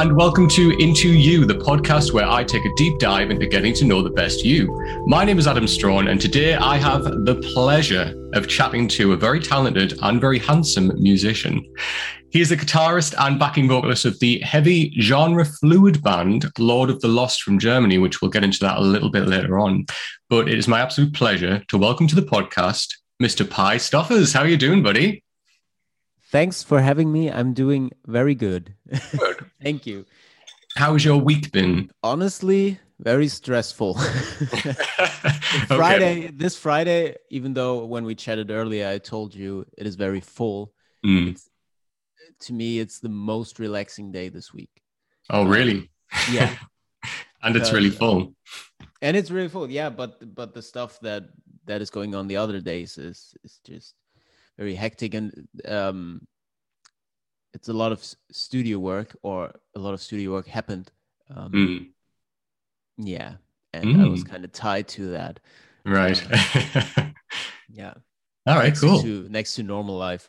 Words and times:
and 0.00 0.16
welcome 0.16 0.48
to 0.48 0.70
Into 0.78 1.10
You, 1.10 1.44
the 1.44 1.56
podcast 1.56 2.14
where 2.14 2.26
I 2.26 2.42
take 2.42 2.64
a 2.64 2.74
deep 2.74 2.98
dive 2.98 3.30
into 3.30 3.46
getting 3.46 3.74
to 3.74 3.84
know 3.84 4.00
the 4.00 4.08
best 4.08 4.42
you. 4.42 4.74
My 5.04 5.26
name 5.26 5.38
is 5.38 5.46
Adam 5.46 5.68
Strawn, 5.68 6.08
and 6.08 6.18
today 6.18 6.54
I 6.54 6.78
have 6.78 7.04
the 7.04 7.38
pleasure 7.52 8.14
of 8.32 8.48
chatting 8.48 8.88
to 8.88 9.12
a 9.12 9.16
very 9.18 9.40
talented 9.40 9.98
and 10.00 10.18
very 10.18 10.38
handsome 10.38 10.90
musician. 10.94 11.62
He 12.30 12.40
is 12.40 12.48
the 12.48 12.56
guitarist 12.56 13.14
and 13.18 13.38
backing 13.38 13.68
vocalist 13.68 14.06
of 14.06 14.18
the 14.20 14.40
heavy 14.40 14.98
genre 15.02 15.44
fluid 15.44 16.02
band 16.02 16.50
Lord 16.58 16.88
of 16.88 16.98
the 17.02 17.08
Lost 17.08 17.42
from 17.42 17.58
Germany, 17.58 17.98
which 17.98 18.22
we'll 18.22 18.30
get 18.30 18.42
into 18.42 18.60
that 18.60 18.78
a 18.78 18.80
little 18.80 19.10
bit 19.10 19.28
later 19.28 19.58
on. 19.58 19.84
But 20.30 20.48
it 20.48 20.56
is 20.56 20.66
my 20.66 20.80
absolute 20.80 21.12
pleasure 21.12 21.62
to 21.68 21.76
welcome 21.76 22.06
to 22.06 22.16
the 22.16 22.22
podcast 22.22 22.94
Mr. 23.22 23.48
Pi 23.48 23.76
Stoffers. 23.76 24.32
How 24.32 24.40
are 24.40 24.48
you 24.48 24.56
doing, 24.56 24.82
buddy? 24.82 25.22
Thanks 26.30 26.62
for 26.62 26.80
having 26.80 27.10
me. 27.10 27.28
I'm 27.28 27.54
doing 27.54 27.90
very 28.06 28.36
good. 28.36 28.74
Good. 29.18 29.50
Thank 29.62 29.84
you. 29.84 30.06
How's 30.76 31.04
your 31.04 31.16
week 31.16 31.50
been? 31.50 31.90
Honestly, 32.04 32.78
very 33.00 33.28
stressful. 33.28 33.98
Okay. 35.52 35.66
Friday, 35.76 36.30
this 36.32 36.56
Friday, 36.56 37.16
even 37.30 37.54
though 37.54 37.84
when 37.84 38.04
we 38.04 38.14
chatted 38.14 38.52
earlier, 38.52 38.86
I 38.86 38.98
told 38.98 39.34
you 39.34 39.66
it 39.76 39.84
is 39.84 39.96
very 39.96 40.20
full. 40.20 40.72
Mm. 41.04 41.42
To 42.42 42.52
me, 42.52 42.78
it's 42.78 43.00
the 43.00 43.08
most 43.08 43.58
relaxing 43.58 44.12
day 44.12 44.28
this 44.28 44.54
week. 44.54 44.70
Oh, 45.28 45.44
really? 45.44 45.90
Yeah. 46.30 46.54
and 47.42 47.56
it's 47.56 47.72
really 47.72 47.90
full. 47.90 48.32
and 49.02 49.16
it's 49.16 49.32
really 49.32 49.48
full. 49.48 49.68
Yeah. 49.68 49.90
But, 49.90 50.32
but 50.32 50.54
the 50.54 50.62
stuff 50.62 51.00
that, 51.00 51.24
that 51.66 51.82
is 51.82 51.90
going 51.90 52.14
on 52.14 52.28
the 52.28 52.36
other 52.36 52.60
days 52.60 52.96
is, 52.96 53.34
is 53.42 53.58
just 53.66 53.96
very 54.60 54.74
hectic. 54.74 55.14
And, 55.14 55.48
um, 55.66 56.26
it's 57.54 57.68
a 57.68 57.72
lot 57.72 57.90
of 57.92 58.04
studio 58.30 58.78
work 58.78 59.16
or 59.22 59.50
a 59.74 59.78
lot 59.80 59.94
of 59.94 60.00
studio 60.02 60.30
work 60.32 60.46
happened. 60.46 60.92
Um, 61.34 61.50
Mm. 61.52 61.86
Yeah. 62.98 63.36
And 63.72 64.00
I 64.02 64.06
was 64.06 64.22
Mm. 64.22 64.28
kind 64.28 64.44
of 64.44 64.52
tied 64.52 64.86
to 64.88 65.10
that. 65.12 65.40
Right. 65.84 66.20
Yeah. 67.72 67.94
All 68.46 68.56
right, 68.56 68.64
next 68.64 68.80
cool. 68.80 69.00
To, 69.00 69.28
next 69.30 69.54
to 69.54 69.62
normal 69.62 69.96
life. 69.96 70.28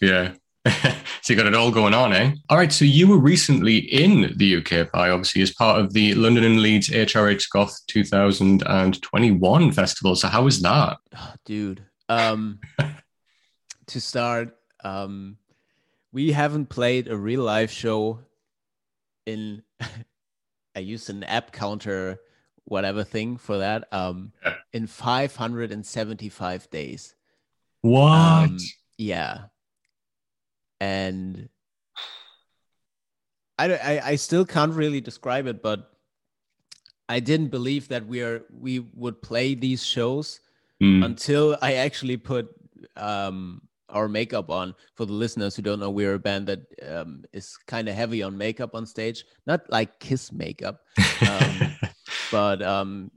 Yeah. 0.00 0.32
so 0.66 1.28
you 1.28 1.36
got 1.36 1.46
it 1.46 1.54
all 1.54 1.70
going 1.70 1.92
on, 1.92 2.14
eh? 2.14 2.32
All 2.48 2.56
right. 2.56 2.72
So 2.72 2.86
you 2.86 3.06
were 3.06 3.18
recently 3.18 3.76
in 3.76 4.32
the 4.38 4.56
UK, 4.56 4.90
Pi, 4.90 5.10
obviously, 5.10 5.42
as 5.42 5.52
part 5.52 5.78
of 5.78 5.92
the 5.92 6.14
London 6.14 6.42
and 6.44 6.62
Leeds 6.62 6.88
HRH 6.88 7.50
Goth 7.52 7.78
2021 7.88 9.72
festival. 9.72 10.16
So 10.16 10.28
how 10.28 10.42
was 10.44 10.62
that? 10.62 10.96
Oh, 11.14 11.34
dude. 11.44 11.84
Um, 12.08 12.60
to 13.90 14.00
start, 14.00 14.56
um, 14.84 15.36
we 16.12 16.32
haven't 16.32 16.66
played 16.66 17.08
a 17.08 17.16
real 17.16 17.42
live 17.42 17.70
show 17.70 18.20
in. 19.26 19.62
I 20.76 20.80
used 20.80 21.10
an 21.10 21.24
app 21.24 21.50
counter, 21.52 22.20
whatever 22.64 23.02
thing 23.04 23.36
for 23.36 23.58
that. 23.58 23.88
Um, 23.92 24.32
Yeah. 24.44 24.54
in 24.72 24.86
575 24.86 26.70
days. 26.70 27.14
What? 27.82 28.12
Um, 28.12 28.56
yeah. 28.98 29.46
And 30.80 31.48
I, 33.58 33.68
don't- 33.68 33.84
I 33.84 34.00
I 34.12 34.16
still 34.16 34.46
can't 34.46 34.72
really 34.72 35.00
describe 35.00 35.46
it, 35.46 35.60
but 35.62 35.90
I 37.08 37.20
didn't 37.20 37.48
believe 37.48 37.88
that 37.88 38.06
we 38.06 38.22
are 38.22 38.42
we 38.50 38.78
would 38.78 39.20
play 39.22 39.54
these 39.54 39.84
shows 39.84 40.40
Mm. 40.80 41.04
until 41.04 41.58
I 41.60 41.74
actually 41.74 42.16
put 42.16 42.48
um 42.96 43.60
our 43.92 44.08
makeup 44.08 44.50
on. 44.50 44.74
For 44.94 45.06
the 45.06 45.12
listeners 45.12 45.56
who 45.56 45.62
don't 45.62 45.80
know, 45.80 45.90
we're 45.90 46.14
a 46.14 46.18
band 46.18 46.46
that 46.48 46.60
um, 46.88 47.24
is 47.32 47.56
kind 47.66 47.88
of 47.88 47.94
heavy 47.94 48.22
on 48.22 48.36
makeup 48.36 48.74
on 48.74 48.86
stage, 48.86 49.24
not 49.46 49.60
like 49.70 49.98
Kiss 50.00 50.32
makeup, 50.32 50.80
um, 51.28 51.78
but 52.32 52.62
um, 52.62 53.10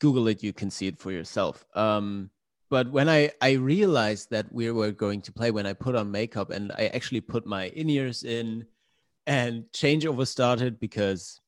Google 0.00 0.28
it, 0.28 0.42
you 0.42 0.52
can 0.52 0.70
see 0.70 0.86
it 0.86 0.98
for 0.98 1.12
yourself. 1.12 1.64
Um, 1.74 2.30
but 2.70 2.90
when 2.90 3.08
I 3.08 3.30
I 3.40 3.52
realized 3.52 4.30
that 4.30 4.50
we 4.50 4.70
were 4.70 4.92
going 4.92 5.20
to 5.22 5.32
play, 5.32 5.50
when 5.50 5.66
I 5.66 5.74
put 5.74 5.94
on 5.94 6.10
makeup 6.10 6.50
and 6.50 6.72
I 6.72 6.86
actually 6.86 7.20
put 7.20 7.46
my 7.46 7.68
in 7.68 7.90
ears 7.90 8.24
in, 8.24 8.66
and 9.26 9.64
changeover 9.74 10.26
started 10.26 10.80
because 10.80 11.40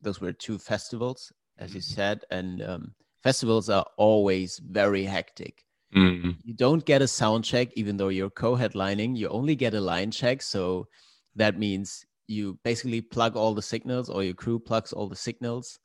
those 0.00 0.20
were 0.20 0.32
two 0.32 0.58
festivals, 0.58 1.32
as 1.58 1.74
you 1.74 1.80
said, 1.80 2.24
and 2.30 2.62
um, 2.62 2.94
festivals 3.22 3.68
are 3.68 3.86
always 3.96 4.58
very 4.58 5.04
hectic 5.04 5.64
Mm. 5.94 6.36
you 6.42 6.54
don't 6.54 6.84
get 6.84 7.02
a 7.02 7.08
sound 7.08 7.44
check 7.44 7.68
even 7.74 7.96
though 7.96 8.08
you're 8.08 8.30
co-headlining. 8.30 9.16
You 9.16 9.28
only 9.28 9.54
get 9.54 9.74
a 9.74 9.80
line 9.80 10.10
check. 10.10 10.40
So 10.42 10.88
that 11.36 11.58
means 11.58 12.04
you 12.26 12.58
basically 12.64 13.00
plug 13.00 13.36
all 13.36 13.54
the 13.54 13.62
signals 13.62 14.08
or 14.08 14.22
your 14.22 14.34
crew 14.34 14.58
plugs 14.58 14.92
all 14.92 15.08
the 15.08 15.16
signals 15.16 15.78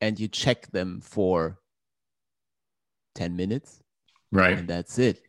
and 0.00 0.18
you 0.20 0.28
check 0.28 0.70
them 0.70 1.00
for 1.00 1.58
10 3.14 3.36
minutes. 3.36 3.82
Right. 4.30 4.58
and 4.58 4.68
that's 4.68 4.98
it. 4.98 5.22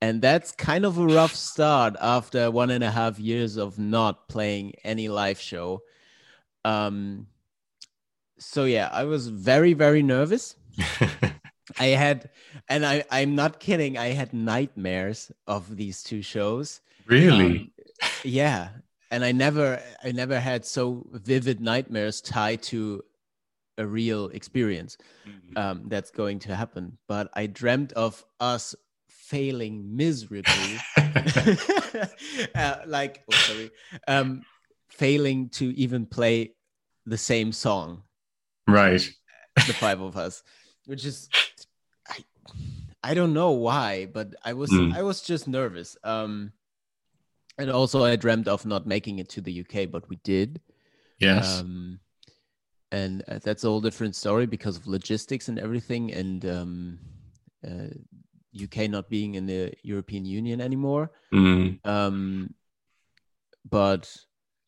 And 0.00 0.22
that's 0.22 0.52
kind 0.52 0.84
of 0.84 0.98
a 0.98 1.06
rough 1.06 1.34
start 1.34 1.96
after 2.00 2.50
one 2.50 2.70
and 2.70 2.84
a 2.84 2.90
half 2.90 3.18
years 3.18 3.56
of 3.56 3.78
not 3.78 4.28
playing 4.28 4.74
any 4.84 5.08
live 5.08 5.40
show. 5.40 5.82
Um 6.64 7.26
so 8.42 8.64
yeah 8.64 8.88
i 8.92 9.04
was 9.04 9.28
very 9.28 9.72
very 9.72 10.02
nervous 10.02 10.56
I 11.82 11.88
had, 11.88 12.30
and 12.68 12.86
I, 12.86 13.04
I'm 13.10 13.34
not 13.34 13.60
kidding. 13.60 13.98
I 13.98 14.08
had 14.08 14.32
nightmares 14.32 15.32
of 15.46 15.76
these 15.76 16.02
two 16.02 16.22
shows. 16.22 16.80
really? 17.06 17.58
Um, 17.58 17.70
yeah, 18.24 18.68
and 19.10 19.24
I 19.24 19.32
never, 19.32 19.80
I 20.02 20.12
never 20.12 20.38
had 20.40 20.64
so 20.64 21.06
vivid 21.12 21.60
nightmares 21.60 22.20
tied 22.20 22.62
to 22.64 23.02
a 23.78 23.86
real 23.86 24.28
experience 24.28 24.96
Mm. 25.26 25.58
um, 25.58 25.82
that's 25.88 26.10
going 26.10 26.38
to 26.40 26.54
happen. 26.54 26.98
But 27.08 27.30
I 27.34 27.46
dreamt 27.46 27.92
of 27.92 28.24
us 28.40 28.74
failing 29.08 29.96
miserably, 29.96 30.78
uh, 32.54 32.76
like, 32.86 33.22
oh, 33.30 33.36
sorry, 33.36 33.70
um, 34.08 34.42
failing 34.90 35.48
to 35.50 35.74
even 35.76 36.06
play 36.06 36.54
the 37.06 37.18
same 37.18 37.52
song 37.52 38.02
right. 38.68 39.02
the 39.56 39.72
five 39.74 40.00
of 40.00 40.16
us, 40.16 40.42
which 40.86 41.04
is 41.04 41.28
I 43.02 43.14
don't 43.14 43.32
know 43.32 43.50
why, 43.52 44.06
but 44.06 44.34
I 44.44 44.52
was 44.52 44.70
Mm. 44.70 44.94
I 44.94 45.02
was 45.02 45.22
just 45.22 45.48
nervous. 45.48 45.96
Um 46.04 46.52
and 47.58 47.70
also 47.70 48.04
I 48.04 48.16
dreamt 48.16 48.48
of 48.48 48.64
not 48.64 48.86
making 48.86 49.18
it 49.18 49.28
to 49.30 49.40
the 49.40 49.60
UK, 49.60 49.90
but 49.90 50.08
we 50.08 50.16
did. 50.16 50.60
Yes. 51.18 51.60
Um 51.60 52.00
and 52.90 53.22
uh, 53.26 53.38
that's 53.42 53.64
a 53.64 53.68
whole 53.68 53.80
different 53.80 54.14
story 54.14 54.46
because 54.46 54.76
of 54.76 54.86
logistics 54.86 55.48
and 55.48 55.58
everything 55.58 56.12
and 56.12 56.44
um 56.44 56.98
uh, 57.66 57.88
UK 58.54 58.90
not 58.90 59.08
being 59.08 59.34
in 59.34 59.46
the 59.46 59.72
European 59.82 60.24
Union 60.24 60.60
anymore. 60.60 61.10
Mm. 61.32 61.84
Um, 61.86 62.54
but 63.70 64.14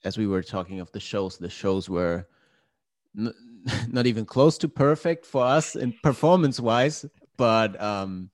as 0.04 0.16
we 0.16 0.26
were 0.26 0.42
talking 0.42 0.80
of 0.80 0.90
the 0.92 1.00
shows, 1.00 1.36
the 1.36 1.50
shows 1.50 1.90
were 1.90 2.26
n- 3.18 3.34
not 3.88 4.06
even 4.06 4.24
close 4.24 4.56
to 4.58 4.68
perfect 4.68 5.26
for 5.26 5.44
us 5.44 5.76
in 5.76 5.92
performance 6.02 6.60
wise, 6.60 7.04
but 7.36 7.80
um, 7.80 8.30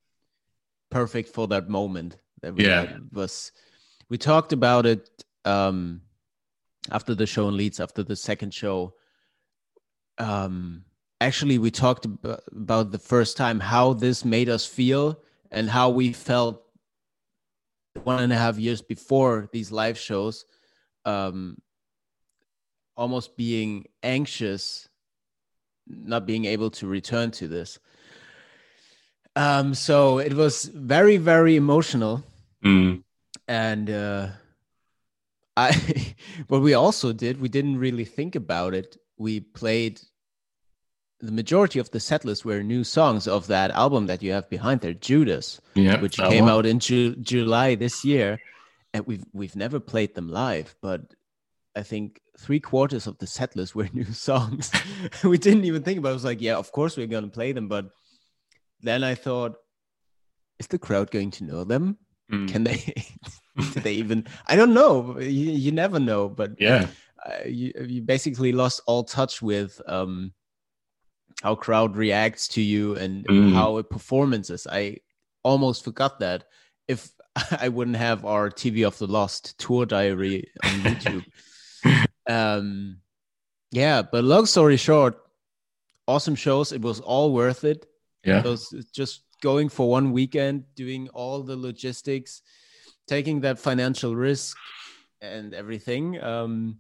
perfect 0.91 1.31
for 1.31 1.49
that 1.49 1.69
moment. 1.69 2.19
That 2.43 2.55
we 2.55 2.65
Yeah. 2.65 2.99
Was 3.13 3.53
we 4.09 4.19
talked 4.19 4.53
about 4.53 4.87
it 4.87 5.25
um, 5.45 6.03
after 6.91 7.15
the 7.15 7.27
show 7.27 7.49
in 7.49 7.57
Leeds, 7.57 7.81
after 7.81 8.03
the 8.03 8.17
second 8.17 8.53
show. 8.53 8.95
Um, 10.19 10.85
actually, 11.21 11.59
we 11.59 11.71
talked 11.71 12.07
ab- 12.07 12.41
about 12.53 12.91
the 12.91 12.99
first 12.99 13.37
time 13.37 13.61
how 13.61 13.93
this 13.93 14.25
made 14.25 14.49
us 14.49 14.67
feel 14.67 15.21
and 15.51 15.69
how 15.69 15.91
we 15.91 16.13
felt 16.13 16.63
one 18.05 18.23
and 18.23 18.33
a 18.33 18.37
half 18.37 18.59
years 18.59 18.83
before 18.83 19.49
these 19.53 19.73
live 19.73 19.99
shows 19.99 20.45
um 21.05 21.57
almost 22.97 23.37
being 23.37 23.85
anxious 24.03 24.89
not 25.87 26.27
being 26.27 26.45
able 26.45 26.71
to 26.71 26.87
return 26.87 27.31
to 27.31 27.49
this 27.49 27.79
um 29.37 29.75
so 29.75 30.19
it 30.19 30.35
was 30.35 30.65
very 30.67 31.17
very 31.17 31.57
emotional 31.57 32.23
Mm. 32.65 33.03
and 33.49 33.89
uh 33.89 34.29
i 35.57 35.73
what 36.49 36.61
we 36.63 36.75
also 36.75 37.13
did 37.13 37.41
we 37.41 37.49
didn't 37.49 37.79
really 37.79 38.05
think 38.05 38.35
about 38.35 38.75
it 38.75 38.97
we 39.17 39.41
played 39.41 40.01
the 41.21 41.33
majority 41.33 41.79
of 41.79 41.91
the 41.91 42.01
set 42.01 42.25
list 42.25 42.45
were 42.45 42.63
new 42.63 42.83
songs 42.85 43.27
of 43.29 43.47
that 43.47 43.71
album 43.71 44.07
that 44.07 44.23
you 44.23 44.33
have 44.33 44.49
behind 44.51 44.81
there 44.81 44.95
judas 44.95 45.61
Yeah. 45.75 46.01
which 46.01 46.17
came 46.17 46.45
one. 46.45 46.53
out 46.53 46.67
in 46.67 46.79
Ju- 46.81 47.17
July 47.17 47.75
this 47.77 48.05
year, 48.05 48.41
and 48.95 49.07
we've 49.07 49.25
we've 49.33 49.57
never 49.57 49.79
played 49.81 50.15
them 50.15 50.29
live, 50.29 50.75
but 50.81 51.15
I 51.77 51.83
think 51.83 52.21
three 52.39 52.59
quarters 52.61 53.07
of 53.07 53.19
the 53.19 53.27
set 53.27 53.55
list 53.55 53.75
were 53.75 53.89
new 53.93 54.13
songs. 54.13 54.71
we 55.23 55.37
didn't 55.39 55.65
even 55.65 55.83
think 55.83 55.99
about. 55.99 56.09
it. 56.09 56.13
I 56.13 56.21
was 56.21 56.25
like, 56.25 56.41
yeah, 56.41 56.57
of 56.57 56.73
course 56.73 56.97
we're 56.97 57.07
gonna 57.07 57.29
play 57.29 57.53
them, 57.53 57.69
but 57.69 57.91
then 58.83 59.05
I 59.05 59.15
thought, 59.15 59.57
is 60.59 60.67
the 60.67 60.79
crowd 60.79 61.11
going 61.11 61.31
to 61.33 61.45
know 61.45 61.65
them? 61.65 61.97
Mm. 62.33 62.49
Can 62.49 62.65
they? 62.65 62.95
do 63.59 63.81
they 63.81 63.95
even? 64.03 64.27
I 64.47 64.57
don't 64.57 64.75
know. 64.75 65.19
You, 65.19 65.53
you 65.53 65.73
never 65.73 65.99
know, 65.99 66.29
but 66.29 66.53
Yeah. 66.59 66.89
uh, 67.25 67.45
you, 67.47 67.73
you 67.87 68.03
basically 68.03 68.53
lost 68.53 68.81
all 68.87 69.05
touch 69.05 69.41
with 69.43 69.81
um, 69.87 70.33
how 71.43 71.55
crowd 71.55 71.97
reacts 71.97 72.49
to 72.49 72.61
you 72.63 72.97
and 72.97 73.27
Mm. 73.27 73.55
how 73.55 73.79
it 73.79 73.89
performance 73.91 74.51
is. 74.51 74.67
I 74.67 74.99
almost 75.43 75.85
forgot 75.85 76.21
that 76.21 76.45
if 76.89 77.11
I 77.61 77.69
wouldn't 77.69 77.97
have 77.97 78.25
our 78.25 78.51
TV 78.51 78.87
of 78.87 78.99
the 78.99 79.07
Lost 79.07 79.59
tour 79.59 79.87
diary 79.87 80.51
on 80.65 80.83
YouTube. 80.83 81.25
um, 82.29 82.99
yeah, 83.73 84.03
but 84.03 84.25
long 84.25 84.47
story 84.47 84.77
short, 84.77 85.17
awesome 86.07 86.35
shows. 86.35 86.73
It 86.73 86.83
was 86.83 87.01
all 87.01 87.33
worth 87.33 87.65
it. 87.65 87.87
Yeah. 88.25 88.43
Just 88.93 89.23
going 89.43 89.69
for 89.69 89.89
one 89.89 90.13
weekend, 90.13 90.65
doing 90.75 91.09
all 91.15 91.43
the 91.43 91.57
logistics, 91.57 92.43
taking 93.07 93.41
that 93.41 93.59
financial 93.59 94.15
risk 94.15 94.57
and 95.21 95.55
everything. 95.55 96.23
Um, 96.23 96.79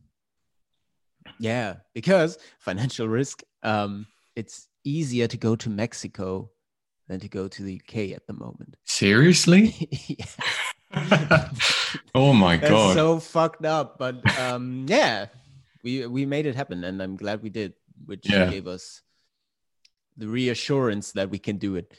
yeah, 1.39 1.77
because 1.95 2.39
financial 2.59 3.09
risk, 3.09 3.43
um, 3.63 4.07
it's 4.37 4.69
easier 4.85 5.27
to 5.27 5.37
go 5.37 5.57
to 5.57 5.71
Mexico 5.71 6.51
than 7.09 7.21
to 7.21 7.29
go 7.29 7.49
to 7.49 7.63
the 7.63 7.81
UK 7.83 8.13
at 8.17 8.27
the 8.27 8.33
moment. 8.35 8.77
Seriously? 8.85 9.89
oh 12.15 12.33
my 12.33 12.57
that's 12.57 12.71
god. 12.71 12.95
so 12.95 13.19
fucked 13.21 13.65
up. 13.65 13.99
But 13.99 14.17
um, 14.39 14.87
yeah, 14.89 15.27
we 15.85 16.07
we 16.07 16.27
made 16.27 16.47
it 16.47 16.57
happen, 16.57 16.85
and 16.85 17.01
I'm 17.03 17.17
glad 17.17 17.43
we 17.43 17.51
did, 17.51 17.75
which 18.07 18.29
Yeah. 18.29 18.51
gave 18.51 18.67
us 18.67 19.03
the 20.21 20.29
reassurance 20.29 21.13
that 21.13 21.31
we 21.31 21.39
can 21.39 21.57
do 21.57 21.77
it. 21.77 21.93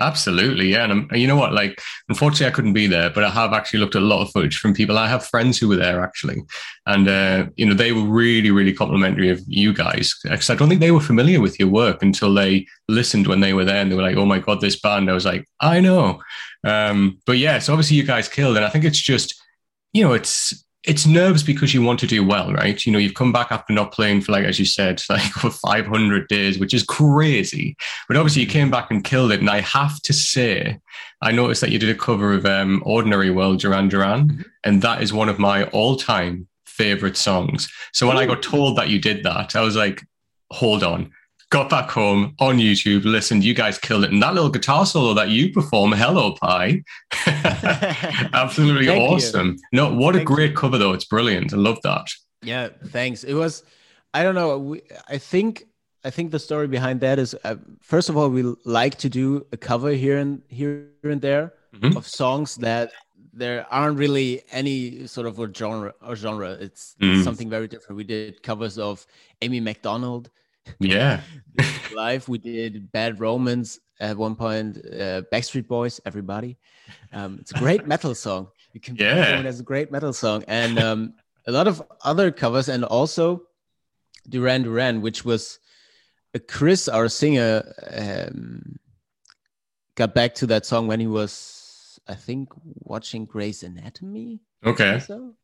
Absolutely, 0.00 0.68
yeah. 0.70 0.84
And 0.84 0.92
um, 0.92 1.08
you 1.12 1.26
know 1.26 1.36
what? 1.36 1.52
Like, 1.52 1.78
unfortunately, 2.08 2.46
I 2.46 2.50
couldn't 2.50 2.72
be 2.72 2.86
there, 2.86 3.10
but 3.10 3.22
I 3.22 3.28
have 3.28 3.52
actually 3.52 3.80
looked 3.80 3.96
at 3.96 4.02
a 4.02 4.06
lot 4.06 4.22
of 4.22 4.30
footage 4.30 4.56
from 4.56 4.72
people. 4.72 4.96
I 4.96 5.06
have 5.06 5.26
friends 5.26 5.58
who 5.58 5.68
were 5.68 5.76
there 5.76 6.02
actually, 6.02 6.42
and 6.86 7.06
uh, 7.06 7.46
you 7.56 7.66
know 7.66 7.74
they 7.74 7.92
were 7.92 8.02
really, 8.02 8.50
really 8.50 8.72
complimentary 8.72 9.28
of 9.28 9.42
you 9.46 9.74
guys 9.74 10.14
because 10.22 10.48
I 10.48 10.54
don't 10.54 10.70
think 10.70 10.80
they 10.80 10.90
were 10.90 11.00
familiar 11.00 11.40
with 11.40 11.60
your 11.60 11.68
work 11.68 12.02
until 12.02 12.32
they 12.32 12.66
listened 12.88 13.26
when 13.26 13.40
they 13.40 13.52
were 13.52 13.66
there, 13.66 13.82
and 13.82 13.92
they 13.92 13.96
were 13.96 14.02
like, 14.02 14.16
"Oh 14.16 14.24
my 14.24 14.38
god, 14.38 14.62
this 14.62 14.80
band!" 14.80 15.10
I 15.10 15.12
was 15.12 15.26
like, 15.26 15.44
"I 15.60 15.80
know," 15.80 16.22
um, 16.64 17.20
but 17.26 17.36
yeah. 17.36 17.58
So 17.58 17.74
obviously, 17.74 17.98
you 17.98 18.04
guys 18.04 18.26
killed, 18.26 18.56
and 18.56 18.64
I 18.64 18.70
think 18.70 18.86
it's 18.86 19.00
just, 19.00 19.38
you 19.92 20.02
know, 20.02 20.14
it's 20.14 20.64
it's 20.84 21.06
nerves 21.06 21.42
because 21.42 21.74
you 21.74 21.82
want 21.82 22.00
to 22.00 22.06
do 22.06 22.24
well, 22.26 22.52
right? 22.52 22.86
You 22.86 22.92
know, 22.92 22.98
you've 22.98 23.14
come 23.14 23.32
back 23.32 23.52
after 23.52 23.72
not 23.74 23.92
playing 23.92 24.22
for 24.22 24.32
like, 24.32 24.44
as 24.44 24.58
you 24.58 24.64
said, 24.64 25.02
like 25.10 25.20
for 25.32 25.50
500 25.50 26.26
days, 26.28 26.58
which 26.58 26.72
is 26.72 26.82
crazy. 26.84 27.76
But 28.08 28.16
obviously, 28.16 28.42
you 28.42 28.48
came 28.48 28.70
back 28.70 28.90
and 28.90 29.04
killed 29.04 29.30
it. 29.32 29.40
And 29.40 29.50
I 29.50 29.60
have 29.60 30.00
to 30.02 30.12
say, 30.14 30.78
I 31.20 31.32
noticed 31.32 31.60
that 31.60 31.70
you 31.70 31.78
did 31.78 31.90
a 31.90 31.94
cover 31.98 32.32
of 32.32 32.46
um, 32.46 32.82
"Ordinary 32.86 33.30
World" 33.30 33.60
Duran 33.60 33.88
Duran, 33.88 34.28
Mhm. 34.28 34.44
and 34.64 34.80
that 34.82 35.02
is 35.02 35.12
one 35.12 35.28
of 35.28 35.38
my 35.38 35.64
all-time 35.64 36.48
favorite 36.66 37.16
songs. 37.18 37.68
So 37.92 38.06
when 38.08 38.16
I 38.16 38.24
got 38.24 38.42
told 38.42 38.78
that 38.78 38.88
you 38.88 38.98
did 38.98 39.22
that, 39.24 39.54
I 39.54 39.60
was 39.60 39.76
like, 39.76 40.02
"Hold 40.50 40.82
on." 40.82 41.10
Got 41.50 41.68
back 41.68 41.90
home 41.90 42.34
on 42.38 42.58
YouTube, 42.58 43.04
listened. 43.04 43.42
You 43.42 43.54
guys 43.54 43.76
killed 43.76 44.04
it, 44.04 44.12
and 44.12 44.22
that 44.22 44.34
little 44.34 44.50
guitar 44.50 44.86
solo 44.86 45.14
that 45.14 45.30
you 45.30 45.52
perform, 45.52 45.90
"Hello 45.90 46.34
Pi," 46.36 46.82
absolutely 48.32 48.86
Thank 48.86 49.00
you. 49.00 49.06
awesome. 49.16 49.56
No, 49.72 49.92
what 49.92 50.14
a 50.14 50.18
Thank 50.18 50.28
you. 50.30 50.36
great 50.36 50.56
cover 50.56 50.78
though. 50.78 50.92
It's 50.92 51.04
brilliant. 51.04 51.52
I 51.52 51.56
love 51.56 51.78
that. 51.82 52.06
Yeah, 52.42 52.68
thanks. 52.88 53.24
It 53.24 53.34
was, 53.34 53.64
I 54.14 54.22
don't 54.22 54.34
know. 54.34 54.58
We, 54.58 54.82
I 55.08 55.18
think, 55.18 55.64
I 56.04 56.10
think 56.10 56.30
the 56.30 56.38
story 56.38 56.68
behind 56.68 57.00
that 57.00 57.18
is, 57.18 57.36
uh, 57.44 57.56
first 57.80 58.08
of 58.08 58.16
all, 58.16 58.28
we 58.28 58.42
like 58.64 58.96
to 58.98 59.08
do 59.08 59.44
a 59.52 59.56
cover 59.56 59.90
here 59.90 60.18
and 60.18 60.42
here 60.48 60.86
and 61.02 61.20
there 61.20 61.52
Mhm. 61.74 61.96
of 61.96 62.06
songs 62.06 62.56
that 62.56 62.92
there 63.32 63.66
aren't 63.70 63.98
really 63.98 64.42
any 64.52 65.06
sort 65.06 65.26
of 65.26 65.38
a 65.38 65.52
genre 65.52 65.92
or 66.06 66.16
genre. 66.16 66.52
It's 66.52 66.96
Mm. 67.00 67.22
something 67.24 67.50
very 67.50 67.68
different. 67.68 67.96
We 67.96 68.04
did 68.04 68.42
covers 68.42 68.78
of 68.78 69.06
Amy 69.42 69.60
Macdonald 69.60 70.30
Yeah. 70.78 71.20
live. 71.94 72.28
We 72.28 72.38
did 72.38 72.90
Bad 72.92 73.20
Romance 73.20 73.78
at 73.98 74.16
one 74.16 74.34
point. 74.36 74.78
Uh, 74.78 75.22
Backstreet 75.32 75.66
Boys, 75.66 76.00
everybody. 76.06 76.58
Um, 77.12 77.38
it's 77.40 77.52
a 77.52 77.58
great 77.58 77.86
metal 77.86 78.14
song. 78.14 78.48
You 78.72 78.80
can 78.80 78.96
Yeah. 78.96 79.40
it 79.40 79.46
as 79.46 79.60
a 79.60 79.64
great 79.64 79.90
metal 79.90 80.12
song, 80.12 80.44
and 80.46 80.78
um, 80.78 81.14
a 81.46 81.52
lot 81.52 81.66
of 81.66 81.82
other 82.04 82.30
covers, 82.30 82.68
and 82.68 82.84
also 82.84 83.42
Duran 84.28 84.62
Duran, 84.62 85.00
which 85.02 85.24
was 85.24 85.58
uh, 86.34 86.38
Chris, 86.46 86.88
our 86.88 87.08
singer, 87.08 87.64
um, 87.90 88.78
got 89.96 90.14
back 90.14 90.34
to 90.36 90.46
that 90.46 90.66
song 90.66 90.86
when 90.86 91.00
he 91.00 91.08
was, 91.08 91.98
I 92.06 92.14
think, 92.14 92.50
watching 92.64 93.24
Grey's 93.24 93.62
Anatomy. 93.64 94.40
Okay. 94.64 95.00
So, 95.00 95.34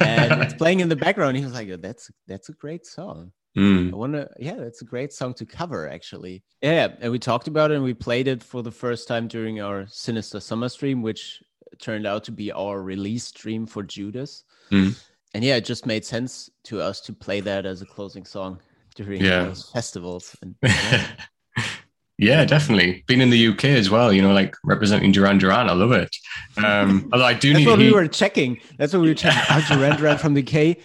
and 0.00 0.42
it's 0.42 0.54
playing 0.54 0.80
in 0.80 0.88
the 0.88 0.96
background. 0.96 1.36
He 1.36 1.44
was 1.44 1.54
like, 1.54 1.68
"That's 1.80 2.10
that's 2.26 2.48
a 2.48 2.52
great 2.52 2.84
song." 2.84 3.32
Mm. 3.56 3.92
I 3.92 3.96
wonder, 3.96 4.32
yeah, 4.38 4.54
that's 4.54 4.82
a 4.82 4.84
great 4.84 5.12
song 5.12 5.34
to 5.34 5.46
cover, 5.46 5.88
actually. 5.88 6.42
Yeah, 6.62 6.88
and 7.00 7.10
we 7.10 7.18
talked 7.18 7.48
about 7.48 7.70
it 7.70 7.74
and 7.74 7.84
we 7.84 7.94
played 7.94 8.28
it 8.28 8.42
for 8.42 8.62
the 8.62 8.70
first 8.70 9.08
time 9.08 9.26
during 9.28 9.60
our 9.60 9.86
Sinister 9.88 10.38
Summer 10.40 10.68
stream, 10.68 11.02
which 11.02 11.42
turned 11.80 12.06
out 12.06 12.24
to 12.24 12.32
be 12.32 12.52
our 12.52 12.82
release 12.82 13.24
stream 13.24 13.66
for 13.66 13.82
Judas. 13.82 14.44
Mm. 14.70 15.00
And 15.34 15.44
yeah, 15.44 15.56
it 15.56 15.64
just 15.64 15.86
made 15.86 16.04
sense 16.04 16.50
to 16.64 16.80
us 16.80 17.00
to 17.02 17.12
play 17.12 17.40
that 17.40 17.66
as 17.66 17.82
a 17.82 17.86
closing 17.86 18.24
song 18.24 18.60
during 18.94 19.22
Yeah. 19.24 19.44
those 19.44 19.70
festivals. 19.70 20.34
And 20.42 20.54
yeah, 22.18 22.44
definitely. 22.44 23.04
Been 23.06 23.20
in 23.20 23.30
the 23.30 23.48
UK 23.48 23.64
as 23.66 23.90
well, 23.90 24.12
you 24.12 24.22
know, 24.22 24.32
like 24.32 24.56
representing 24.64 25.12
Duran 25.12 25.38
Duran. 25.38 25.68
I 25.68 25.72
love 25.72 25.92
it. 25.92 26.14
Um, 26.56 27.08
although 27.12 27.24
I 27.24 27.34
do 27.34 27.52
that's 27.52 27.60
need 27.60 27.66
what 27.68 27.76
to 27.76 27.82
we 27.84 27.92
were 27.92 28.08
checking. 28.08 28.60
That's 28.78 28.92
what 28.92 29.02
we 29.02 29.08
were 29.08 29.14
checking. 29.14 29.76
Duran 29.76 29.96
Duran 29.96 30.18
from 30.18 30.34
the 30.34 30.42
UK? 30.42 30.78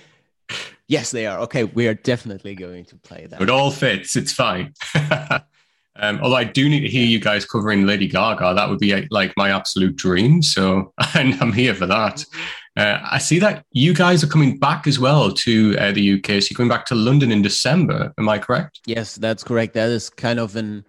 Yes, 0.87 1.11
they 1.11 1.25
are. 1.25 1.39
Okay, 1.39 1.63
we 1.63 1.87
are 1.87 1.93
definitely 1.93 2.55
going 2.55 2.85
to 2.85 2.95
play 2.97 3.25
that. 3.27 3.41
It 3.41 3.49
all 3.49 3.71
fits. 3.71 4.15
It's 4.15 4.33
fine. 4.33 4.73
um, 5.95 6.19
although 6.21 6.35
I 6.35 6.43
do 6.43 6.67
need 6.67 6.81
to 6.81 6.89
hear 6.89 7.05
you 7.05 7.19
guys 7.19 7.45
covering 7.45 7.85
Lady 7.85 8.07
Gaga. 8.07 8.53
That 8.53 8.69
would 8.69 8.79
be 8.79 9.07
like 9.09 9.33
my 9.37 9.49
absolute 9.49 9.95
dream. 9.95 10.41
So 10.41 10.93
and 11.15 11.35
I'm 11.41 11.53
here 11.53 11.73
for 11.73 11.85
that. 11.85 12.25
Uh, 12.75 12.99
I 13.09 13.19
see 13.19 13.39
that 13.39 13.65
you 13.71 13.93
guys 13.93 14.23
are 14.23 14.27
coming 14.27 14.57
back 14.57 14.87
as 14.87 14.99
well 14.99 15.31
to 15.31 15.77
uh, 15.77 15.91
the 15.91 16.13
UK. 16.15 16.41
So 16.41 16.47
you're 16.49 16.57
going 16.57 16.69
back 16.69 16.85
to 16.87 16.95
London 16.95 17.31
in 17.31 17.41
December. 17.41 18.13
Am 18.17 18.27
I 18.27 18.39
correct? 18.39 18.81
Yes, 18.85 19.15
that's 19.15 19.43
correct. 19.43 19.75
That 19.75 19.89
is 19.89 20.09
kind 20.09 20.39
of 20.39 20.55
an 20.55 20.83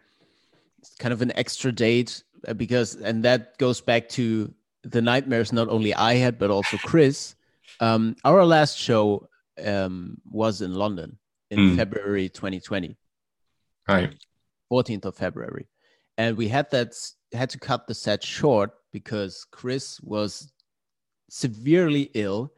kind 0.98 1.12
of 1.12 1.22
an 1.22 1.32
extra 1.36 1.72
date 1.72 2.22
uh, 2.48 2.54
because 2.54 2.94
and 2.96 3.22
that 3.24 3.58
goes 3.58 3.80
back 3.80 4.08
to 4.08 4.52
the 4.82 5.02
nightmares 5.02 5.52
not 5.52 5.68
only 5.68 5.94
I 5.94 6.14
had 6.14 6.38
but 6.38 6.50
also 6.50 6.76
Chris. 6.78 7.34
Um, 7.80 8.16
our 8.24 8.44
last 8.44 8.78
show 8.78 9.28
um, 9.64 10.20
was 10.30 10.60
in 10.62 10.74
London 10.74 11.18
in 11.50 11.58
Mm. 11.58 11.76
February 11.76 12.28
2020, 12.28 12.96
Right. 13.88 14.14
14th 14.72 15.04
of 15.04 15.16
February, 15.16 15.68
and 16.16 16.36
we 16.36 16.48
had 16.48 16.70
that 16.70 16.94
had 17.32 17.50
to 17.50 17.58
cut 17.58 17.86
the 17.86 17.94
set 17.94 18.22
short 18.24 18.72
because 18.92 19.44
Chris 19.50 20.00
was 20.00 20.52
severely 21.28 22.10
ill. 22.14 22.52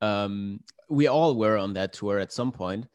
Um, 0.00 0.60
we 0.88 1.06
all 1.06 1.34
were 1.36 1.56
on 1.56 1.74
that 1.74 1.92
tour 1.92 2.18
at 2.18 2.32
some 2.32 2.52
point. 2.52 2.86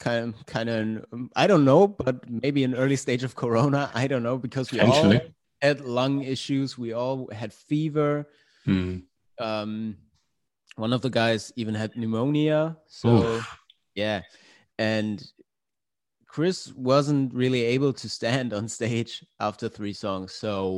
Kind 0.00 0.34
of, 0.34 0.46
kind 0.46 0.68
of, 0.68 1.06
I 1.34 1.46
don't 1.46 1.64
know, 1.64 1.86
but 1.88 2.28
maybe 2.28 2.64
an 2.64 2.74
early 2.74 2.96
stage 2.96 3.22
of 3.24 3.34
Corona. 3.36 3.90
I 3.94 4.06
don't 4.06 4.22
know 4.22 4.36
because 4.36 4.70
we 4.72 4.80
all 4.80 5.14
had 5.62 5.80
lung 5.80 6.22
issues. 6.22 6.76
We 6.76 6.92
all 6.92 7.28
had 7.32 7.52
fever. 7.52 8.28
Hmm. 8.64 8.98
Um, 9.38 9.96
one 10.76 10.92
of 10.92 11.02
the 11.02 11.10
guys 11.10 11.52
even 11.56 11.74
had 11.74 11.96
pneumonia. 11.96 12.76
So, 12.86 13.08
Oof. 13.08 13.58
yeah, 13.94 14.22
and 14.78 15.22
Chris 16.34 16.72
wasn't 16.74 17.32
really 17.32 17.62
able 17.62 17.92
to 17.92 18.08
stand 18.08 18.52
on 18.52 18.66
stage 18.68 19.24
after 19.38 19.68
three 19.68 19.92
songs. 19.92 20.32
So 20.32 20.72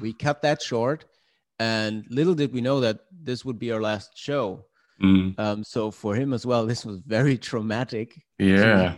we 0.00 0.14
cut 0.14 0.40
that 0.40 0.62
short. 0.62 1.04
And 1.58 2.06
little 2.08 2.34
did 2.34 2.50
we 2.52 2.62
know 2.62 2.80
that 2.80 3.00
this 3.12 3.44
would 3.44 3.58
be 3.58 3.72
our 3.72 3.80
last 3.82 4.16
show. 4.16 4.64
Hmm. 4.98 5.30
Um, 5.36 5.64
so 5.64 5.90
for 5.90 6.14
him 6.14 6.32
as 6.32 6.46
well, 6.46 6.64
this 6.72 6.86
was 6.86 7.00
very 7.00 7.36
traumatic. 7.36 8.18
Yeah. 8.38 8.94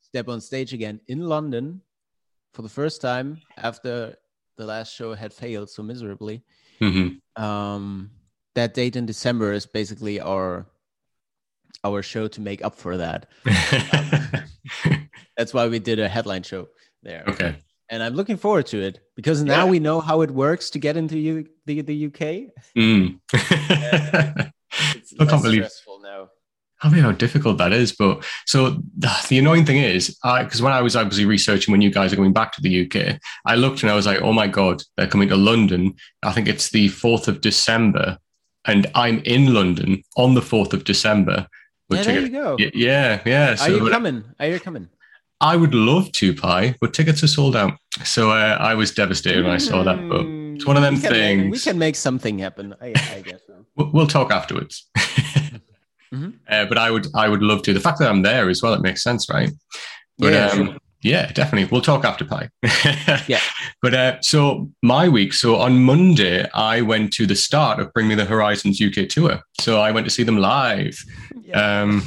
Step 0.00 0.28
on 0.28 0.40
stage 0.40 0.74
again 0.74 1.00
in 1.06 1.28
London 1.28 1.80
for 2.54 2.62
the 2.62 2.68
first 2.68 3.00
time 3.00 3.40
after 3.56 4.16
the 4.56 4.66
last 4.66 4.92
show 4.92 5.14
had 5.14 5.32
failed 5.32 5.70
so 5.70 5.84
miserably. 5.84 6.42
hmm 6.80 7.08
Um, 7.36 8.10
that 8.54 8.74
date 8.74 8.96
in 8.96 9.06
December 9.06 9.52
is 9.52 9.66
basically 9.66 10.20
our 10.20 10.66
our 11.84 12.02
show 12.02 12.28
to 12.28 12.40
make 12.40 12.62
up 12.64 12.76
for 12.76 12.96
that. 12.98 13.26
That's 15.36 15.52
why 15.54 15.66
we 15.68 15.78
did 15.78 15.98
a 15.98 16.08
headline 16.08 16.42
show 16.42 16.68
there. 17.02 17.24
okay. 17.28 17.56
And 17.90 18.02
I'm 18.02 18.14
looking 18.14 18.36
forward 18.36 18.66
to 18.66 18.80
it 18.80 19.00
because 19.16 19.42
now 19.42 19.64
Yeah. 19.64 19.70
we 19.70 19.78
know 19.78 20.00
how 20.00 20.22
it 20.22 20.30
works 20.30 20.70
to 20.70 20.78
get 20.78 20.96
into 20.96 21.18
U- 21.18 21.48
the, 21.66 21.82
the 21.82 22.06
UK. 22.06 22.52
Mm. 22.76 23.18
It's 24.96 25.12
I 25.20 25.26
can't 25.26 25.42
believe 25.42 25.64
stressful 25.64 26.00
now. 26.00 26.28
I 26.82 26.88
mean, 26.88 27.02
how 27.02 27.12
difficult 27.12 27.58
that 27.58 27.72
is. 27.72 27.92
But 27.92 28.24
so 28.46 28.70
the, 28.96 29.10
the 29.28 29.38
annoying 29.38 29.66
thing 29.66 29.76
is, 29.76 30.16
because 30.22 30.62
when 30.62 30.72
I 30.72 30.80
was 30.80 30.96
obviously 30.96 31.26
researching 31.26 31.70
when 31.72 31.82
you 31.82 31.90
guys 31.92 32.12
are 32.12 32.16
going 32.16 32.32
back 32.32 32.52
to 32.52 32.62
the 32.62 32.86
UK, 32.86 33.18
I 33.44 33.54
looked 33.56 33.82
and 33.82 33.90
I 33.92 33.94
was 33.94 34.06
like, 34.06 34.22
oh 34.22 34.32
my 34.32 34.46
God, 34.48 34.82
they're 34.96 35.06
coming 35.06 35.28
to 35.28 35.36
London. 35.36 35.94
I 36.22 36.32
think 36.32 36.48
it's 36.48 36.70
the 36.70 36.88
4th 36.88 37.28
of 37.28 37.40
December. 37.42 38.16
And 38.64 38.86
I'm 38.94 39.18
in 39.20 39.52
London 39.54 40.02
on 40.16 40.34
the 40.34 40.40
4th 40.40 40.72
of 40.72 40.84
December. 40.84 41.46
Yeah, 41.90 42.02
there 42.02 42.20
you 42.20 42.28
go. 42.30 42.56
Yeah, 42.58 43.20
yeah. 43.26 43.56
Are 43.60 43.68
you 43.70 43.90
coming? 43.90 44.24
Are 44.40 44.46
you 44.46 44.60
coming? 44.60 44.88
I 45.40 45.56
would 45.56 45.74
love 45.74 46.12
to, 46.12 46.32
Pi, 46.34 46.76
but 46.80 46.94
tickets 46.94 47.22
are 47.24 47.26
sold 47.28 47.56
out. 47.56 47.74
So 48.04 48.30
uh, 48.30 48.56
I 48.60 48.74
was 48.74 48.92
devastated 48.92 49.42
when 49.44 49.52
I 49.52 49.58
saw 49.58 49.82
that. 49.82 50.08
But 50.08 50.24
it's 50.56 50.64
one 50.64 50.76
of 50.76 50.82
them 50.82 50.94
We 50.94 51.00
can 51.00 51.12
make- 51.12 51.52
we 51.52 51.58
can 51.58 51.78
make 51.78 51.96
something 51.96 52.38
happen. 52.38 52.74
I, 52.80 52.88
I 53.16 53.20
guess 53.22 53.40
so. 53.46 53.66
we'll, 53.92 54.06
talk 54.06 54.30
afterwards. 54.32 54.88
Mhm. 56.12 56.34
uh, 56.46 56.66
but 56.66 56.76
I 56.76 56.90
would, 56.90 57.06
I 57.14 57.26
would 57.26 57.42
love 57.42 57.62
to. 57.62 57.72
The 57.72 57.80
fact 57.80 57.98
that 58.00 58.10
I'm 58.10 58.20
there 58.20 58.50
as 58.50 58.62
well, 58.62 58.74
it 58.74 58.82
makes 58.82 59.02
sense, 59.02 59.30
right? 59.30 59.50
But 60.18 60.34
Yeah, 60.34 60.46
um, 60.48 60.66
sure. 60.66 60.76
Yeah, 61.02 61.32
definitely. 61.32 61.68
We'll 61.70 61.82
talk 61.82 62.04
after 62.04 62.24
Pi. 62.24 62.48
Yeah. 63.26 63.40
But 63.82 63.94
uh, 63.94 64.20
so 64.20 64.70
my 64.80 65.08
week, 65.08 65.32
so 65.32 65.56
on 65.56 65.82
Monday, 65.82 66.48
I 66.54 66.82
went 66.82 67.12
to 67.14 67.26
the 67.26 67.34
start 67.34 67.80
of 67.80 67.92
Bring 67.92 68.06
Me 68.06 68.14
the 68.14 68.24
Horizons 68.24 68.80
UK 68.80 69.08
tour. 69.08 69.40
So 69.60 69.80
I 69.80 69.90
went 69.90 70.06
to 70.06 70.10
see 70.10 70.22
them 70.22 70.36
live. 70.36 70.96
Yeah. 71.42 71.80
Um, 71.82 72.02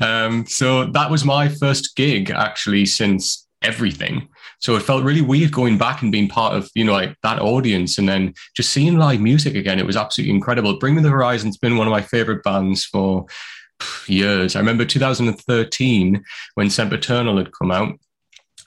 um, 0.00 0.46
so 0.46 0.84
that 0.92 1.10
was 1.10 1.24
my 1.24 1.48
first 1.48 1.96
gig 1.96 2.30
actually 2.30 2.86
since 2.86 3.48
everything. 3.62 4.28
So 4.60 4.76
it 4.76 4.84
felt 4.84 5.02
really 5.02 5.22
weird 5.22 5.50
going 5.50 5.76
back 5.76 6.02
and 6.02 6.12
being 6.12 6.28
part 6.28 6.54
of, 6.54 6.70
you 6.76 6.84
know, 6.84 6.92
like 6.92 7.16
that 7.24 7.40
audience 7.40 7.98
and 7.98 8.08
then 8.08 8.34
just 8.54 8.70
seeing 8.70 8.96
live 8.96 9.20
music 9.20 9.56
again. 9.56 9.80
It 9.80 9.86
was 9.86 9.96
absolutely 9.96 10.34
incredible. 10.34 10.78
Bring 10.78 10.94
Me 10.94 11.02
the 11.02 11.08
Horizon's 11.08 11.56
been 11.56 11.76
one 11.76 11.88
of 11.88 11.90
my 11.90 12.02
favorite 12.02 12.44
bands 12.44 12.84
for 12.84 13.26
years. 14.06 14.56
I 14.56 14.60
remember 14.60 14.84
2013 14.84 16.24
when 16.54 16.70
Sempiternal 16.70 17.36
had 17.38 17.52
come 17.52 17.70
out, 17.70 17.92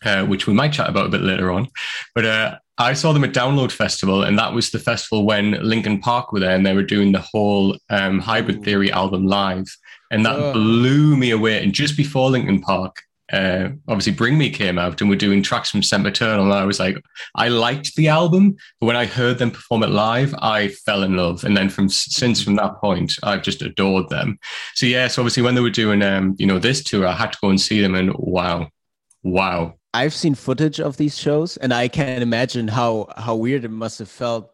uh, 0.06 0.26
which 0.26 0.48
we 0.48 0.54
might 0.54 0.74
chat 0.74 0.90
about 0.90 1.06
a 1.06 1.10
bit 1.10 1.22
later 1.22 1.52
on. 1.52 1.68
But 2.16 2.26
uh, 2.26 2.58
I 2.78 2.94
saw 2.94 3.14
them 3.14 3.24
at 3.24 3.34
Download 3.34 3.72
Festival, 3.72 4.24
and 4.24 4.38
that 4.40 4.54
was 4.54 4.72
the 4.72 4.80
festival 4.80 5.26
when 5.26 5.52
Linkin 5.64 6.00
Park 6.00 6.32
were 6.34 6.40
there 6.40 6.56
and 6.56 6.66
they 6.66 6.74
were 6.76 6.84
doing 6.84 7.12
the 7.12 7.22
whole 7.22 7.78
um, 7.90 8.20
Hybrid 8.20 8.64
Theory 8.64 8.92
album 8.92 9.28
live. 9.28 9.68
And 10.12 10.26
that 10.26 10.36
Oh. 10.36 10.54
blew 10.54 11.16
me 11.16 11.32
away. 11.32 11.64
And 11.64 11.74
just 11.74 11.96
before 11.96 12.30
Linkin 12.32 12.62
Park, 12.62 13.04
uh, 13.32 13.70
obviously 13.88 14.14
Bring 14.14 14.38
Me 14.38 14.50
came 14.50 14.78
out 14.78 15.00
and 15.00 15.10
we're 15.10 15.16
doing 15.16 15.42
tracks 15.42 15.70
from 15.70 15.84
Sempiternal. 15.84 16.46
And 16.46 16.54
I 16.54 16.66
was 16.66 16.80
like, 16.80 16.98
I 17.36 17.48
liked 17.48 17.96
the 17.96 18.08
album, 18.08 18.56
but 18.80 18.88
when 18.88 18.96
I 18.96 19.06
heard 19.06 19.38
them 19.38 19.52
perform 19.52 19.84
it 19.84 19.90
live, 19.90 20.36
I 20.40 20.70
fell 20.70 21.04
in 21.04 21.16
love. 21.16 21.44
And 21.44 21.56
then 21.56 21.70
from 21.70 21.90
since 21.90 22.42
from 22.42 22.56
that 22.56 22.76
point, 22.78 23.14
I've 23.24 23.44
just 23.44 23.62
adored 23.62 24.10
them. 24.10 24.38
So 24.76 24.86
yeah, 24.86 25.08
so 25.08 25.22
obviously 25.22 25.44
when 25.44 25.56
they 25.56 25.62
were 25.62 25.70
doing 25.70 26.02
um, 26.02 26.36
you 26.38 26.46
know, 26.46 26.60
this 26.60 26.84
tour, 26.84 27.08
I 27.08 27.14
had 27.14 27.32
to 27.34 27.40
go 27.42 27.50
and 27.50 27.60
see 27.60 27.82
them 27.82 27.96
and 27.96 28.14
wow. 28.18 28.70
Wow. 29.24 29.76
I've 29.94 30.14
seen 30.14 30.36
footage 30.36 30.80
of 30.80 30.98
these 30.98 31.18
shows, 31.18 31.58
and 31.58 31.74
I 31.74 31.88
can 31.90 32.22
imagine 32.22 32.68
how 32.68 33.08
how 33.18 33.36
weird 33.36 33.66
it 33.66 33.72
must 33.72 34.00
have 34.00 34.10
felt 34.10 34.52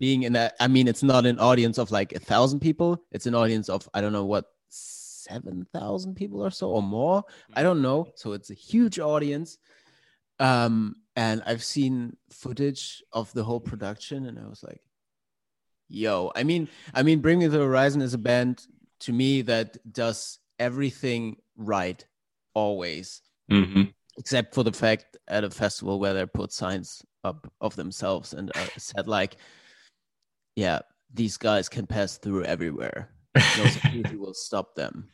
being 0.00 0.24
in 0.24 0.32
that. 0.32 0.54
I 0.58 0.66
mean, 0.66 0.88
it's 0.88 1.04
not 1.04 1.24
an 1.24 1.38
audience 1.38 1.78
of 1.78 1.92
like 1.92 2.12
a 2.12 2.18
thousand 2.18 2.60
people; 2.60 3.00
it's 3.12 3.26
an 3.26 3.34
audience 3.34 3.68
of 3.68 3.88
I 3.94 4.00
don't 4.00 4.12
know 4.12 4.24
what 4.24 4.46
seven 5.22 5.66
thousand 5.72 6.14
people 6.14 6.44
or 6.44 6.50
so 6.50 6.70
or 6.70 6.82
more. 6.82 7.22
I 7.54 7.62
don't 7.62 7.82
know. 7.82 8.08
So 8.16 8.32
it's 8.32 8.50
a 8.50 8.54
huge 8.54 8.98
audience. 8.98 9.58
Um, 10.38 10.96
and 11.14 11.42
I've 11.46 11.62
seen 11.62 12.16
footage 12.30 13.02
of 13.12 13.32
the 13.32 13.44
whole 13.44 13.60
production, 13.60 14.26
and 14.26 14.38
I 14.38 14.48
was 14.48 14.62
like, 14.62 14.80
"Yo!" 15.88 16.32
I 16.34 16.42
mean, 16.42 16.68
I 16.94 17.02
mean, 17.02 17.20
Bring 17.20 17.38
Me 17.38 17.46
the 17.46 17.58
Horizon 17.58 18.02
is 18.02 18.14
a 18.14 18.18
band 18.18 18.66
to 19.00 19.12
me 19.12 19.42
that 19.42 19.76
does 19.92 20.38
everything 20.58 21.36
right, 21.56 22.04
always 22.54 23.22
hmm 23.48 23.82
except 24.18 24.54
for 24.54 24.62
the 24.62 24.72
fact 24.72 25.16
at 25.28 25.44
a 25.44 25.50
festival 25.50 25.98
where 25.98 26.14
they 26.14 26.26
put 26.26 26.52
signs 26.52 27.02
up 27.24 27.50
of 27.60 27.74
themselves 27.76 28.34
and 28.34 28.50
uh, 28.54 28.66
said 28.76 29.08
like 29.08 29.36
yeah 30.56 30.80
these 31.14 31.36
guys 31.36 31.68
can 31.68 31.86
pass 31.86 32.18
through 32.18 32.44
everywhere 32.44 33.11
no 33.58 33.66
security 33.66 34.16
will 34.22 34.34
stop 34.34 34.74
them 34.74 35.08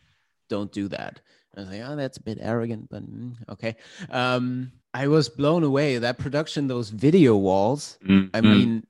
don't 0.49 0.73
do 0.73 0.89
that 0.89 1.21
and 1.55 1.61
i 1.67 1.71
was 1.71 1.79
like 1.79 1.89
oh 1.89 1.97
that's 1.97 2.19
a 2.19 2.23
bit 2.23 2.39
arrogant 2.41 2.89
but 2.91 3.03
mm, 3.03 3.35
okay 3.49 3.77
um 4.11 4.73
i 4.95 5.07
was 5.07 5.29
blown 5.29 5.63
away 5.63 5.99
that 5.99 6.19
production 6.19 6.67
those 6.69 6.91
video 6.91 7.37
walls 7.37 7.99
I 8.35 8.41
mean, 8.41 8.85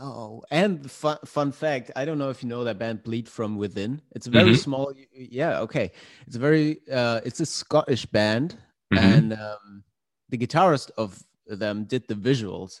oh, 0.00 0.42
and 0.50 0.90
fun, 0.90 1.18
fun 1.24 1.52
fact 1.52 1.90
I 1.96 2.04
don't 2.04 2.18
know 2.18 2.30
if 2.30 2.42
you 2.42 2.48
know 2.48 2.64
that 2.64 2.78
band 2.78 3.02
Bleed 3.02 3.28
From 3.28 3.56
Within. 3.56 4.00
It's 4.12 4.26
a 4.26 4.30
very 4.30 4.52
Mhm. 4.52 4.58
small, 4.58 4.92
yeah, 5.12 5.60
okay. 5.60 5.90
It's 6.26 6.36
a 6.36 6.38
very, 6.38 6.80
uh, 6.90 7.20
it's 7.24 7.40
a 7.40 7.46
Scottish 7.46 8.06
band, 8.06 8.56
Mhm. 8.92 8.98
and 8.98 9.32
um, 9.32 9.84
the 10.28 10.38
guitarist 10.38 10.90
of 10.96 11.22
them 11.46 11.84
did 11.84 12.06
the 12.08 12.14
visuals. 12.14 12.80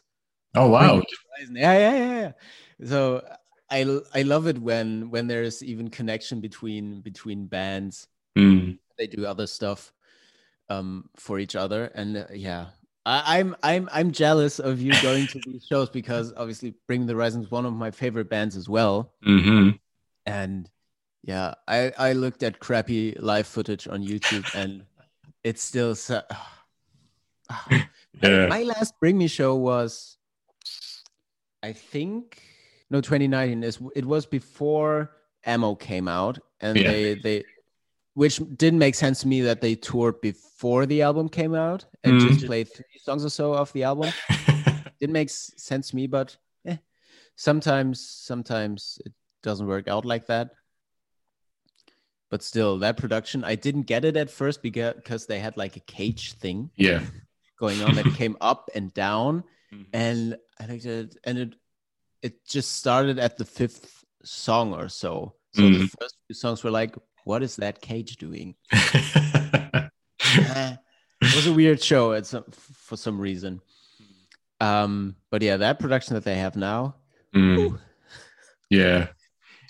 oh 0.54 0.68
wow. 0.68 1.02
Yeah, 1.52 1.72
yeah, 1.78 1.94
yeah, 1.96 2.20
yeah. 2.20 2.32
So 2.86 3.24
I, 3.70 4.00
I 4.14 4.22
love 4.22 4.46
it 4.46 4.58
when 4.58 5.10
when 5.10 5.26
there's 5.26 5.62
even 5.62 5.88
connection 5.90 6.40
between 6.40 7.00
between 7.00 7.46
bands 7.46 8.06
Mm. 8.38 8.78
they 8.96 9.08
do 9.08 9.26
other 9.26 9.48
stuff 9.48 9.92
um 10.68 11.10
for 11.16 11.40
each 11.40 11.56
other 11.56 11.86
and 11.96 12.16
uh, 12.16 12.26
yeah 12.32 12.66
I, 13.04 13.38
i'm 13.40 13.56
i'm 13.64 13.88
i'm 13.92 14.12
jealous 14.12 14.60
of 14.60 14.80
you 14.80 14.96
going 14.96 15.26
to 15.28 15.40
these 15.40 15.66
shows 15.66 15.90
because 16.00 16.32
obviously 16.36 16.74
bring 16.86 17.06
the 17.06 17.14
horizon 17.14 17.42
is 17.42 17.50
one 17.50 17.66
of 17.66 17.72
my 17.72 17.90
favorite 17.90 18.30
bands 18.30 18.56
as 18.56 18.68
well 18.68 19.14
hmm 19.24 19.70
and 20.26 20.70
yeah 21.24 21.54
i 21.66 21.92
i 21.98 22.12
looked 22.12 22.44
at 22.44 22.60
crappy 22.60 23.16
live 23.18 23.48
footage 23.48 23.88
on 23.88 24.00
youtube 24.00 24.48
and 24.54 24.84
it's 25.42 25.62
still 25.62 25.94
so 25.96 26.22
Yeah. 28.22 28.46
my 28.46 28.62
last 28.62 28.94
bring 29.00 29.18
me 29.18 29.26
show 29.28 29.56
was 29.56 30.18
i 31.62 31.72
think 31.72 32.42
no 32.90 33.00
2019 33.00 33.62
is 33.62 33.78
it 33.94 34.04
was 34.04 34.26
before 34.26 35.10
amo 35.46 35.74
came 35.74 36.08
out 36.08 36.38
and 36.60 36.76
Yeah. 36.78 36.90
they 36.90 37.14
they 37.14 37.44
which 38.14 38.38
didn't 38.56 38.78
make 38.80 38.94
sense 38.96 39.20
to 39.20 39.28
me 39.28 39.40
that 39.42 39.60
they 39.60 39.74
toured 39.76 40.20
before 40.20 40.84
the 40.84 41.00
album 41.02 41.28
came 41.28 41.54
out 41.54 41.84
and 42.04 42.14
Mhm. 42.20 42.28
just 42.28 42.46
played 42.46 42.68
three 42.68 42.98
songs 42.98 43.24
or 43.24 43.30
so 43.30 43.54
off 43.54 43.72
the 43.72 43.84
album 43.84 44.12
didn't 45.00 45.12
make 45.12 45.30
sense 45.30 45.90
to 45.90 45.96
me 45.96 46.06
but 46.06 46.36
eh, 46.66 46.76
sometimes 47.36 48.00
sometimes 48.00 48.98
it 49.06 49.12
doesn't 49.42 49.66
work 49.68 49.88
out 49.88 50.04
like 50.04 50.26
that 50.26 50.50
but 52.30 52.42
still 52.42 52.78
that 52.78 52.96
production 52.96 53.44
i 53.44 53.54
didn't 53.54 53.82
get 53.82 54.04
it 54.04 54.16
at 54.16 54.30
first 54.30 54.62
because 54.62 55.26
they 55.26 55.38
had 55.38 55.56
like 55.56 55.76
a 55.76 55.80
cage 55.80 56.34
thing 56.34 56.70
yeah. 56.76 57.00
going 57.58 57.80
on 57.82 57.94
that 57.94 58.14
came 58.14 58.36
up 58.40 58.68
and 58.74 58.92
down 58.94 59.42
Mhm. 59.72 59.86
and 59.92 60.36
i 60.58 60.66
looked 60.66 60.84
at 60.86 61.04
it 61.04 61.16
and 61.24 61.38
it 61.38 61.54
it 62.22 62.44
just 62.46 62.76
started 62.76 63.18
at 63.18 63.36
the 63.38 63.44
fifth 63.44 64.04
song 64.24 64.74
or 64.74 64.88
so 64.88 65.34
so 65.54 65.62
the 65.62 65.68
Mhm. 65.68 65.90
first 66.00 66.16
few 66.26 66.34
songs 66.34 66.62
were 66.64 66.70
like 66.70 66.94
what 67.24 67.42
is 67.42 67.56
that 67.56 67.80
cage 67.80 68.16
doing 68.16 68.54
Eh, 70.32 70.76
it 71.22 71.34
was 71.34 71.46
a 71.46 71.52
weird 71.52 71.82
show 71.82 72.12
at 72.12 72.26
some, 72.26 72.44
for 72.52 72.96
some 72.96 73.18
reason 73.20 73.60
um 74.60 75.16
but 75.30 75.42
yeah 75.42 75.56
that 75.56 75.78
production 75.80 76.14
that 76.14 76.24
they 76.24 76.36
have 76.36 76.56
now 76.56 76.94
Mm. 77.34 77.78
Yeah. 78.70 79.08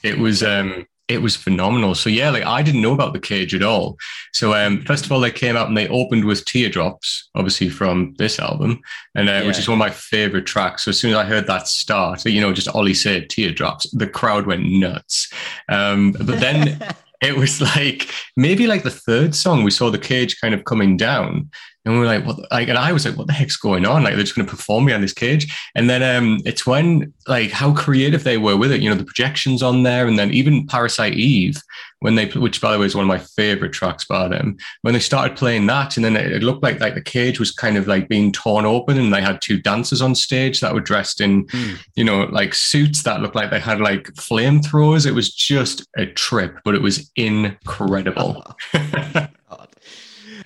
It 0.02 0.18
was 0.18 0.42
um 0.42 0.86
it 1.10 1.22
was 1.22 1.34
phenomenal. 1.34 1.96
So 1.96 2.08
yeah, 2.08 2.30
like 2.30 2.44
I 2.44 2.62
didn't 2.62 2.82
know 2.82 2.94
about 2.94 3.12
the 3.12 3.18
cage 3.18 3.52
at 3.52 3.64
all. 3.64 3.98
So 4.32 4.54
um 4.54 4.82
first 4.82 5.04
of 5.04 5.10
all 5.10 5.18
they 5.18 5.32
came 5.32 5.56
out 5.56 5.66
and 5.66 5.76
they 5.76 5.88
opened 5.88 6.24
with 6.24 6.44
teardrops, 6.44 7.28
obviously 7.34 7.68
from 7.68 8.14
this 8.16 8.38
album, 8.38 8.80
and 9.16 9.28
uh, 9.28 9.42
which 9.42 9.58
is 9.58 9.68
one 9.68 9.74
of 9.74 9.80
my 9.80 9.90
favorite 9.90 10.46
tracks. 10.46 10.84
So 10.84 10.90
as 10.90 11.00
soon 11.00 11.10
as 11.10 11.16
I 11.16 11.24
heard 11.24 11.48
that 11.48 11.66
start, 11.66 12.24
you 12.24 12.40
know, 12.40 12.52
just 12.52 12.68
Ollie 12.68 12.94
said 12.94 13.28
teardrops, 13.28 13.90
the 13.90 14.06
crowd 14.06 14.46
went 14.46 14.64
nuts. 14.64 15.32
Um 15.68 16.12
but 16.12 16.38
then 16.38 16.80
it 17.22 17.36
was 17.36 17.60
like 17.60 18.08
maybe 18.36 18.68
like 18.68 18.84
the 18.84 18.90
third 18.90 19.34
song 19.34 19.64
we 19.64 19.72
saw 19.72 19.90
the 19.90 19.98
cage 19.98 20.40
kind 20.40 20.54
of 20.54 20.64
coming 20.64 20.96
down 20.96 21.50
and 21.84 21.94
we 21.94 22.00
were 22.00 22.06
like 22.06 22.24
what 22.26 22.36
the- 22.36 22.46
like 22.50 22.68
and 22.68 22.76
i 22.78 22.92
was 22.92 23.04
like 23.06 23.16
what 23.16 23.26
the 23.26 23.32
heck's 23.32 23.56
going 23.56 23.86
on 23.86 24.02
like 24.02 24.14
they're 24.14 24.22
just 24.22 24.34
going 24.36 24.46
to 24.46 24.50
perform 24.50 24.84
behind 24.86 25.02
this 25.02 25.12
cage 25.14 25.52
and 25.74 25.88
then 25.88 26.02
um 26.02 26.38
it's 26.44 26.66
when 26.66 27.12
like 27.26 27.50
how 27.50 27.72
creative 27.74 28.22
they 28.24 28.38
were 28.38 28.56
with 28.56 28.70
it 28.72 28.80
you 28.80 28.88
know 28.90 28.96
the 28.96 29.04
projections 29.04 29.62
on 29.62 29.82
there 29.82 30.06
and 30.06 30.18
then 30.18 30.30
even 30.30 30.66
parasite 30.66 31.14
eve 31.14 31.56
when 32.00 32.14
they 32.14 32.26
which 32.30 32.60
by 32.60 32.72
the 32.72 32.78
way 32.78 32.86
is 32.86 32.94
one 32.94 33.04
of 33.04 33.08
my 33.08 33.18
favorite 33.18 33.72
tracks 33.72 34.04
by 34.06 34.26
them 34.28 34.56
when 34.82 34.94
they 34.94 35.00
started 35.00 35.36
playing 35.36 35.66
that 35.66 35.96
and 35.96 36.04
then 36.04 36.16
it, 36.16 36.32
it 36.32 36.42
looked 36.42 36.62
like 36.62 36.80
like 36.80 36.94
the 36.94 37.00
cage 37.02 37.38
was 37.38 37.52
kind 37.52 37.76
of 37.76 37.86
like 37.86 38.08
being 38.08 38.32
torn 38.32 38.64
open 38.66 38.98
and 38.98 39.12
they 39.12 39.20
had 39.20 39.40
two 39.42 39.58
dancers 39.60 40.00
on 40.02 40.14
stage 40.14 40.60
that 40.60 40.72
were 40.74 40.80
dressed 40.80 41.20
in 41.20 41.46
Hmm. 41.50 41.74
you 41.96 42.04
know, 42.04 42.24
like 42.24 42.54
suits 42.54 43.02
that 43.04 43.20
looked 43.20 43.34
like 43.34 43.50
they 43.50 43.60
had 43.60 43.80
like 43.80 44.04
flamethrowers. 44.14 45.06
It 45.06 45.12
was 45.12 45.32
just 45.34 45.86
a 45.96 46.06
trip, 46.06 46.58
but 46.64 46.74
it 46.74 46.82
was 46.82 47.10
incredible. 47.16 48.44
God. 48.72 49.68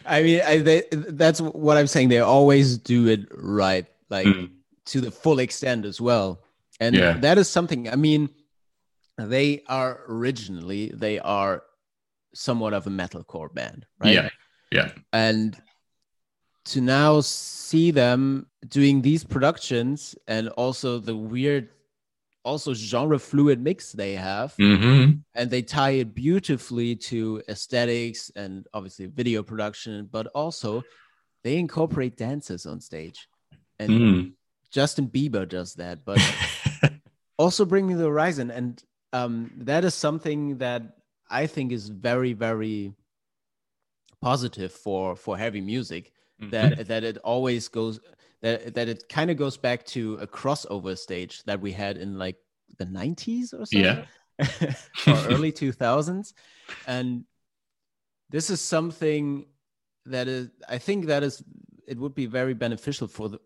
I 0.07 0.23
mean, 0.23 0.41
I, 0.45 0.59
they, 0.59 0.83
that's 0.91 1.41
what 1.41 1.77
I'm 1.77 1.87
saying. 1.87 2.09
They 2.09 2.21
always 2.21 2.79
do 2.79 3.09
it 3.09 3.27
right, 3.33 3.87
like 4.11 4.27
Mm. 4.27 4.51
to 4.87 5.01
the 5.01 5.11
full 5.11 5.39
extent 5.39 5.85
as 5.85 6.01
well. 6.01 6.43
And 6.81 6.95
Yeah. 6.97 7.15
that 7.19 7.39
is 7.39 7.49
something. 7.49 7.89
I 7.89 7.97
mean, 7.97 8.29
they 9.17 9.63
are 9.69 10.01
originally 10.09 10.91
they 10.95 11.19
are 11.21 11.63
somewhat 12.35 12.75
of 12.75 12.87
a 12.87 12.91
metalcore 12.91 13.53
band, 13.55 13.87
right? 14.01 14.15
Yeah, 14.15 14.29
yeah. 14.73 14.91
And 15.13 15.57
to 16.67 16.81
now 16.81 17.21
see 17.21 17.91
them 17.93 18.47
doing 18.69 19.03
these 19.03 19.23
productions 19.23 20.17
and 20.27 20.49
also 20.51 20.99
the 20.99 21.15
weird 21.15 21.69
also 22.45 22.75
genre 22.75 23.19
fluid 23.19 23.61
mix 23.61 23.93
they 23.93 24.15
have 24.15 24.55
hmm 24.59 25.11
and 25.37 25.51
they 25.51 25.63
tie 25.63 25.91
it 26.03 26.15
beautifully 26.15 26.95
to 26.95 27.43
aesthetics 27.49 28.31
and 28.37 28.67
obviously 28.73 29.07
video 29.07 29.43
production 29.43 30.09
but 30.13 30.27
also 30.35 30.83
they 31.43 31.57
incorporate 31.57 32.17
dancers 32.17 32.67
on 32.67 32.81
stage 32.81 33.29
and 33.79 33.91
Mm. 33.91 34.33
justin 34.71 35.09
bieber 35.09 35.49
does 35.49 35.75
that 35.75 36.05
but 36.05 36.21
also 37.39 37.65
bring 37.65 37.87
me 37.87 37.95
the 37.95 38.05
horizon 38.05 38.51
and 38.51 38.83
um, 39.13 39.51
that 39.57 39.85
is 39.85 39.95
something 39.95 40.59
that 40.59 40.83
i 41.31 41.47
think 41.47 41.73
is 41.73 41.89
very 41.89 42.33
very 42.33 42.93
positive 44.21 44.73
for 44.73 45.17
for 45.17 45.37
heavy 45.37 45.61
music 45.61 46.13
Mm-hmm. 46.43 46.51
that 46.51 46.87
that 46.89 47.05
it 47.05 47.17
always 47.19 47.69
goes 47.69 48.01
that 48.45 48.75
that 48.75 48.89
it 48.89 49.09
kind 49.09 49.31
of 49.31 49.37
goes 49.39 49.57
back 49.57 49.85
to 49.87 50.15
a 50.21 50.27
crossover 50.27 50.97
stage 50.97 51.43
that 51.45 51.61
we 51.61 51.73
had 51.73 51.97
in 51.97 52.19
like 52.19 52.37
the 52.79 52.85
90s 52.87 53.55
or 53.55 53.65
so 53.65 53.79
Yeah. 53.79 54.05
or 55.09 55.19
early 55.33 55.53
2000s 55.53 56.35
and 56.87 57.25
this 58.31 58.51
is 58.51 58.61
something 58.61 59.47
that 60.07 60.27
is 60.29 60.51
i 60.69 60.79
think 60.87 61.07
that 61.07 61.23
is 61.23 61.43
it 61.87 61.97
would 61.99 62.15
be 62.15 62.27
very 62.27 62.55
beneficial 62.55 63.07
for 63.09 63.29
the 63.29 63.39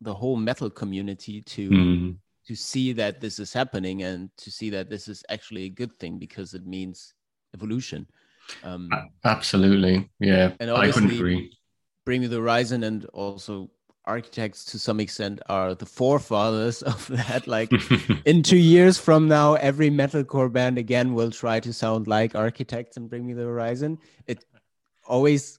the 0.00 0.14
whole 0.14 0.36
metal 0.36 0.70
community 0.70 1.36
to 1.42 1.70
Mm. 1.70 2.16
to 2.48 2.54
see 2.54 2.92
that 3.00 3.20
this 3.20 3.38
is 3.38 3.52
happening 3.52 4.02
and 4.02 4.30
to 4.44 4.50
see 4.50 4.70
that 4.70 4.88
this 4.88 5.08
is 5.08 5.22
actually 5.28 5.64
a 5.64 5.76
good 5.80 5.92
thing 6.00 6.18
because 6.18 6.54
it 6.58 6.64
means 6.66 7.14
evolution 7.54 8.06
um 8.64 8.90
Absolutely. 9.24 10.10
Yeah. 10.20 10.52
And 10.60 10.70
I 10.70 10.90
couldn't 10.90 11.10
agree. 11.20 11.56
bring 12.04 12.20
me 12.22 12.26
the 12.28 12.40
horizon 12.44 12.82
and 12.84 13.04
also 13.06 13.70
architects 14.06 14.64
to 14.66 14.78
some 14.78 15.00
extent 15.00 15.40
are 15.48 15.74
the 15.74 15.86
forefathers 15.86 16.82
of 16.94 17.06
that. 17.08 17.46
Like 17.46 17.72
in 18.24 18.42
two 18.42 18.58
years 18.58 18.98
from 18.98 19.28
now 19.28 19.54
every 19.54 19.90
metalcore 19.90 20.52
band 20.52 20.78
again 20.78 21.14
will 21.14 21.30
try 21.30 21.60
to 21.60 21.72
sound 21.72 22.06
like 22.06 22.34
architects 22.34 22.96
and 22.96 23.08
bring 23.08 23.26
me 23.26 23.32
the 23.32 23.44
horizon. 23.44 23.98
It 24.26 24.44
always 25.06 25.58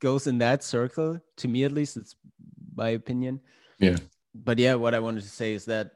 goes 0.00 0.26
in 0.26 0.38
that 0.38 0.62
circle 0.62 1.20
to 1.36 1.48
me 1.48 1.64
at 1.64 1.72
least 1.72 1.96
it's 1.96 2.14
my 2.74 2.90
opinion. 2.90 3.40
Yeah. 3.78 3.96
but 4.34 4.58
yeah 4.58 4.74
what 4.74 4.92
i 4.92 4.98
wanted 4.98 5.22
to 5.22 5.28
say 5.28 5.52
is 5.54 5.64
that 5.66 5.92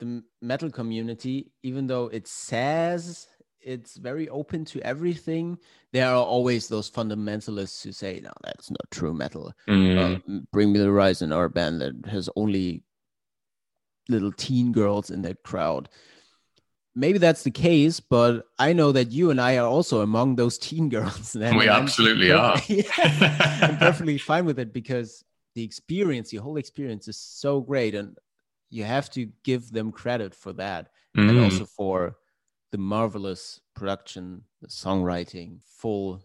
the 0.00 0.24
metal 0.40 0.70
community 0.70 1.52
even 1.62 1.86
though 1.86 2.06
it 2.06 2.26
says 2.26 3.28
it's 3.64 3.96
very 3.96 4.28
open 4.28 4.64
to 4.64 4.80
everything 4.80 5.58
there 5.92 6.08
are 6.08 6.16
always 6.24 6.68
those 6.68 6.90
fundamentalists 6.90 7.82
who 7.82 7.92
say 7.92 8.20
no 8.22 8.30
that's 8.44 8.70
not 8.70 8.90
true 8.90 9.14
metal 9.14 9.52
Mm. 9.68 9.98
uh, 9.98 10.40
Bring 10.52 10.72
Me 10.72 10.78
the 10.78 10.86
Horizon, 10.86 11.32
our 11.32 11.48
band 11.48 11.80
that 11.80 12.06
has 12.06 12.28
only 12.36 12.82
little 14.08 14.32
teen 14.32 14.72
girls 14.72 15.10
in 15.10 15.22
that 15.22 15.42
crowd. 15.44 15.88
Maybe 16.94 17.18
that's 17.18 17.42
the 17.42 17.50
case, 17.50 18.00
but 18.00 18.44
I 18.58 18.72
know 18.74 18.92
that 18.92 19.12
you 19.12 19.30
and 19.30 19.40
I 19.40 19.56
are 19.56 19.66
also 19.66 20.02
among 20.02 20.36
those 20.36 20.58
teen 20.58 20.88
girls. 20.96 21.32
then, 21.32 21.56
We 21.56 21.68
absolutely 21.68 22.26
Yeah, 22.68 22.82
I'm 23.62 23.78
perfectly 23.78 24.18
fine 24.18 24.44
with 24.44 24.58
it 24.58 24.72
because 24.72 25.24
the 25.54 25.62
experience, 25.64 26.30
the 26.30 26.38
whole 26.38 26.56
experience 26.58 27.08
is 27.08 27.16
so 27.16 27.60
great, 27.60 27.94
and 27.94 28.16
you 28.70 28.84
have 28.84 29.08
to 29.10 29.26
give 29.44 29.70
them 29.70 29.92
credit 29.92 30.34
for 30.34 30.52
that, 30.54 30.88
and 31.14 31.30
Mm. 31.30 31.42
also 31.44 31.64
for 31.64 32.16
the 32.72 32.78
marvelous 32.78 33.60
production, 33.74 34.42
the 34.60 34.66
songwriting, 34.66 35.60
full 35.62 36.22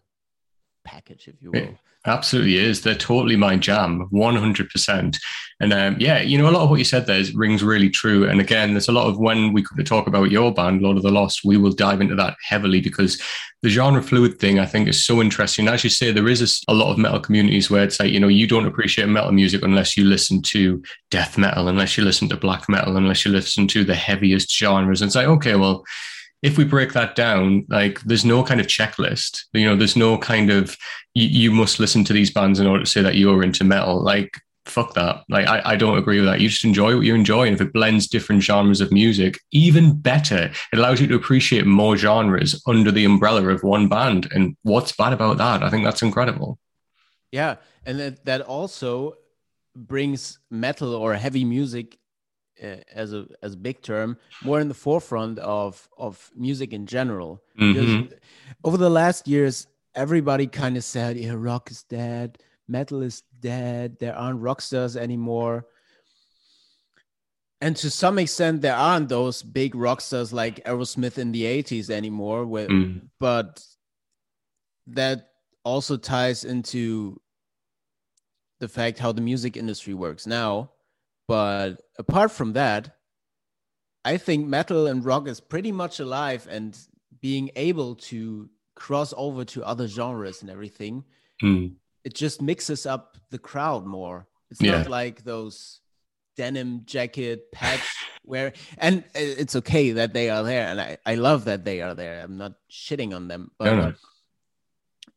package, 0.82 1.28
if 1.28 1.40
you 1.40 1.52
will. 1.52 1.78
Absolutely 2.06 2.56
is. 2.56 2.80
They're 2.80 2.94
totally 2.94 3.36
my 3.36 3.56
jam, 3.56 4.08
100%. 4.10 5.18
And 5.60 5.72
um, 5.72 5.96
yeah, 5.98 6.20
you 6.22 6.38
know, 6.38 6.48
a 6.48 6.52
lot 6.52 6.62
of 6.62 6.70
what 6.70 6.78
you 6.78 6.84
said 6.84 7.06
there 7.06 7.18
is, 7.18 7.34
rings 7.34 7.62
really 7.62 7.90
true. 7.90 8.26
And 8.26 8.40
again, 8.40 8.72
there's 8.72 8.88
a 8.88 8.92
lot 8.92 9.08
of 9.08 9.18
when 9.18 9.52
we 9.52 9.62
talk 9.84 10.06
about 10.06 10.30
your 10.30 10.54
band, 10.54 10.80
Lord 10.80 10.96
of 10.96 11.02
the 11.02 11.10
Lost, 11.10 11.44
we 11.44 11.58
will 11.58 11.72
dive 11.72 12.00
into 12.00 12.14
that 12.14 12.36
heavily 12.42 12.80
because 12.80 13.20
the 13.60 13.68
genre 13.68 14.02
fluid 14.02 14.38
thing, 14.38 14.58
I 14.58 14.64
think, 14.64 14.88
is 14.88 15.04
so 15.04 15.20
interesting. 15.20 15.68
As 15.68 15.84
you 15.84 15.90
say, 15.90 16.10
there 16.10 16.28
is 16.28 16.62
a 16.68 16.72
lot 16.72 16.92
of 16.92 16.98
metal 16.98 17.20
communities 17.20 17.70
where 17.70 17.84
it's 17.84 18.00
like, 18.00 18.12
you 18.12 18.20
know, 18.20 18.28
you 18.28 18.46
don't 18.46 18.66
appreciate 18.66 19.08
metal 19.08 19.32
music 19.32 19.62
unless 19.62 19.96
you 19.96 20.04
listen 20.04 20.40
to 20.42 20.82
death 21.10 21.36
metal, 21.36 21.68
unless 21.68 21.98
you 21.98 22.04
listen 22.04 22.28
to 22.30 22.36
black 22.36 22.68
metal, 22.70 22.96
unless 22.96 23.26
you 23.26 23.32
listen 23.32 23.66
to 23.68 23.84
the 23.84 23.96
heaviest 23.96 24.50
genres. 24.56 25.02
And 25.02 25.08
it's 25.08 25.16
like, 25.16 25.26
okay, 25.26 25.56
well, 25.56 25.84
if 26.42 26.56
we 26.56 26.64
break 26.64 26.92
that 26.92 27.16
down, 27.16 27.66
like 27.68 28.00
there's 28.02 28.24
no 28.24 28.44
kind 28.44 28.60
of 28.60 28.66
checklist, 28.66 29.44
you 29.52 29.64
know, 29.64 29.76
there's 29.76 29.96
no 29.96 30.18
kind 30.18 30.50
of 30.50 30.76
you, 31.14 31.26
you 31.26 31.50
must 31.50 31.80
listen 31.80 32.04
to 32.04 32.12
these 32.12 32.30
bands 32.30 32.60
in 32.60 32.66
order 32.66 32.84
to 32.84 32.90
say 32.90 33.02
that 33.02 33.16
you're 33.16 33.42
into 33.42 33.64
metal. 33.64 34.02
Like, 34.02 34.40
fuck 34.66 34.94
that. 34.94 35.24
Like, 35.28 35.46
I, 35.48 35.62
I 35.64 35.76
don't 35.76 35.98
agree 35.98 36.20
with 36.20 36.28
that. 36.28 36.40
You 36.40 36.48
just 36.48 36.64
enjoy 36.64 36.94
what 36.94 37.06
you 37.06 37.14
enjoy. 37.14 37.46
And 37.46 37.54
if 37.54 37.60
it 37.60 37.72
blends 37.72 38.06
different 38.06 38.42
genres 38.42 38.80
of 38.80 38.92
music, 38.92 39.40
even 39.50 39.98
better. 39.98 40.50
It 40.72 40.78
allows 40.78 41.00
you 41.00 41.06
to 41.08 41.16
appreciate 41.16 41.66
more 41.66 41.96
genres 41.96 42.62
under 42.66 42.92
the 42.92 43.04
umbrella 43.04 43.48
of 43.48 43.62
one 43.62 43.88
band. 43.88 44.28
And 44.32 44.56
what's 44.62 44.92
bad 44.92 45.12
about 45.12 45.38
that? 45.38 45.62
I 45.62 45.70
think 45.70 45.84
that's 45.84 46.02
incredible. 46.02 46.58
Yeah, 47.32 47.56
and 47.84 47.98
that 47.98 48.24
that 48.24 48.40
also 48.42 49.14
brings 49.76 50.38
metal 50.50 50.94
or 50.94 51.14
heavy 51.14 51.44
music 51.44 51.98
uh, 52.62 52.76
as 52.92 53.12
a 53.12 53.26
as 53.42 53.54
a 53.54 53.56
big 53.56 53.82
term 53.82 54.16
more 54.42 54.60
in 54.60 54.68
the 54.68 54.74
forefront 54.74 55.38
of 55.38 55.88
of 55.96 56.30
music 56.34 56.72
in 56.72 56.86
general. 56.86 57.42
Because 57.56 57.88
Mhm. 57.90 58.12
over 58.64 58.76
the 58.76 58.90
last 58.90 59.28
years, 59.28 59.66
everybody 59.94 60.46
kind 60.46 60.76
of 60.76 60.84
said, 60.84 61.16
"Yeah, 61.16 61.34
rock 61.36 61.70
is 61.70 61.82
dead, 61.84 62.38
metal 62.66 63.02
is 63.02 63.22
dead. 63.40 63.98
There 63.98 64.14
aren't 64.16 64.40
rock 64.40 64.60
stars 64.60 64.96
anymore." 64.96 65.66
And 67.60 67.76
to 67.78 67.90
some 67.90 68.18
extent, 68.20 68.62
there 68.62 68.76
aren't 68.76 69.08
those 69.08 69.42
big 69.42 69.74
rock 69.74 70.00
stars 70.00 70.32
like 70.32 70.64
Aerosmith 70.64 71.18
in 71.18 71.32
the 71.32 71.44
'80s 71.44 71.90
anymore. 71.90 72.46
Where, 72.46 72.68
Mm. 72.68 73.08
but 73.18 73.64
that 74.86 75.30
also 75.64 75.96
ties 75.96 76.44
into 76.44 77.20
the 78.60 78.68
fact 78.68 78.98
how 78.98 79.12
the 79.12 79.20
music 79.20 79.56
industry 79.56 79.94
works 79.94 80.26
now. 80.26 80.70
But 81.28 81.82
apart 81.98 82.32
from 82.32 82.54
that, 82.54 82.96
I 84.04 84.16
think 84.16 84.46
metal 84.46 84.86
and 84.86 85.04
rock 85.04 85.28
is 85.28 85.40
pretty 85.40 85.70
much 85.72 86.00
alive 86.00 86.48
and 86.50 86.76
being 87.20 87.50
able 87.54 87.96
to 87.96 88.48
cross 88.74 89.12
over 89.16 89.44
to 89.44 89.62
other 89.64 89.86
genres 89.86 90.40
and 90.40 90.50
everything. 90.50 91.04
Mm. 91.42 91.74
It 92.04 92.14
just 92.14 92.40
mixes 92.40 92.86
up 92.86 93.18
the 93.30 93.38
crowd 93.38 93.84
more. 93.84 94.26
It's 94.50 94.62
Yeah. 94.62 94.78
not 94.78 94.88
like 94.88 95.24
those 95.24 95.80
denim 96.36 96.82
jacket 96.86 97.50
patch 97.52 97.82
where 98.22 98.52
and 98.78 99.04
it's 99.14 99.56
okay 99.56 99.90
that 99.92 100.12
they 100.14 100.30
are 100.30 100.44
there 100.44 100.68
and 100.68 100.80
I, 100.80 100.96
I 101.04 101.16
love 101.16 101.44
that 101.46 101.64
they 101.64 101.82
are 101.82 101.94
there. 101.94 102.22
I'm 102.22 102.38
not 102.38 102.52
shitting 102.70 103.14
on 103.14 103.28
them, 103.28 103.50
but 103.58 103.64
No, 103.64 103.76
no. 103.90 103.94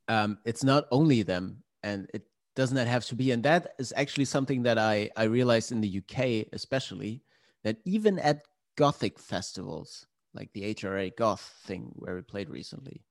um, 0.08 0.38
it's 0.46 0.64
not 0.64 0.88
only 0.92 1.22
them 1.22 1.64
and 1.84 2.10
it 2.14 2.24
does 2.62 2.72
not 2.72 2.86
that 2.86 2.92
have 2.92 3.06
to 3.06 3.16
be? 3.16 3.32
And 3.32 3.42
that 3.42 3.74
is 3.80 3.92
actually 3.98 4.26
something 4.26 4.62
that 4.64 4.78
i 4.78 5.10
i 5.18 5.24
realized 5.24 5.72
in 5.72 5.82
the 5.82 5.94
uk 6.02 6.20
especially 6.54 7.24
that 7.64 7.78
even 7.86 8.20
at 8.20 8.46
gothic 8.76 9.18
festivals 9.18 10.06
like 10.34 10.54
the 10.54 10.76
HRH 10.76 11.16
Goth 11.18 11.46
thing 11.66 11.92
where 11.96 12.16
we 12.16 12.22
played 12.22 12.50
recently 12.50 13.02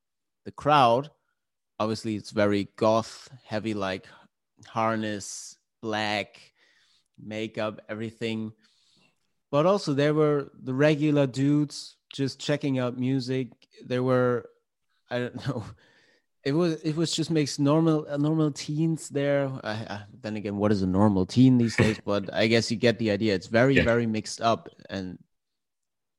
the 0.44 0.52
crowd 0.52 1.10
obviously 1.80 2.14
it's 2.14 2.30
very 2.30 2.68
goth 2.76 3.28
heavy 3.44 3.74
like 3.74 4.06
harness 4.68 5.56
black 5.82 6.52
makeup 7.18 7.80
everything. 7.88 8.52
But 9.50 9.66
also 9.66 9.94
there 9.94 10.14
were 10.14 10.52
the 10.62 10.74
regular 10.74 11.26
dudes 11.26 11.96
just 12.12 12.38
checking 12.38 12.78
out 12.78 12.98
music. 12.98 13.48
There 13.84 14.04
were 14.04 14.48
i 15.10 15.18
don't 15.18 15.46
know 15.46 15.64
it 16.44 16.52
was 16.52 16.80
it 16.82 16.96
was 16.96 17.12
just 17.14 17.30
makes 17.30 17.58
normal 17.58 18.06
uh, 18.08 18.16
normal 18.16 18.50
teens 18.50 19.08
there. 19.08 19.50
I, 19.64 19.72
I, 19.72 20.02
then 20.22 20.36
again 20.36 20.56
what 20.56 20.72
is 20.72 20.82
a 20.82 20.86
normal 20.86 21.26
teen 21.26 21.58
these 21.58 21.76
days? 21.76 22.00
But 22.04 22.32
i 22.32 22.46
guess 22.46 22.70
you 22.70 22.76
get 22.76 22.98
the 22.98 23.10
idea. 23.10 23.34
It's 23.34 23.46
very 23.48 23.74
Yeah. 23.76 23.84
very 23.84 24.06
mixed 24.06 24.40
up 24.40 24.68
and 24.88 25.18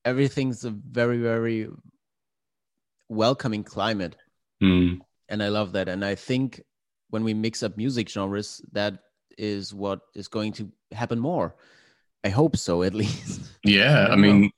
everything's 0.05 0.63
a 0.65 0.71
very 0.71 1.17
very 1.17 1.67
welcoming 3.10 3.63
climate. 3.63 4.15
Mm. 4.63 4.99
and 5.29 5.41
i 5.41 5.47
love 5.49 5.71
that. 5.73 5.89
And 5.89 6.05
i 6.05 6.13
think 6.13 6.62
when 7.10 7.23
we 7.23 7.34
mix 7.34 7.63
up 7.63 7.77
music 7.77 8.07
genres 8.10 8.62
that 8.73 8.93
is 9.38 9.73
what 9.73 10.01
is 10.13 10.27
going 10.27 10.51
to 10.53 10.69
happen 10.91 11.19
more. 11.19 11.55
I 12.23 12.29
hope 12.29 12.55
so 12.57 12.84
at 12.84 12.93
least. 13.03 13.41
Yeah, 13.63 14.05
I 14.10 14.13
I 14.13 14.15
mean, 14.15 14.51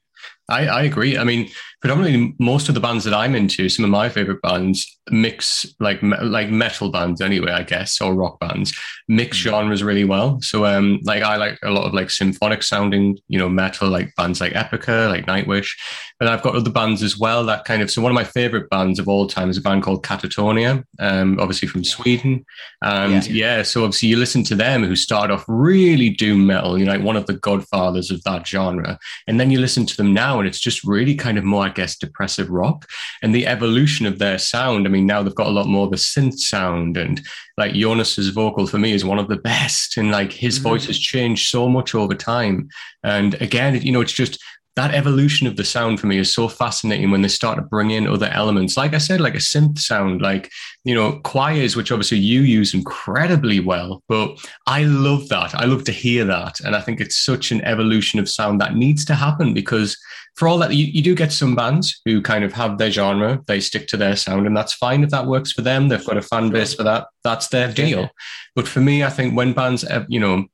I, 0.50 0.68
I 0.68 0.84
agree. 0.84 1.18
I 1.18 1.24
mean, 1.24 1.50
predominantly 1.82 2.36
most 2.40 2.70
of 2.70 2.76
the 2.76 2.82
bands 2.82 3.04
that 3.06 3.14
I'm 3.14 3.36
into, 3.36 3.70
some 3.70 3.86
of 3.86 3.92
my 3.92 4.10
favorite 4.10 4.42
bands 4.42 5.00
mix 5.12 5.66
like 5.82 6.02
like 6.02 6.50
metal 6.50 6.90
bands 6.90 7.22
anyway, 7.22 7.52
I 7.52 7.64
guess, 7.64 8.00
or 8.00 8.14
rock 8.14 8.40
bands 8.40 8.74
mix 9.08 9.38
mm. 9.38 9.42
genres 9.42 9.84
really 9.84 10.06
well. 10.06 10.40
So 10.42 10.66
um, 10.66 11.00
like 11.04 11.24
I 11.24 11.36
like 11.36 11.60
a 11.64 11.72
lot 11.72 11.86
of 11.86 11.94
like 11.94 12.10
symphonic 12.10 12.64
sounding, 12.64 13.18
you 13.28 13.38
know, 13.38 13.50
metal 13.50 13.90
like 13.90 14.16
bands 14.16 14.40
like 14.40 14.54
Epica, 14.54 15.10
like 15.10 15.26
Nightwish, 15.26 15.72
but 16.20 16.28
I've 16.28 16.42
got 16.42 16.56
other 16.56 16.70
bands 16.70 17.04
as 17.04 17.18
well 17.18 17.46
that 17.46 17.66
kind 17.66 17.82
of. 17.82 17.92
So 17.92 18.02
one 18.02 18.12
of 18.12 18.16
my 18.16 18.24
favorite 18.24 18.70
bands 18.70 18.98
of 18.98 19.10
all 19.10 19.28
time 19.28 19.50
is 19.50 19.58
a 19.58 19.62
band 19.62 19.84
called 19.84 20.06
Katatonia, 20.06 20.84
um, 21.00 21.38
obviously 21.40 21.68
from 21.68 21.84
Sweden, 21.84 22.46
and 22.82 23.28
yeah. 23.28 23.58
yeah, 23.58 23.64
so 23.64 23.84
obviously 23.84 24.08
you 24.10 24.18
listen 24.18 24.44
to 24.46 24.56
them 24.56 24.86
who 24.86 24.96
start 24.96 25.32
off 25.32 25.44
really 25.50 26.10
doom 26.10 26.46
metal, 26.46 26.78
you 26.78 26.86
know, 26.86 26.94
like 26.94 27.04
one 27.04 27.18
of 27.18 27.26
the 27.26 27.34
godfathers 27.34 28.10
of 28.10 28.24
that 28.24 28.48
genre, 28.48 28.98
and 29.28 29.38
then 29.38 29.52
you 29.52 29.60
listen 29.60 29.86
to 29.86 29.98
them 29.98 30.14
now, 30.14 30.33
and 30.40 30.48
it's 30.48 30.60
just 30.60 30.84
really 30.84 31.16
kind 31.16 31.38
of 31.38 31.44
more, 31.44 31.66
I 31.66 31.70
guess, 31.70 31.96
depressive 31.98 32.50
rock, 32.50 32.90
and 33.22 33.34
the 33.34 33.48
evolution 33.48 34.06
of 34.06 34.20
their 34.20 34.38
sound. 34.38 34.86
I 34.86 34.90
mean, 34.90 35.06
now 35.06 35.24
they've 35.24 35.36
got 35.36 35.48
a 35.48 35.52
lot 35.52 35.68
more 35.68 35.88
of 35.88 35.94
a 35.94 35.98
synth 35.98 36.40
sound, 36.40 36.98
and 36.98 37.22
like 37.58 37.74
Jonas's 37.74 38.30
vocal 38.30 38.68
for 38.68 38.78
me 38.78 38.94
is 38.94 39.06
one 39.06 39.20
of 39.20 39.28
the 39.28 39.38
best, 39.38 39.98
and 39.98 40.12
like 40.12 40.32
his 40.32 40.60
mm-hmm. 40.60 40.70
voice 40.70 40.86
has 40.88 41.00
changed 41.00 41.50
so 41.50 41.70
much 41.70 41.96
over 41.96 42.16
time. 42.16 42.70
And 43.04 43.36
again, 43.42 43.82
you 43.82 43.92
know, 43.92 44.02
it's 44.02 44.14
just 44.14 44.42
that 44.76 44.94
evolution 44.94 45.46
of 45.46 45.56
the 45.56 45.64
sound 45.64 46.00
for 46.00 46.08
me 46.08 46.18
is 46.18 46.34
so 46.34 46.48
fascinating 46.48 47.12
when 47.12 47.22
they 47.22 47.28
start 47.28 47.58
to 47.58 47.62
bring 47.62 47.92
in 47.92 48.08
other 48.08 48.28
elements. 48.28 48.76
Like 48.76 48.94
I 48.94 48.98
said, 48.98 49.22
like 49.22 49.36
a 49.36 49.40
synth 49.40 49.78
sound, 49.78 50.22
like, 50.22 50.52
you 50.84 50.96
know, 50.96 51.20
choirs, 51.20 51.76
which 51.76 51.92
obviously 51.92 52.18
you 52.18 52.42
use 52.42 52.74
incredibly 52.74 53.60
well. 53.60 54.02
But 54.08 54.38
I 54.66 54.84
love 54.84 55.30
that. 55.30 55.54
I 55.54 55.66
love 55.66 55.84
to 55.86 55.92
hear 55.92 56.26
that. 56.26 56.60
And 56.62 56.76
I 56.76 56.82
think 56.82 57.00
it's 57.00 57.16
such 57.16 57.52
an 57.52 57.62
evolution 57.62 58.20
of 58.20 58.30
sound 58.30 58.60
that 58.62 58.76
needs 58.76 59.06
to 59.06 59.16
happen 59.16 59.54
because 59.54 59.96
for 60.36 60.48
all 60.48 60.58
that, 60.58 60.74
you, 60.74 60.86
you 60.86 61.04
do 61.04 61.14
get 61.14 61.32
some 61.32 61.56
bands 61.56 62.02
who 62.06 62.22
kind 62.22 62.44
of 62.44 62.54
have 62.54 62.80
their 62.80 62.90
genre, 62.90 63.44
they 63.46 63.60
stick 63.60 63.88
to 63.90 63.98
their 63.98 64.16
sound, 64.16 64.48
and 64.48 64.58
that's 64.58 64.74
fine 64.74 65.04
if 65.04 65.12
that 65.12 65.28
works 65.28 65.52
for 65.52 65.62
them. 65.62 65.88
They've 65.88 66.06
got 66.06 66.18
a 66.18 66.24
fan 66.24 66.50
base 66.50 66.74
for 66.74 66.82
that. 66.84 67.06
That's 67.24 67.50
their 67.50 67.72
deal. 67.72 68.10
But 68.56 68.68
for 68.68 68.80
me, 68.80 69.04
I 69.04 69.10
think 69.10 69.38
when 69.38 69.54
bands, 69.54 69.86
you 70.08 70.20
know, 70.20 70.46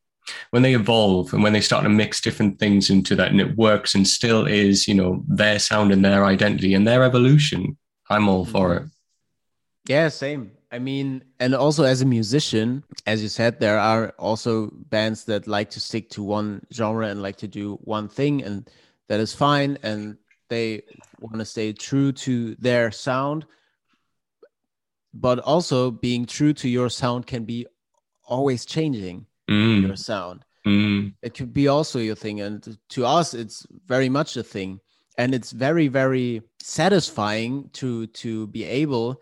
when 0.51 0.63
they 0.63 0.73
evolve 0.73 1.33
and 1.33 1.43
when 1.43 1.53
they 1.53 1.62
start 1.62 1.83
to 1.83 1.89
mix 1.89 2.21
different 2.21 2.59
things 2.59 2.89
into 2.89 3.15
that 3.15 3.31
and 3.31 3.39
it 3.39 3.55
works 3.55 3.93
and 3.95 4.07
still 4.07 4.45
is, 4.45 4.88
you 4.88 4.95
know, 4.95 5.23
their 5.27 5.59
sound 5.59 5.91
and 5.91 6.03
their 6.03 6.25
identity 6.25 6.73
and 6.73 6.88
their 6.88 7.03
evolution, 7.03 7.77
I'm 8.09 8.27
all 8.27 8.45
for 8.45 8.69
mm-hmm. 8.69 8.85
it. 8.85 8.91
Yeah, 9.88 10.09
same. 10.09 10.51
I 10.71 10.77
mean, 10.77 11.23
and 11.39 11.55
also 11.55 11.83
as 11.83 12.01
a 12.01 12.05
musician, 12.05 12.83
as 13.07 13.23
you 13.23 13.29
said, 13.29 13.59
there 13.59 13.79
are 13.79 14.09
also 14.19 14.69
bands 14.89 15.25
that 15.25 15.47
like 15.47 15.69
to 15.71 15.79
stick 15.79 16.09
to 16.12 16.23
one 16.23 16.65
genre 16.71 17.07
and 17.07 17.21
like 17.23 17.38
to 17.38 17.47
do 17.47 17.75
one 17.81 18.07
thing, 18.07 18.43
and 18.43 18.69
that 19.07 19.19
is 19.19 19.33
fine. 19.33 19.79
And 19.81 20.17
they 20.49 20.83
want 21.19 21.39
to 21.39 21.45
stay 21.45 21.73
true 21.73 22.12
to 22.12 22.55
their 22.55 22.91
sound. 22.91 23.45
But 25.12 25.39
also, 25.39 25.89
being 25.89 26.27
true 26.27 26.53
to 26.53 26.69
your 26.69 26.89
sound 26.89 27.25
can 27.25 27.45
be 27.45 27.65
always 28.23 28.63
changing 28.63 29.25
mm. 29.49 29.88
your 29.88 29.95
sound. 29.95 30.45
Mm. 30.65 31.13
It 31.21 31.33
could 31.33 31.53
be 31.53 31.67
also 31.67 31.99
your 31.99 32.15
thing. 32.15 32.41
And 32.41 32.77
to 32.89 33.05
us, 33.05 33.33
it's 33.33 33.65
very 33.85 34.09
much 34.09 34.38
a 34.38 34.43
thing. 34.43 34.79
And 35.17 35.33
it's 35.33 35.51
very, 35.51 35.88
very 35.88 36.41
satisfying 36.62 37.69
to 37.73 38.07
to 38.07 38.47
be 38.47 38.63
able 38.63 39.21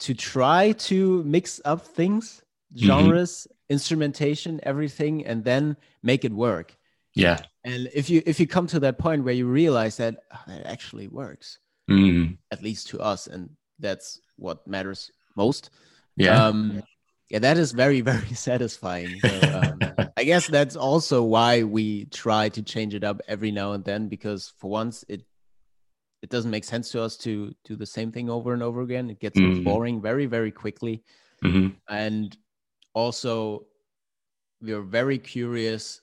to 0.00 0.14
try 0.14 0.72
to 0.72 1.22
mix 1.24 1.60
up 1.64 1.84
things, 1.86 2.42
mm-hmm. 2.74 2.86
genres, 2.86 3.46
mm-hmm. 3.48 3.72
instrumentation, 3.74 4.60
everything, 4.62 5.26
and 5.26 5.44
then 5.44 5.76
make 6.02 6.24
it 6.24 6.32
work. 6.32 6.76
Yeah. 7.14 7.40
And 7.64 7.88
if 7.92 8.08
you 8.08 8.22
if 8.24 8.38
you 8.38 8.46
come 8.46 8.66
to 8.68 8.80
that 8.80 8.98
point 8.98 9.24
where 9.24 9.34
you 9.34 9.46
realize 9.46 9.96
that 9.96 10.16
oh, 10.32 10.52
it 10.52 10.64
actually 10.64 11.08
works, 11.08 11.58
mm. 11.90 12.38
at 12.50 12.62
least 12.62 12.88
to 12.88 13.00
us, 13.00 13.26
and 13.26 13.50
that's 13.78 14.20
what 14.36 14.66
matters 14.66 15.10
most. 15.36 15.70
Yeah. 16.16 16.46
Um, 16.46 16.82
yeah 17.30 17.38
that 17.38 17.56
is 17.56 17.72
very 17.72 18.00
very 18.12 18.34
satisfying 18.34 19.18
so, 19.20 19.62
um, 19.62 20.10
i 20.16 20.24
guess 20.24 20.46
that's 20.48 20.76
also 20.76 21.22
why 21.22 21.62
we 21.62 22.04
try 22.06 22.48
to 22.48 22.62
change 22.62 22.94
it 22.94 23.04
up 23.04 23.20
every 23.28 23.50
now 23.50 23.72
and 23.72 23.84
then 23.84 24.08
because 24.08 24.52
for 24.58 24.70
once 24.70 25.04
it 25.08 25.24
it 26.22 26.28
doesn't 26.28 26.50
make 26.50 26.64
sense 26.64 26.90
to 26.90 27.00
us 27.00 27.16
to 27.16 27.54
do 27.64 27.76
the 27.76 27.86
same 27.86 28.12
thing 28.12 28.28
over 28.28 28.52
and 28.52 28.62
over 28.62 28.82
again 28.82 29.08
it 29.08 29.20
gets 29.20 29.38
mm-hmm. 29.38 29.64
boring 29.64 30.02
very 30.02 30.26
very 30.26 30.50
quickly 30.50 31.02
mm-hmm. 31.42 31.68
and 31.88 32.36
also 32.92 33.64
we're 34.60 34.82
very 34.82 35.18
curious 35.18 36.02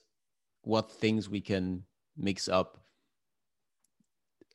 what 0.64 0.92
things 0.92 1.30
we 1.30 1.40
can 1.40 1.84
mix 2.18 2.50
up 2.50 2.80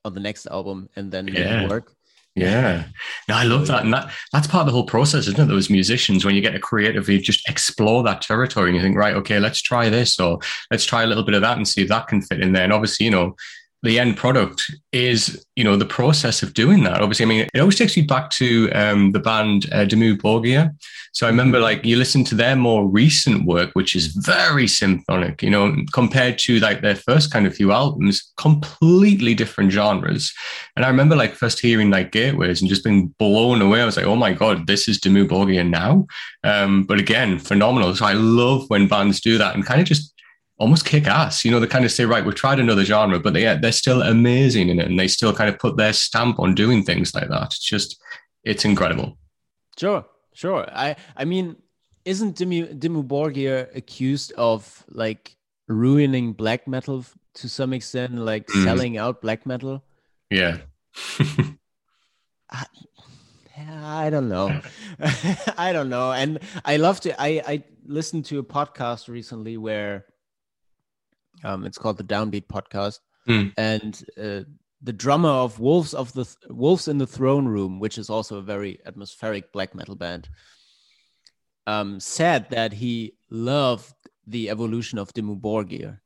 on 0.05 0.15
the 0.15 0.21
next 0.21 0.47
album 0.47 0.89
and 0.97 1.13
then 1.13 1.29
yeah. 1.29 1.33
make 1.33 1.65
it 1.65 1.71
work 1.71 1.95
yeah. 2.35 2.85
No, 3.29 3.37
I 3.37 3.45
love 3.45 3.66
that. 3.68 3.85
And 3.85 3.92
that 3.92 4.11
that's 4.33 4.47
part 4.47 4.62
of 4.62 4.66
the 4.66 4.73
whole 4.73 4.87
process, 4.87 5.29
isn't 5.29 5.38
it? 5.38 5.47
Those 5.47 5.71
musicians, 5.71 6.25
when 6.25 6.35
you 6.35 6.40
get 6.40 6.55
a 6.55 6.59
creatively 6.59 7.18
just 7.18 7.49
explore 7.49 8.03
that 8.03 8.21
territory 8.21 8.68
and 8.68 8.77
you 8.77 8.83
think, 8.83 8.97
right, 8.97 9.14
okay, 9.14 9.38
let's 9.38 9.62
try 9.62 9.88
this 9.88 10.18
or 10.18 10.40
let's 10.71 10.85
try 10.85 11.05
a 11.05 11.07
little 11.07 11.23
bit 11.23 11.35
of 11.35 11.42
that 11.42 11.57
and 11.57 11.68
see 11.68 11.83
if 11.83 11.88
that 11.88 12.09
can 12.09 12.21
fit 12.21 12.40
in 12.40 12.53
there. 12.53 12.64
And 12.64 12.73
obviously, 12.73 13.05
you 13.05 13.12
know, 13.12 13.37
the 13.83 13.99
end 13.99 14.16
product 14.16 14.62
is, 14.92 15.45
you 15.57 15.64
know, 15.64 15.77
the 15.77 15.85
process 15.85 16.42
of 16.42 16.55
doing 16.55 16.85
that. 16.85 17.01
Obviously, 17.01 17.25
I 17.25 17.29
mean, 17.29 17.49
it 17.53 17.61
always 17.61 17.77
takes 17.77 17.97
you 17.97 18.07
back 18.07 18.31
to 18.31 18.71
um, 18.73 19.12
the 19.12 19.18
band 19.18 19.66
uh, 19.73 19.85
Dimmu 19.85 20.18
Borgir. 20.18 20.71
So 21.14 21.27
I 21.27 21.31
remember, 21.31 21.59
like, 21.59 21.85
you 21.85 21.97
listen 21.97 22.25
to 22.25 22.35
their 22.35 22.57
more 22.57 22.88
recent 22.88 23.45
work, 23.45 23.71
which 23.75 23.97
is 23.97 24.07
very 24.07 24.66
symphonic, 24.66 25.42
you 25.42 25.51
know, 25.51 25.77
compared 25.92 26.38
to 26.38 26.59
like 26.61 26.81
their 26.81 26.95
first 26.95 27.31
kind 27.31 27.47
of 27.47 27.55
few 27.55 27.73
albums, 27.73 28.33
completely 28.37 29.35
different 29.35 29.73
genres. 29.73 30.33
And 30.77 30.85
I 30.85 30.88
remember, 30.88 31.16
like, 31.16 31.35
first 31.35 31.61
hearing 31.61 31.90
like 31.90 32.12
Gateways 32.12 32.61
and 32.61 32.68
just 32.68 32.85
being 32.85 33.09
blown 33.18 33.61
away. 33.61 33.83
I 33.83 33.85
was 33.85 33.97
like, 33.97 34.07
oh 34.07 34.16
my 34.16 34.33
god, 34.33 34.66
this 34.66 34.88
is 34.88 35.01
Dimmu 35.01 35.29
Borgir 35.29 35.68
now. 35.68 36.07
Um, 36.45 36.85
but 36.85 36.99
again, 36.99 37.38
phenomenal. 37.38 37.95
So 37.97 38.07
I 38.07 38.12
love 38.12 38.64
when 38.68 38.88
bands 38.88 39.21
do 39.21 39.38
that 39.38 39.55
and 39.55 39.66
kind 39.66 39.81
of 39.81 39.87
just 39.87 40.12
almost 40.62 40.87
kick 40.87 41.09
ass. 41.09 41.44
You 41.44 41.51
know, 41.51 41.59
they 41.59 41.66
kind 41.66 41.85
of 41.85 41.90
say, 41.90 42.05
right, 42.05 42.25
we've 42.25 42.37
tried 42.37 42.61
another 42.61 42.85
genre, 42.85 43.18
but 43.18 43.35
they, 43.35 43.42
they're 43.61 43.72
still 43.72 44.01
amazing 44.01 44.68
in 44.68 44.79
it. 44.79 44.87
And 44.87 44.98
they 44.98 45.09
still 45.09 45.35
kind 45.35 45.51
of 45.51 45.59
put 45.59 45.77
their 45.77 45.92
stamp 45.92 46.38
on 46.38 46.55
doing 46.55 46.85
things 46.85 47.14
like 47.16 47.29
that. 47.29 47.46
It's 47.46 47.59
just, 47.59 48.01
it's 48.44 48.64
incredible. 48.64 49.18
Sure, 49.77 50.07
sure. 50.33 50.68
I, 50.72 50.94
I 51.16 51.25
mean, 51.25 51.57
isn't 52.05 52.37
Dimmu, 52.37 52.79
Dimmu 52.79 53.09
Borgir 53.09 53.75
accused 53.75 54.33
of 54.38 54.85
like 54.88 55.35
ruining 55.66 56.33
black 56.33 56.68
metal 56.68 57.05
to 57.35 57.48
some 57.48 57.72
extent, 57.72 58.14
like 58.14 58.46
mm. 58.46 58.62
selling 58.62 58.96
out 58.98 59.20
black 59.20 59.44
metal? 59.44 59.83
Yeah. 60.31 60.59
I, 62.51 62.66
I 63.59 64.11
don't 64.11 64.29
know. 64.29 64.61
I 65.59 65.72
don't 65.72 65.88
know. 65.88 66.12
And 66.12 66.38
I 66.64 66.77
love 66.77 67.01
to 67.01 67.20
I 67.20 67.42
I 67.46 67.64
listened 67.85 68.27
to 68.27 68.38
a 68.38 68.44
podcast 68.44 69.09
recently 69.09 69.57
where 69.57 70.07
um, 71.44 71.64
it's 71.64 71.78
called 71.78 71.98
the 71.98 72.05
Downbeat 72.05 72.46
Podcast, 72.46 73.00
mm. 73.28 73.52
and 73.57 74.05
uh, 74.16 74.48
the 74.83 74.92
drummer 74.92 75.28
of 75.28 75.61
Wolves 75.61 75.94
of 75.94 76.12
the 76.12 76.24
Th- 76.24 76.37
Wolves 76.48 76.88
in 76.88 76.98
the 76.98 77.07
Throne 77.07 77.46
Room, 77.46 77.78
which 77.78 77.98
is 77.98 78.11
also 78.11 78.38
a 78.38 78.42
very 78.42 78.78
atmospheric 78.87 79.52
black 79.52 79.74
metal 79.74 79.94
band, 79.94 80.28
um, 81.66 82.00
said 82.00 82.48
that 82.50 82.72
he 82.72 83.14
loved 83.31 83.94
the 84.26 84.50
evolution 84.50 84.98
of 84.98 85.12
Dimmu 85.12 85.40
Borgir, 85.40 85.98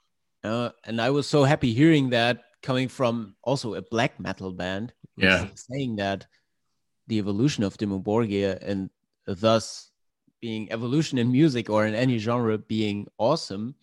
uh, 0.45 0.71
and 0.85 1.01
I 1.01 1.11
was 1.11 1.27
so 1.27 1.45
happy 1.45 1.73
hearing 1.73 2.11
that 2.11 2.43
coming 2.63 2.89
from 2.89 3.37
also 3.43 3.75
a 3.75 3.83
black 3.83 4.19
metal 4.21 4.53
band. 4.53 4.93
Yeah, 5.17 5.47
saying 5.55 5.97
that 5.97 6.27
the 7.07 7.19
evolution 7.19 7.65
of 7.65 7.77
Dimmu 7.79 8.03
Borgir 8.03 8.59
and 8.63 8.91
thus 9.27 9.91
being 10.41 10.71
evolution 10.71 11.19
in 11.19 11.33
music 11.33 11.71
or 11.71 11.87
in 11.87 11.95
any 11.95 12.19
genre 12.19 12.59
being 12.59 13.07
awesome 13.19 13.75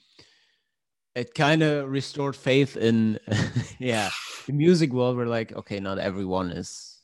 it 1.15 1.33
kind 1.33 1.61
of 1.63 1.89
restored 1.89 2.35
faith 2.35 2.77
in 2.77 3.19
yeah 3.79 4.09
the 4.47 4.53
music 4.53 4.91
world 4.91 5.17
we're 5.17 5.25
like 5.25 5.53
okay 5.53 5.79
not 5.79 5.99
everyone 5.99 6.51
is 6.51 7.01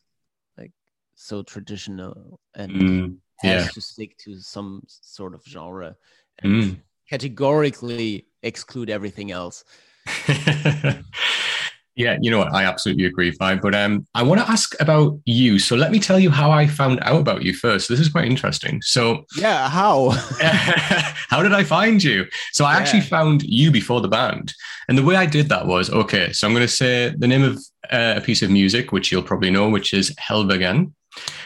like 0.57 0.71
so 1.15 1.43
traditional 1.43 2.39
and 2.55 2.71
mm, 2.71 3.17
has 3.39 3.65
yeah. 3.65 3.69
to 3.71 3.81
stick 3.81 4.17
to 4.17 4.39
some 4.39 4.81
sort 4.87 5.33
of 5.33 5.43
genre 5.47 5.95
and 6.39 6.51
mm. 6.51 6.79
categorically 7.09 8.25
exclude 8.43 8.89
everything 8.89 9.31
else 9.31 9.63
Yeah, 11.99 12.17
you 12.21 12.31
know 12.31 12.37
what? 12.37 12.53
I 12.53 12.63
absolutely 12.63 13.03
agree, 13.03 13.31
Vi. 13.31 13.55
But 13.55 13.75
um, 13.75 14.07
I 14.15 14.23
want 14.23 14.39
to 14.39 14.49
ask 14.49 14.73
about 14.79 15.19
you. 15.25 15.59
So 15.59 15.75
let 15.75 15.91
me 15.91 15.99
tell 15.99 16.17
you 16.17 16.29
how 16.29 16.49
I 16.49 16.65
found 16.65 16.99
out 17.01 17.19
about 17.19 17.43
you 17.43 17.53
first. 17.53 17.89
This 17.89 17.99
is 17.99 18.07
quite 18.07 18.23
interesting. 18.23 18.81
So 18.81 19.25
yeah, 19.35 19.67
how? 19.67 20.11
how 21.29 21.43
did 21.43 21.51
I 21.51 21.65
find 21.65 22.01
you? 22.01 22.25
So 22.53 22.63
I 22.63 22.71
yeah. 22.71 22.79
actually 22.79 23.01
found 23.01 23.43
you 23.43 23.69
before 23.69 23.99
the 23.99 24.07
band, 24.07 24.53
and 24.87 24.97
the 24.97 25.03
way 25.03 25.17
I 25.17 25.25
did 25.25 25.49
that 25.49 25.67
was 25.67 25.89
okay. 25.89 26.31
So 26.31 26.47
I'm 26.47 26.53
going 26.53 26.65
to 26.65 26.73
say 26.73 27.13
the 27.17 27.27
name 27.27 27.43
of 27.43 27.57
uh, 27.91 28.13
a 28.15 28.21
piece 28.21 28.41
of 28.41 28.49
music, 28.49 28.93
which 28.93 29.11
you'll 29.11 29.21
probably 29.21 29.51
know, 29.51 29.67
which 29.67 29.93
is 29.93 30.15
Helvegen. 30.15 30.93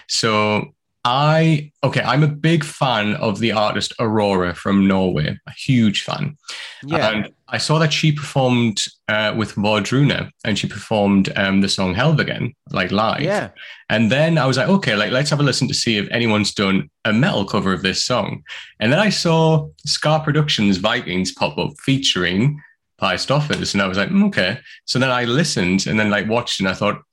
So 0.07 0.75
I 1.03 1.71
okay, 1.83 2.01
I'm 2.01 2.21
a 2.21 2.27
big 2.27 2.63
fan 2.63 3.15
of 3.15 3.39
the 3.39 3.53
artist 3.53 3.91
Aurora 3.99 4.53
from 4.53 4.87
Norway, 4.87 5.35
a 5.47 5.51
huge 5.51 6.03
fan. 6.03 6.37
Yeah. 6.85 7.09
And 7.09 7.33
I 7.53 7.59
saw 7.59 7.77
that 7.77 7.93
she 7.93 8.11
performed 8.11 8.83
uh, 9.07 9.35
with 9.37 9.53
Wardruna 9.53 10.31
and 10.43 10.57
she 10.57 10.67
performed 10.67 11.31
um, 11.35 11.61
the 11.61 11.69
song 11.69 11.93
Helvegen, 11.93 12.55
like 12.71 12.91
live. 12.91 13.21
Yeah. 13.21 13.51
And 13.89 14.11
then 14.11 14.39
I 14.39 14.47
was 14.47 14.57
like, 14.57 14.69
okay, 14.69 14.95
like 14.95 15.11
let's 15.11 15.29
have 15.29 15.39
a 15.39 15.43
listen 15.43 15.67
to 15.67 15.73
see 15.75 15.97
if 15.97 16.09
anyone's 16.09 16.51
done 16.51 16.89
a 17.05 17.13
metal 17.13 17.45
cover 17.45 17.71
of 17.71 17.83
this 17.83 18.03
song. 18.03 18.41
And 18.79 18.91
then 18.91 18.99
I 18.99 19.09
saw 19.09 19.69
Scar 19.85 20.19
Productions 20.23 20.77
Vikings 20.77 21.31
pop 21.31 21.59
up 21.59 21.73
featuring 21.79 22.59
Pius 22.97 23.23
Stoffers. 23.23 23.73
And 23.73 23.83
I 23.83 23.87
was 23.87 23.99
like, 23.99 24.09
mm, 24.09 24.27
okay. 24.29 24.57
So 24.85 24.97
then 24.97 25.11
I 25.11 25.25
listened 25.25 25.85
and 25.85 25.99
then 25.99 26.09
like 26.09 26.27
watched 26.27 26.59
and 26.59 26.67
I 26.67 26.73
thought, 26.73 27.03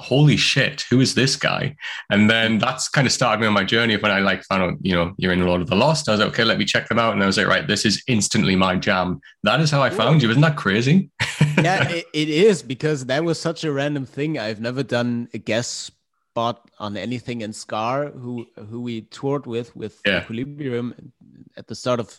holy 0.00 0.36
shit, 0.36 0.82
who 0.90 1.00
is 1.00 1.14
this 1.14 1.36
guy? 1.36 1.76
And 2.10 2.28
then 2.30 2.58
that's 2.58 2.88
kind 2.88 3.06
of 3.06 3.12
started 3.12 3.40
me 3.40 3.46
on 3.46 3.52
my 3.52 3.64
journey 3.64 3.94
of 3.94 4.02
when 4.02 4.10
I 4.10 4.20
like 4.20 4.42
found 4.44 4.62
out, 4.62 4.74
you 4.80 4.94
know, 4.94 5.12
you're 5.18 5.32
in 5.32 5.44
Lord 5.46 5.60
of 5.60 5.68
the 5.68 5.76
Lost. 5.76 6.08
I 6.08 6.12
was 6.12 6.20
like, 6.20 6.30
okay, 6.30 6.44
let 6.44 6.58
me 6.58 6.64
check 6.64 6.88
them 6.88 6.98
out. 6.98 7.12
And 7.12 7.22
I 7.22 7.26
was 7.26 7.36
like, 7.36 7.46
right, 7.46 7.66
this 7.66 7.84
is 7.84 8.02
instantly 8.06 8.56
my 8.56 8.76
jam. 8.76 9.20
That 9.42 9.60
is 9.60 9.70
how 9.70 9.82
I 9.82 9.90
found 9.90 10.22
you. 10.22 10.30
Isn't 10.30 10.42
that 10.42 10.56
crazy? 10.56 11.10
yeah, 11.58 11.88
it, 11.98 12.06
it 12.14 12.28
is 12.30 12.62
because 12.62 13.06
that 13.06 13.22
was 13.24 13.38
such 13.40 13.62
a 13.64 13.70
random 13.72 14.06
thing. 14.06 14.38
I've 14.38 14.60
never 14.60 14.82
done 14.82 15.28
a 15.34 15.38
guest 15.38 15.92
spot 16.32 16.70
on 16.78 16.96
anything 16.96 17.42
in 17.42 17.52
Scar, 17.52 18.06
who 18.10 18.46
who 18.70 18.80
we 18.80 19.02
toured 19.02 19.46
with 19.46 19.74
with 19.76 20.00
Yeah. 20.06 20.22
Equilibrium 20.22 21.12
at 21.56 21.66
the 21.66 21.74
start 21.74 22.00
of 22.00 22.18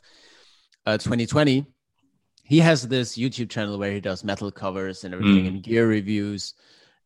uh, 0.85 0.97
2020. 0.97 1.65
He 2.43 2.59
has 2.59 2.87
this 2.87 3.17
YouTube 3.17 3.49
channel 3.49 3.77
where 3.79 3.91
he 3.93 4.01
does 4.01 4.23
metal 4.23 4.51
covers 4.51 5.03
and 5.05 5.13
everything 5.13 5.45
Mm. 5.45 5.47
and 5.47 5.63
gear 5.63 5.87
reviews, 5.87 6.53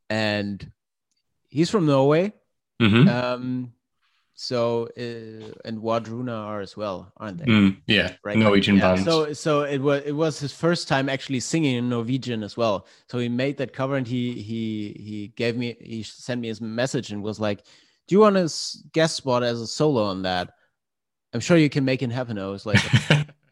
and 0.10 0.72
he's 1.50 1.70
from 1.70 1.86
Norway. 1.86 2.34
hmm 2.80 3.08
Um, 3.08 3.74
so 4.34 4.90
uh, 4.98 5.54
and 5.64 5.80
Wardruna 5.82 6.34
are 6.34 6.60
as 6.62 6.76
well, 6.76 7.12
aren't 7.18 7.38
they? 7.38 7.46
Mm, 7.46 7.78
yeah, 7.88 8.16
right? 8.24 8.38
Norwegian 8.38 8.76
Yeah, 8.76 8.94
bands. 8.96 9.06
So 9.06 9.34
so 9.34 9.62
it 9.62 9.80
was 9.80 10.04
it 10.06 10.12
was 10.12 10.40
his 10.40 10.52
first 10.54 10.88
time 10.88 11.08
actually 11.08 11.40
singing 11.40 11.76
in 11.78 11.90
Norwegian 11.90 12.44
as 12.44 12.58
well. 12.58 12.86
So 13.10 13.20
he 13.20 13.30
made 13.30 13.58
that 13.58 13.72
cover 13.74 13.96
and 13.96 14.06
he 14.08 14.34
he 14.34 14.94
he 15.00 15.28
gave 15.38 15.56
me 15.56 15.78
he 15.80 16.04
sent 16.04 16.42
me 16.42 16.50
his 16.50 16.60
message 16.62 17.12
and 17.12 17.24
was 17.24 17.40
like, 17.40 17.64
"Do 18.08 18.16
you 18.16 18.20
want 18.20 18.36
to 18.36 18.44
s- 18.44 18.84
guest 18.92 19.16
spot 19.16 19.44
as 19.44 19.62
a 19.62 19.68
solo 19.68 20.04
on 20.04 20.24
that? 20.24 20.52
I'm 21.34 21.40
sure 21.40 21.58
you 21.58 21.70
can 21.70 21.86
make 21.86 22.02
it 22.04 22.12
happen." 22.12 22.38
I 22.38 22.48
was 22.48 22.66
like, 22.66 22.80
"I 23.10 23.26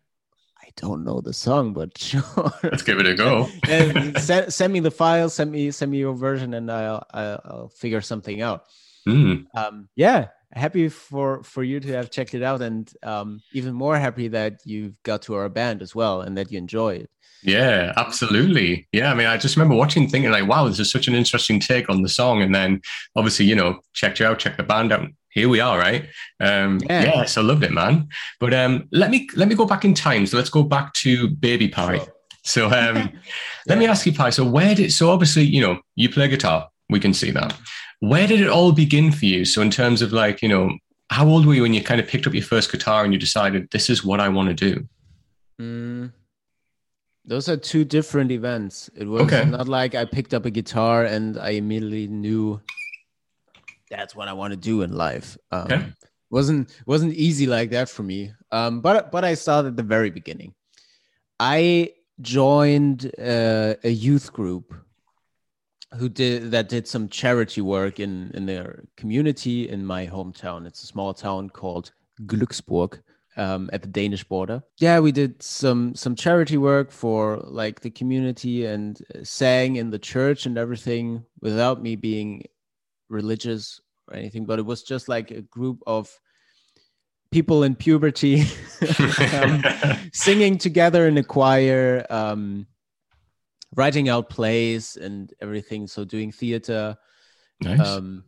don't 0.76 1.04
know 1.04 1.22
the 1.22 1.34
song, 1.34 1.74
but 1.74 1.98
sure." 2.02 2.24
Let's 2.64 2.84
give 2.84 3.00
it 3.00 3.06
a 3.08 3.16
go. 3.16 3.48
and 3.70 4.18
send, 4.20 4.54
send 4.54 4.74
me 4.74 4.80
the 4.80 4.92
file, 4.92 5.30
send 5.30 5.52
me 5.52 5.72
send 5.72 5.92
me 5.92 5.98
your 6.00 6.14
version, 6.14 6.54
and 6.54 6.72
I'll 6.72 7.06
I'll, 7.14 7.42
I'll 7.46 7.70
figure 7.70 8.02
something 8.02 8.42
out. 8.42 8.66
Mm, 9.08 9.46
Um, 9.54 9.90
yeah, 9.96 10.28
happy 10.56 10.90
for 10.90 11.44
for 11.44 11.64
you 11.64 11.80
to 11.80 11.88
have 11.94 12.10
checked 12.12 12.34
it 12.34 12.44
out, 12.44 12.62
and 12.62 12.92
um, 13.04 13.42
even 13.54 13.74
more 13.74 13.98
happy 13.98 14.28
that 14.30 14.60
you've 14.66 15.02
got 15.04 15.22
to 15.24 15.36
our 15.36 15.50
band 15.50 15.82
as 15.82 15.94
well, 15.96 16.22
and 16.22 16.38
that 16.38 16.52
you 16.52 16.58
enjoy 16.58 16.96
it. 16.96 17.10
yeah, 17.44 17.92
absolutely. 17.98 18.88
Yeah, 18.94 19.12
I 19.12 19.16
mean, 19.16 19.28
I 19.28 19.36
just 19.38 19.58
remember 19.58 19.76
watching, 19.76 20.08
thinking 20.08 20.32
like, 20.32 20.48
wow, 20.48 20.66
this 20.68 20.80
is 20.80 20.90
such 20.92 21.08
an 21.10 21.16
interesting 21.16 21.60
take 21.60 21.90
on 21.90 22.02
the 22.02 22.08
song. 22.10 22.42
And 22.42 22.56
then 22.56 22.82
obviously, 23.18 23.46
you 23.46 23.56
know, 23.56 23.80
checked 23.94 24.20
you 24.22 24.26
out, 24.26 24.40
checked 24.40 24.56
the 24.58 24.64
band 24.64 24.94
out. 24.94 25.10
Here 25.30 25.50
we 25.50 25.60
are, 25.60 25.78
right? 25.78 26.06
Um, 26.40 26.80
Yeah. 26.90 27.04
yeah. 27.04 27.26
so 27.26 27.42
loved 27.42 27.64
it, 27.64 27.74
man. 27.74 28.08
But 28.40 28.54
um, 28.54 28.88
let 28.92 29.10
me 29.12 29.28
let 29.36 29.48
me 29.50 29.56
go 29.56 29.66
back 29.66 29.84
in 29.84 29.94
time. 29.94 30.26
So 30.26 30.38
let's 30.38 30.50
go 30.50 30.64
back 30.64 30.94
to 31.04 31.28
Baby 31.30 31.68
Pi. 31.68 31.98
Sure. 31.98 32.08
So 32.44 32.68
um, 32.68 33.10
let 33.68 33.78
me 33.78 33.88
ask 33.88 34.06
you, 34.06 34.14
Pi. 34.14 34.30
So 34.30 34.46
where 34.46 34.74
did 34.76 34.94
so 34.94 35.10
obviously 35.10 35.44
you 35.44 35.60
know 35.62 35.82
you 35.96 36.08
play 36.10 36.28
guitar, 36.30 36.70
we 36.90 37.00
can 37.00 37.14
see 37.14 37.32
that. 37.32 37.58
Where 38.04 38.28
did 38.28 38.42
it 38.42 38.50
all 38.50 38.74
begin 38.74 39.14
for 39.14 39.26
you? 39.26 39.46
So 39.46 39.62
in 39.62 39.72
terms 39.72 40.02
of 40.02 40.12
like 40.12 40.42
you 40.42 40.50
know, 40.50 40.78
how 41.10 41.26
old 41.26 41.46
were 41.46 41.54
you 41.54 41.62
when 41.62 41.74
you 41.74 41.82
kind 41.82 42.02
of 42.02 42.08
picked 42.08 42.28
up 42.28 42.34
your 42.34 42.44
first 42.44 42.70
guitar 42.70 43.06
and 43.06 43.14
you 43.14 43.20
decided 43.20 43.72
this 43.72 43.90
is 43.90 44.04
what 44.04 44.20
I 44.20 44.28
want 44.28 44.50
to 44.50 44.54
do? 44.54 44.86
Mm, 45.62 46.12
those 47.24 47.48
are 47.48 47.56
two 47.56 47.86
different 47.86 48.30
events. 48.30 48.90
It 48.94 49.08
was 49.08 49.24
Okay. 49.24 49.46
not 49.46 49.70
like 49.70 49.96
I 49.96 50.04
picked 50.04 50.34
up 50.34 50.46
a 50.46 50.52
guitar 50.52 51.06
and 51.06 51.38
I 51.38 51.52
immediately 51.52 52.08
knew 52.08 52.60
that's 53.90 54.14
what 54.14 54.28
I 54.28 54.34
want 54.34 54.52
to 54.52 54.58
do 54.58 54.82
in 54.82 54.92
life. 54.92 55.38
Um, 55.52 55.72
Okay. 55.72 55.86
wasn't 56.30 56.78
wasn't 56.86 57.14
easy 57.14 57.46
like 57.46 57.70
that 57.70 57.88
for 57.88 58.04
me. 58.04 58.34
Um, 58.52 58.82
but 58.82 59.14
but 59.14 59.24
I 59.24 59.36
started 59.36 59.70
at 59.70 59.78
the 59.78 59.84
very 59.84 60.10
beginning. 60.10 60.54
I 61.40 61.94
joined 62.20 63.06
uh, 63.18 63.76
a 63.82 63.90
youth 63.90 64.34
group 64.34 64.74
who 65.98 66.10
did 66.10 66.52
that 66.52 66.70
did 66.70 66.88
some 66.88 67.08
charity 67.10 67.62
work 67.62 68.00
in 68.00 68.32
in 68.34 68.46
their 68.46 68.84
community 68.98 69.70
in 69.70 69.86
my 69.86 70.08
hometown. 70.08 70.66
It's 70.66 70.84
a 70.84 70.88
small 70.88 71.14
town 71.14 71.50
called 71.50 71.92
Glücksburg 72.26 73.00
um, 73.38 73.70
at 73.74 73.82
the 73.82 73.88
Danish 73.88 74.24
border. 74.24 74.64
Yeah, 74.78 75.00
we 75.00 75.12
did 75.12 75.42
some 75.42 75.96
some 75.96 76.16
charity 76.16 76.58
work 76.58 76.92
for 76.92 77.38
like 77.44 77.82
the 77.82 77.90
community 77.90 78.66
and 78.66 79.00
uh, 79.16 79.24
sang 79.24 79.76
in 79.78 79.90
the 79.90 80.00
church 80.00 80.46
and 80.46 80.58
everything 80.58 81.26
without 81.42 81.82
me 81.82 81.96
being 81.96 82.44
religious 83.10 83.80
or 84.08 84.16
anything. 84.16 84.46
But 84.46 84.60
it 84.60 84.66
was 84.66 84.84
just 84.84 85.10
like 85.10 85.32
a 85.32 85.42
group 85.42 85.82
of 85.88 86.10
people 87.32 87.64
in 87.64 87.76
puberty 87.76 88.42
um, 89.34 89.64
singing 90.14 90.58
together 90.58 91.08
in 91.08 91.18
a 91.18 91.24
choir, 91.24 92.06
um, 92.10 92.68
writing 93.76 94.10
out 94.10 94.30
plays 94.30 94.96
and 94.96 95.34
everything. 95.42 95.88
So 95.88 96.06
doing 96.06 96.32
theater, 96.32 96.98
nice. 97.62 97.80
um, 97.80 98.24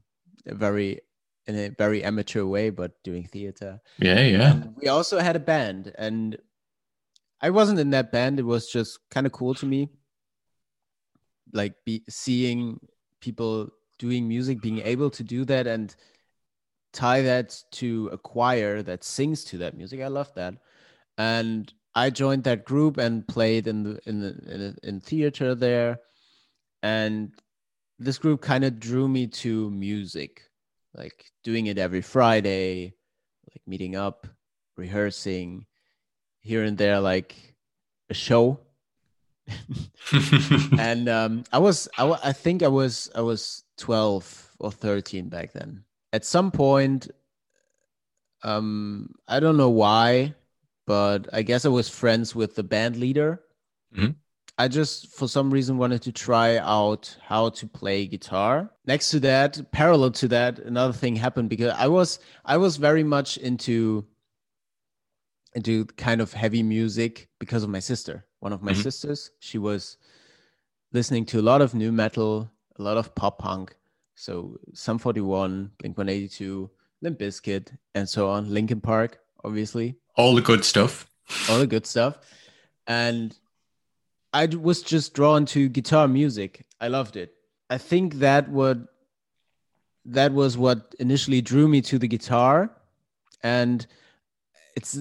very 0.46 1.00
in 1.46 1.56
a 1.56 1.68
very 1.68 2.02
amateur 2.02 2.44
way, 2.44 2.70
but 2.70 2.92
doing 3.04 3.24
theater. 3.24 3.80
yeah, 3.98 4.20
yeah. 4.20 4.50
And 4.50 4.74
we 4.76 4.88
also 4.88 5.18
had 5.18 5.36
a 5.36 5.40
band, 5.40 5.92
and 5.96 6.36
I 7.40 7.50
wasn't 7.50 7.78
in 7.78 7.90
that 7.90 8.10
band. 8.10 8.40
It 8.40 8.44
was 8.44 8.70
just 8.70 8.98
kind 9.10 9.26
of 9.26 9.32
cool 9.32 9.54
to 9.54 9.66
me, 9.66 9.88
like 11.52 11.74
be 11.84 12.02
seeing 12.08 12.80
people 13.20 13.70
doing 13.98 14.26
music, 14.28 14.60
being 14.60 14.80
able 14.80 15.10
to 15.10 15.22
do 15.22 15.44
that, 15.44 15.66
and 15.66 15.94
tie 16.92 17.22
that 17.22 17.62
to 17.72 18.10
a 18.12 18.18
choir 18.18 18.82
that 18.82 19.04
sings 19.04 19.44
to 19.44 19.58
that 19.58 19.76
music. 19.76 20.00
I 20.00 20.08
love 20.08 20.34
that, 20.34 20.54
and 21.16 21.72
I 21.96 22.10
joined 22.10 22.44
that 22.44 22.66
group 22.66 22.98
and 22.98 23.26
played 23.26 23.66
in 23.66 23.82
the 23.82 23.98
in 24.04 24.20
the 24.20 24.28
in, 24.54 24.76
in 24.82 25.00
theater 25.00 25.54
there, 25.54 25.98
and 26.82 27.32
this 27.98 28.18
group 28.18 28.42
kind 28.42 28.64
of 28.64 28.78
drew 28.78 29.08
me 29.08 29.26
to 29.28 29.70
music, 29.70 30.42
like 30.94 31.24
doing 31.42 31.66
it 31.66 31.78
every 31.78 32.02
Friday, 32.02 32.92
like 33.48 33.62
meeting 33.66 33.96
up, 33.96 34.26
rehearsing, 34.76 35.64
here 36.42 36.64
and 36.64 36.76
there, 36.76 37.00
like 37.00 37.54
a 38.10 38.14
show. 38.14 38.60
and 40.78 41.08
um, 41.08 41.44
I 41.50 41.58
was, 41.58 41.88
I, 41.96 42.18
I 42.22 42.32
think 42.32 42.62
I 42.62 42.68
was, 42.68 43.10
I 43.14 43.22
was 43.22 43.64
twelve 43.78 44.50
or 44.58 44.70
thirteen 44.70 45.30
back 45.30 45.52
then. 45.52 45.82
At 46.12 46.26
some 46.26 46.50
point, 46.50 47.10
um, 48.42 49.14
I 49.26 49.40
don't 49.40 49.56
know 49.56 49.70
why, 49.70 50.34
but 50.86 51.28
I 51.32 51.42
guess 51.42 51.64
I 51.64 51.68
was 51.68 51.88
friends 51.88 52.34
with 52.34 52.54
the 52.54 52.62
band 52.62 52.96
leader. 52.96 53.42
Mhm. 53.94 54.14
I 54.58 54.68
just, 54.68 55.08
for 55.08 55.28
some 55.28 55.50
reason, 55.50 55.76
wanted 55.76 56.00
to 56.02 56.12
try 56.12 56.56
out 56.56 57.14
how 57.20 57.50
to 57.50 57.66
play 57.66 58.06
guitar. 58.06 58.70
Next 58.86 59.10
to 59.10 59.20
that, 59.20 59.70
parallel 59.70 60.12
to 60.12 60.28
that, 60.28 60.58
another 60.60 60.94
thing 60.94 61.16
happened 61.16 61.50
because 61.50 61.74
I 61.76 61.88
was, 61.88 62.20
I 62.44 62.56
was 62.56 62.78
very 62.78 63.04
much 63.04 63.36
into, 63.36 64.06
into 65.54 65.84
kind 65.96 66.20
of 66.20 66.32
heavy 66.32 66.62
music 66.62 67.28
because 67.38 67.62
of 67.64 67.68
my 67.70 67.80
sister. 67.80 68.24
One 68.40 68.52
of 68.52 68.62
my 68.62 68.72
Mhm. 68.72 68.82
sisters, 68.82 69.30
she 69.40 69.58
was 69.58 69.98
listening 70.92 71.26
to 71.26 71.40
a 71.40 71.42
lot 71.42 71.60
of 71.60 71.74
nu 71.74 71.92
metal, 71.92 72.50
a 72.76 72.82
lot 72.82 72.96
of 72.96 73.14
pop 73.14 73.38
punk. 73.38 73.74
So 74.14 74.58
Sum 74.72 74.98
41, 74.98 75.70
Blink 75.78 75.98
182, 75.98 76.70
Limp 77.02 77.18
Bizkit, 77.18 77.76
and 77.94 78.08
so 78.08 78.30
on. 78.30 78.48
Linkin 78.52 78.80
Park, 78.80 79.18
obviously 79.44 79.96
All 80.16 80.34
the 80.34 80.42
good 80.42 80.64
stuff. 80.64 81.06
all 81.50 81.58
the 81.58 81.66
good 81.66 81.86
stuff. 81.86 82.18
And 82.86 83.36
I 84.32 84.46
was 84.46 84.82
just 84.82 85.14
drawn 85.14 85.46
to 85.46 85.68
guitar 85.68 86.08
music. 86.08 86.66
I 86.80 86.88
loved 86.88 87.16
it. 87.16 87.34
I 87.70 87.78
think 87.78 88.14
that 88.16 88.48
would 88.50 88.86
that 90.04 90.32
was 90.32 90.56
what 90.56 90.94
initially 91.00 91.40
drew 91.40 91.66
me 91.66 91.80
to 91.82 91.98
the 91.98 92.06
guitar, 92.06 92.70
and 93.42 93.84
it's 94.76 94.98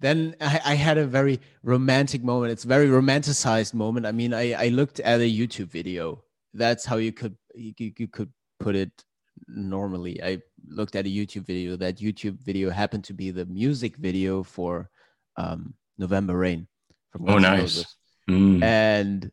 then 0.00 0.36
I, 0.40 0.60
I 0.64 0.74
had 0.74 0.98
a 0.98 1.06
very 1.06 1.40
romantic 1.62 2.22
moment. 2.22 2.52
It's 2.52 2.64
very 2.64 2.86
romanticized 2.86 3.74
moment. 3.74 4.06
I 4.06 4.12
mean, 4.12 4.32
I, 4.32 4.52
I 4.52 4.68
looked 4.68 5.00
at 5.00 5.20
a 5.20 5.30
YouTube 5.30 5.70
video. 5.70 6.22
That's 6.52 6.84
how 6.84 6.96
you 6.96 7.12
could 7.12 7.36
you 7.54 7.74
you 7.78 8.06
could 8.06 8.30
put 8.60 8.76
it 8.76 9.04
normally. 9.48 10.22
I 10.22 10.40
looked 10.68 10.96
at 10.96 11.06
a 11.06 11.08
YouTube 11.08 11.46
video. 11.46 11.76
That 11.76 11.98
YouTube 11.98 12.38
video 12.42 12.70
happened 12.70 13.04
to 13.04 13.14
be 13.14 13.30
the 13.30 13.46
music 13.46 13.96
video 13.96 14.42
for 14.42 14.90
um, 15.36 15.74
November 15.98 16.36
Rain 16.36 16.66
from 17.10 17.28
Oh, 17.28 17.38
nice. 17.38 17.84
Mm. 18.30 18.62
and 18.62 19.30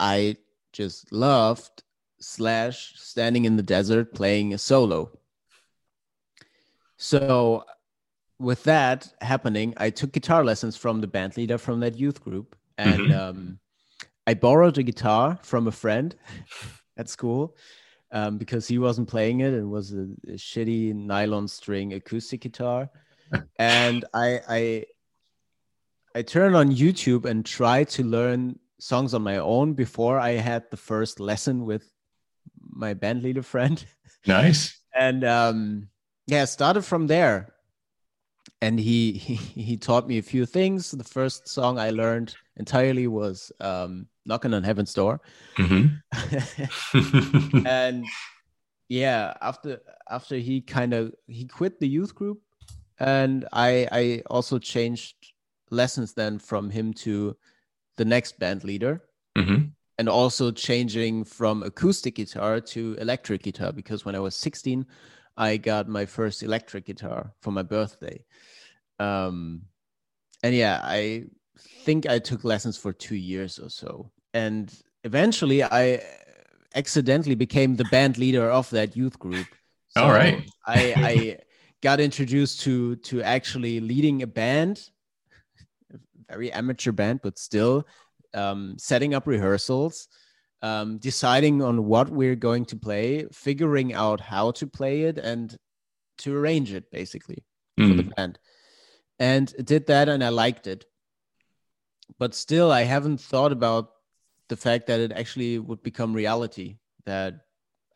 I 0.00 0.36
just 0.72 1.12
loved 1.12 1.82
Slash 2.20 2.94
standing 2.96 3.44
in 3.44 3.54
the 3.56 3.62
desert 3.62 4.12
playing 4.12 4.52
a 4.52 4.58
solo. 4.58 5.12
So 6.96 7.64
with 8.40 8.64
that 8.64 9.12
happening, 9.20 9.74
I 9.76 9.90
took 9.90 10.12
guitar 10.12 10.44
lessons 10.44 10.76
from 10.76 11.00
the 11.00 11.06
band 11.06 11.36
leader 11.36 11.58
from 11.58 11.80
that 11.80 11.96
youth 11.96 12.20
group, 12.20 12.56
and 12.76 13.00
Mhm. 13.02 13.18
um, 13.18 13.58
I 14.26 14.34
borrowed 14.34 14.78
a 14.78 14.82
guitar 14.82 15.38
from 15.42 15.68
a 15.68 15.72
friend 15.72 16.14
at 16.96 17.08
school 17.08 17.56
um, 18.10 18.38
because 18.38 18.66
he 18.66 18.78
wasn't 18.78 19.08
playing 19.08 19.40
it. 19.40 19.52
It 19.54 19.66
was 19.66 19.92
a, 19.92 20.06
a 20.26 20.36
shitty 20.36 20.94
nylon 20.94 21.48
string 21.48 21.92
acoustic 21.92 22.40
guitar, 22.40 22.90
and 23.58 24.04
I 24.14 24.40
I 24.48 24.84
I 26.14 26.22
turned 26.22 26.56
on 26.56 26.72
YouTube 26.72 27.24
and 27.24 27.44
tried 27.44 27.88
to 27.90 28.04
learn 28.04 28.58
songs 28.80 29.14
on 29.14 29.22
my 29.22 29.38
own 29.38 29.74
before 29.74 30.18
I 30.18 30.30
had 30.30 30.64
the 30.70 30.76
first 30.76 31.20
lesson 31.20 31.64
with 31.64 31.90
my 32.60 32.94
band 32.94 33.22
leader 33.22 33.42
friend 33.42 33.84
Nice. 34.26 34.80
and 34.94 35.24
um 35.24 35.88
yeah 36.26 36.44
started 36.44 36.82
from 36.82 37.06
there 37.08 37.52
and 38.60 38.78
he, 38.78 39.12
he 39.12 39.34
he 39.34 39.76
taught 39.76 40.08
me 40.08 40.18
a 40.18 40.22
few 40.22 40.46
things. 40.46 40.90
The 40.90 41.04
first 41.04 41.48
song 41.48 41.78
i 41.78 41.90
learned 41.90 42.34
entirely 42.56 43.06
was 43.06 43.52
um 43.60 44.06
knocking 44.26 44.54
on 44.54 44.62
heaven's 44.62 44.94
door. 44.94 45.20
Hmm 45.56 45.86
and 47.66 48.04
yeah 48.88 49.34
after 49.40 49.80
after 50.10 50.36
he 50.36 50.60
kind 50.60 50.94
of 50.94 51.14
he 51.26 51.44
quit 51.44 51.78
the 51.78 51.88
youth 51.88 52.14
group 52.14 52.40
and 52.98 53.46
i 53.52 53.86
i 53.92 54.22
also 54.26 54.58
changed 54.58 55.14
lessons 55.70 56.14
then 56.14 56.38
from 56.38 56.70
him 56.70 56.94
to 56.94 57.36
the 57.96 58.04
next 58.04 58.38
band 58.38 58.64
leader. 58.64 59.02
Hmm 59.36 59.68
and 59.98 60.08
also 60.08 60.50
changing 60.52 61.24
from 61.24 61.62
acoustic 61.64 62.14
guitar 62.14 62.60
to 62.60 62.96
electric 63.00 63.42
guitar 63.42 63.72
because 63.72 64.04
when 64.04 64.14
I 64.14 64.20
was 64.20 64.36
16, 64.36 64.86
I 65.38 65.56
got 65.56 65.88
my 65.88 66.04
first 66.04 66.42
electric 66.42 66.86
guitar 66.86 67.32
for 67.40 67.52
my 67.52 67.62
birthday. 67.62 68.24
Um, 68.98 69.62
and 70.42 70.54
yeah, 70.54 70.80
I 70.82 71.26
think 71.84 72.06
I 72.06 72.18
took 72.18 72.42
lessons 72.42 72.76
for 72.76 72.92
two 72.92 73.14
years 73.14 73.58
or 73.58 73.70
so. 73.70 74.10
And 74.34 74.74
eventually, 75.04 75.62
I 75.62 76.02
accidentally 76.74 77.36
became 77.36 77.76
the 77.76 77.84
band 77.84 78.18
leader 78.18 78.50
of 78.50 78.68
that 78.70 78.96
youth 78.96 79.18
group. 79.18 79.46
All 79.96 80.10
right. 80.10 80.42
I, 80.66 80.94
I 80.96 81.38
got 81.82 82.00
introduced 82.00 82.60
to 82.62 82.96
to 82.96 83.22
actually 83.22 83.80
leading 83.80 84.22
a 84.22 84.26
band, 84.26 84.90
a 85.92 85.98
very 86.28 86.52
amateur 86.52 86.92
band, 86.92 87.20
but 87.22 87.38
still 87.38 87.86
um, 88.34 88.74
setting 88.76 89.14
up 89.14 89.26
rehearsals, 89.26 90.08
um, 90.62 90.98
deciding 90.98 91.62
on 91.62 91.86
what 91.86 92.08
we're 92.08 92.36
going 92.36 92.64
to 92.66 92.76
play, 92.76 93.26
figuring 93.32 93.94
out 93.94 94.20
how 94.20 94.50
to 94.52 94.66
play 94.66 95.02
it, 95.02 95.18
and 95.18 95.56
to 96.18 96.36
arrange 96.36 96.72
it 96.72 96.90
basically 96.90 97.44
for 97.76 97.94
the 97.94 98.02
Mm. 98.02 98.16
band. 98.16 98.38
And 99.20 99.54
did 99.64 99.86
that, 99.86 100.08
and 100.08 100.22
I 100.22 100.28
liked 100.30 100.66
it. 100.66 100.86
But 102.18 102.34
still, 102.34 102.72
I 102.72 102.82
haven't 102.82 103.20
thought 103.20 103.52
about 103.52 103.90
the 104.48 104.56
fact 104.56 104.86
that 104.86 105.00
it 105.00 105.12
actually 105.12 105.58
would 105.58 105.82
become 105.82 106.12
reality, 106.12 106.78
that 107.04 107.46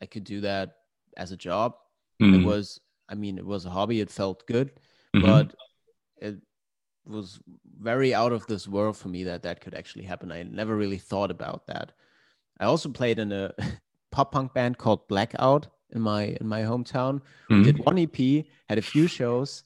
I 0.01 0.05
could 0.05 0.23
do 0.23 0.41
that 0.41 0.77
as 1.17 1.31
a 1.31 1.37
job. 1.37 1.75
It 2.19 2.25
Mm. 2.25 2.43
was, 2.45 2.79
I 3.09 3.15
mean, 3.15 3.37
it 3.37 3.45
was 3.45 3.65
a 3.65 3.69
hobby, 3.69 3.99
it 3.99 4.09
felt 4.09 4.45
good, 4.47 4.71
Mhm. 5.15 5.21
but 5.21 5.55
it 6.17 6.41
was 7.05 7.39
very 7.79 8.13
out 8.13 8.31
of 8.31 8.45
this 8.47 8.67
world 8.67 8.95
for 8.95 9.09
me 9.09 9.23
that 9.25 9.43
that 9.43 9.59
could 9.59 9.73
actually 9.73 10.05
happen. 10.05 10.31
I 10.31 10.43
never 10.43 10.75
really 10.75 10.97
thought 10.97 11.31
about 11.31 11.67
that. 11.67 11.93
I 12.59 12.65
also 12.65 12.89
played 12.89 13.19
in 13.19 13.31
a 13.31 13.51
pop 14.11 14.31
punk 14.31 14.53
band 14.53 14.77
called 14.77 15.07
Blackout 15.07 15.67
in 15.91 16.01
my 16.01 16.37
in 16.39 16.47
my 16.47 16.61
hometown. 16.61 17.21
We 17.49 17.57
Mhm. 17.57 17.63
did 17.63 17.79
one 17.85 17.97
EP, 17.99 18.45
had 18.69 18.77
a 18.77 18.81
few 18.81 19.07
shows, 19.07 19.63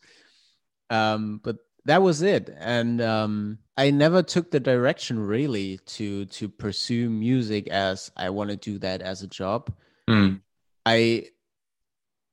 um, 0.89 1.39
but 1.43 1.57
that 1.85 2.01
was 2.01 2.21
it. 2.21 2.49
And 2.57 3.01
um, 3.01 3.59
I 3.77 3.91
never 3.91 4.21
took 4.21 4.51
the 4.51 4.59
direction 4.59 5.19
really 5.19 5.77
to 5.97 6.25
to 6.25 6.49
pursue 6.49 7.09
music 7.09 7.67
as 7.69 8.11
I 8.17 8.29
want 8.29 8.49
to 8.49 8.57
do 8.57 8.79
that 8.79 9.01
as 9.01 9.23
a 9.23 9.27
job. 9.27 9.73
Mm. 10.09 10.41
I 10.85 11.27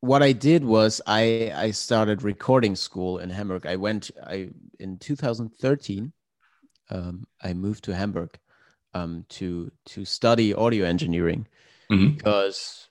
what 0.00 0.22
I 0.22 0.32
did 0.32 0.64
was 0.64 1.00
I 1.06 1.52
I 1.54 1.70
started 1.72 2.22
recording 2.22 2.76
school 2.76 3.18
in 3.18 3.30
Hamburg. 3.30 3.66
I 3.66 3.76
went 3.76 4.10
I 4.22 4.50
in 4.78 4.98
2013. 4.98 6.12
Um, 6.90 7.26
I 7.42 7.54
moved 7.54 7.84
to 7.84 7.94
Hamburg 7.94 8.38
um, 8.94 9.24
to 9.28 9.70
to 9.86 10.04
study 10.04 10.54
audio 10.54 10.86
engineering 10.86 11.46
Mhm. 11.90 12.16
because 12.16 12.88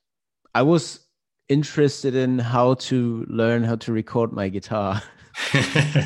I 0.54 0.62
was 0.62 1.00
interested 1.50 2.16
in 2.16 2.40
how 2.40 2.76
to 2.76 3.26
learn 3.28 3.64
how 3.64 3.76
to 3.78 3.92
record 3.92 4.32
my 4.32 4.50
guitar. 4.50 5.02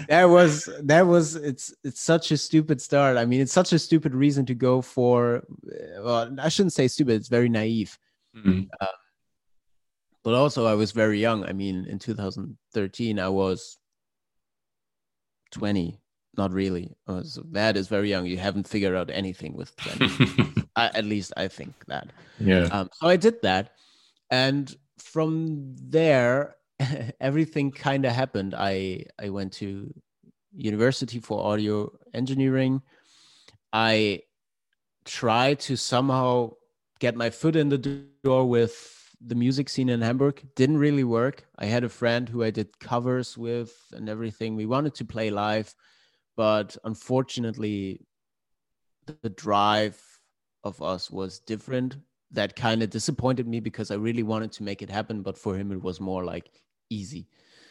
that 0.10 0.26
was 0.30 0.70
that 0.84 1.06
was 1.06 1.36
it's 1.36 1.74
it's 1.84 2.00
such 2.02 2.32
a 2.32 2.38
stupid 2.38 2.82
start. 2.82 3.18
I 3.18 3.26
mean, 3.26 3.42
it's 3.42 3.52
such 3.54 3.74
a 3.74 3.80
stupid 3.80 4.14
reason 4.16 4.46
to 4.46 4.56
go 4.56 4.82
for. 4.82 5.38
uh, 5.38 6.02
Well, 6.04 6.36
I 6.40 6.50
shouldn't 6.50 6.74
say 6.74 6.88
stupid. 6.88 7.16
It's 7.16 7.30
very 7.30 7.50
naive 7.50 7.98
Mm. 8.36 8.68
but 10.24 10.34
also 10.36 10.66
I 10.66 10.76
was 10.76 10.92
very 10.92 11.20
young. 11.20 11.44
I 11.46 11.54
mean, 11.54 11.86
in 11.86 11.98
2013, 12.00 13.18
I 13.20 13.30
was 13.30 13.78
20. 15.52 16.00
Not 16.38 16.54
really. 16.54 16.96
So 17.24 17.44
that 17.52 17.76
is 17.76 17.88
very 17.88 18.10
young. 18.10 18.26
You 18.26 18.38
haven't 18.38 18.68
figured 18.68 18.96
out 18.96 19.10
anything 19.10 19.56
with 19.56 19.76
20. 19.98 20.66
I, 20.76 20.92
at 20.94 21.06
least 21.06 21.34
I 21.36 21.48
think 21.48 21.74
that. 21.88 22.12
yeah. 22.40 22.66
Um, 22.72 22.90
so 22.94 23.08
I 23.08 23.16
did 23.16 23.42
that, 23.42 23.72
and 24.30 24.74
from 25.00 25.76
there, 25.82 26.56
everything 27.20 27.72
kind 27.72 28.06
of 28.06 28.12
happened. 28.14 28.54
I 28.56 29.06
I 29.20 29.30
went 29.30 29.54
to 29.54 29.94
university 30.56 31.20
for 31.20 31.44
audio 31.44 31.92
engineering. 32.14 32.82
I 33.74 34.22
tried 35.06 35.60
to 35.62 35.76
somehow 35.76 36.52
get 37.00 37.16
my 37.16 37.30
foot 37.30 37.56
in 37.56 37.70
the 37.70 37.78
door 38.24 38.48
with 38.48 39.16
the 39.22 39.36
music 39.36 39.70
scene 39.70 39.90
in 39.90 40.02
Hamburg. 40.02 40.44
Didn't 40.56 40.78
really 40.78 41.04
work. 41.04 41.46
I 41.58 41.66
had 41.66 41.84
a 41.84 41.90
friend 41.90 42.30
who 42.30 42.44
I 42.44 42.52
did 42.52 42.80
covers 42.80 43.38
with 43.38 43.74
and 43.94 44.10
everything. 44.10 44.56
We 44.56 44.66
wanted 44.66 44.94
to 44.96 45.06
play 45.06 45.30
live, 45.30 45.74
but 46.38 46.78
unfortunately, 46.86 48.06
the 49.24 49.30
drive 49.30 50.02
of 50.64 50.82
us 50.82 51.12
was 51.12 51.40
different. 51.40 51.98
That 52.32 52.56
kind 52.56 52.84
of 52.84 52.90
disappointed 52.90 53.48
me 53.48 53.60
because 53.60 53.90
I 53.92 53.96
really 53.96 54.24
wanted 54.24 54.52
to 54.54 54.64
make 54.64 54.82
it 54.82 54.90
happen, 54.90 55.22
but 55.24 55.38
for 55.38 55.58
him, 55.58 55.72
it 55.72 55.82
was 55.82 56.00
more 56.00 56.24
like 56.24 56.50
easy 56.90 57.28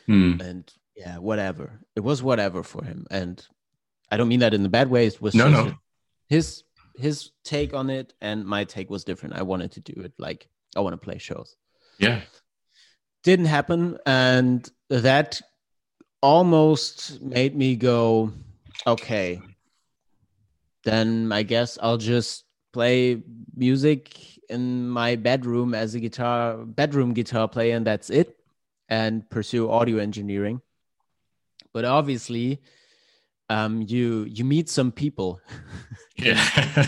Mm. 0.09 0.41
and 0.41 0.73
yeah, 0.95 1.19
whatever. 1.19 1.81
It 1.97 2.01
was 2.01 2.23
whatever 2.23 2.63
for 2.63 2.85
him, 2.85 3.07
and 3.11 3.45
I 4.11 4.17
don't 4.17 4.29
mean 4.29 4.41
that 4.41 4.55
in 4.55 4.65
a 4.65 4.69
bad 4.69 4.89
way. 4.89 5.07
It 5.07 5.21
was 5.21 5.35
No, 5.35 5.49
no. 5.49 5.75
his 6.29 6.63
his 6.99 7.33
take 7.45 7.75
on 7.75 7.91
it 7.91 8.15
and 8.23 8.45
my 8.47 8.65
take 8.65 8.89
was 8.89 9.05
different. 9.05 9.35
I 9.35 9.43
wanted 9.43 9.73
to 9.73 9.81
do 9.81 10.01
it 10.01 10.13
like 10.19 10.49
I 10.77 10.81
want 10.81 10.95
to 10.95 11.05
play 11.05 11.19
shows. 11.19 11.57
Yeah. 11.99 12.23
Didn't 13.25 13.47
happen, 13.47 13.99
and 14.07 14.67
that 14.89 15.41
almost 16.23 17.21
made 17.21 17.55
me 17.57 17.77
go, 17.77 18.33
okay, 18.87 19.41
then 20.85 21.33
I 21.33 21.43
guess 21.43 21.79
I'll 21.83 21.99
just 21.99 22.45
play 22.73 23.23
music 23.57 24.15
in 24.49 24.89
my 24.89 25.17
bedroom 25.17 25.75
as 25.75 25.95
a 25.95 26.01
guitar 26.01 26.57
bedroom 26.65 27.13
guitar 27.15 27.49
player, 27.49 27.77
and 27.77 27.87
that's 27.87 28.11
it, 28.11 28.37
and 28.89 29.29
pursue 29.31 29.71
audio 29.71 29.99
engineering. 29.99 30.61
But 31.73 31.85
obviously, 31.85 32.61
um, 33.51 33.83
you 33.83 34.25
you 34.29 34.45
meet 34.45 34.69
some 34.69 34.93
people 34.93 35.41
Yeah. 36.17 36.87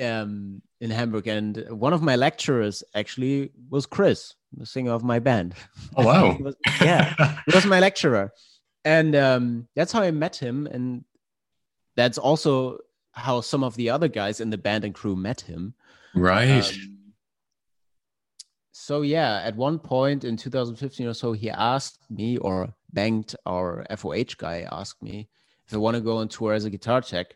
um, 0.00 0.62
in 0.80 0.90
Hamburg, 0.90 1.26
and 1.28 1.64
one 1.70 1.92
of 1.92 2.02
my 2.02 2.16
lecturers 2.16 2.82
actually 2.94 3.50
was 3.70 3.86
Chris, 3.86 4.34
the 4.56 4.66
singer 4.66 4.92
of 4.92 5.04
my 5.04 5.18
band. 5.18 5.54
oh 5.96 6.06
wow. 6.06 6.32
He 6.36 6.42
was- 6.42 6.56
yeah, 6.80 7.14
he 7.46 7.54
was 7.54 7.66
my 7.66 7.78
lecturer, 7.80 8.32
and 8.84 9.14
um, 9.14 9.68
that's 9.74 9.92
how 9.92 10.02
I 10.02 10.10
met 10.10 10.36
him, 10.36 10.66
and 10.66 11.04
that's 11.96 12.18
also 12.18 12.78
how 13.12 13.40
some 13.40 13.62
of 13.62 13.76
the 13.76 13.90
other 13.90 14.08
guys 14.08 14.40
in 14.40 14.50
the 14.50 14.58
band 14.58 14.84
and 14.84 14.94
crew 14.94 15.16
met 15.16 15.40
him. 15.42 15.74
right. 16.14 16.66
Um, 16.66 16.88
so 18.74 19.02
yeah, 19.02 19.42
at 19.44 19.54
one 19.54 19.78
point 19.78 20.24
in 20.24 20.36
2015 20.36 21.06
or 21.06 21.14
so, 21.14 21.32
he 21.32 21.50
asked 21.50 22.00
me, 22.10 22.38
or 22.38 22.74
Banked, 22.92 23.36
our 23.46 23.86
FOH 23.90 24.36
guy, 24.38 24.66
asked 24.70 25.02
me 25.02 25.28
if 25.66 25.74
I 25.74 25.78
want 25.78 25.94
to 25.94 26.00
go 26.00 26.18
on 26.18 26.28
tour 26.28 26.52
as 26.52 26.64
a 26.64 26.70
guitar 26.70 27.00
tech 27.00 27.34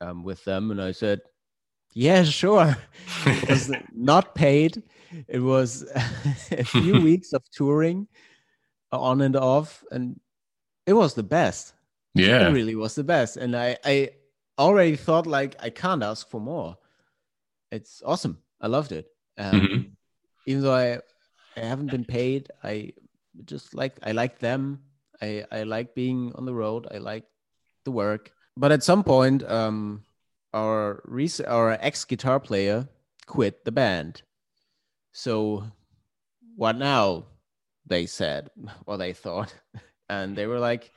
um, 0.00 0.24
with 0.24 0.44
them, 0.44 0.70
and 0.70 0.80
I 0.80 0.92
said, 0.92 1.20
"Yeah, 1.92 2.24
sure." 2.24 2.76
It 3.26 3.48
was 3.48 3.70
not 3.94 4.34
paid. 4.34 4.82
It 5.28 5.40
was 5.40 5.84
a 6.50 6.64
few 6.64 7.00
weeks 7.08 7.32
of 7.32 7.42
touring, 7.52 8.08
on 8.98 9.20
and 9.22 9.36
off, 9.36 9.84
and 9.90 10.20
it 10.86 10.92
was 10.92 11.14
the 11.14 11.22
best. 11.22 11.74
yeah. 12.14 12.48
It 12.48 12.52
really 12.52 12.74
was 12.76 12.94
the 12.94 13.04
best, 13.04 13.36
and 13.36 13.56
I, 13.56 13.76
I 13.84 14.10
already 14.58 14.96
thought 14.96 15.26
like 15.26 15.56
I 15.60 15.70
can't 15.70 16.02
ask 16.02 16.28
for 16.30 16.40
more. 16.40 16.76
It's 17.70 18.02
awesome. 18.06 18.38
I 18.60 18.68
loved 18.68 18.92
it. 18.92 19.06
Um, 19.38 19.60
Mhm. 19.60 19.90
Even 20.46 20.62
though 20.62 20.74
I, 20.74 21.00
I 21.56 21.60
haven't 21.64 21.90
been 21.90 22.04
paid, 22.04 22.48
I 22.62 22.92
just 23.44 23.74
like 23.74 23.96
I 24.02 24.12
like 24.12 24.38
them. 24.38 24.80
I 25.22 25.44
I 25.50 25.62
like 25.64 25.94
being 25.94 26.32
on 26.36 26.44
the 26.44 26.54
road. 26.54 26.86
I 26.94 26.98
like 26.98 27.24
the 27.84 27.90
work. 27.90 28.30
But 28.56 28.70
at 28.70 28.84
some 28.84 29.02
point, 29.02 29.42
um, 29.42 30.04
our 30.52 31.02
rec- 31.06 31.48
our 31.48 31.72
ex 31.80 32.04
guitar 32.04 32.38
player 32.38 32.86
quit 33.26 33.64
the 33.64 33.72
band. 33.72 34.22
So, 35.12 35.64
what 36.56 36.76
now? 36.78 37.24
They 37.86 38.06
said, 38.06 38.50
or 38.86 38.96
they 38.96 39.12
thought, 39.12 39.54
and 40.08 40.36
they 40.36 40.46
were 40.46 40.58
like, 40.58 40.90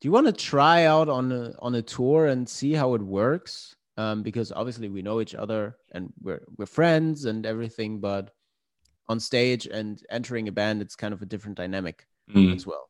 "Do 0.00 0.08
you 0.08 0.12
want 0.12 0.26
to 0.26 0.32
try 0.32 0.84
out 0.84 1.08
on 1.08 1.32
a 1.32 1.54
on 1.60 1.74
a 1.74 1.82
tour 1.82 2.26
and 2.26 2.48
see 2.48 2.72
how 2.72 2.94
it 2.94 3.02
works?" 3.02 3.76
Um, 3.98 4.22
because 4.22 4.52
obviously 4.52 4.88
we 4.88 5.02
know 5.02 5.20
each 5.20 5.34
other 5.34 5.76
and 5.92 6.12
we're 6.22 6.42
we're 6.56 6.66
friends 6.66 7.26
and 7.26 7.44
everything, 7.44 8.00
but 8.00 8.30
on 9.08 9.20
stage 9.20 9.66
and 9.66 10.02
entering 10.10 10.48
a 10.48 10.52
band, 10.52 10.80
it's 10.80 10.96
kind 10.96 11.12
of 11.12 11.20
a 11.20 11.26
different 11.26 11.58
dynamic 11.58 12.06
mm. 12.30 12.54
as 12.54 12.66
well. 12.66 12.88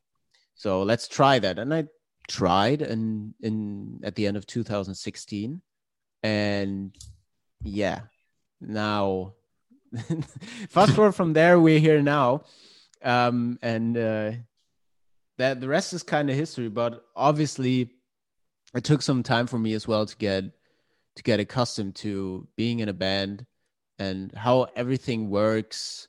So 0.55 0.83
let's 0.83 1.07
try 1.09 1.39
that. 1.39 1.59
And 1.59 1.73
I 1.73 1.85
tried 2.27 2.81
and 2.81 3.33
in 3.41 3.99
at 4.03 4.15
the 4.15 4.27
end 4.27 4.37
of 4.37 4.47
2016 4.47 5.61
and 6.23 6.95
yeah 7.63 7.99
now 8.61 9.33
fast 10.69 10.93
forward 10.93 11.11
from 11.11 11.33
there 11.33 11.59
we're 11.59 11.79
here 11.79 12.01
now 12.01 12.43
um 13.03 13.57
and 13.61 13.97
uh 13.97 14.31
that 15.37 15.59
the 15.59 15.67
rest 15.67 15.93
is 15.93 16.03
kind 16.03 16.29
of 16.29 16.35
history 16.35 16.69
but 16.69 17.05
obviously 17.15 17.89
it 18.75 18.83
took 18.83 19.01
some 19.01 19.23
time 19.23 19.47
for 19.47 19.59
me 19.59 19.73
as 19.73 19.87
well 19.87 20.05
to 20.05 20.15
get 20.17 20.45
to 21.15 21.23
get 21.23 21.39
accustomed 21.39 21.95
to 21.95 22.47
being 22.55 22.79
in 22.79 22.89
a 22.89 22.93
band 22.93 23.45
and 23.99 24.31
how 24.33 24.67
everything 24.75 25.29
works 25.29 26.07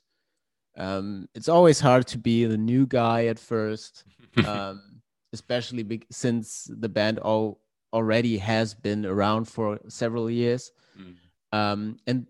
um 0.77 1.27
it's 1.35 1.49
always 1.49 1.79
hard 1.79 2.07
to 2.07 2.17
be 2.17 2.45
the 2.45 2.57
new 2.57 2.85
guy 2.85 3.25
at 3.25 3.39
first 3.39 4.03
um 4.45 5.01
especially 5.33 5.83
be- 5.83 6.07
since 6.09 6.69
the 6.71 6.89
band 6.89 7.19
all 7.19 7.59
already 7.95 8.37
has 8.37 8.73
been 8.73 9.05
around 9.05 9.45
for 9.45 9.79
several 9.87 10.29
years. 10.29 10.71
Mm. 10.99 11.15
Um, 11.57 11.97
and 12.07 12.27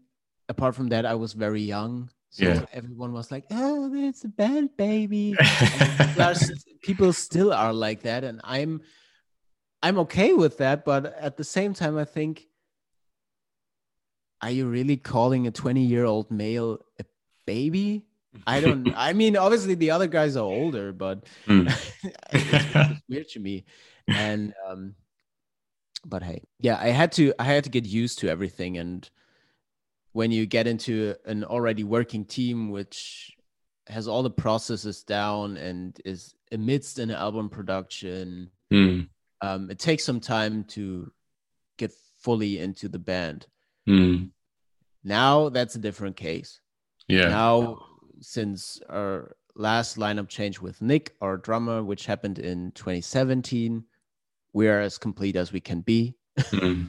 apart 0.47 0.75
from 0.75 0.89
that, 0.89 1.05
I 1.05 1.15
was 1.15 1.33
very 1.33 1.61
young. 1.61 2.09
So 2.35 2.43
yeah. 2.43 2.65
everyone 2.73 3.13
was 3.13 3.31
like, 3.31 3.45
"Oh, 3.49 3.89
it's 3.95 4.25
a 4.25 4.27
bad 4.27 4.75
baby." 4.75 5.37
people 6.83 7.13
still 7.13 7.53
are 7.53 7.71
like 7.71 8.01
that, 8.01 8.25
and 8.25 8.41
I'm, 8.43 8.81
I'm 9.81 9.99
okay 9.99 10.33
with 10.33 10.57
that. 10.57 10.83
But 10.83 11.05
at 11.17 11.37
the 11.37 11.45
same 11.45 11.73
time, 11.73 11.97
I 11.97 12.03
think, 12.03 12.49
are 14.41 14.49
you 14.51 14.67
really 14.67 14.97
calling 14.97 15.47
a 15.47 15.51
20 15.51 15.81
year 15.85 16.03
old 16.03 16.29
male 16.29 16.79
a 16.99 17.05
baby? 17.45 18.03
I 18.45 18.59
don't. 18.59 18.93
I 18.97 19.13
mean, 19.13 19.37
obviously 19.37 19.75
the 19.75 19.91
other 19.91 20.07
guys 20.07 20.35
are 20.35 20.43
older, 20.43 20.91
but 20.91 21.23
mm. 21.47 21.71
it's, 22.33 23.01
weird 23.07 23.29
to 23.29 23.39
me. 23.39 23.63
And 24.09 24.53
um, 24.67 24.95
but 26.05 26.21
hey, 26.21 26.43
yeah, 26.59 26.77
I 26.81 26.89
had 26.89 27.13
to. 27.13 27.33
I 27.39 27.45
had 27.45 27.63
to 27.63 27.69
get 27.69 27.85
used 27.85 28.19
to 28.19 28.27
everything. 28.27 28.77
And 28.77 29.09
when 30.15 30.31
you 30.31 30.45
get 30.45 30.65
into 30.65 31.13
an 31.25 31.43
already 31.43 31.83
working 31.83 32.23
team, 32.23 32.69
which 32.69 33.35
has 33.87 34.07
all 34.07 34.23
the 34.23 34.29
processes 34.29 35.03
down 35.03 35.57
and 35.57 35.99
is 36.05 36.33
amidst 36.53 36.99
an 36.99 37.11
album 37.11 37.49
production, 37.49 38.49
mm. 38.71 39.05
um, 39.41 39.69
it 39.69 39.77
takes 39.77 40.05
some 40.05 40.21
time 40.21 40.63
to 40.63 41.11
get 41.77 41.91
fully 42.17 42.59
into 42.59 42.87
the 42.87 42.97
band. 42.97 43.45
Mm. 43.89 44.29
Now 45.03 45.49
that's 45.49 45.75
a 45.75 45.79
different 45.79 46.15
case. 46.15 46.61
Yeah. 47.09 47.27
Now 47.27 47.85
since 48.21 48.79
our 48.89 49.35
last 49.53 49.97
lineup 49.97 50.29
change 50.29 50.61
with 50.61 50.81
Nick, 50.81 51.13
our 51.19 51.35
drummer, 51.35 51.83
which 51.83 52.05
happened 52.05 52.39
in 52.39 52.71
2017, 52.71 53.83
we 54.53 54.69
are 54.69 54.79
as 54.79 54.97
complete 54.97 55.35
as 55.35 55.51
we 55.51 55.59
can 55.59 55.81
be. 55.81 56.15
Mm. 56.39 56.87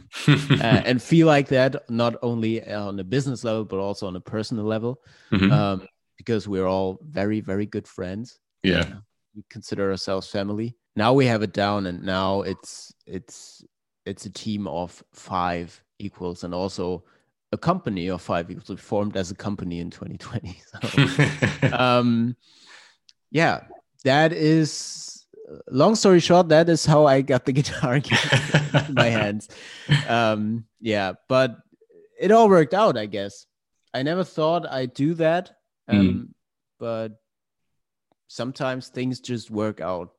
uh, 0.60 0.62
and 0.84 1.02
feel 1.02 1.26
like 1.26 1.48
that 1.48 1.88
not 1.90 2.16
only 2.22 2.66
on 2.68 2.98
a 2.98 3.04
business 3.04 3.44
level 3.44 3.64
but 3.64 3.78
also 3.78 4.06
on 4.06 4.16
a 4.16 4.20
personal 4.20 4.64
level 4.64 5.00
mm-hmm. 5.32 5.52
um, 5.52 5.86
because 6.16 6.48
we're 6.48 6.66
all 6.66 6.98
very 7.02 7.40
very 7.40 7.66
good 7.66 7.86
friends 7.86 8.40
yeah 8.62 8.94
we 9.34 9.44
consider 9.50 9.90
ourselves 9.90 10.28
family 10.28 10.76
now 10.96 11.12
we 11.12 11.26
have 11.26 11.42
it 11.42 11.52
down 11.52 11.86
and 11.86 12.02
now 12.02 12.42
it's 12.42 12.92
it's 13.06 13.64
it's 14.04 14.26
a 14.26 14.30
team 14.30 14.66
of 14.66 15.02
five 15.12 15.82
equals 15.98 16.44
and 16.44 16.54
also 16.54 17.04
a 17.52 17.58
company 17.58 18.08
of 18.08 18.20
five 18.20 18.50
equals 18.50 18.68
we 18.68 18.76
formed 18.76 19.16
as 19.16 19.30
a 19.30 19.34
company 19.34 19.78
in 19.80 19.90
2020 19.90 20.60
so, 21.62 21.68
um 21.72 22.36
yeah 23.30 23.60
that 24.04 24.32
is 24.32 25.25
long 25.68 25.94
story 25.94 26.20
short 26.20 26.48
that 26.48 26.68
is 26.68 26.84
how 26.84 27.06
i 27.06 27.20
got 27.20 27.44
the 27.44 27.52
guitar 27.58 27.96
in 27.96 28.94
my 28.94 29.06
hands 29.06 29.48
um 30.08 30.64
yeah 30.80 31.12
but 31.28 31.56
it 32.20 32.32
all 32.32 32.48
worked 32.48 32.74
out 32.74 32.96
i 32.96 33.06
guess 33.06 33.46
i 33.94 34.02
never 34.02 34.24
thought 34.24 34.66
i'd 34.70 34.94
do 34.94 35.14
that 35.14 35.52
um 35.88 35.98
mm. 35.98 36.28
but 36.78 37.20
sometimes 38.28 38.88
things 38.88 39.20
just 39.20 39.50
work 39.50 39.80
out 39.80 40.10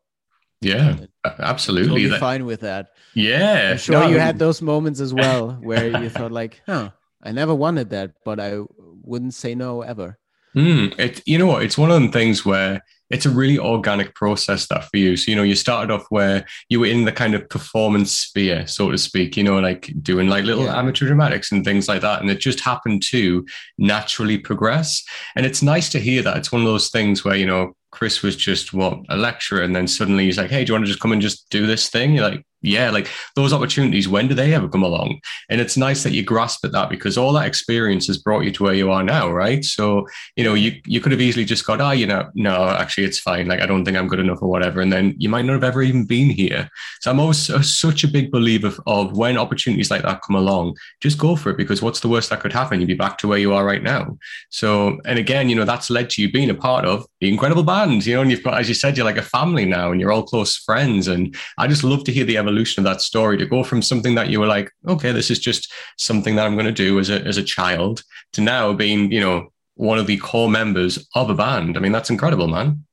yeah, 0.59 0.97
absolutely. 1.23 2.01
Totally 2.01 2.19
fine 2.19 2.45
with 2.47 2.61
that. 2.61 2.87
Yeah, 3.13 3.69
I'm 3.73 3.77
sure 3.77 3.99
no, 3.99 4.07
you 4.07 4.17
had 4.17 4.39
those 4.39 4.59
moments 4.59 4.99
as 4.99 5.13
well 5.13 5.51
where 5.61 6.01
you 6.01 6.09
thought 6.09 6.31
like, 6.31 6.63
"Huh, 6.65 6.89
I 7.21 7.31
never 7.31 7.53
wanted 7.53 7.91
that, 7.91 8.13
but 8.25 8.39
I 8.39 8.61
wouldn't 9.07 9.33
say 9.33 9.55
no 9.55 9.81
ever. 9.81 10.17
Mm, 10.55 10.97
it, 10.99 11.21
you 11.25 11.37
know 11.37 11.47
what? 11.47 11.63
It's 11.63 11.77
one 11.77 11.91
of 11.91 12.01
the 12.01 12.07
things 12.09 12.45
where 12.45 12.83
it's 13.09 13.25
a 13.25 13.29
really 13.29 13.57
organic 13.57 14.13
process 14.15 14.67
that 14.67 14.85
for 14.85 14.97
you. 14.97 15.15
So, 15.15 15.31
you 15.31 15.37
know, 15.37 15.43
you 15.43 15.55
started 15.55 15.93
off 15.93 16.05
where 16.09 16.45
you 16.69 16.79
were 16.79 16.87
in 16.87 17.05
the 17.05 17.11
kind 17.11 17.33
of 17.35 17.47
performance 17.49 18.11
sphere, 18.11 18.67
so 18.67 18.91
to 18.91 18.97
speak, 18.97 19.37
you 19.37 19.43
know, 19.43 19.59
like 19.59 19.91
doing 20.01 20.27
like 20.27 20.43
little 20.43 20.65
yeah. 20.65 20.77
amateur 20.77 21.07
dramatics 21.07 21.51
and 21.51 21.63
things 21.63 21.87
like 21.87 22.01
that. 22.01 22.21
And 22.21 22.29
it 22.29 22.39
just 22.39 22.59
happened 22.59 23.03
to 23.03 23.45
naturally 23.77 24.37
progress. 24.37 25.03
And 25.35 25.45
it's 25.45 25.61
nice 25.61 25.89
to 25.89 25.99
hear 25.99 26.21
that. 26.23 26.37
It's 26.37 26.51
one 26.51 26.61
of 26.61 26.67
those 26.67 26.89
things 26.89 27.23
where, 27.23 27.35
you 27.35 27.45
know, 27.45 27.73
Chris 27.91 28.21
was 28.21 28.35
just 28.35 28.73
what 28.73 28.99
a 29.09 29.17
lecturer, 29.17 29.61
and 29.61 29.75
then 29.75 29.87
suddenly 29.87 30.25
he's 30.25 30.37
like, 30.37 30.51
"Hey, 30.51 30.63
do 30.63 30.69
you 30.69 30.73
want 30.75 30.85
to 30.85 30.91
just 30.91 30.99
come 30.99 31.13
and 31.13 31.21
just 31.21 31.49
do 31.49 31.65
this 31.65 31.89
thing?" 31.89 32.13
You're 32.13 32.29
like, 32.29 32.45
yeah, 32.61 32.89
like 32.89 33.09
those 33.35 33.53
opportunities, 33.53 34.07
when 34.07 34.27
do 34.27 34.33
they 34.33 34.53
ever 34.53 34.67
come 34.67 34.83
along? 34.83 35.19
And 35.49 35.61
it's 35.61 35.77
nice 35.77 36.03
that 36.03 36.13
you 36.13 36.23
grasp 36.23 36.65
at 36.65 36.71
that 36.71 36.89
because 36.89 37.17
all 37.17 37.31
that 37.33 37.45
experience 37.45 38.07
has 38.07 38.17
brought 38.17 38.43
you 38.45 38.51
to 38.51 38.63
where 38.63 38.73
you 38.73 38.91
are 38.91 39.03
now, 39.03 39.31
right? 39.31 39.63
So, 39.63 40.07
you 40.35 40.43
know, 40.43 40.55
you, 40.55 40.73
you 40.85 40.99
could 40.99 41.11
have 41.11 41.21
easily 41.21 41.45
just 41.45 41.65
got, 41.65 41.81
ah, 41.81 41.89
oh, 41.89 41.91
you 41.91 42.07
know, 42.07 42.29
no, 42.33 42.69
actually 42.69 43.05
it's 43.05 43.19
fine. 43.19 43.47
Like, 43.47 43.61
I 43.61 43.67
don't 43.67 43.85
think 43.85 43.95
I'm 43.95 44.07
good 44.07 44.19
enough 44.19 44.41
or 44.41 44.49
whatever. 44.49 44.81
And 44.81 44.91
then 44.91 45.13
you 45.17 45.29
might 45.29 45.45
not 45.45 45.53
have 45.53 45.63
ever 45.63 45.83
even 45.83 46.05
been 46.05 46.29
here. 46.29 46.69
So 47.01 47.11
I'm 47.11 47.19
always 47.19 47.37
such 47.67 48.03
a 48.03 48.07
big 48.07 48.31
believer 48.31 48.67
of, 48.67 48.79
of 48.87 49.17
when 49.17 49.37
opportunities 49.37 49.91
like 49.91 50.01
that 50.01 50.21
come 50.21 50.35
along, 50.35 50.77
just 50.99 51.19
go 51.19 51.35
for 51.35 51.51
it 51.51 51.57
because 51.57 51.81
what's 51.81 51.99
the 51.99 52.09
worst 52.09 52.31
that 52.31 52.39
could 52.39 52.53
happen? 52.53 52.79
You'd 52.79 52.87
be 52.87 52.95
back 52.95 53.17
to 53.19 53.27
where 53.27 53.37
you 53.37 53.53
are 53.53 53.65
right 53.65 53.83
now. 53.83 54.17
So, 54.49 54.99
and 55.05 55.19
again, 55.19 55.47
you 55.47 55.55
know, 55.55 55.65
that's 55.65 55.89
led 55.89 56.09
to 56.11 56.21
you 56.21 56.31
being 56.31 56.49
a 56.49 56.55
part 56.55 56.85
of 56.85 57.05
the 57.21 57.29
incredible 57.29 57.63
band, 57.63 58.05
you 58.05 58.15
know, 58.15 58.21
and 58.21 58.31
you've 58.31 58.43
got, 58.43 58.59
as 58.59 58.67
you 58.67 58.73
said, 58.73 58.97
you're 58.97 59.05
like 59.05 59.17
a 59.17 59.21
family 59.21 59.65
now 59.65 59.91
and 59.91 60.01
you're 60.01 60.11
all 60.11 60.23
close 60.23 60.57
friends. 60.57 61.07
And 61.07 61.35
I 61.57 61.67
just 61.67 61.83
love 61.83 62.03
to 62.05 62.11
hear 62.11 62.25
the 62.25 62.37
evolution 62.47 62.81
of 62.81 62.91
that 62.91 63.01
story 63.01 63.37
to 63.37 63.45
go 63.45 63.63
from 63.63 63.81
something 63.81 64.15
that 64.15 64.29
you 64.29 64.39
were 64.39 64.47
like, 64.47 64.71
okay, 64.87 65.11
this 65.11 65.29
is 65.29 65.39
just 65.39 65.71
something 65.97 66.35
that 66.35 66.45
I'm 66.45 66.55
going 66.55 66.65
to 66.65 66.71
do 66.71 66.99
as 66.99 67.09
a, 67.09 67.21
as 67.21 67.37
a 67.37 67.43
child 67.43 68.03
to 68.33 68.41
now 68.41 68.73
being, 68.73 69.11
you 69.11 69.19
know, 69.19 69.51
one 69.75 69.99
of 69.99 70.07
the 70.07 70.17
core 70.17 70.49
members 70.49 71.07
of 71.13 71.29
a 71.29 71.35
band. 71.35 71.77
I 71.77 71.79
mean, 71.79 71.91
that's 71.91 72.09
incredible, 72.09 72.47
man. 72.47 72.85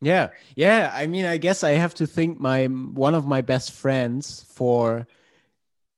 Yeah. 0.00 0.28
Yeah. 0.54 0.90
I 0.94 1.06
mean, 1.06 1.24
I 1.24 1.36
guess 1.36 1.64
I 1.64 1.72
have 1.72 1.94
to 1.94 2.06
thank 2.06 2.38
my, 2.38 2.66
one 2.66 3.14
of 3.14 3.26
my 3.26 3.40
best 3.40 3.72
friends 3.72 4.44
for 4.48 5.06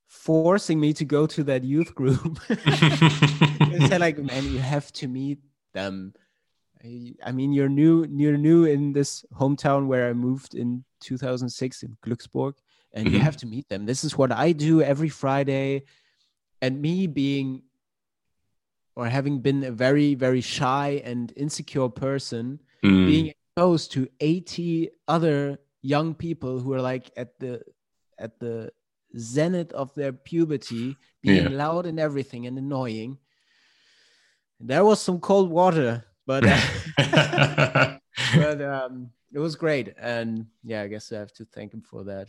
forcing 0.06 0.78
me 0.78 0.92
to 0.94 1.04
go 1.04 1.26
to 1.26 1.44
that 1.44 1.64
youth 1.64 1.94
group. 1.94 2.38
said 3.88 4.00
like, 4.00 4.18
man, 4.18 4.44
you 4.44 4.58
have 4.58 4.92
to 4.92 5.08
meet 5.08 5.38
them. 5.72 6.14
I 7.24 7.30
mean, 7.32 7.52
you're 7.52 7.68
new, 7.68 8.06
you're 8.10 8.36
new 8.36 8.64
in 8.64 8.92
this 8.92 9.24
hometown 9.34 9.86
where 9.86 10.08
I 10.08 10.12
moved 10.12 10.54
in 10.54 10.84
2006 11.00 11.82
in 11.82 11.96
Glücksburg, 12.04 12.54
and 12.92 13.06
mm-hmm. 13.06 13.16
you 13.16 13.20
have 13.20 13.36
to 13.38 13.46
meet 13.46 13.68
them. 13.68 13.86
This 13.86 14.04
is 14.04 14.16
what 14.16 14.32
I 14.32 14.52
do 14.52 14.82
every 14.82 15.08
Friday. 15.08 15.84
And 16.60 16.80
me 16.80 17.06
being 17.06 17.62
or 18.94 19.06
having 19.08 19.40
been 19.40 19.64
a 19.64 19.70
very, 19.70 20.14
very 20.14 20.40
shy 20.40 21.02
and 21.04 21.32
insecure 21.36 21.88
person, 21.88 22.60
mm. 22.84 23.06
being 23.06 23.26
exposed 23.28 23.92
to 23.92 24.08
80 24.20 24.90
other 25.08 25.58
young 25.80 26.14
people 26.14 26.60
who 26.60 26.72
are 26.74 26.82
like 26.82 27.10
at 27.16 27.38
the 27.38 27.62
at 28.18 28.38
the 28.38 28.70
zenith 29.18 29.72
of 29.72 29.94
their 29.94 30.12
puberty, 30.12 30.96
being 31.22 31.50
yeah. 31.50 31.56
loud 31.56 31.86
and 31.86 31.98
everything 31.98 32.46
and 32.46 32.56
annoying. 32.58 33.18
There 34.60 34.84
was 34.84 35.00
some 35.00 35.18
cold 35.18 35.50
water, 35.50 36.04
but 36.26 36.44
uh, 36.46 36.60
but 38.36 38.62
um, 38.62 39.10
it 39.32 39.38
was 39.38 39.56
great, 39.56 39.94
and 39.98 40.46
yeah, 40.62 40.82
I 40.82 40.86
guess 40.86 41.10
I 41.10 41.18
have 41.18 41.32
to 41.34 41.44
thank 41.46 41.74
him 41.74 41.82
for 41.82 42.04
that. 42.04 42.28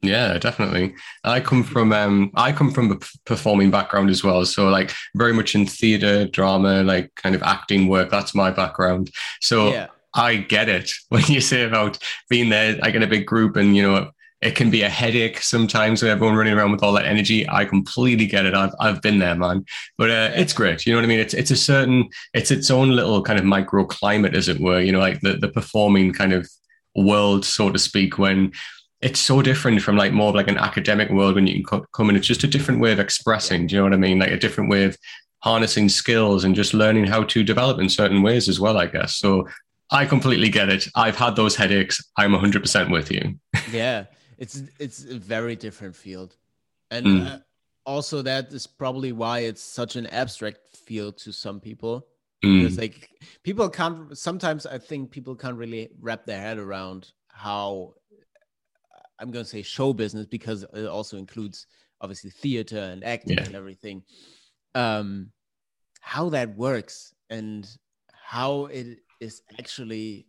Yeah, 0.00 0.38
definitely. 0.38 0.94
I 1.24 1.40
come 1.40 1.64
from 1.64 1.92
um 1.92 2.30
I 2.36 2.52
come 2.52 2.70
from 2.70 2.92
a 2.92 2.98
performing 3.24 3.70
background 3.70 4.10
as 4.10 4.22
well, 4.22 4.44
so 4.44 4.68
like 4.68 4.92
very 5.16 5.32
much 5.32 5.54
in 5.54 5.66
theater, 5.66 6.26
drama, 6.26 6.82
like 6.84 7.12
kind 7.16 7.34
of 7.34 7.42
acting 7.42 7.88
work. 7.88 8.10
That's 8.10 8.34
my 8.34 8.50
background. 8.50 9.10
So 9.40 9.70
yeah. 9.70 9.88
I 10.14 10.36
get 10.36 10.68
it 10.68 10.92
when 11.08 11.24
you 11.26 11.40
say 11.40 11.64
about 11.64 11.98
being 12.28 12.48
there, 12.48 12.76
like 12.76 12.94
in 12.94 13.02
a 13.02 13.08
big 13.08 13.26
group, 13.26 13.56
and 13.56 13.76
you 13.76 13.82
know, 13.82 14.10
it 14.40 14.54
can 14.54 14.70
be 14.70 14.82
a 14.82 14.88
headache 14.88 15.42
sometimes 15.42 16.00
with 16.00 16.12
everyone 16.12 16.36
running 16.36 16.54
around 16.54 16.70
with 16.70 16.84
all 16.84 16.92
that 16.92 17.06
energy. 17.06 17.48
I 17.48 17.64
completely 17.64 18.26
get 18.26 18.46
it. 18.46 18.54
I've, 18.54 18.70
I've 18.78 19.02
been 19.02 19.18
there, 19.18 19.34
man. 19.34 19.64
But 19.96 20.10
uh, 20.10 20.30
it's 20.36 20.52
great. 20.52 20.86
You 20.86 20.92
know 20.92 20.98
what 20.98 21.06
I 21.06 21.08
mean? 21.08 21.18
It's 21.18 21.34
it's 21.34 21.50
a 21.50 21.56
certain, 21.56 22.08
it's 22.34 22.52
its 22.52 22.70
own 22.70 22.90
little 22.90 23.20
kind 23.20 23.38
of 23.38 23.44
microclimate, 23.44 24.34
as 24.34 24.48
it 24.48 24.60
were. 24.60 24.80
You 24.80 24.92
know, 24.92 25.00
like 25.00 25.20
the 25.22 25.34
the 25.34 25.48
performing 25.48 26.12
kind 26.12 26.32
of 26.32 26.48
world, 26.94 27.44
so 27.44 27.72
to 27.72 27.78
speak, 27.80 28.16
when 28.16 28.52
it's 29.00 29.20
so 29.20 29.42
different 29.42 29.80
from 29.80 29.96
like 29.96 30.12
more 30.12 30.30
of 30.30 30.34
like 30.34 30.48
an 30.48 30.58
academic 30.58 31.10
world 31.10 31.36
when 31.36 31.46
you 31.46 31.62
can 31.62 31.82
come 31.92 32.10
in. 32.10 32.16
It's 32.16 32.26
just 32.26 32.44
a 32.44 32.48
different 32.48 32.80
way 32.80 32.92
of 32.92 32.98
expressing. 32.98 33.66
Do 33.66 33.74
you 33.74 33.80
know 33.80 33.84
what 33.84 33.94
I 33.94 33.98
mean? 33.98 34.18
Like 34.18 34.32
a 34.32 34.38
different 34.38 34.70
way 34.70 34.84
of 34.84 34.96
harnessing 35.40 35.88
skills 35.88 36.44
and 36.44 36.54
just 36.54 36.74
learning 36.74 37.06
how 37.06 37.22
to 37.22 37.44
develop 37.44 37.78
in 37.80 37.88
certain 37.88 38.22
ways 38.22 38.48
as 38.48 38.58
well, 38.58 38.76
I 38.76 38.86
guess. 38.86 39.16
So 39.16 39.46
I 39.90 40.04
completely 40.04 40.48
get 40.48 40.68
it. 40.68 40.88
I've 40.94 41.16
had 41.16 41.36
those 41.36 41.54
headaches. 41.54 42.02
I'm 42.16 42.32
100% 42.32 42.90
with 42.90 43.10
you. 43.10 43.38
yeah, 43.72 44.04
it's 44.36 44.62
it's 44.78 45.04
a 45.04 45.18
very 45.18 45.56
different 45.56 45.94
field. 45.94 46.36
And 46.90 47.06
mm. 47.06 47.26
uh, 47.26 47.38
also 47.86 48.22
that 48.22 48.52
is 48.52 48.66
probably 48.66 49.12
why 49.12 49.40
it's 49.40 49.62
such 49.62 49.96
an 49.96 50.06
abstract 50.08 50.76
field 50.76 51.18
to 51.18 51.32
some 51.32 51.60
people. 51.60 52.06
Mm. 52.44 52.62
Because 52.62 52.78
like 52.78 53.10
people 53.44 53.68
can't 53.68 54.18
sometimes 54.18 54.66
I 54.66 54.78
think 54.78 55.10
people 55.10 55.36
can't 55.36 55.56
really 55.56 55.90
wrap 56.00 56.26
their 56.26 56.40
head 56.40 56.58
around 56.58 57.12
how 57.28 57.94
I'm 59.18 59.30
going 59.30 59.44
to 59.44 59.50
say 59.50 59.62
show 59.62 59.92
business 59.92 60.26
because 60.26 60.64
it 60.74 60.86
also 60.86 61.16
includes 61.16 61.66
obviously 62.00 62.30
theater 62.30 62.78
and 62.78 63.04
acting 63.04 63.38
yeah. 63.38 63.44
and 63.44 63.54
everything. 63.54 64.02
Um, 64.74 65.30
how 66.00 66.30
that 66.30 66.56
works 66.56 67.14
and 67.30 67.68
how 68.12 68.66
it 68.66 68.98
is 69.20 69.42
actually, 69.58 70.26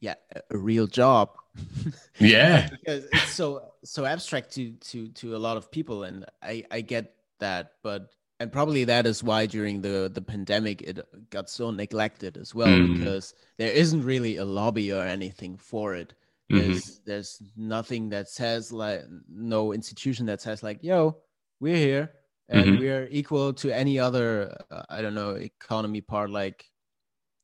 yeah, 0.00 0.14
a, 0.50 0.58
real 0.58 0.86
job. 0.86 1.30
yeah, 2.18 2.68
because 2.68 3.04
it's 3.12 3.30
so 3.30 3.72
so 3.84 4.04
abstract 4.04 4.52
to 4.54 4.72
to 4.72 5.08
to 5.08 5.34
a 5.34 5.38
lot 5.38 5.56
of 5.56 5.70
people, 5.70 6.04
and 6.04 6.24
I 6.42 6.64
I 6.70 6.82
get 6.82 7.14
that, 7.40 7.72
but 7.82 8.10
and 8.40 8.52
probably 8.52 8.84
that 8.84 9.06
is 9.06 9.22
why 9.22 9.46
during 9.46 9.80
the 9.80 10.10
the 10.12 10.22
pandemic 10.22 10.82
it 10.82 11.00
got 11.30 11.50
so 11.50 11.70
neglected 11.70 12.36
as 12.36 12.54
well 12.54 12.68
mm. 12.68 12.98
because 12.98 13.34
there 13.56 13.72
isn't 13.72 14.04
really 14.04 14.36
a 14.36 14.44
lobby 14.44 14.92
or 14.92 15.02
anything 15.02 15.56
for 15.56 15.94
it. 15.94 16.14
There's 16.48 16.84
mm-hmm. 16.84 17.02
there's 17.04 17.42
nothing 17.56 18.08
that 18.10 18.28
says 18.28 18.72
like 18.72 19.04
no 19.28 19.72
institution 19.72 20.26
that 20.26 20.40
says 20.40 20.62
like 20.62 20.78
yo 20.82 21.18
we're 21.60 21.76
here 21.76 22.12
and 22.48 22.64
mm-hmm. 22.64 22.80
we're 22.80 23.08
equal 23.10 23.52
to 23.54 23.70
any 23.70 23.98
other 23.98 24.56
uh, 24.70 24.82
I 24.88 25.02
don't 25.02 25.14
know 25.14 25.32
economy 25.32 26.00
part 26.00 26.30
like 26.30 26.64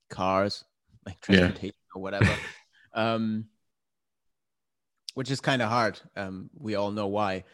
cars 0.09 0.65
like 1.07 1.21
transportation 1.21 1.77
yeah. 1.77 1.99
or 1.99 2.03
whatever. 2.03 2.35
um, 2.95 3.47
which 5.15 5.31
is 5.31 5.41
kind 5.41 5.63
of 5.63 5.69
hard. 5.69 6.01
Um, 6.17 6.51
we 6.59 6.75
all 6.75 6.91
know 6.91 7.07
why. 7.07 7.45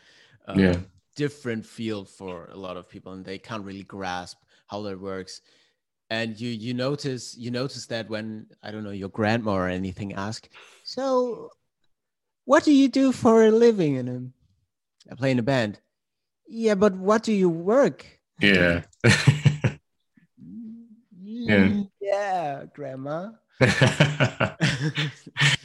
Um, 0.47 0.59
yeah. 0.59 0.77
Different 1.17 1.67
field 1.67 2.09
for 2.09 2.49
a 2.51 2.57
lot 2.57 2.77
of 2.77 2.89
people, 2.89 3.13
and 3.13 3.25
they 3.25 3.39
can't 3.39 3.65
really 3.65 3.83
grasp 3.83 4.39
how 4.67 4.83
that 4.83 5.01
works 5.01 5.43
and 6.11 6.39
you 6.41 6.51
you 6.51 6.75
notice 6.75 7.37
you 7.39 7.51
notice 7.51 7.87
that 7.87 8.11
when 8.11 8.47
i 8.63 8.71
don't 8.71 8.85
know 8.85 8.91
your 8.91 9.09
grandma 9.09 9.53
or 9.53 9.69
anything 9.69 10.13
ask 10.15 10.49
so 10.85 11.51
what 12.47 12.65
do 12.65 12.73
you 12.73 12.89
do 12.89 13.13
for 13.13 13.45
a 13.45 13.51
living? 13.51 13.97
And 13.97 14.09
um, 14.09 14.33
i 15.11 15.15
play 15.15 15.31
in 15.31 15.39
a 15.39 15.43
band 15.43 15.81
yeah 16.47 16.75
but 16.75 16.95
what 16.95 17.23
do 17.23 17.33
you 17.33 17.49
work? 17.49 18.05
Yeah. 18.41 18.83
Yeah. 21.23 21.85
Yeah 22.01 22.65
grandma 22.75 23.31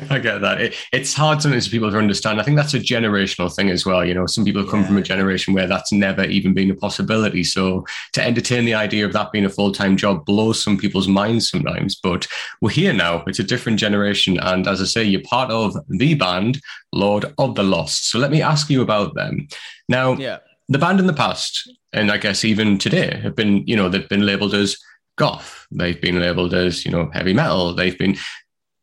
I 0.10 0.20
get 0.20 0.42
that. 0.42 0.58
It, 0.60 0.76
it's 0.92 1.14
hard 1.14 1.42
sometimes 1.42 1.68
for 1.68 1.72
people 1.72 1.90
to 1.92 1.98
understand. 1.98 2.42
I 2.42 2.44
think 2.44 2.58
that's 2.58 2.74
a 2.74 2.80
generational 2.80 3.54
thing 3.54 3.70
as 3.70 3.86
well. 3.86 4.04
You 4.04 4.14
know, 4.14 4.26
some 4.26 4.44
people 4.44 4.66
come 4.66 4.82
yeah. 4.82 4.88
from 4.88 4.98
a 4.98 5.02
generation 5.02 5.54
where 5.54 5.68
that's 5.68 5.94
never 5.94 6.26
even 6.26 6.54
been 6.54 6.70
a 6.72 6.76
possibility. 6.76 7.44
So 7.46 7.86
to 8.12 8.22
entertain 8.22 8.66
the 8.66 8.74
idea 8.74 9.06
of 9.06 9.14
that 9.14 9.32
being 9.32 9.46
a 9.46 9.50
full 9.50 9.72
time 9.72 9.96
job 9.96 10.26
blows 10.26 10.62
some 10.62 10.78
people's 10.78 11.08
minds 11.08 11.50
sometimes. 11.50 11.96
But 11.96 12.28
we're 12.60 12.72
here 12.72 12.92
now. 12.92 13.24
It's 13.28 13.40
a 13.40 13.44
different 13.44 13.80
generation. 13.80 14.38
And 14.40 14.68
as 14.68 14.82
I 14.82 14.86
say, 14.86 15.04
you're 15.04 15.22
part 15.22 15.50
of 15.50 15.78
the 15.88 16.16
band, 16.16 16.60
Lord 16.92 17.34
of 17.38 17.56
the 17.56 17.64
Lost. 17.64 18.10
So 18.10 18.20
let 18.20 18.32
me 18.32 18.42
ask 18.42 18.70
you 18.70 18.82
about 18.82 19.16
them. 19.16 19.48
Now, 19.88 20.18
yeah. 20.18 20.40
the 20.68 20.80
band 20.80 21.00
in 21.00 21.08
the 21.08 21.14
past, 21.14 21.72
and 21.94 22.12
I 22.12 22.18
guess 22.18 22.44
even 22.44 22.78
today, 22.78 23.22
have 23.22 23.38
been, 23.38 23.66
you 23.66 23.78
know, 23.78 23.88
they've 23.88 24.10
been 24.10 24.26
labeled 24.26 24.54
as 24.54 24.78
goth. 25.18 25.68
They've 25.72 26.00
been 26.00 26.20
labeled 26.20 26.54
as, 26.54 26.86
you 26.86 26.92
know, 26.92 27.10
heavy 27.14 27.34
metal. 27.34 27.74
They've 27.74 27.98
been 27.98 28.18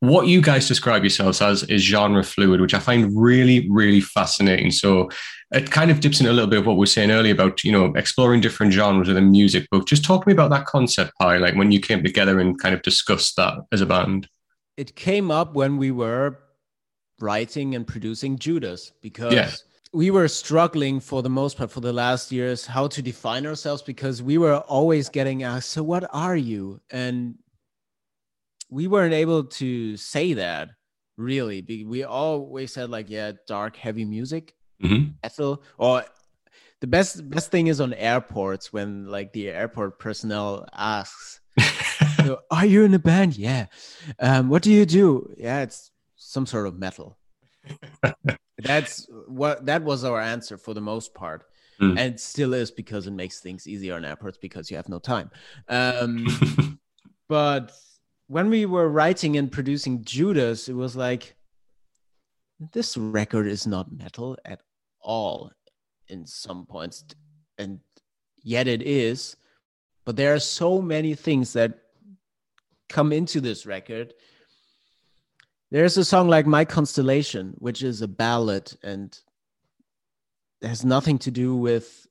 what 0.02 0.26
you 0.26 0.42
guys 0.42 0.66
describe 0.66 1.04
yourselves 1.04 1.40
as 1.40 1.62
is 1.64 1.80
genre 1.80 2.24
fluid, 2.24 2.60
which 2.60 2.74
I 2.74 2.80
find 2.80 3.12
really, 3.14 3.68
really 3.70 4.00
fascinating. 4.00 4.72
So 4.72 5.08
it 5.52 5.70
kind 5.70 5.92
of 5.92 6.00
dips 6.00 6.20
in 6.20 6.26
a 6.26 6.32
little 6.32 6.50
bit 6.50 6.58
of 6.58 6.66
what 6.66 6.74
we 6.74 6.80
were 6.80 6.86
saying 6.86 7.12
earlier 7.12 7.32
about, 7.32 7.62
you 7.62 7.70
know, 7.70 7.92
exploring 7.94 8.40
different 8.40 8.72
genres 8.72 9.06
within 9.06 9.30
music. 9.30 9.68
But 9.70 9.86
just 9.86 10.04
talk 10.04 10.22
to 10.22 10.28
me 10.28 10.32
about 10.32 10.50
that 10.50 10.66
concept, 10.66 11.12
Pi, 11.20 11.36
like 11.36 11.54
when 11.54 11.70
you 11.70 11.78
came 11.78 12.02
together 12.02 12.40
and 12.40 12.60
kind 12.60 12.74
of 12.74 12.82
discussed 12.82 13.36
that 13.36 13.54
as 13.70 13.80
a 13.80 13.86
band. 13.86 14.28
It 14.76 14.96
came 14.96 15.30
up 15.30 15.54
when 15.54 15.76
we 15.76 15.92
were 15.92 16.40
writing 17.20 17.76
and 17.76 17.86
producing 17.86 18.38
Judas 18.38 18.90
because 19.02 19.64
we 19.92 20.10
were 20.10 20.28
struggling 20.28 21.00
for 21.00 21.22
the 21.22 21.28
most 21.28 21.58
part 21.58 21.70
for 21.70 21.80
the 21.80 21.92
last 21.92 22.32
years 22.32 22.64
how 22.66 22.86
to 22.88 23.02
define 23.02 23.46
ourselves 23.46 23.82
because 23.82 24.22
we 24.22 24.38
were 24.38 24.56
always 24.56 25.08
getting 25.08 25.42
asked 25.42 25.70
so 25.70 25.82
what 25.82 26.04
are 26.12 26.36
you? 26.36 26.80
And 26.90 27.36
we 28.70 28.86
weren't 28.86 29.12
able 29.12 29.44
to 29.44 29.96
say 29.98 30.32
that 30.32 30.70
really. 31.18 31.84
We 31.86 32.04
always 32.04 32.72
said 32.72 32.90
like 32.90 33.10
yeah 33.10 33.32
dark 33.46 33.76
heavy 33.76 34.04
music. 34.04 34.54
Mm-hmm. 34.82 35.12
ethel 35.22 35.62
or 35.78 36.04
the 36.80 36.88
best 36.88 37.30
best 37.30 37.52
thing 37.52 37.68
is 37.68 37.80
on 37.80 37.94
airports 37.94 38.72
when 38.72 39.06
like 39.06 39.32
the 39.32 39.48
airport 39.48 40.00
personnel 40.00 40.66
asks 40.72 41.38
so, 42.16 42.40
are 42.50 42.66
you 42.66 42.82
in 42.82 42.92
a 42.92 42.98
band? 42.98 43.36
Yeah. 43.36 43.66
Um, 44.18 44.48
what 44.48 44.62
do 44.62 44.72
you 44.72 44.84
do? 44.84 45.32
Yeah 45.36 45.60
it's 45.60 45.92
some 46.16 46.46
sort 46.46 46.66
of 46.66 46.78
metal 46.78 47.16
that's 48.58 49.08
what 49.26 49.66
that 49.66 49.82
was 49.82 50.04
our 50.04 50.20
answer 50.20 50.56
for 50.56 50.74
the 50.74 50.80
most 50.80 51.14
part. 51.14 51.44
Mm. 51.80 51.98
and 51.98 52.20
still 52.20 52.54
is 52.54 52.70
because 52.70 53.06
it 53.06 53.12
makes 53.12 53.40
things 53.40 53.66
easier 53.66 53.94
on 53.96 54.04
airports 54.04 54.38
because 54.38 54.70
you 54.70 54.76
have 54.76 54.88
no 54.88 54.98
time. 54.98 55.30
Um, 55.68 56.78
but 57.28 57.72
when 58.28 58.50
we 58.50 58.66
were 58.66 58.88
writing 58.88 59.36
and 59.36 59.50
producing 59.50 60.04
judas 60.04 60.68
it 60.68 60.74
was 60.74 60.94
like 60.94 61.34
this 62.72 62.96
record 62.96 63.46
is 63.48 63.66
not 63.66 63.90
metal 63.90 64.36
at 64.44 64.60
all 65.00 65.50
in 66.08 66.24
some 66.26 66.66
points 66.66 67.04
and 67.58 67.80
yet 68.42 68.68
it 68.68 68.82
is. 68.82 69.36
But 70.04 70.16
there 70.16 70.34
are 70.34 70.40
so 70.40 70.82
many 70.82 71.14
things 71.14 71.52
that 71.52 71.78
come 72.88 73.12
into 73.12 73.40
this 73.40 73.66
record 73.66 74.14
there's 75.72 75.96
a 75.96 76.04
song 76.04 76.28
like 76.28 76.46
My 76.46 76.66
Constellation, 76.66 77.54
which 77.58 77.82
is 77.82 78.02
a 78.02 78.08
ballad 78.08 78.70
and 78.82 79.18
has 80.60 80.84
nothing 80.84 81.18
to 81.20 81.30
do 81.30 81.56
with 81.56 82.06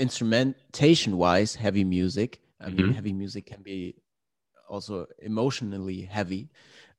instrumentation 0.00 1.16
wise 1.16 1.54
heavy 1.54 1.84
music. 1.84 2.40
I 2.60 2.66
mean, 2.66 2.86
mm-hmm. 2.86 2.92
heavy 2.92 3.12
music 3.12 3.46
can 3.46 3.62
be 3.62 3.94
also 4.68 5.06
emotionally 5.20 6.02
heavy 6.02 6.48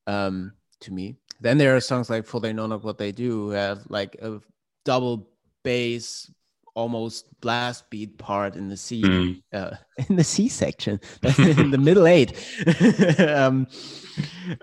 um, 0.07 0.53
to 0.79 0.93
me. 0.93 1.17
Then 1.41 1.57
there 1.57 1.75
are 1.75 1.81
songs 1.81 2.09
like 2.09 2.25
For 2.25 2.39
They 2.39 2.53
Know 2.53 2.67
Not 2.67 2.85
What 2.85 2.97
They 2.97 3.11
Do, 3.11 3.49
have 3.49 3.83
like 3.89 4.15
a 4.21 4.39
double 4.85 5.27
bass, 5.63 6.31
almost 6.75 7.25
blast 7.41 7.89
beat 7.89 8.17
part 8.17 8.55
in 8.55 8.69
the 8.69 8.77
C 8.77 9.01
mm. 9.01 9.43
uh, 9.51 9.71
in 10.09 10.15
the 10.15 10.23
C 10.23 10.47
section, 10.47 11.01
in 11.37 11.71
the 11.71 11.77
middle 11.77 12.07
eight. 12.07 12.31
um, 13.19 13.67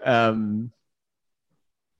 um, 0.03 0.73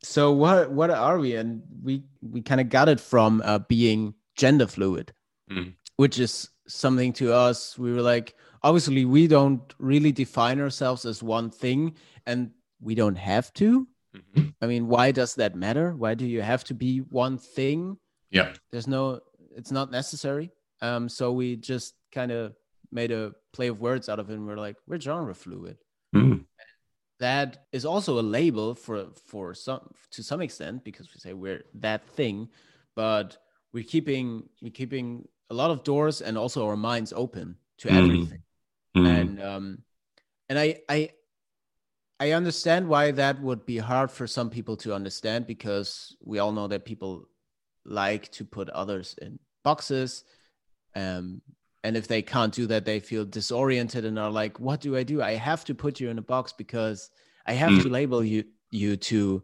so 0.09 0.33
what 0.33 0.71
what 0.71 0.91
are 0.91 1.19
we? 1.19 1.37
And 1.37 1.63
we 1.83 2.03
we 2.23 2.41
kind 2.41 2.61
of 2.61 2.69
got 2.69 2.89
it 2.89 2.99
from 2.99 3.43
uh, 3.45 3.59
being 3.61 4.15
gender 4.37 4.67
fluid 4.67 5.13
mm. 5.51 5.75
which 5.97 6.19
is 6.19 6.49
something 6.69 7.13
to 7.13 7.33
us 7.33 7.77
we 7.79 7.93
were 7.93 8.03
like 8.03 8.35
obviously 8.63 9.05
we 9.05 9.27
don't 9.27 9.75
really 9.79 10.13
define 10.13 10.61
ourselves 10.61 11.05
as 11.05 11.23
one 11.23 11.51
thing 11.51 11.95
and 12.27 12.51
we 12.81 12.95
don't 12.95 13.17
have 13.17 13.53
to. 13.55 13.87
Mm-hmm. 14.17 14.49
i 14.63 14.67
mean 14.67 14.89
why 14.89 15.13
does 15.13 15.35
that 15.35 15.55
matter? 15.55 15.95
Why 15.95 16.15
do 16.15 16.27
you 16.27 16.41
have 16.41 16.65
to 16.65 16.75
be 16.75 16.99
one 16.99 17.37
thing? 17.37 17.99
Yeah. 18.31 18.55
There's 18.71 18.87
no 18.87 19.21
it's 19.55 19.73
not 19.73 19.91
necessary. 19.91 20.51
Um 20.81 21.09
so 21.09 21.33
we 21.33 21.57
just 21.57 21.95
kind 22.13 22.33
of 22.33 22.55
made 22.91 23.11
a 23.11 23.33
play 23.53 23.69
of 23.69 23.81
words 23.81 24.09
out 24.09 24.19
of 24.19 24.31
it 24.31 24.35
and 24.35 24.47
we're 24.47 24.57
like 24.57 24.77
we're 24.87 25.01
genre 25.01 25.35
fluid 25.35 25.77
that 27.21 27.67
is 27.73 27.85
also 27.85 28.19
a 28.19 28.23
label 28.23 28.75
for 28.75 29.07
for 29.27 29.55
some 29.55 29.91
to 30.11 30.23
some 30.23 30.41
extent 30.41 30.85
because 30.85 31.09
we 31.13 31.21
say 31.21 31.33
we're 31.33 31.65
that 31.75 32.07
thing 32.11 32.49
but 32.95 33.39
we're 33.73 33.85
keeping 33.85 34.49
we're 34.63 34.71
keeping 34.71 35.27
a 35.51 35.55
lot 35.55 35.71
of 35.71 35.83
doors 35.83 36.21
and 36.21 36.39
also 36.39 36.67
our 36.67 36.77
minds 36.77 37.13
open 37.13 37.57
to 37.79 37.89
mm. 37.89 37.99
everything 37.99 38.43
mm. 38.97 39.07
and 39.07 39.43
um 39.43 39.79
and 40.49 40.59
i 40.59 40.79
i 40.89 41.11
I 42.21 42.33
understand 42.33 42.89
why 42.89 43.13
that 43.13 43.41
would 43.41 43.65
be 43.65 43.79
hard 43.79 44.11
for 44.11 44.27
some 44.27 44.51
people 44.51 44.77
to 44.79 44.93
understand 44.93 45.47
because 45.47 46.17
we 46.21 46.41
all 46.41 46.51
know 46.51 46.67
that 46.67 46.85
people 46.85 47.29
like 47.85 48.31
to 48.33 48.45
put 48.45 48.69
others 48.71 49.15
in 49.23 49.39
boxes. 49.63 50.25
Um, 50.97 51.43
and 51.85 51.97
if 51.97 52.09
they 52.09 52.23
can't 52.23 52.53
do 52.53 52.67
that, 52.67 52.85
they 52.85 53.01
feel 53.01 53.25
disoriented 53.25 54.05
and 54.05 54.19
are 54.19 54.31
like, 54.31 54.59
"What 54.59 54.81
do 54.81 54.97
I 54.97 55.03
do? 55.03 55.23
I 55.23 55.33
have 55.35 55.65
to 55.67 55.75
put 55.75 56.01
you 56.01 56.11
in 56.11 56.19
a 56.19 56.23
box 56.23 56.53
because 56.53 57.11
I 57.47 57.53
have 57.53 57.71
mm. 57.71 57.83
to 57.83 57.89
label 57.89 58.25
you 58.25 58.45
you 58.71 58.97
to 58.97 59.43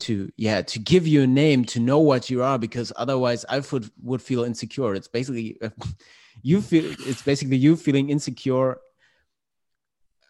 to 0.00 0.32
yeah 0.36 0.62
to 0.62 0.78
give 0.78 1.06
you 1.06 1.22
a 1.22 1.26
name 1.26 1.64
to 1.64 1.80
know 1.80 1.98
what 1.98 2.30
you 2.30 2.42
are 2.42 2.58
because 2.58 2.92
otherwise 2.96 3.44
I 3.48 3.60
would 3.72 3.90
would 4.02 4.22
feel 4.22 4.44
insecure. 4.44 4.94
It's 4.94 5.08
basically 5.08 5.58
you 6.42 6.60
feel 6.60 6.84
it's 7.00 7.22
basically 7.22 7.56
you 7.56 7.76
feeling 7.76 8.10
insecure 8.10 8.78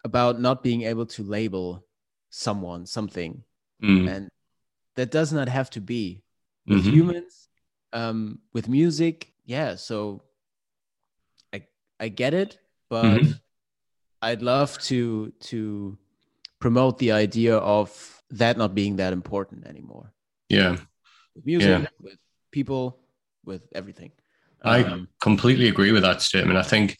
about 0.03 0.39
not 0.39 0.63
being 0.63 0.83
able 0.83 1.05
to 1.05 1.23
label 1.23 1.85
someone 2.29 2.85
something 2.85 3.43
mm. 3.83 4.09
and 4.09 4.29
that 4.95 5.11
does 5.11 5.31
not 5.31 5.47
have 5.47 5.69
to 5.69 5.81
be 5.81 6.23
with 6.65 6.79
mm-hmm. 6.79 6.91
humans 6.91 7.49
um 7.93 8.39
with 8.53 8.69
music 8.69 9.33
yeah 9.45 9.75
so 9.75 10.21
i 12.01 12.09
get 12.09 12.33
it 12.33 12.57
but 12.89 13.05
mm-hmm. 13.05 13.31
i'd 14.21 14.41
love 14.41 14.77
to 14.79 15.31
to 15.39 15.97
promote 16.59 16.97
the 16.99 17.11
idea 17.13 17.55
of 17.57 18.21
that 18.29 18.57
not 18.57 18.75
being 18.75 18.97
that 18.97 19.13
important 19.13 19.65
anymore 19.65 20.11
yeah 20.49 20.75
with 21.35 21.45
music 21.45 21.69
yeah. 21.69 21.85
with 22.01 22.17
people 22.51 22.99
with 23.45 23.63
everything 23.73 24.11
I 24.63 24.83
um, 24.83 25.07
completely 25.19 25.67
agree 25.67 25.91
with 25.91 26.03
that 26.03 26.21
statement. 26.21 26.57
I 26.57 26.63
think 26.63 26.97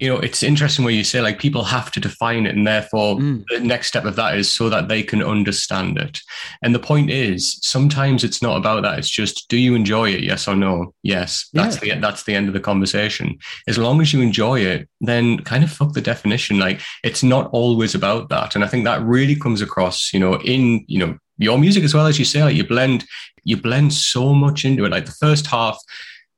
you 0.00 0.08
know, 0.08 0.18
it's 0.18 0.42
interesting 0.42 0.84
where 0.84 0.94
you 0.94 1.04
say 1.04 1.20
like 1.20 1.38
people 1.38 1.62
have 1.62 1.90
to 1.92 2.00
define 2.00 2.46
it, 2.46 2.56
and 2.56 2.66
therefore 2.66 3.16
mm. 3.16 3.44
the 3.48 3.60
next 3.60 3.88
step 3.88 4.06
of 4.06 4.16
that 4.16 4.36
is 4.36 4.50
so 4.50 4.70
that 4.70 4.88
they 4.88 5.02
can 5.02 5.22
understand 5.22 5.98
it. 5.98 6.20
And 6.62 6.74
the 6.74 6.78
point 6.78 7.10
is, 7.10 7.58
sometimes 7.62 8.24
it's 8.24 8.40
not 8.40 8.56
about 8.56 8.82
that. 8.82 8.98
It's 8.98 9.10
just, 9.10 9.48
do 9.50 9.58
you 9.58 9.74
enjoy 9.74 10.10
it? 10.10 10.22
Yes 10.22 10.48
or 10.48 10.56
no? 10.56 10.94
Yes. 11.02 11.48
That's 11.52 11.82
yeah. 11.84 11.96
the 11.96 12.00
that's 12.00 12.24
the 12.24 12.34
end 12.34 12.48
of 12.48 12.54
the 12.54 12.60
conversation. 12.60 13.38
As 13.68 13.76
long 13.76 14.00
as 14.00 14.12
you 14.12 14.22
enjoy 14.22 14.60
it, 14.60 14.88
then 15.02 15.38
kind 15.40 15.62
of 15.62 15.70
fuck 15.70 15.92
the 15.92 16.00
definition. 16.00 16.58
Like 16.58 16.80
it's 17.04 17.22
not 17.22 17.50
always 17.52 17.94
about 17.94 18.30
that. 18.30 18.54
And 18.54 18.64
I 18.64 18.68
think 18.68 18.84
that 18.84 19.02
really 19.02 19.36
comes 19.36 19.60
across, 19.60 20.14
you 20.14 20.20
know, 20.20 20.40
in 20.40 20.84
you 20.88 20.98
know 20.98 21.18
your 21.36 21.58
music 21.58 21.84
as 21.84 21.94
well 21.94 22.06
as 22.06 22.18
you 22.18 22.24
say, 22.24 22.42
like 22.42 22.56
you 22.56 22.66
blend 22.66 23.04
you 23.44 23.56
blend 23.56 23.92
so 23.92 24.32
much 24.32 24.64
into 24.64 24.84
it. 24.86 24.90
Like 24.90 25.06
the 25.06 25.12
first 25.12 25.46
half 25.46 25.78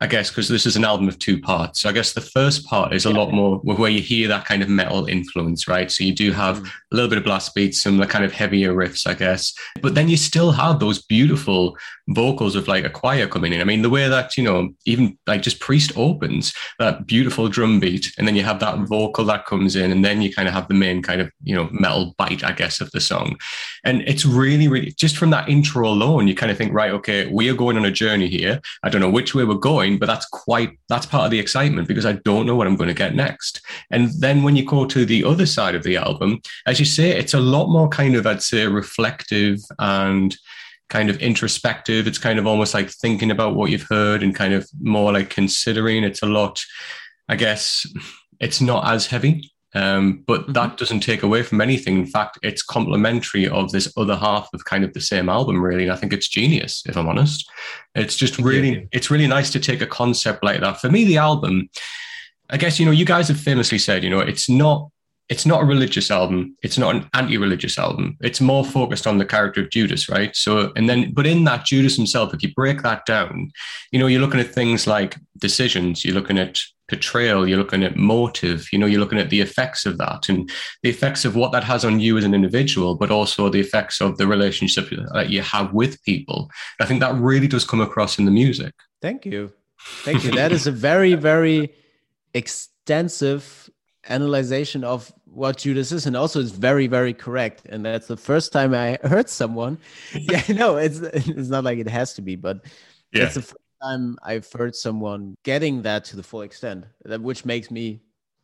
I 0.02 0.06
guess, 0.08 0.30
because 0.30 0.48
this 0.48 0.66
is 0.66 0.74
an 0.74 0.84
album 0.84 1.06
of 1.06 1.16
two 1.20 1.40
parts. 1.40 1.80
So 1.80 1.88
I 1.88 1.92
guess 1.92 2.12
the 2.12 2.20
first 2.20 2.66
part 2.66 2.92
is 2.92 3.04
a 3.04 3.10
lot 3.10 3.30
more 3.30 3.58
where 3.58 3.88
you 3.88 4.00
hear 4.00 4.26
that 4.26 4.44
kind 4.44 4.60
of 4.60 4.68
metal 4.68 5.06
influence, 5.06 5.68
right? 5.68 5.92
So 5.92 6.02
you 6.02 6.12
do 6.12 6.32
have 6.32 6.58
mm. 6.58 6.66
a 6.66 6.94
little 6.96 7.08
bit 7.08 7.18
of 7.18 7.24
blast 7.24 7.54
beats, 7.54 7.80
some 7.80 7.98
the 7.98 8.06
kind 8.06 8.24
of 8.24 8.32
heavier 8.32 8.74
riffs, 8.74 9.06
I 9.06 9.14
guess. 9.14 9.54
But 9.80 9.94
then 9.94 10.08
you 10.08 10.16
still 10.16 10.50
have 10.50 10.80
those 10.80 11.00
beautiful 11.00 11.76
vocals 12.08 12.56
of 12.56 12.66
like 12.66 12.84
a 12.84 12.90
choir 12.90 13.28
coming 13.28 13.52
in. 13.52 13.60
I 13.60 13.64
mean, 13.64 13.82
the 13.82 13.90
way 13.90 14.08
that, 14.08 14.36
you 14.36 14.42
know, 14.42 14.70
even 14.86 15.16
like 15.28 15.40
just 15.42 15.60
Priest 15.60 15.92
opens 15.96 16.52
that 16.80 17.06
beautiful 17.06 17.48
drum 17.48 17.78
beat, 17.78 18.12
and 18.18 18.26
then 18.26 18.34
you 18.34 18.42
have 18.42 18.58
that 18.58 18.80
vocal 18.80 19.24
that 19.26 19.46
comes 19.46 19.76
in, 19.76 19.92
and 19.92 20.04
then 20.04 20.20
you 20.20 20.34
kind 20.34 20.48
of 20.48 20.54
have 20.54 20.66
the 20.66 20.74
main 20.74 21.00
kind 21.00 21.20
of, 21.20 21.30
you 21.44 21.54
know, 21.54 21.68
metal 21.70 22.12
bite, 22.18 22.42
I 22.42 22.50
guess, 22.50 22.80
of 22.80 22.90
the 22.90 23.00
song. 23.00 23.38
And 23.84 24.02
it's 24.02 24.24
really, 24.24 24.66
really 24.66 24.90
just 24.98 25.16
from 25.16 25.30
that 25.30 25.48
intro 25.48 25.86
alone, 25.86 26.26
you 26.26 26.34
kind 26.34 26.50
of 26.50 26.58
think, 26.58 26.72
right, 26.72 26.90
okay, 26.90 27.28
we 27.28 27.48
are 27.48 27.54
going 27.54 27.76
on 27.76 27.84
a 27.84 27.90
journey 27.92 28.26
here. 28.26 28.60
I 28.82 28.88
don't 28.88 29.00
know 29.00 29.10
which 29.10 29.32
way 29.32 29.44
we're 29.44 29.54
going 29.54 29.91
but 29.98 30.06
that's 30.06 30.26
quite 30.26 30.78
that's 30.88 31.06
part 31.06 31.24
of 31.24 31.30
the 31.30 31.38
excitement 31.38 31.88
because 31.88 32.06
I 32.06 32.12
don't 32.12 32.46
know 32.46 32.56
what 32.56 32.66
I'm 32.66 32.76
going 32.76 32.88
to 32.88 32.94
get 32.94 33.14
next. 33.14 33.60
And 33.90 34.10
then 34.18 34.42
when 34.42 34.56
you 34.56 34.64
go 34.64 34.84
to 34.86 35.04
the 35.04 35.24
other 35.24 35.46
side 35.46 35.74
of 35.74 35.82
the 35.82 35.96
album, 35.96 36.40
as 36.66 36.78
you 36.78 36.86
say, 36.86 37.10
it's 37.10 37.34
a 37.34 37.40
lot 37.40 37.68
more 37.68 37.88
kind 37.88 38.14
of 38.14 38.26
I'd 38.26 38.42
say 38.42 38.66
reflective 38.66 39.58
and 39.78 40.36
kind 40.92 41.08
of 41.08 41.16
introspective. 41.22 42.06
It's 42.06 42.18
kind 42.18 42.38
of 42.38 42.46
almost 42.46 42.74
like 42.74 42.90
thinking 42.90 43.30
about 43.30 43.54
what 43.54 43.70
you've 43.70 43.88
heard 43.88 44.22
and 44.22 44.34
kind 44.34 44.52
of 44.52 44.68
more 44.80 45.12
like 45.12 45.30
considering. 45.30 46.04
It's 46.04 46.22
a 46.22 46.26
lot, 46.26 46.60
I 47.28 47.36
guess, 47.36 47.86
it's 48.40 48.60
not 48.60 48.86
as 48.86 49.06
heavy. 49.06 49.50
Um, 49.74 50.22
but 50.26 50.42
mm-hmm. 50.42 50.52
that 50.52 50.76
doesn't 50.76 51.00
take 51.00 51.22
away 51.22 51.42
from 51.42 51.60
anything. 51.60 51.98
In 51.98 52.06
fact, 52.06 52.38
it's 52.42 52.62
complementary 52.62 53.48
of 53.48 53.72
this 53.72 53.92
other 53.96 54.16
half 54.16 54.48
of 54.52 54.64
kind 54.64 54.84
of 54.84 54.92
the 54.92 55.00
same 55.00 55.28
album, 55.28 55.62
really. 55.62 55.84
And 55.84 55.92
I 55.92 55.96
think 55.96 56.12
it's 56.12 56.28
genius, 56.28 56.82
if 56.86 56.96
I'm 56.96 57.08
honest. 57.08 57.50
It's 57.94 58.16
just 58.16 58.38
really, 58.38 58.74
yeah. 58.74 58.84
it's 58.92 59.10
really 59.10 59.26
nice 59.26 59.50
to 59.50 59.60
take 59.60 59.80
a 59.80 59.86
concept 59.86 60.44
like 60.44 60.60
that. 60.60 60.80
For 60.80 60.90
me, 60.90 61.04
the 61.04 61.18
album, 61.18 61.70
I 62.50 62.58
guess, 62.58 62.78
you 62.78 62.86
know, 62.86 62.92
you 62.92 63.06
guys 63.06 63.28
have 63.28 63.40
famously 63.40 63.78
said, 63.78 64.04
you 64.04 64.10
know, 64.10 64.20
it's 64.20 64.48
not 64.48 64.90
it's 65.28 65.46
not 65.46 65.62
a 65.62 65.64
religious 65.64 66.10
album. 66.10 66.54
It's 66.62 66.76
not 66.76 66.94
an 66.94 67.08
anti-religious 67.14 67.78
album. 67.78 68.18
It's 68.20 68.40
more 68.40 68.64
focused 68.64 69.06
on 69.06 69.16
the 69.16 69.24
character 69.24 69.62
of 69.62 69.70
Judas, 69.70 70.10
right? 70.10 70.36
So, 70.36 70.72
and 70.76 70.90
then, 70.90 71.12
but 71.14 71.26
in 71.26 71.44
that 71.44 71.64
Judas 71.64 71.96
himself, 71.96 72.34
if 72.34 72.42
you 72.42 72.52
break 72.52 72.82
that 72.82 73.06
down, 73.06 73.50
you 73.92 73.98
know, 73.98 74.08
you're 74.08 74.20
looking 74.20 74.40
at 74.40 74.52
things 74.52 74.86
like 74.86 75.16
decisions. 75.38 76.04
You're 76.04 76.14
looking 76.14 76.38
at 76.38 76.60
portrayal. 76.92 77.48
You're 77.48 77.58
looking 77.58 77.82
at 77.82 77.96
motive. 77.96 78.68
You 78.70 78.78
know, 78.78 78.84
you're 78.84 79.00
looking 79.00 79.18
at 79.18 79.30
the 79.30 79.40
effects 79.40 79.86
of 79.86 79.96
that 79.96 80.28
and 80.28 80.50
the 80.82 80.90
effects 80.90 81.24
of 81.24 81.34
what 81.34 81.50
that 81.52 81.64
has 81.64 81.86
on 81.86 82.00
you 82.00 82.18
as 82.18 82.24
an 82.24 82.34
individual, 82.34 82.94
but 82.96 83.10
also 83.10 83.48
the 83.48 83.60
effects 83.60 84.02
of 84.02 84.18
the 84.18 84.26
relationship 84.26 84.90
that 85.14 85.30
you 85.30 85.40
have 85.40 85.72
with 85.72 86.02
people. 86.04 86.50
I 86.80 86.84
think 86.84 87.00
that 87.00 87.14
really 87.14 87.48
does 87.48 87.64
come 87.64 87.80
across 87.80 88.18
in 88.18 88.26
the 88.26 88.30
music. 88.30 88.74
Thank 89.00 89.24
you, 89.24 89.52
thank 90.04 90.22
you. 90.22 90.32
that 90.32 90.52
is 90.52 90.66
a 90.66 90.70
very, 90.70 91.14
very 91.14 91.72
extensive 92.34 93.70
analyzation 94.08 94.84
of 94.84 95.10
what 95.24 95.56
Judas 95.56 95.92
is, 95.92 96.04
and 96.04 96.14
also 96.14 96.40
it's 96.40 96.50
very, 96.50 96.88
very 96.88 97.14
correct. 97.14 97.62
And 97.70 97.86
that's 97.86 98.06
the 98.06 98.18
first 98.18 98.52
time 98.52 98.74
I 98.74 98.98
heard 99.04 99.30
someone. 99.30 99.78
yeah, 100.12 100.42
no, 100.50 100.76
it's 100.76 100.98
it's 100.98 101.48
not 101.48 101.64
like 101.64 101.78
it 101.78 101.88
has 101.88 102.12
to 102.14 102.22
be, 102.22 102.36
but 102.36 102.66
yeah. 103.12 103.24
it's 103.24 103.36
the 103.36 103.54
time 103.82 104.16
I've 104.22 104.50
heard 104.52 104.74
someone 104.74 105.36
getting 105.42 105.82
that 105.82 106.04
to 106.06 106.16
the 106.16 106.22
full 106.22 106.42
extent, 106.42 106.84
which 107.04 107.44
makes 107.44 107.70
me 107.70 108.02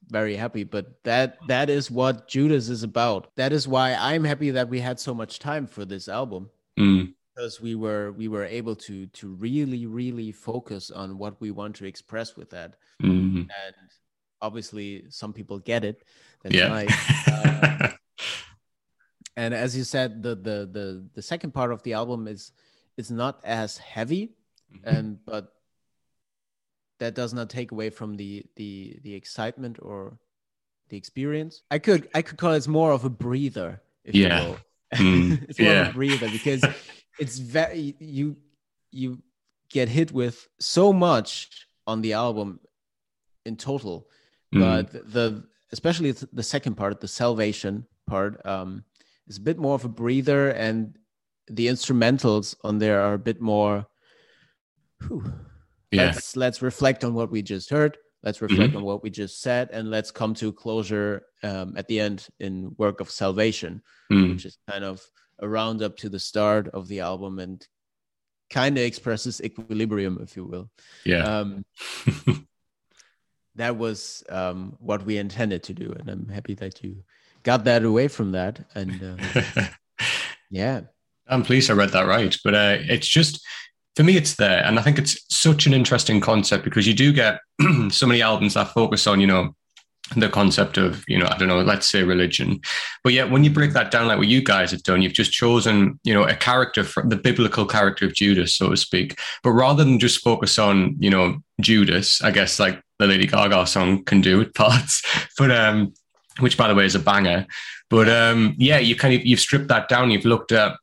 very 0.09 0.37
happy. 0.37 0.65
But 0.65 1.03
that 1.05 1.39
that 1.49 1.71
is 1.71 1.91
what 1.91 2.29
Judas 2.29 2.69
is 2.69 2.83
about. 2.83 3.31
That 3.37 3.53
is 3.53 3.69
why 3.69 3.95
I'm 3.95 4.25
happy 4.25 4.51
that 4.51 4.69
we 4.69 4.81
had 4.81 4.99
so 5.01 5.15
much 5.15 5.39
time 5.39 5.67
for 5.67 5.85
this 5.85 6.09
album. 6.09 6.51
Mm. 6.79 7.15
Because 7.35 7.61
we 7.61 7.75
were 7.75 8.13
we 8.13 8.27
were 8.29 8.45
able 8.45 8.75
to 8.77 9.07
to 9.07 9.29
really 9.29 9.87
really 9.87 10.33
focus 10.33 10.91
on 10.91 11.19
what 11.19 11.41
we 11.41 11.51
want 11.51 11.77
to 11.77 11.85
express 11.85 12.37
with 12.37 12.51
that, 12.51 12.75
mm-hmm. 13.01 13.39
and 13.39 13.75
obviously 14.41 15.05
some 15.09 15.33
people 15.33 15.59
get 15.59 15.85
it 15.85 16.05
that's 16.43 16.55
yeah. 16.55 16.69
nice 16.69 17.29
uh, 17.29 17.89
and 19.37 19.55
as 19.55 19.77
you 19.77 19.85
said 19.85 20.23
the, 20.23 20.35
the 20.35 20.69
the 20.71 21.09
the 21.15 21.23
second 21.23 21.53
part 21.53 21.73
of 21.73 21.83
the 21.83 21.93
album 21.93 22.29
is 22.29 22.53
is 22.97 23.11
not 23.11 23.41
as 23.45 23.79
heavy 23.79 24.33
mm-hmm. 24.73 24.97
and 24.97 25.25
but 25.25 25.53
that 26.99 27.15
does 27.15 27.33
not 27.33 27.49
take 27.49 27.73
away 27.73 27.91
from 27.91 28.17
the 28.17 28.45
the 28.57 28.99
the 29.03 29.15
excitement 29.15 29.79
or 29.81 30.19
the 30.89 30.97
experience 30.97 31.63
i 31.71 31.79
could 31.79 32.09
i 32.15 32.23
could 32.23 32.39
call 32.39 32.53
it 32.53 32.67
more 32.69 32.93
of 32.93 33.05
a 33.05 33.11
breather 33.11 33.81
yeah 34.05 34.55
mm, 34.95 35.43
it's 35.49 35.59
more 35.59 35.73
yeah. 35.73 35.83
of 35.83 35.89
a 35.89 35.93
breather 35.93 36.31
because 36.31 36.65
it's 37.19 37.39
very 37.39 37.95
you 37.99 38.37
you 38.91 39.23
get 39.71 39.89
hit 39.89 40.13
with 40.13 40.49
so 40.59 40.93
much 40.93 41.67
on 41.87 42.01
the 42.01 42.15
album 42.15 42.59
in 43.45 43.55
total 43.57 44.09
mm. 44.55 44.61
but 44.61 45.13
the 45.13 45.45
especially 45.73 46.13
the 46.13 46.43
second 46.43 46.75
part, 46.75 47.01
the 47.01 47.09
salvation 47.09 47.87
part, 48.07 48.45
um, 48.47 48.85
is 49.27 49.37
a 49.37 49.41
bit 49.41 49.59
more 49.59 49.75
of 49.75 49.85
a 49.85 49.89
breather, 49.89 50.51
and 50.51 50.99
the 51.49 51.67
instrumentals 51.67 52.55
on 52.65 52.79
there 52.79 53.01
are 53.01 53.15
a 53.15 53.19
bit 53.19 53.41
more. 53.41 53.87
Whew, 55.07 55.33
yeah. 55.91 56.07
Let's 56.07 56.37
let's 56.37 56.63
reflect 56.63 57.05
on 57.05 57.15
what 57.15 57.31
we 57.31 57.43
just 57.43 57.71
heard. 57.71 57.97
Let's 58.23 58.43
reflect 58.43 58.71
mm-hmm. 58.71 58.79
on 58.79 58.85
what 58.85 59.03
we 59.03 59.11
just 59.11 59.41
said, 59.41 59.71
and 59.73 59.91
let's 59.91 60.11
come 60.11 60.35
to 60.35 60.53
closure 60.53 61.27
um, 61.43 61.75
at 61.77 61.87
the 61.87 62.01
end 62.01 62.27
in 62.41 62.75
work 62.77 63.01
of 63.01 63.11
salvation, 63.11 63.83
mm. 64.11 64.33
which 64.33 64.45
is 64.45 64.59
kind 64.69 64.85
of 64.85 65.01
a 65.39 65.49
roundup 65.49 65.97
to 65.99 66.09
the 66.09 66.19
start 66.19 66.69
of 66.69 66.89
the 66.89 67.01
album 67.01 67.39
and 67.39 67.67
kind 68.51 68.77
of 68.77 68.85
expresses 68.85 69.41
equilibrium, 69.41 70.19
if 70.21 70.37
you 70.37 70.45
will. 70.45 70.71
Yeah. 71.05 71.23
Um, 71.23 71.65
that 73.55 73.77
was 73.77 74.25
um, 74.29 74.77
what 74.81 75.05
we 75.07 75.19
intended 75.19 75.63
to 75.65 75.75
do, 75.75 75.93
and 75.93 76.09
I'm 76.09 76.29
happy 76.29 76.55
that 76.55 76.83
you 76.83 77.05
got 77.43 77.65
that 77.65 77.85
away 77.85 78.09
from 78.09 78.33
that. 78.33 78.65
And 78.75 79.19
uh, 79.21 79.69
yeah, 80.51 80.83
I'm 81.27 81.43
pleased 81.43 81.71
I 81.71 81.75
read 81.75 81.91
that 81.91 82.07
right. 82.07 82.37
But 82.43 82.55
uh, 82.55 82.77
it's 82.81 83.09
just 83.09 83.45
for 83.99 84.05
me, 84.05 84.17
it's 84.17 84.37
there, 84.37 84.65
and 84.65 84.79
I 84.79 84.83
think 84.83 84.97
it's 84.97 85.19
such 85.29 85.67
an 85.67 85.75
interesting 85.75 86.21
concept 86.21 86.63
because 86.63 86.87
you 86.87 86.95
do 86.95 87.13
get 87.13 87.41
so 87.91 88.07
many 88.07 88.23
albums 88.23 88.55
that 88.55 88.69
focus 88.69 89.09
on 89.09 89.21
you 89.21 89.27
know 89.27 89.57
the 90.15 90.29
concept 90.29 90.79
of 90.79 91.05
you 91.09 91.19
know 91.19 91.27
i 91.27 91.37
don't 91.37 91.49
know 91.49 91.61
let's 91.63 91.91
say 91.91 92.05
religion. 92.05 92.61
But 93.03 93.13
yet 93.13 93.29
when 93.29 93.43
you 93.43 93.51
break 93.51 93.73
that 93.73 93.91
down 93.91 94.07
like 94.07 94.19
what 94.19 94.29
you 94.29 94.41
guys 94.41 94.71
have 94.71 94.85
done 94.85 95.03
you've 95.03 95.15
just 95.15 95.33
chosen 95.33 95.99
you 96.05 96.15
know 96.15 96.23
a 96.23 96.37
character 96.37 96.85
from 96.85 97.09
the 97.09 97.17
biblical 97.17 97.67
character 97.67 98.07
of 98.07 98.15
judas 98.15 98.55
so 98.55 98.71
to 98.71 98.77
speak. 98.77 99.19
But 99.43 99.51
rather 99.51 99.83
than 99.83 99.99
just 99.99 100.23
focus 100.23 100.61
on 100.61 100.95
you 101.01 101.11
know 101.11 101.39
judas 101.61 102.23
i 102.23 102.31
guess 102.31 102.61
like 102.61 102.81
the 103.01 103.09
lady 103.09 103.27
gaga 103.27 103.67
song 103.67 104.05
can 104.05 104.21
do 104.21 104.39
with 104.39 104.55
parts 104.55 105.03
but 105.39 105.51
um 105.51 105.93
which 106.39 106.57
by 106.57 106.69
the 106.69 106.75
way 106.77 106.85
is 106.85 106.95
a 106.95 107.01
banger. 107.01 107.49
But 107.91 108.09
um, 108.09 108.55
yeah, 108.59 108.79
you 108.79 108.95
kind 108.95 109.15
of 109.15 109.25
you've 109.25 109.41
stripped 109.41 109.69
that 109.69 109.89
down. 109.89 110.11
You've 110.11 110.25
looked 110.25 110.53
at 110.53 110.77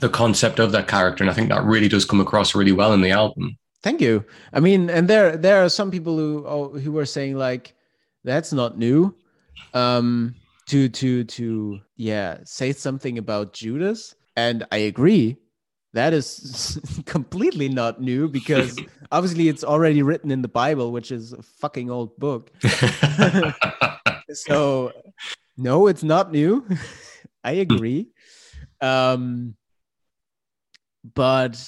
the 0.00 0.08
concept 0.08 0.58
of 0.58 0.72
that 0.72 0.88
character, 0.88 1.22
and 1.24 1.30
I 1.30 1.34
think 1.34 1.48
that 1.48 1.64
really 1.64 1.88
does 1.88 2.04
come 2.04 2.20
across 2.20 2.54
really 2.54 2.72
well 2.72 2.92
in 2.92 3.00
the 3.00 3.10
album. 3.10 3.56
Thank 3.82 4.00
you. 4.00 4.24
I 4.52 4.60
mean, 4.60 4.90
and 4.90 5.08
there 5.08 5.36
there 5.36 5.64
are 5.64 5.68
some 5.68 5.90
people 5.90 6.16
who 6.16 6.44
oh, 6.46 6.68
who 6.70 6.92
were 6.92 7.06
saying 7.06 7.36
like 7.36 7.74
that's 8.24 8.52
not 8.52 8.78
new. 8.78 9.14
Um, 9.74 10.34
to 10.66 10.88
to 10.88 11.24
to 11.24 11.80
yeah, 11.96 12.38
say 12.44 12.72
something 12.72 13.18
about 13.18 13.52
Judas, 13.52 14.14
and 14.36 14.66
I 14.72 14.78
agree. 14.78 15.36
That 15.92 16.12
is 16.12 16.78
completely 17.06 17.68
not 17.68 18.02
new 18.02 18.28
because 18.28 18.78
obviously 19.12 19.48
it's 19.48 19.64
already 19.64 20.02
written 20.02 20.30
in 20.30 20.42
the 20.42 20.48
Bible, 20.48 20.92
which 20.92 21.10
is 21.10 21.32
a 21.32 21.42
fucking 21.42 21.90
old 21.90 22.16
book. 22.18 22.50
so 24.32 24.92
no, 25.56 25.86
it's 25.86 26.02
not 26.02 26.32
new. 26.32 26.66
I 27.42 27.52
agree. 27.52 28.08
Um, 28.80 29.54
but 31.14 31.58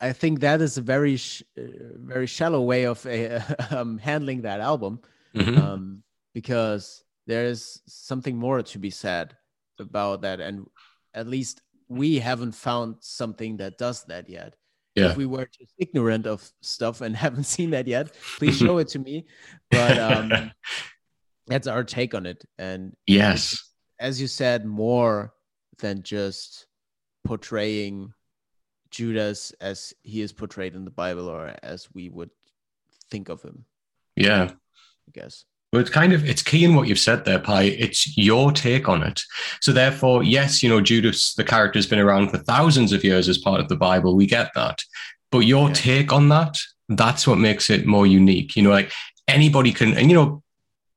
I 0.00 0.12
think 0.12 0.40
that 0.40 0.60
is 0.60 0.78
a 0.78 0.82
very, 0.82 1.16
sh- 1.16 1.42
uh, 1.58 1.62
very 1.96 2.26
shallow 2.26 2.62
way 2.62 2.84
of 2.84 3.04
uh, 3.06 3.40
um, 3.70 3.98
handling 3.98 4.42
that 4.42 4.60
album, 4.60 5.00
mm-hmm. 5.34 5.58
um, 5.58 6.02
because 6.34 7.04
there 7.26 7.44
is 7.44 7.80
something 7.86 8.36
more 8.36 8.62
to 8.62 8.78
be 8.78 8.90
said 8.90 9.36
about 9.78 10.22
that, 10.22 10.40
and 10.40 10.66
at 11.14 11.26
least 11.26 11.62
we 11.88 12.18
haven't 12.18 12.52
found 12.52 12.96
something 13.00 13.58
that 13.58 13.78
does 13.78 14.04
that 14.04 14.28
yet. 14.28 14.54
Yeah. 14.94 15.10
If 15.10 15.16
we 15.16 15.26
were 15.26 15.46
just 15.46 15.74
ignorant 15.78 16.26
of 16.26 16.50
stuff 16.62 17.00
and 17.00 17.14
haven't 17.26 17.44
seen 17.44 17.70
that 17.70 17.86
yet, 17.86 18.14
please 18.38 18.56
show 18.56 18.78
it 18.78 18.88
to 18.88 18.98
me. 18.98 19.26
But 19.70 19.98
um, 19.98 20.50
that's 21.46 21.66
our 21.66 21.84
take 21.84 22.14
on 22.14 22.26
it, 22.26 22.44
and 22.58 22.94
yes, 23.06 23.72
as 23.98 24.20
you 24.20 24.26
said, 24.26 24.64
more 24.66 25.32
than 25.78 26.02
just 26.02 26.66
portraying 27.24 28.12
Judas 28.90 29.52
as 29.60 29.94
he 30.02 30.20
is 30.20 30.32
portrayed 30.32 30.74
in 30.74 30.84
the 30.84 30.90
Bible 30.90 31.28
or 31.28 31.54
as 31.62 31.88
we 31.94 32.08
would 32.08 32.30
think 33.10 33.28
of 33.28 33.42
him. 33.42 33.64
Yeah. 34.16 34.50
I 35.08 35.10
guess. 35.12 35.44
But 35.72 35.80
it's 35.80 35.90
kind 35.90 36.12
of 36.12 36.24
it's 36.24 36.42
key 36.42 36.64
in 36.64 36.74
what 36.74 36.88
you've 36.88 36.98
said 36.98 37.24
there, 37.24 37.38
Pi. 37.38 37.64
It's 37.64 38.16
your 38.16 38.52
take 38.52 38.88
on 38.88 39.02
it. 39.02 39.20
So 39.60 39.72
therefore, 39.72 40.22
yes, 40.22 40.62
you 40.62 40.68
know, 40.68 40.80
Judas, 40.80 41.34
the 41.34 41.44
character 41.44 41.78
has 41.78 41.86
been 41.86 41.98
around 41.98 42.30
for 42.30 42.38
thousands 42.38 42.92
of 42.92 43.04
years 43.04 43.28
as 43.28 43.38
part 43.38 43.60
of 43.60 43.68
the 43.68 43.76
Bible. 43.76 44.16
We 44.16 44.26
get 44.26 44.50
that. 44.54 44.80
But 45.30 45.40
your 45.40 45.68
yeah. 45.68 45.74
take 45.74 46.12
on 46.12 46.28
that, 46.30 46.58
that's 46.88 47.26
what 47.26 47.38
makes 47.38 47.68
it 47.68 47.84
more 47.84 48.06
unique. 48.06 48.56
You 48.56 48.62
know, 48.62 48.70
like 48.70 48.92
anybody 49.28 49.72
can, 49.72 49.96
and 49.96 50.08
you 50.08 50.16
know, 50.16 50.42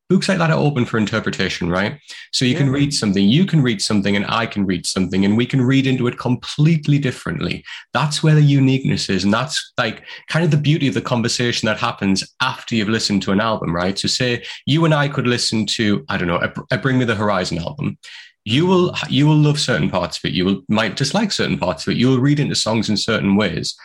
books 0.10 0.28
like 0.28 0.40
that 0.40 0.50
are 0.50 0.58
open 0.58 0.86
for 0.86 0.98
interpretation, 0.98 1.70
right? 1.70 2.00
So 2.34 2.44
you 2.44 2.54
yeah. 2.54 2.58
can 2.58 2.70
read 2.72 2.94
something, 2.94 3.24
you 3.24 3.46
can 3.46 3.62
read 3.62 3.80
something, 3.82 4.16
and 4.16 4.26
I 4.28 4.48
can 4.48 4.66
read 4.66 4.88
something, 4.88 5.24
and 5.24 5.38
we 5.38 5.46
can 5.46 5.62
read 5.62 5.86
into 5.86 6.08
it 6.08 6.18
completely 6.18 6.98
differently. 6.98 7.64
That's 7.94 8.24
where 8.24 8.34
the 8.34 8.42
uniqueness 8.42 9.08
is. 9.10 9.24
And 9.24 9.32
that's 9.32 9.72
like 9.78 10.04
kind 10.28 10.44
of 10.44 10.52
the 10.52 10.58
beauty 10.58 10.88
of 10.88 10.96
the 10.96 11.02
conversation 11.02 11.68
that 11.68 11.78
happens 11.78 12.24
after 12.42 12.76
you've 12.76 12.90
listened 12.90 13.22
to 13.24 13.32
an 13.32 13.40
album, 13.40 13.74
right? 13.74 13.98
So, 13.98 14.08
say 14.08 14.44
you 14.66 14.84
and 14.86 14.94
I 14.94 15.08
could 15.08 15.28
listen 15.28 15.68
to, 15.68 16.04
I 16.10 16.18
don't 16.18 16.28
know, 16.28 16.42
a, 16.42 16.52
a 16.72 16.78
Bring 16.80 16.98
Me 16.98 17.06
the 17.06 17.16
Horizon 17.16 17.60
album. 17.60 18.00
You 18.46 18.66
will 18.66 18.96
you 19.10 19.28
will 19.28 19.36
love 19.36 19.60
certain 19.60 19.92
parts 19.92 20.18
of 20.18 20.26
it. 20.26 20.34
You 20.34 20.46
will 20.46 20.62
might 20.70 20.96
dislike 20.96 21.32
certain 21.32 21.60
parts 21.60 21.86
of 21.86 21.92
it. 21.92 21.98
You 21.98 22.08
will 22.08 22.20
read 22.20 22.40
into 22.40 22.56
songs 22.56 22.90
in 22.90 22.98
certain 22.98 23.36
ways. 23.36 23.76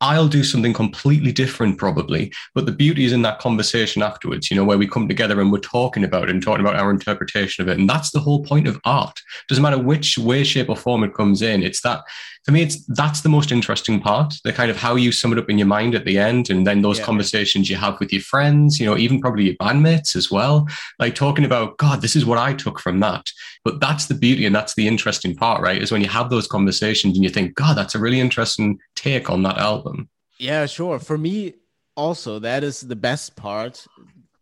I'll 0.00 0.28
do 0.28 0.44
something 0.44 0.72
completely 0.72 1.32
different, 1.32 1.76
probably. 1.76 2.32
But 2.54 2.66
the 2.66 2.72
beauty 2.72 3.04
is 3.04 3.12
in 3.12 3.22
that 3.22 3.40
conversation 3.40 4.02
afterwards, 4.02 4.50
you 4.50 4.56
know, 4.56 4.64
where 4.64 4.78
we 4.78 4.86
come 4.86 5.08
together 5.08 5.40
and 5.40 5.50
we're 5.50 5.58
talking 5.58 6.04
about 6.04 6.24
it 6.24 6.30
and 6.30 6.42
talking 6.42 6.64
about 6.64 6.76
our 6.76 6.90
interpretation 6.90 7.62
of 7.62 7.68
it. 7.68 7.78
And 7.78 7.90
that's 7.90 8.10
the 8.10 8.20
whole 8.20 8.44
point 8.44 8.68
of 8.68 8.80
art. 8.84 9.18
Doesn't 9.48 9.62
matter 9.62 9.78
which 9.78 10.16
way, 10.16 10.44
shape, 10.44 10.68
or 10.68 10.76
form 10.76 11.02
it 11.02 11.14
comes 11.14 11.42
in. 11.42 11.62
It's 11.62 11.80
that 11.80 12.02
for 12.48 12.52
me, 12.52 12.62
it's 12.62 12.82
that's 12.86 13.20
the 13.20 13.28
most 13.28 13.52
interesting 13.52 14.00
part. 14.00 14.32
The 14.42 14.54
kind 14.54 14.70
of 14.70 14.78
how 14.78 14.96
you 14.96 15.12
sum 15.12 15.34
it 15.34 15.38
up 15.38 15.50
in 15.50 15.58
your 15.58 15.66
mind 15.66 15.94
at 15.94 16.06
the 16.06 16.16
end, 16.16 16.48
and 16.48 16.66
then 16.66 16.80
those 16.80 16.98
yeah, 16.98 17.04
conversations 17.04 17.68
you 17.68 17.76
have 17.76 18.00
with 18.00 18.10
your 18.10 18.22
friends, 18.22 18.80
you 18.80 18.86
know, 18.86 18.96
even 18.96 19.20
probably 19.20 19.44
your 19.44 19.54
bandmates 19.56 20.16
as 20.16 20.30
well, 20.30 20.66
like 20.98 21.14
talking 21.14 21.44
about, 21.44 21.76
God, 21.76 22.00
this 22.00 22.16
is 22.16 22.24
what 22.24 22.38
I 22.38 22.54
took 22.54 22.80
from 22.80 23.00
that. 23.00 23.26
But 23.66 23.80
that's 23.80 24.06
the 24.06 24.14
beauty 24.14 24.46
and 24.46 24.54
that's 24.54 24.74
the 24.76 24.88
interesting 24.88 25.36
part, 25.36 25.60
right? 25.60 25.82
Is 25.82 25.92
when 25.92 26.00
you 26.00 26.08
have 26.08 26.30
those 26.30 26.46
conversations 26.46 27.18
and 27.18 27.22
you 27.22 27.28
think, 27.28 27.54
God, 27.54 27.76
that's 27.76 27.94
a 27.94 27.98
really 27.98 28.18
interesting 28.18 28.78
take 28.96 29.28
on 29.28 29.42
that 29.42 29.58
album. 29.58 30.08
Yeah, 30.38 30.64
sure. 30.64 30.98
For 30.98 31.18
me, 31.18 31.52
also, 31.96 32.38
that 32.38 32.64
is 32.64 32.80
the 32.80 32.96
best 32.96 33.36
part. 33.36 33.86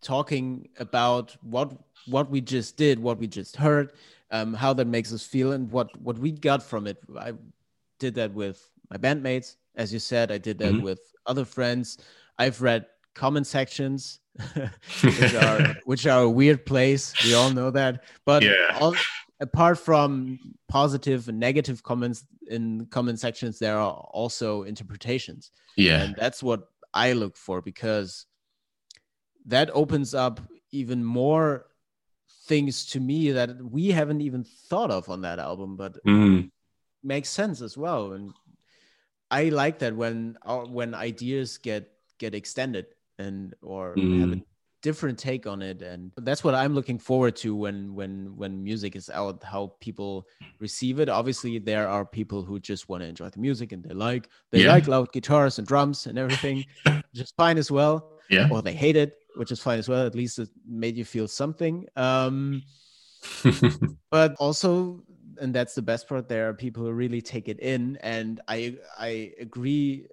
Talking 0.00 0.68
about 0.78 1.36
what 1.42 1.72
what 2.06 2.30
we 2.30 2.40
just 2.40 2.76
did, 2.76 3.00
what 3.00 3.18
we 3.18 3.26
just 3.26 3.56
heard, 3.56 3.90
um, 4.30 4.54
how 4.54 4.72
that 4.74 4.86
makes 4.86 5.12
us 5.12 5.26
feel, 5.26 5.50
and 5.50 5.72
what 5.72 5.88
what 6.00 6.16
we 6.18 6.30
got 6.30 6.62
from 6.62 6.86
it. 6.86 6.98
I 7.18 7.32
did 7.98 8.14
that 8.14 8.32
with 8.32 8.68
my 8.90 8.96
bandmates, 8.96 9.56
as 9.74 9.92
you 9.92 9.98
said. 9.98 10.30
I 10.30 10.38
did 10.38 10.58
that 10.58 10.72
mm-hmm. 10.72 10.84
with 10.84 11.00
other 11.26 11.44
friends. 11.44 11.98
I've 12.38 12.60
read 12.62 12.86
comment 13.14 13.46
sections, 13.46 14.20
which 15.02 15.34
are 15.34 15.76
which 15.84 16.06
are 16.06 16.22
a 16.22 16.30
weird 16.30 16.66
place. 16.66 17.14
We 17.24 17.34
all 17.34 17.50
know 17.50 17.70
that. 17.70 18.04
But 18.24 18.42
yeah. 18.42 18.78
all, 18.80 18.94
apart 19.40 19.78
from 19.78 20.38
positive 20.68 21.28
and 21.28 21.40
negative 21.40 21.82
comments 21.82 22.24
in 22.48 22.86
comment 22.86 23.18
sections, 23.20 23.58
there 23.58 23.78
are 23.78 23.92
also 23.92 24.62
interpretations. 24.62 25.50
Yeah, 25.76 26.02
and 26.02 26.16
that's 26.16 26.42
what 26.42 26.68
I 26.94 27.12
look 27.12 27.36
for 27.36 27.60
because 27.60 28.26
that 29.46 29.70
opens 29.72 30.14
up 30.14 30.40
even 30.72 31.04
more 31.04 31.66
things 32.46 32.86
to 32.86 33.00
me 33.00 33.32
that 33.32 33.56
we 33.62 33.88
haven't 33.88 34.20
even 34.20 34.44
thought 34.44 34.90
of 34.90 35.08
on 35.08 35.22
that 35.22 35.38
album, 35.38 35.76
but 35.76 36.02
mm 36.04 36.50
makes 37.06 37.28
sense 37.28 37.62
as 37.62 37.78
well. 37.78 38.12
And 38.12 38.32
I 39.30 39.44
like 39.48 39.78
that 39.80 39.94
when 39.94 40.36
uh, 40.44 40.60
when 40.60 40.94
ideas 40.94 41.58
get 41.58 41.90
get 42.18 42.34
extended 42.34 42.86
and 43.18 43.54
or 43.62 43.94
mm. 43.94 44.20
have 44.20 44.32
a 44.32 44.42
different 44.82 45.18
take 45.18 45.48
on 45.48 45.62
it 45.62 45.82
and 45.82 46.12
that's 46.18 46.44
what 46.44 46.54
i'm 46.54 46.72
looking 46.72 46.98
forward 46.98 47.34
to 47.34 47.56
when 47.56 47.92
when 47.94 48.30
when 48.36 48.62
music 48.62 48.94
is 48.94 49.10
out 49.10 49.42
how 49.42 49.72
people 49.80 50.24
receive 50.60 51.00
it 51.00 51.08
obviously 51.08 51.58
there 51.58 51.88
are 51.88 52.04
people 52.04 52.44
who 52.44 52.60
just 52.60 52.88
want 52.88 53.02
to 53.02 53.08
enjoy 53.08 53.28
the 53.28 53.40
music 53.40 53.72
and 53.72 53.82
they 53.82 53.94
like 53.94 54.28
they 54.52 54.62
yeah. 54.62 54.70
like 54.70 54.86
loud 54.86 55.10
guitars 55.12 55.58
and 55.58 55.66
drums 55.66 56.06
and 56.06 56.16
everything 56.16 56.64
just 57.14 57.34
fine 57.36 57.58
as 57.58 57.68
well 57.68 58.12
yeah 58.30 58.46
or 58.52 58.62
they 58.62 58.74
hate 58.74 58.94
it 58.94 59.16
which 59.34 59.50
is 59.50 59.60
fine 59.60 59.78
as 59.78 59.88
well 59.88 60.06
at 60.06 60.14
least 60.14 60.38
it 60.38 60.48
made 60.68 60.96
you 60.96 61.04
feel 61.04 61.26
something 61.26 61.84
um 61.96 62.62
but 64.12 64.36
also 64.38 65.02
and 65.40 65.54
that's 65.54 65.74
the 65.74 65.82
best 65.82 66.08
part. 66.08 66.28
There 66.28 66.48
are 66.48 66.54
people 66.54 66.84
who 66.84 66.92
really 66.92 67.20
take 67.20 67.48
it 67.48 67.60
in, 67.60 67.98
and 68.00 68.40
I 68.48 68.76
I 68.98 69.32
agree 69.38 70.08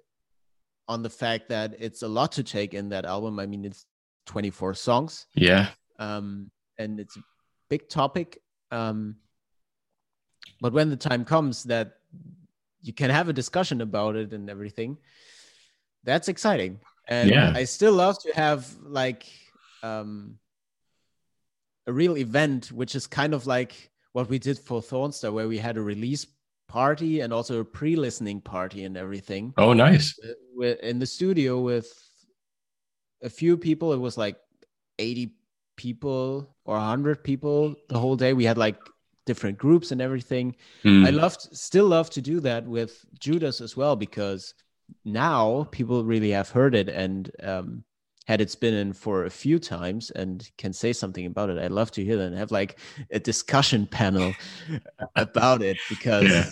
on 0.88 1.02
the 1.02 1.10
fact 1.10 1.48
that 1.48 1.74
it's 1.78 2.02
a 2.02 2.08
lot 2.08 2.32
to 2.32 2.42
take 2.42 2.74
in 2.74 2.90
that 2.90 3.04
album. 3.04 3.38
I 3.38 3.46
mean, 3.46 3.64
it's 3.64 3.86
24 4.26 4.74
songs. 4.74 5.26
Yeah. 5.34 5.68
Um, 5.98 6.50
and 6.78 7.00
it's 7.00 7.16
a 7.16 7.20
big 7.68 7.88
topic. 7.88 8.42
Um, 8.70 9.16
but 10.60 10.72
when 10.72 10.90
the 10.90 10.96
time 10.96 11.24
comes 11.24 11.64
that 11.64 11.94
you 12.82 12.92
can 12.92 13.10
have 13.10 13.28
a 13.28 13.32
discussion 13.32 13.80
about 13.80 14.16
it 14.16 14.32
and 14.32 14.50
everything, 14.50 14.98
that's 16.02 16.28
exciting. 16.28 16.80
And 17.08 17.30
yeah. 17.30 17.52
I 17.54 17.64
still 17.64 17.92
love 17.92 18.18
to 18.22 18.32
have 18.34 18.70
like 18.82 19.26
um, 19.82 20.38
a 21.86 21.92
real 21.92 22.16
event, 22.16 22.72
which 22.72 22.94
is 22.94 23.06
kind 23.06 23.34
of 23.34 23.46
like 23.46 23.90
what 24.14 24.28
we 24.28 24.38
did 24.38 24.58
for 24.58 24.80
Thornstar, 24.80 25.32
where 25.32 25.48
we 25.48 25.58
had 25.58 25.76
a 25.76 25.82
release 25.82 26.26
party 26.68 27.20
and 27.20 27.32
also 27.32 27.60
a 27.60 27.64
pre-listening 27.64 28.40
party 28.40 28.84
and 28.84 28.96
everything. 28.96 29.52
Oh, 29.58 29.74
nice! 29.74 30.18
In 30.82 30.98
the 30.98 31.06
studio 31.06 31.60
with 31.60 31.92
a 33.22 33.28
few 33.28 33.58
people, 33.58 33.92
it 33.92 33.98
was 33.98 34.16
like 34.16 34.36
eighty 34.98 35.34
people 35.76 36.56
or 36.64 36.78
hundred 36.78 37.24
people 37.24 37.74
the 37.88 37.98
whole 37.98 38.16
day. 38.16 38.32
We 38.32 38.44
had 38.44 38.56
like 38.56 38.78
different 39.26 39.58
groups 39.58 39.90
and 39.90 40.00
everything. 40.00 40.54
Mm. 40.84 41.06
I 41.06 41.10
loved, 41.10 41.40
still 41.56 41.86
love 41.86 42.10
to 42.10 42.20
do 42.20 42.40
that 42.40 42.66
with 42.66 43.04
Judas 43.18 43.60
as 43.60 43.76
well 43.76 43.96
because 43.96 44.54
now 45.04 45.66
people 45.72 46.04
really 46.04 46.30
have 46.30 46.50
heard 46.50 46.74
it 46.74 46.88
and 46.88 47.30
um, 47.42 47.84
had 48.26 48.40
it's 48.40 48.54
been 48.54 48.74
in 48.74 48.92
for 48.92 49.24
a 49.24 49.30
few 49.30 49.58
times 49.58 50.10
and 50.10 50.50
can 50.56 50.72
say 50.72 50.92
something 50.92 51.26
about 51.26 51.50
it, 51.50 51.58
I'd 51.58 51.70
love 51.70 51.90
to 51.92 52.04
hear 52.04 52.16
that 52.16 52.26
and 52.26 52.36
have 52.36 52.50
like 52.50 52.78
a 53.10 53.20
discussion 53.20 53.86
panel 53.86 54.34
about 55.16 55.62
it 55.62 55.76
because 55.88 56.24
yeah. 56.24 56.50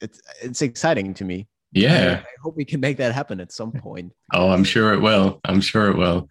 it's 0.00 0.20
it's 0.40 0.62
exciting 0.62 1.14
to 1.14 1.24
me. 1.24 1.48
Yeah. 1.72 2.22
I, 2.22 2.26
I, 2.26 2.34
hope 2.42 2.56
we 2.56 2.64
can 2.64 2.80
make 2.80 2.96
that 2.96 3.14
happen 3.14 3.40
at 3.40 3.52
some 3.52 3.72
point. 3.72 4.12
Oh, 4.32 4.50
I'm 4.50 4.64
sure 4.64 4.92
it 4.92 5.00
will. 5.00 5.40
I'm 5.44 5.60
sure 5.60 5.88
it 5.90 5.96
will. 5.96 6.28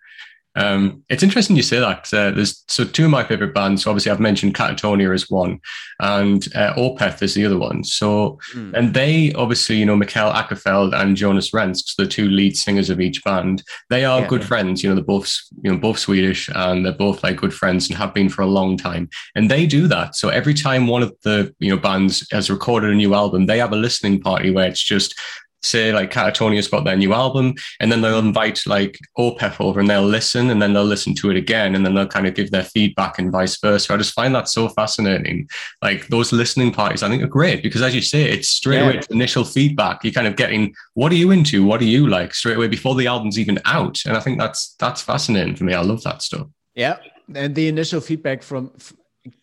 Um, 0.59 1.03
it's 1.09 1.23
interesting 1.23 1.55
you 1.55 1.63
say 1.63 1.79
that. 1.79 2.13
Uh, 2.13 2.31
there's 2.31 2.63
so 2.67 2.83
two 2.83 3.05
of 3.05 3.11
my 3.11 3.23
favorite 3.23 3.53
bands. 3.53 3.83
So 3.83 3.91
obviously, 3.91 4.11
I've 4.11 4.19
mentioned 4.19 4.55
Katatonia 4.55 5.13
as 5.13 5.29
one, 5.29 5.59
and 6.01 6.45
uh, 6.53 6.73
Opeth 6.75 7.23
is 7.23 7.33
the 7.33 7.45
other 7.45 7.57
one. 7.57 7.83
So, 7.85 8.37
mm. 8.53 8.73
and 8.73 8.93
they 8.93 9.33
obviously, 9.33 9.77
you 9.77 9.85
know, 9.85 9.95
Mikael 9.95 10.33
Åkerfeldt 10.33 10.93
and 10.93 11.15
Jonas 11.15 11.51
Renkse, 11.51 11.95
the 11.95 12.05
two 12.05 12.27
lead 12.27 12.57
singers 12.57 12.89
of 12.89 12.99
each 12.99 13.23
band. 13.23 13.63
They 13.89 14.03
are 14.03 14.19
yeah, 14.19 14.27
good 14.27 14.43
friends. 14.43 14.83
You 14.83 14.89
know, 14.89 14.95
they're 14.95 15.03
both, 15.03 15.33
you 15.63 15.71
know, 15.71 15.77
both 15.77 15.97
Swedish, 15.97 16.49
and 16.53 16.85
they're 16.85 16.91
both 16.91 17.23
like 17.23 17.37
good 17.37 17.53
friends 17.53 17.87
and 17.87 17.97
have 17.97 18.13
been 18.13 18.29
for 18.29 18.41
a 18.41 18.47
long 18.47 18.75
time. 18.75 19.09
And 19.35 19.49
they 19.49 19.65
do 19.65 19.87
that. 19.87 20.15
So 20.15 20.27
every 20.27 20.53
time 20.53 20.87
one 20.87 21.03
of 21.03 21.15
the 21.23 21.55
you 21.59 21.73
know 21.73 21.81
bands 21.81 22.27
has 22.31 22.49
recorded 22.49 22.91
a 22.91 22.95
new 22.95 23.13
album, 23.13 23.45
they 23.45 23.59
have 23.59 23.71
a 23.71 23.77
listening 23.77 24.19
party 24.19 24.51
where 24.51 24.67
it's 24.67 24.83
just 24.83 25.15
say 25.61 25.91
like 25.91 26.11
Katatonia's 26.11 26.67
got 26.67 26.83
their 26.83 26.95
new 26.95 27.13
album, 27.13 27.55
and 27.79 27.91
then 27.91 28.01
they'll 28.01 28.19
invite 28.19 28.65
like 28.65 28.97
Opeth 29.17 29.59
over 29.59 29.79
and 29.79 29.89
they'll 29.89 30.01
listen 30.05 30.49
and 30.49 30.61
then 30.61 30.73
they'll 30.73 30.83
listen 30.83 31.13
to 31.15 31.29
it 31.29 31.37
again 31.37 31.75
and 31.75 31.85
then 31.85 31.93
they'll 31.93 32.07
kind 32.07 32.27
of 32.27 32.33
give 32.33 32.51
their 32.51 32.63
feedback 32.63 33.19
and 33.19 33.31
vice 33.31 33.59
versa. 33.59 33.93
I 33.93 33.97
just 33.97 34.13
find 34.13 34.33
that 34.35 34.49
so 34.49 34.69
fascinating. 34.69 35.49
Like 35.81 36.07
those 36.07 36.31
listening 36.31 36.71
parties, 36.71 37.03
I 37.03 37.09
think 37.09 37.23
are 37.23 37.27
great 37.27 37.63
because 37.63 37.81
as 37.81 37.95
you 37.95 38.01
say, 38.01 38.23
it's 38.23 38.49
straight 38.49 38.77
yeah. 38.77 38.89
away 38.89 39.01
initial 39.09 39.43
feedback. 39.43 40.03
You're 40.03 40.13
kind 40.13 40.27
of 40.27 40.35
getting 40.35 40.73
what 40.93 41.11
are 41.11 41.15
you 41.15 41.31
into? 41.31 41.65
What 41.65 41.81
are 41.81 41.85
you 41.85 42.07
like 42.07 42.33
straight 42.33 42.57
away 42.57 42.67
before 42.67 42.95
the 42.95 43.07
album's 43.07 43.39
even 43.39 43.59
out? 43.65 43.99
And 44.05 44.15
I 44.15 44.19
think 44.19 44.39
that's 44.39 44.75
that's 44.79 45.01
fascinating 45.01 45.55
for 45.55 45.63
me. 45.63 45.73
I 45.73 45.81
love 45.81 46.03
that 46.03 46.21
stuff. 46.21 46.47
Yeah. 46.75 46.97
And 47.35 47.53
the 47.53 47.67
initial 47.67 48.01
feedback 48.01 48.41
from 48.41 48.71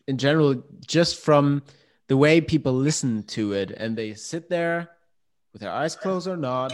in 0.08 0.18
general, 0.18 0.62
just 0.86 1.20
from 1.20 1.62
the 2.08 2.16
way 2.16 2.40
people 2.40 2.72
listen 2.72 3.24
to 3.24 3.52
it 3.52 3.70
and 3.72 3.96
they 3.96 4.14
sit 4.14 4.48
there 4.48 4.90
with 5.56 5.62
their 5.62 5.72
eyes 5.72 5.96
closed 5.96 6.28
or 6.28 6.36
not. 6.36 6.70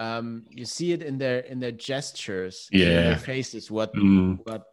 Um, 0.00 0.44
you 0.50 0.64
see 0.64 0.90
it 0.90 1.00
in 1.00 1.16
their 1.16 1.40
in 1.40 1.60
their 1.60 1.70
gestures, 1.70 2.68
yeah, 2.72 2.86
in 2.86 3.04
their 3.04 3.16
faces, 3.16 3.70
what 3.70 3.94
mm. 3.94 4.36
what 4.42 4.64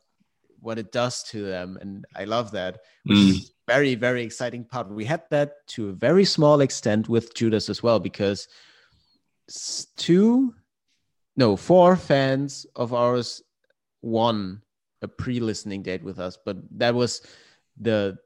what 0.60 0.80
it 0.80 0.92
does 0.92 1.22
to 1.30 1.44
them, 1.44 1.78
and 1.80 2.04
I 2.16 2.24
love 2.24 2.50
that. 2.54 2.80
Which 3.06 3.18
mm. 3.20 3.30
is 3.30 3.52
very 3.68 3.94
very 3.94 4.24
exciting 4.24 4.64
part. 4.66 4.90
We 4.90 5.06
had 5.06 5.22
that 5.30 5.68
to 5.76 5.90
a 5.90 5.94
very 5.94 6.26
small 6.26 6.62
extent 6.62 7.10
with 7.10 7.36
Judas 7.36 7.70
as 7.70 7.84
well 7.84 8.00
because 8.00 8.48
two, 9.98 10.56
no, 11.36 11.56
four 11.56 11.96
fans 11.96 12.66
of 12.76 12.92
ours 12.92 13.44
won 14.02 14.64
a 15.04 15.08
pre-listening 15.08 15.84
date 15.84 16.04
with 16.04 16.18
us, 16.18 16.40
but 16.44 16.58
that 16.80 16.96
was 16.96 17.22
the 17.80 18.18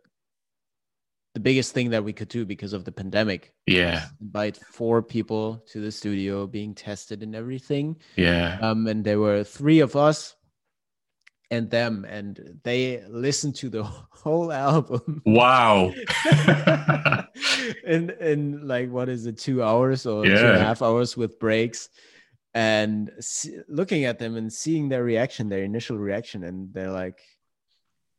the 1.33 1.39
biggest 1.39 1.73
thing 1.73 1.91
that 1.91 2.03
we 2.03 2.11
could 2.13 2.27
do 2.27 2.45
because 2.45 2.73
of 2.73 2.83
the 2.83 2.91
pandemic. 2.91 3.53
Yeah. 3.65 4.05
Invite 4.19 4.57
four 4.57 5.01
people 5.01 5.63
to 5.71 5.79
the 5.79 5.91
studio 5.91 6.45
being 6.45 6.75
tested 6.75 7.23
and 7.23 7.35
everything. 7.35 7.97
Yeah. 8.17 8.57
Um, 8.61 8.85
and 8.87 9.03
there 9.03 9.19
were 9.19 9.43
three 9.43 9.79
of 9.79 9.95
us 9.95 10.35
and 11.49 11.69
them, 11.69 12.05
and 12.07 12.59
they 12.63 13.03
listened 13.09 13.55
to 13.55 13.69
the 13.69 13.83
whole 14.11 14.51
album. 14.51 15.21
Wow. 15.25 15.93
in 17.85 18.09
in 18.19 18.67
like 18.67 18.89
what 18.89 19.09
is 19.09 19.25
it, 19.25 19.37
two 19.37 19.63
hours 19.63 20.05
or 20.05 20.25
yeah. 20.25 20.39
two 20.39 20.47
and 20.47 20.57
a 20.57 20.63
half 20.63 20.81
hours 20.81 21.15
with 21.15 21.39
breaks. 21.39 21.89
And 22.53 23.09
looking 23.69 24.03
at 24.03 24.19
them 24.19 24.35
and 24.35 24.51
seeing 24.51 24.89
their 24.89 25.05
reaction, 25.05 25.47
their 25.47 25.63
initial 25.63 25.97
reaction, 25.97 26.43
and 26.43 26.73
they're 26.73 26.91
like, 26.91 27.21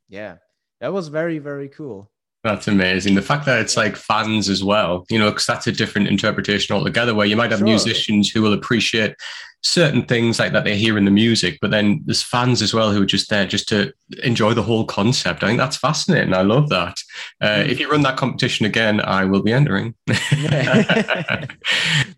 yeah, 0.08 0.36
that 0.80 0.90
was 0.92 1.08
very, 1.08 1.38
very 1.38 1.68
cool. 1.68 2.10
That's 2.44 2.66
amazing. 2.66 3.14
The 3.14 3.22
fact 3.22 3.46
that 3.46 3.60
it's 3.60 3.76
like 3.76 3.94
fans 3.94 4.48
as 4.48 4.64
well, 4.64 5.06
you 5.08 5.18
know, 5.18 5.30
because 5.30 5.46
that's 5.46 5.68
a 5.68 5.72
different 5.72 6.08
interpretation 6.08 6.74
altogether. 6.74 7.14
Where 7.14 7.26
you 7.26 7.36
might 7.36 7.52
have 7.52 7.60
sure. 7.60 7.68
musicians 7.68 8.30
who 8.30 8.42
will 8.42 8.52
appreciate 8.52 9.14
certain 9.62 10.04
things 10.04 10.40
like 10.40 10.52
that 10.52 10.64
they 10.64 10.76
hear 10.76 10.98
in 10.98 11.04
the 11.04 11.10
music, 11.10 11.58
but 11.60 11.70
then 11.70 12.02
there's 12.04 12.22
fans 12.22 12.60
as 12.60 12.74
well 12.74 12.90
who 12.92 13.00
are 13.02 13.06
just 13.06 13.30
there 13.30 13.46
just 13.46 13.68
to 13.68 13.92
enjoy 14.24 14.54
the 14.54 14.62
whole 14.62 14.84
concept. 14.84 15.44
I 15.44 15.46
think 15.46 15.58
that's 15.58 15.76
fascinating. 15.76 16.34
I 16.34 16.42
love 16.42 16.68
that. 16.70 16.96
Uh, 17.40 17.46
mm. 17.46 17.68
If 17.68 17.78
you 17.78 17.88
run 17.88 18.02
that 18.02 18.16
competition 18.16 18.66
again, 18.66 19.00
I 19.00 19.24
will 19.24 19.42
be 19.42 19.52
entering. 19.52 19.94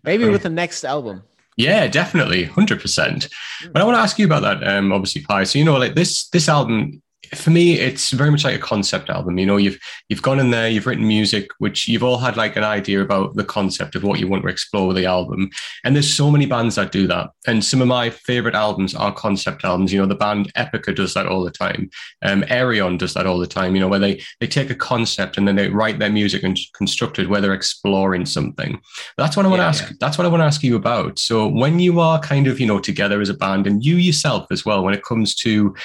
Maybe 0.03 0.27
with 0.29 0.41
the 0.43 0.51
next 0.51 0.83
album. 0.83 1.21
Yeah, 1.57 1.87
definitely, 1.87 2.45
hundred 2.45 2.81
percent. 2.81 3.29
But 3.71 3.81
I 3.81 3.85
want 3.85 3.95
to 3.95 4.01
ask 4.01 4.19
you 4.19 4.25
about 4.25 4.41
that. 4.41 4.67
Um, 4.67 4.91
obviously, 4.91 5.21
Pi. 5.21 5.45
So 5.45 5.57
you 5.57 5.63
know, 5.63 5.77
like 5.77 5.95
this 5.95 6.27
this 6.29 6.49
album 6.49 7.01
for 7.35 7.51
me, 7.51 7.79
it's 7.79 8.11
very 8.11 8.31
much 8.31 8.43
like 8.43 8.55
a 8.55 8.59
concept 8.59 9.09
album. 9.09 9.37
You 9.37 9.45
know, 9.45 9.57
you've 9.57 9.79
you've 10.09 10.21
gone 10.21 10.39
in 10.39 10.51
there, 10.51 10.69
you've 10.69 10.85
written 10.85 11.07
music, 11.07 11.49
which 11.59 11.87
you've 11.87 12.03
all 12.03 12.17
had 12.17 12.37
like 12.37 12.55
an 12.55 12.63
idea 12.63 13.01
about 13.01 13.35
the 13.35 13.43
concept 13.43 13.95
of 13.95 14.03
what 14.03 14.19
you 14.19 14.27
want 14.27 14.43
to 14.43 14.49
explore 14.49 14.87
with 14.87 14.97
the 14.97 15.05
album. 15.05 15.49
And 15.83 15.95
there's 15.95 16.13
so 16.13 16.31
many 16.31 16.45
bands 16.45 16.75
that 16.75 16.91
do 16.91 17.07
that. 17.07 17.29
And 17.47 17.63
some 17.63 17.81
of 17.81 17.87
my 17.87 18.09
favorite 18.09 18.55
albums 18.55 18.95
are 18.95 19.13
concept 19.13 19.63
albums. 19.63 19.91
You 19.93 19.99
know, 19.99 20.07
the 20.07 20.15
band 20.15 20.51
Epica 20.53 20.95
does 20.95 21.13
that 21.13 21.27
all 21.27 21.43
the 21.43 21.51
time. 21.51 21.89
Um, 22.23 22.43
Ayreon 22.43 22.97
does 22.97 23.13
that 23.13 23.27
all 23.27 23.39
the 23.39 23.47
time. 23.47 23.75
You 23.75 23.81
know, 23.81 23.87
where 23.87 23.99
they 23.99 24.21
they 24.39 24.47
take 24.47 24.69
a 24.69 24.75
concept 24.75 25.37
and 25.37 25.47
then 25.47 25.55
they 25.55 25.69
write 25.69 25.99
their 25.99 26.11
music 26.11 26.43
and 26.43 26.57
construct 26.73 27.19
it 27.19 27.29
where 27.29 27.41
they're 27.41 27.53
exploring 27.53 28.25
something. 28.25 28.79
That's 29.17 29.37
what 29.37 29.45
I 29.45 29.49
want 29.49 29.59
yeah, 29.59 29.65
to 29.65 29.69
ask. 29.69 29.89
Yeah. 29.89 29.97
That's 29.99 30.17
what 30.17 30.25
I 30.25 30.29
want 30.29 30.41
to 30.41 30.45
ask 30.45 30.63
you 30.63 30.75
about. 30.75 31.19
So 31.19 31.47
when 31.47 31.79
you 31.79 31.99
are 31.99 32.19
kind 32.19 32.47
of 32.47 32.59
you 32.59 32.67
know 32.67 32.79
together 32.79 33.21
as 33.21 33.29
a 33.29 33.33
band 33.33 33.67
and 33.67 33.83
you 33.83 33.95
yourself 33.95 34.47
as 34.51 34.65
well, 34.65 34.83
when 34.83 34.93
it 34.93 35.03
comes 35.03 35.35
to 35.35 35.75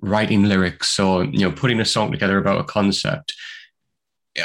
writing 0.00 0.44
lyrics 0.44 0.98
or 0.98 1.24
you 1.24 1.40
know 1.40 1.52
putting 1.52 1.80
a 1.80 1.84
song 1.84 2.12
together 2.12 2.38
about 2.38 2.60
a 2.60 2.64
concept. 2.64 3.34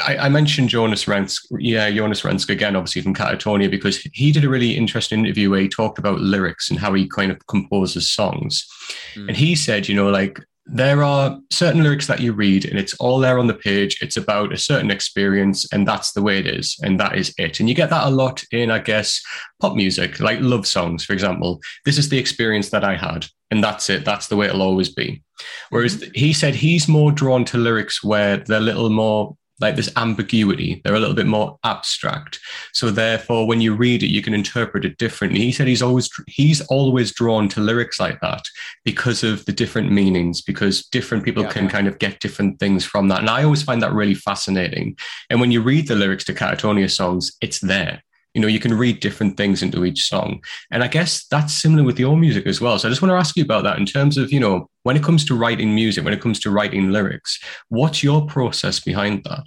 I, 0.02 0.16
I 0.16 0.28
mentioned 0.28 0.70
Jonas 0.70 1.04
Renkse, 1.04 1.38
yeah, 1.58 1.88
Jonas 1.90 2.22
Renkse 2.22 2.48
again, 2.48 2.74
obviously 2.74 3.02
from 3.02 3.14
Katatonia, 3.14 3.70
because 3.70 3.98
he 4.12 4.32
did 4.32 4.44
a 4.44 4.48
really 4.48 4.76
interesting 4.76 5.20
interview 5.20 5.50
where 5.50 5.60
he 5.60 5.68
talked 5.68 5.98
about 5.98 6.20
lyrics 6.20 6.68
and 6.68 6.80
how 6.80 6.92
he 6.94 7.06
kind 7.06 7.30
of 7.30 7.46
composes 7.46 8.10
songs. 8.10 8.66
Mm. 9.14 9.28
And 9.28 9.36
he 9.36 9.54
said, 9.54 9.88
you 9.88 9.94
know, 9.94 10.10
like 10.10 10.40
there 10.66 11.02
are 11.02 11.38
certain 11.50 11.82
lyrics 11.82 12.06
that 12.06 12.20
you 12.20 12.32
read 12.32 12.64
and 12.64 12.78
it's 12.78 12.94
all 12.94 13.18
there 13.18 13.38
on 13.38 13.46
the 13.46 13.54
page. 13.54 13.98
It's 14.00 14.16
about 14.16 14.52
a 14.52 14.56
certain 14.56 14.90
experience 14.90 15.70
and 15.72 15.86
that's 15.86 16.12
the 16.12 16.22
way 16.22 16.38
it 16.38 16.46
is. 16.46 16.78
And 16.82 16.98
that 17.00 17.16
is 17.16 17.34
it. 17.36 17.60
And 17.60 17.68
you 17.68 17.74
get 17.74 17.90
that 17.90 18.06
a 18.06 18.10
lot 18.10 18.42
in, 18.50 18.70
I 18.70 18.78
guess, 18.78 19.20
pop 19.60 19.76
music, 19.76 20.20
like 20.20 20.40
love 20.40 20.66
songs, 20.66 21.04
for 21.04 21.12
example. 21.12 21.60
This 21.84 21.98
is 21.98 22.08
the 22.08 22.18
experience 22.18 22.70
that 22.70 22.84
I 22.84 22.96
had 22.96 23.26
and 23.50 23.62
that's 23.62 23.90
it. 23.90 24.04
That's 24.04 24.28
the 24.28 24.36
way 24.36 24.46
it'll 24.46 24.62
always 24.62 24.88
be. 24.88 25.22
Whereas 25.70 25.96
mm-hmm. 25.96 26.12
he 26.14 26.32
said 26.32 26.54
he's 26.54 26.88
more 26.88 27.12
drawn 27.12 27.44
to 27.46 27.58
lyrics 27.58 28.02
where 28.02 28.38
they're 28.38 28.58
a 28.58 28.60
little 28.60 28.90
more 28.90 29.36
like 29.60 29.76
this 29.76 29.90
ambiguity. 29.96 30.80
They're 30.84 30.94
a 30.94 31.00
little 31.00 31.14
bit 31.14 31.26
more 31.26 31.58
abstract. 31.64 32.40
So 32.72 32.90
therefore, 32.90 33.46
when 33.46 33.60
you 33.60 33.74
read 33.74 34.02
it, 34.02 34.08
you 34.08 34.22
can 34.22 34.34
interpret 34.34 34.84
it 34.84 34.98
differently. 34.98 35.40
He 35.40 35.52
said 35.52 35.66
he's 35.66 35.82
always 35.82 36.08
he's 36.26 36.60
always 36.66 37.12
drawn 37.12 37.48
to 37.50 37.60
lyrics 37.60 38.00
like 38.00 38.20
that 38.20 38.44
because 38.84 39.22
of 39.24 39.44
the 39.46 39.52
different 39.52 39.90
meanings, 39.90 40.42
because 40.42 40.86
different 40.86 41.24
people 41.24 41.44
yeah, 41.44 41.50
can 41.50 41.68
kind 41.68 41.88
of 41.88 41.98
get 41.98 42.20
different 42.20 42.58
things 42.58 42.84
from 42.84 43.08
that. 43.08 43.20
And 43.20 43.30
I 43.30 43.44
always 43.44 43.62
find 43.62 43.82
that 43.82 43.92
really 43.92 44.14
fascinating. 44.14 44.96
And 45.30 45.40
when 45.40 45.50
you 45.50 45.62
read 45.62 45.88
the 45.88 45.96
lyrics 45.96 46.24
to 46.24 46.34
Katatonia 46.34 46.90
songs, 46.90 47.32
it's 47.40 47.60
there 47.60 48.03
you 48.34 48.40
know 48.40 48.48
you 48.48 48.60
can 48.60 48.76
read 48.76 49.00
different 49.00 49.36
things 49.36 49.62
into 49.62 49.84
each 49.84 50.06
song. 50.06 50.42
And 50.70 50.82
i 50.82 50.88
guess 50.88 51.26
that's 51.26 51.52
similar 51.54 51.84
with 51.84 51.98
your 51.98 52.16
music 52.16 52.46
as 52.46 52.60
well. 52.60 52.78
So 52.78 52.88
i 52.88 52.90
just 52.90 53.02
want 53.02 53.10
to 53.10 53.16
ask 53.16 53.36
you 53.36 53.44
about 53.44 53.64
that 53.64 53.78
in 53.78 53.86
terms 53.86 54.18
of 54.18 54.32
you 54.32 54.40
know 54.40 54.68
when 54.82 54.96
it 54.96 55.02
comes 55.02 55.24
to 55.26 55.34
writing 55.34 55.74
music 55.74 56.04
when 56.04 56.14
it 56.14 56.20
comes 56.20 56.40
to 56.40 56.50
writing 56.50 56.90
lyrics 56.90 57.42
what's 57.68 58.02
your 58.02 58.26
process 58.26 58.80
behind 58.80 59.24
that? 59.24 59.44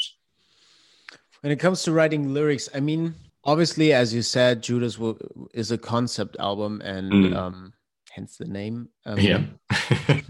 When 1.41 1.51
it 1.51 1.59
comes 1.59 1.83
to 1.83 1.91
writing 1.91 2.33
lyrics 2.33 2.69
i 2.73 2.79
mean 2.79 3.15
obviously 3.43 3.93
as 3.93 4.13
you 4.13 4.21
said 4.21 4.63
judas 4.63 4.97
will, 4.97 5.17
is 5.53 5.71
a 5.71 5.77
concept 5.77 6.35
album 6.39 6.81
and 6.81 7.11
mm. 7.11 7.35
um, 7.35 7.73
hence 8.09 8.37
the 8.37 8.45
name. 8.45 8.89
Um, 9.05 9.19
yeah. 9.19 9.43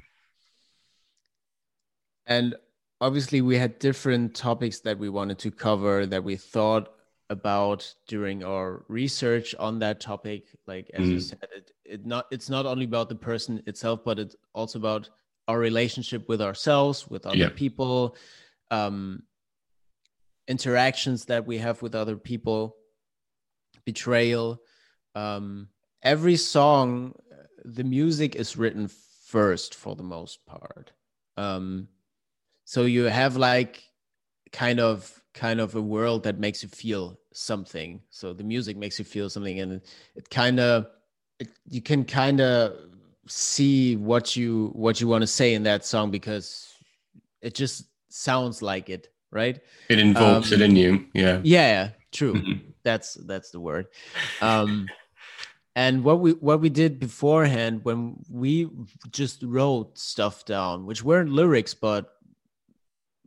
And 2.28 2.55
obviously 2.99 3.41
we 3.41 3.58
had 3.58 3.80
different 3.80 4.36
topics 4.36 4.82
that 4.82 4.99
we 4.99 5.10
wanted 5.10 5.39
to 5.39 5.51
cover 5.51 6.05
that 6.05 6.24
we 6.24 6.36
thought 6.36 6.93
about 7.30 7.93
during 8.07 8.43
our 8.43 8.86
research 8.88 9.53
on 9.59 9.80
that 9.80 9.99
topic 9.99 10.45
like 10.65 10.89
as 10.93 11.05
mm. 11.05 11.11
you 11.11 11.19
said 11.19 11.47
it, 11.55 11.71
it 11.84 12.05
not 12.05 12.25
it's 12.32 12.49
not 12.49 12.65
only 12.65 12.86
about 12.86 13.09
the 13.09 13.15
person 13.15 13.61
itself 13.67 13.99
but 14.05 14.17
it's 14.17 14.36
also 14.53 14.80
about 14.80 15.09
our 15.47 15.59
relationship 15.59 16.28
with 16.30 16.41
ourselves 16.41 17.07
with 17.09 17.25
other 17.25 17.38
yeah. 17.38 17.49
people 17.53 18.15
um 18.71 19.21
interactions 20.47 21.25
that 21.25 21.45
we 21.45 21.57
have 21.57 21.82
with 21.82 21.95
other 21.95 22.15
people 22.15 22.78
betrayal 23.84 24.61
um 25.15 25.67
every 26.03 26.38
song 26.38 27.13
the 27.65 27.84
music 27.84 28.36
is 28.36 28.55
written 28.55 28.89
first 29.25 29.75
for 29.75 29.95
the 29.97 30.03
most 30.03 30.45
part 30.45 30.93
um 31.36 31.89
so 32.63 32.84
you 32.84 33.03
have 33.03 33.36
like 33.36 33.84
kind 34.53 34.80
of 34.80 35.21
kind 35.38 35.62
of 35.62 35.76
a 35.76 35.82
world 35.82 36.24
that 36.24 36.40
makes 36.40 36.64
you 36.64 36.70
feel 36.70 37.20
something. 37.32 38.02
So 38.10 38.34
the 38.34 38.44
music 38.44 38.76
makes 38.76 38.98
you 39.00 39.06
feel 39.06 39.30
something, 39.30 39.60
and 39.60 39.82
it 40.16 40.30
kind 40.30 40.60
of 40.60 40.88
you 41.70 41.82
can 41.82 42.04
kind 42.04 42.42
of 42.42 42.74
see 43.28 43.96
what 43.96 44.36
you 44.36 44.72
what 44.74 45.00
you 45.00 45.08
want 45.08 45.22
to 45.22 45.28
say 45.28 45.54
in 45.54 45.64
that 45.64 45.86
song 45.86 46.10
because 46.12 46.74
it 47.42 47.54
just 47.54 47.86
sounds 48.10 48.62
like 48.62 48.90
it, 48.90 49.10
right? 49.32 49.60
It 49.90 50.00
invokes 50.00 50.52
um, 50.52 50.54
it 50.56 50.62
in 50.62 50.76
you, 50.76 51.06
yeah. 51.14 51.40
Yeah, 51.44 51.90
true. 52.12 52.34
Mm-hmm. 52.34 52.70
That's 52.84 53.14
that's 53.14 53.52
the 53.52 53.60
word. 53.60 53.88
Um, 54.42 54.88
and 55.78 56.04
what 56.04 56.20
we 56.20 56.32
what 56.32 56.60
we 56.60 56.70
did 56.70 57.00
beforehand 57.00 57.82
when 57.84 58.18
we 58.32 58.68
just 59.12 59.44
wrote 59.44 59.98
stuff 59.98 60.44
down 60.44 60.88
which 60.88 61.04
weren't 61.04 61.30
lyrics 61.30 61.76
but 61.76 62.16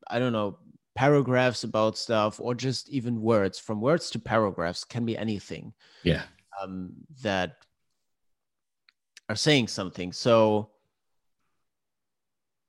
i 0.08 0.18
don't 0.18 0.32
know 0.32 0.58
paragraphs 0.94 1.64
about 1.64 1.96
stuff 1.96 2.40
or 2.40 2.54
just 2.54 2.88
even 2.88 3.22
words 3.22 3.58
from 3.58 3.80
words 3.80 4.10
to 4.10 4.18
paragraphs 4.18 4.84
can 4.84 5.04
be 5.04 5.16
anything 5.16 5.72
yeah 6.02 6.22
um, 6.60 6.90
that 7.22 7.56
are 9.28 9.36
saying 9.36 9.68
something 9.68 10.12
so 10.12 10.70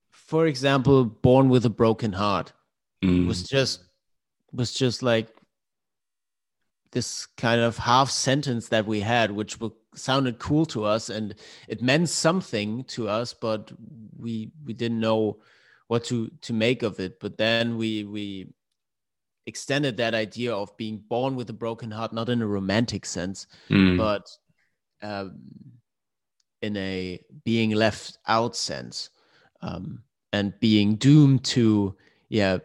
for 0.10 0.46
example 0.46 1.04
born 1.04 1.50
with 1.50 1.66
a 1.66 1.70
broken 1.70 2.14
heart 2.14 2.54
Mm. 3.04 3.26
was 3.26 3.42
just 3.42 3.84
was 4.54 4.72
just 4.72 5.02
like 5.02 5.28
this 6.92 7.26
kind 7.26 7.60
of 7.62 7.78
half 7.78 8.12
sentence 8.12 8.68
that 8.68 8.86
we 8.86 9.00
had 9.00 9.32
which 9.32 9.58
sounded 9.96 10.38
cool 10.38 10.68
to 10.68 10.84
us 10.86 11.10
and 11.10 11.34
it 11.68 11.82
meant 11.82 12.10
something 12.10 12.84
to 12.84 13.10
us 13.10 13.34
but 13.34 13.72
we 14.20 14.52
we 14.66 14.74
didn't 14.74 15.00
know 15.00 15.40
what 15.92 16.06
to 16.06 16.32
to 16.40 16.54
make 16.54 16.84
of 16.84 17.02
it 17.02 17.20
but 17.20 17.38
then 17.38 17.76
we 17.76 18.06
we 18.06 18.48
extended 19.46 19.98
that 19.98 20.14
idea 20.14 20.56
of 20.56 20.76
being 20.78 21.04
born 21.10 21.36
with 21.36 21.50
a 21.50 21.54
broken 21.66 21.92
heart 21.92 22.14
not 22.14 22.30
in 22.30 22.42
a 22.42 22.48
romantic 22.48 23.06
sense 23.06 23.46
Mm. 23.70 23.98
but 23.98 24.26
um, 25.02 25.36
in 26.62 26.78
a 26.78 27.20
being 27.44 27.72
left 27.72 28.20
out 28.26 28.56
sense 28.56 29.10
um, 29.62 30.02
and 30.32 30.54
being 30.62 30.96
doomed 30.96 31.44
to 31.44 31.94
yeah 32.30 32.60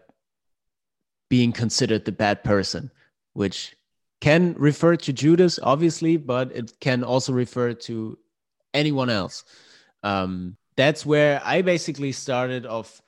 being 1.28 1.50
considered 1.50 2.04
the 2.04 2.12
bad 2.12 2.44
person 2.44 2.92
which 3.32 3.74
can 4.20 4.54
refer 4.56 4.94
to 4.94 5.12
judas 5.12 5.58
obviously 5.64 6.16
but 6.16 6.54
it 6.54 6.78
can 6.78 7.02
also 7.02 7.32
refer 7.32 7.74
to 7.74 8.16
anyone 8.72 9.10
else 9.10 9.42
um, 10.04 10.56
that's 10.76 11.04
where 11.04 11.42
i 11.44 11.60
basically 11.60 12.12
started 12.12 12.64
off 12.66 13.02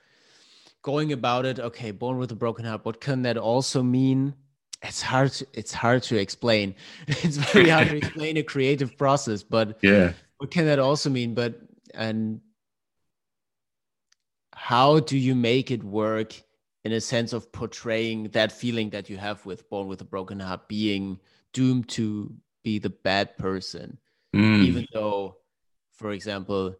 going 0.82 1.12
about 1.12 1.44
it 1.44 1.58
okay 1.58 1.90
born 1.90 2.18
with 2.18 2.30
a 2.32 2.34
broken 2.34 2.64
heart 2.64 2.84
what 2.84 3.00
can 3.00 3.22
that 3.22 3.36
also 3.36 3.82
mean? 3.82 4.34
It's 4.80 5.02
hard 5.02 5.32
to, 5.32 5.46
it's 5.54 5.74
hard 5.74 6.04
to 6.04 6.16
explain. 6.16 6.74
It's 7.08 7.36
very 7.36 7.68
hard 7.68 7.88
to 7.88 7.96
explain 8.02 8.36
a 8.36 8.42
creative 8.42 8.96
process 8.96 9.42
but 9.42 9.78
yeah. 9.82 10.12
what 10.38 10.50
can 10.50 10.66
that 10.66 10.78
also 10.78 11.10
mean? 11.10 11.34
But 11.34 11.60
and 11.94 12.40
how 14.54 15.00
do 15.00 15.16
you 15.16 15.34
make 15.34 15.70
it 15.70 15.82
work 15.82 16.40
in 16.84 16.92
a 16.92 17.00
sense 17.00 17.32
of 17.32 17.50
portraying 17.52 18.28
that 18.30 18.52
feeling 18.52 18.90
that 18.90 19.10
you 19.10 19.16
have 19.16 19.44
with 19.46 19.68
born 19.70 19.88
with 19.88 20.00
a 20.00 20.04
broken 20.04 20.40
heart 20.40 20.68
being 20.68 21.18
doomed 21.52 21.88
to 21.88 22.32
be 22.62 22.78
the 22.78 22.90
bad 22.90 23.36
person? 23.36 23.98
Mm. 24.36 24.62
even 24.62 24.86
though 24.92 25.36
for 25.94 26.12
example 26.12 26.76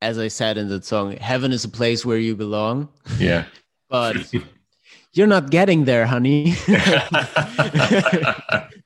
as 0.00 0.18
i 0.18 0.28
said 0.28 0.56
in 0.58 0.68
the 0.68 0.82
song 0.82 1.16
heaven 1.16 1.52
is 1.52 1.64
a 1.64 1.68
place 1.68 2.04
where 2.04 2.18
you 2.18 2.36
belong. 2.36 2.88
Yeah. 3.18 3.44
But 3.90 4.34
you're 5.14 5.26
not 5.26 5.50
getting 5.50 5.86
there 5.86 6.04
honey. 6.06 6.54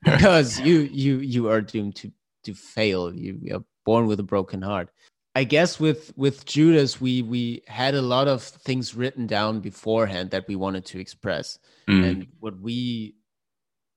Because 0.05 0.61
you 0.61 0.81
you 0.93 1.19
you 1.19 1.49
are 1.49 1.61
doomed 1.61 1.97
to 1.97 2.13
to 2.45 2.55
fail. 2.55 3.15
You 3.15 3.39
are 3.55 3.65
born 3.85 4.07
with 4.07 4.21
a 4.21 4.25
broken 4.25 4.63
heart. 4.63 4.91
I 5.35 5.45
guess 5.45 5.81
with 5.81 6.13
with 6.17 6.45
judas 6.45 7.01
we 7.01 7.23
we 7.23 7.63
had 7.67 7.95
a 7.95 8.03
lot 8.03 8.29
of 8.29 8.43
things 8.43 8.95
written 8.95 9.27
down 9.27 9.61
beforehand 9.61 10.31
that 10.31 10.47
we 10.49 10.57
wanted 10.57 10.85
to 10.87 10.99
express. 11.01 11.59
Mm. 11.89 12.05
and 12.11 12.27
what 12.41 12.61
we 12.61 13.17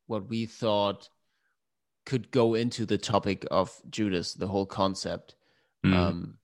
what 0.08 0.28
we 0.30 0.46
thought 0.46 1.10
could 2.06 2.32
go 2.32 2.54
into 2.56 2.86
the 2.86 2.98
topic 2.98 3.46
of 3.52 3.72
judas 3.90 4.34
the 4.34 4.48
whole 4.48 4.66
concept. 4.66 5.36
Mm. 5.86 5.96
um 5.96 6.38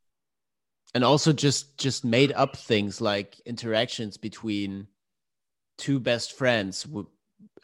and 0.93 1.03
also 1.03 1.31
just 1.33 1.77
just 1.77 2.03
made 2.05 2.31
up 2.33 2.55
things 2.57 3.01
like 3.01 3.39
interactions 3.45 4.17
between 4.17 4.87
two 5.77 5.99
best 5.99 6.33
friends 6.33 6.85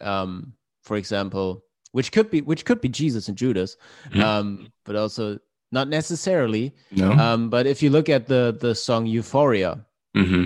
um 0.02 0.54
for 0.84 0.98
example 0.98 1.64
which 1.92 2.12
could 2.12 2.30
be 2.30 2.42
which 2.42 2.66
could 2.66 2.82
be 2.82 2.90
jesus 2.90 3.28
and 3.28 3.38
judas 3.38 3.78
Mhm. 4.10 4.22
um 4.24 4.68
but 4.86 4.96
also 4.96 5.40
not 5.72 5.88
necessarily 5.88 6.74
no 6.92 7.12
um 7.12 7.50
but 7.50 7.68
if 7.68 7.84
you 7.84 7.90
look 7.90 8.10
at 8.10 8.28
the 8.28 8.58
the 8.60 8.74
song 8.74 9.06
euphoria 9.06 9.86
hmm 10.16 10.46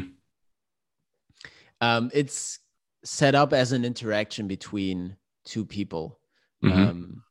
um 1.82 2.11
it's 2.13 2.59
set 3.03 3.36
up 3.36 3.53
as 3.53 3.71
an 3.71 3.84
interaction 3.86 4.47
between 4.47 5.15
two 5.45 5.65
people 5.65 6.19
Mhm. 6.63 6.71
um 6.88 7.23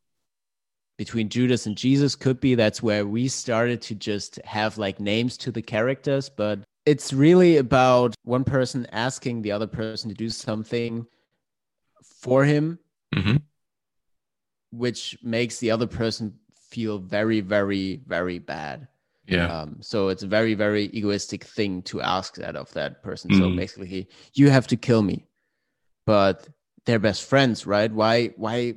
between 1.01 1.31
Judas 1.31 1.65
and 1.65 1.79
Jesus 1.79 2.15
could 2.15 2.41
be. 2.41 2.55
That's 2.55 2.83
where 2.83 3.07
we 3.07 3.27
started 3.27 3.81
to 3.89 3.95
just 3.95 4.37
have 4.45 4.77
like 4.77 5.01
names 5.01 5.39
to 5.39 5.51
the 5.51 5.63
characters 5.63 6.29
but 6.29 6.59
it's 6.85 7.15
really 7.15 7.57
about 7.57 8.15
one 8.25 8.45
person 8.45 8.87
asking 8.93 9.41
the 9.41 9.51
other 9.51 9.67
person 9.67 10.11
to 10.11 10.15
do 10.15 10.29
something 10.29 11.07
for 12.23 12.45
him 12.45 12.79
hmm 13.15 13.37
which 14.73 15.17
makes 15.23 15.57
the 15.59 15.71
other 15.71 15.87
person 15.87 16.35
feel 16.71 16.99
very 16.99 17.41
very 17.41 18.03
very 18.07 18.39
bad. 18.39 18.87
Yeah. 19.27 19.47
Um, 19.47 19.79
so 19.81 20.09
it's 20.09 20.23
a 20.23 20.29
very 20.39 20.53
very 20.53 20.85
egoistic 20.99 21.45
thing 21.45 21.83
to 21.91 22.03
ask 22.03 22.35
that 22.37 22.57
of 22.57 22.71
that 22.75 23.03
person. 23.03 23.33
So 23.33 23.49
Mhm. 23.49 23.57
basically 23.57 24.09
you 24.35 24.51
have 24.51 24.67
to 24.67 24.77
kill 24.77 25.03
me. 25.03 25.25
But 26.05 26.47
they're 26.85 27.07
best 27.11 27.25
friends 27.25 27.67
right? 27.67 27.91
Why 27.91 28.35
why 28.37 28.75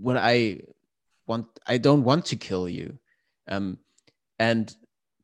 would 0.00 0.16
i 0.16 0.60
want 1.26 1.46
i 1.66 1.78
don't 1.78 2.04
want 2.04 2.26
to 2.26 2.36
kill 2.36 2.68
you. 2.68 2.98
Um 3.48 3.78
and 4.38 4.74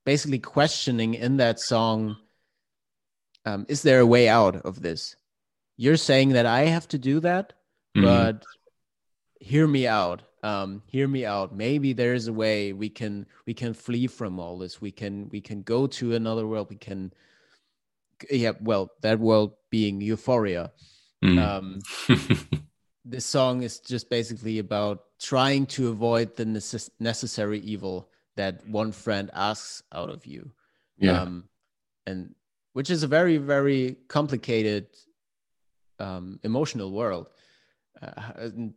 basically 0.05 0.39
questioning 0.39 1.15
in 1.15 1.37
that 1.39 1.61
song 1.61 2.17
um 3.45 3.67
is 3.69 3.83
there 3.83 4.01
a 4.01 4.07
way 4.07 4.29
out 4.29 4.57
of 4.57 4.81
this? 4.83 5.17
You're 5.77 5.97
saying 5.97 6.31
that 6.31 6.47
i 6.47 6.63
have 6.67 6.89
to 6.89 6.99
do 6.99 7.21
that 7.21 7.53
Mhm. 7.97 8.03
but 8.05 8.45
hear 9.41 9.67
me 9.67 9.87
out. 9.87 10.23
Um 10.43 10.83
hear 10.87 11.09
me 11.09 11.27
out. 11.27 11.55
Maybe 11.55 11.93
there's 11.93 12.29
a 12.29 12.33
way 12.33 12.73
we 12.73 12.89
can 12.89 13.27
we 13.47 13.55
can 13.55 13.75
flee 13.75 14.07
from 14.07 14.39
all 14.39 14.59
this. 14.59 14.81
We 14.81 14.93
can 14.93 15.29
we 15.31 15.41
can 15.41 15.63
go 15.63 15.87
to 15.99 16.15
another 16.15 16.47
world. 16.47 16.69
We 16.71 16.77
can 16.77 17.13
yeah 18.31 18.53
well 18.61 18.91
that 19.03 19.19
world 19.19 19.55
being 19.71 20.01
euphoria. 20.01 20.73
Mm. 21.25 21.39
um 21.39 21.81
this 23.05 23.27
song 23.27 23.63
is 23.63 23.81
just 23.81 24.09
basically 24.09 24.59
about 24.59 25.05
trying 25.21 25.67
to 25.67 25.89
avoid 25.89 26.35
the 26.37 26.45
necess- 26.45 26.91
necessary 26.99 27.61
evil 27.61 28.09
that 28.37 28.67
one 28.67 28.91
friend 28.91 29.31
asks 29.35 29.83
out 29.93 30.09
of 30.09 30.27
you. 30.27 30.51
Yeah. 30.99 31.23
Um, 31.23 31.45
and 32.07 32.35
which 32.73 32.91
is 32.91 33.03
a 33.03 33.07
very 33.07 33.37
very 33.37 33.97
complicated 34.09 34.87
um, 35.99 36.41
emotional 36.43 36.91
world. 36.91 37.29
Uh, 38.01 38.33
and, 38.37 38.75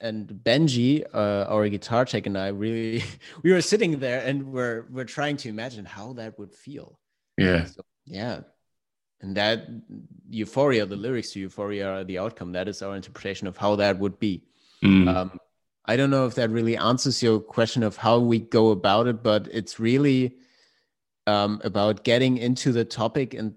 and 0.00 0.28
benji 0.28 1.04
uh, 1.14 1.46
our 1.48 1.68
guitar 1.68 2.04
tech 2.04 2.26
and 2.26 2.36
i 2.36 2.48
really 2.48 3.04
we 3.42 3.52
were 3.52 3.62
sitting 3.62 4.00
there 4.00 4.20
and 4.26 4.44
we're 4.52 4.86
we're 4.90 5.04
trying 5.04 5.36
to 5.36 5.48
imagine 5.48 5.84
how 5.84 6.12
that 6.12 6.38
would 6.38 6.54
feel. 6.54 6.98
Yeah. 7.38 7.64
So, 7.64 7.82
yeah. 8.04 8.40
And 9.20 9.36
that 9.36 9.68
euphoria 10.28 10.86
the 10.86 10.96
lyrics 10.96 11.32
to 11.32 11.40
euphoria 11.40 11.88
are 11.88 12.04
the 12.04 12.18
outcome. 12.18 12.52
That 12.52 12.68
is 12.68 12.82
our 12.82 12.94
interpretation 12.94 13.46
of 13.46 13.56
how 13.56 13.76
that 13.76 13.98
would 13.98 14.18
be. 14.18 14.44
Mm. 14.82 15.08
um, 15.14 15.38
I 15.84 15.96
don't 15.96 16.10
know 16.10 16.26
if 16.26 16.34
that 16.36 16.50
really 16.50 16.76
answers 16.76 17.22
your 17.22 17.40
question 17.40 17.82
of 17.82 17.96
how 17.96 18.18
we 18.18 18.38
go 18.38 18.70
about 18.70 19.08
it, 19.08 19.22
but 19.22 19.48
it's 19.50 19.80
really 19.80 20.36
um, 21.26 21.60
about 21.64 22.04
getting 22.04 22.38
into 22.38 22.72
the 22.72 22.84
topic 22.84 23.34
and 23.34 23.54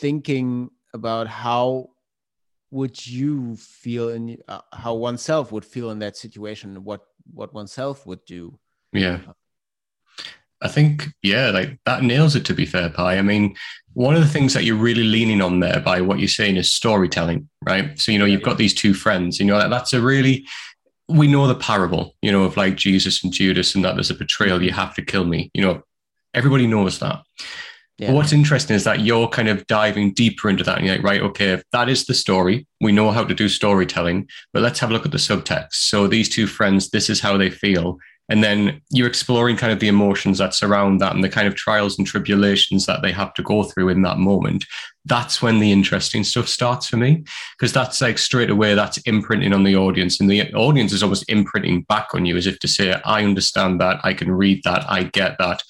thinking 0.00 0.70
about 0.92 1.28
how 1.28 1.90
would 2.70 3.06
you 3.06 3.56
feel 3.56 4.08
in 4.08 4.36
uh, 4.48 4.60
how 4.72 4.94
oneself 4.94 5.52
would 5.52 5.64
feel 5.64 5.90
in 5.90 6.00
that 6.00 6.16
situation, 6.16 6.82
what 6.84 7.02
what 7.32 7.54
oneself 7.54 8.04
would 8.06 8.24
do. 8.24 8.58
Yeah. 8.92 9.20
I 10.60 10.68
think, 10.68 11.08
yeah, 11.22 11.50
like 11.50 11.78
that 11.84 12.02
nails 12.02 12.34
it 12.36 12.44
to 12.46 12.54
be 12.54 12.64
fair, 12.64 12.88
Pi. 12.88 13.18
I 13.18 13.22
mean, 13.22 13.54
one 13.92 14.14
of 14.14 14.22
the 14.22 14.28
things 14.28 14.54
that 14.54 14.64
you're 14.64 14.76
really 14.76 15.04
leaning 15.04 15.42
on 15.42 15.60
there 15.60 15.80
by 15.80 16.00
what 16.00 16.18
you're 16.20 16.28
saying 16.28 16.56
is 16.56 16.72
storytelling, 16.72 17.50
right? 17.66 17.98
So, 17.98 18.12
you 18.12 18.18
know, 18.18 18.24
you've 18.24 18.42
got 18.42 18.56
these 18.56 18.72
two 18.72 18.94
friends, 18.94 19.38
you 19.38 19.44
know, 19.44 19.58
that- 19.58 19.68
that's 19.68 19.92
a 19.92 20.00
really, 20.00 20.46
we 21.08 21.26
know 21.26 21.46
the 21.46 21.54
parable, 21.54 22.14
you 22.22 22.32
know, 22.32 22.44
of 22.44 22.56
like 22.56 22.76
Jesus 22.76 23.22
and 23.22 23.32
Judas 23.32 23.74
and 23.74 23.84
that 23.84 23.94
there's 23.94 24.10
a 24.10 24.14
betrayal, 24.14 24.62
you 24.62 24.72
have 24.72 24.94
to 24.94 25.02
kill 25.02 25.24
me, 25.24 25.50
you 25.54 25.62
know, 25.62 25.82
everybody 26.32 26.66
knows 26.66 26.98
that. 27.00 27.22
Yeah. 27.98 28.08
But 28.08 28.16
what's 28.16 28.32
interesting 28.32 28.74
is 28.74 28.84
that 28.84 29.00
you're 29.00 29.28
kind 29.28 29.48
of 29.48 29.66
diving 29.68 30.14
deeper 30.14 30.48
into 30.48 30.64
that. 30.64 30.78
And 30.78 30.86
you're 30.86 30.96
like, 30.96 31.04
right, 31.04 31.20
okay, 31.20 31.50
if 31.50 31.62
that 31.70 31.88
is 31.88 32.06
the 32.06 32.14
story, 32.14 32.66
we 32.80 32.90
know 32.90 33.10
how 33.12 33.22
to 33.22 33.34
do 33.34 33.48
storytelling, 33.48 34.28
but 34.52 34.62
let's 34.62 34.80
have 34.80 34.90
a 34.90 34.92
look 34.92 35.06
at 35.06 35.12
the 35.12 35.18
subtext. 35.18 35.74
So 35.74 36.08
these 36.08 36.28
two 36.28 36.48
friends, 36.48 36.90
this 36.90 37.08
is 37.08 37.20
how 37.20 37.36
they 37.36 37.50
feel. 37.50 37.98
And 38.28 38.42
then 38.42 38.80
you're 38.90 39.08
exploring 39.08 39.56
kind 39.56 39.72
of 39.72 39.80
the 39.80 39.88
emotions 39.88 40.38
that 40.38 40.54
surround 40.54 41.00
that 41.00 41.14
and 41.14 41.22
the 41.22 41.28
kind 41.28 41.46
of 41.46 41.54
trials 41.54 41.98
and 41.98 42.06
tribulations 42.06 42.86
that 42.86 43.02
they 43.02 43.12
have 43.12 43.34
to 43.34 43.42
go 43.42 43.64
through 43.64 43.90
in 43.90 44.02
that 44.02 44.18
moment. 44.18 44.64
That's 45.04 45.42
when 45.42 45.58
the 45.58 45.70
interesting 45.70 46.24
stuff 46.24 46.48
starts 46.48 46.86
for 46.86 46.96
me 46.96 47.24
because 47.58 47.72
that's 47.72 48.00
like 48.00 48.16
straight 48.16 48.48
away 48.48 48.74
that's 48.74 48.98
imprinting 48.98 49.52
on 49.52 49.64
the 49.64 49.76
audience. 49.76 50.20
And 50.20 50.30
the 50.30 50.52
audience 50.54 50.92
is 50.92 51.02
almost 51.02 51.28
imprinting 51.28 51.82
back 51.82 52.08
on 52.14 52.24
you 52.24 52.36
as 52.36 52.46
if 52.46 52.58
to 52.60 52.68
say 52.68 52.94
i 53.04 53.22
understand 53.22 53.80
that. 53.80 54.00
I 54.04 54.14
can 54.14 54.30
read 54.30 54.62
that. 54.64 54.90
I 54.90 55.04
get 55.04 55.36
that. 55.38 55.62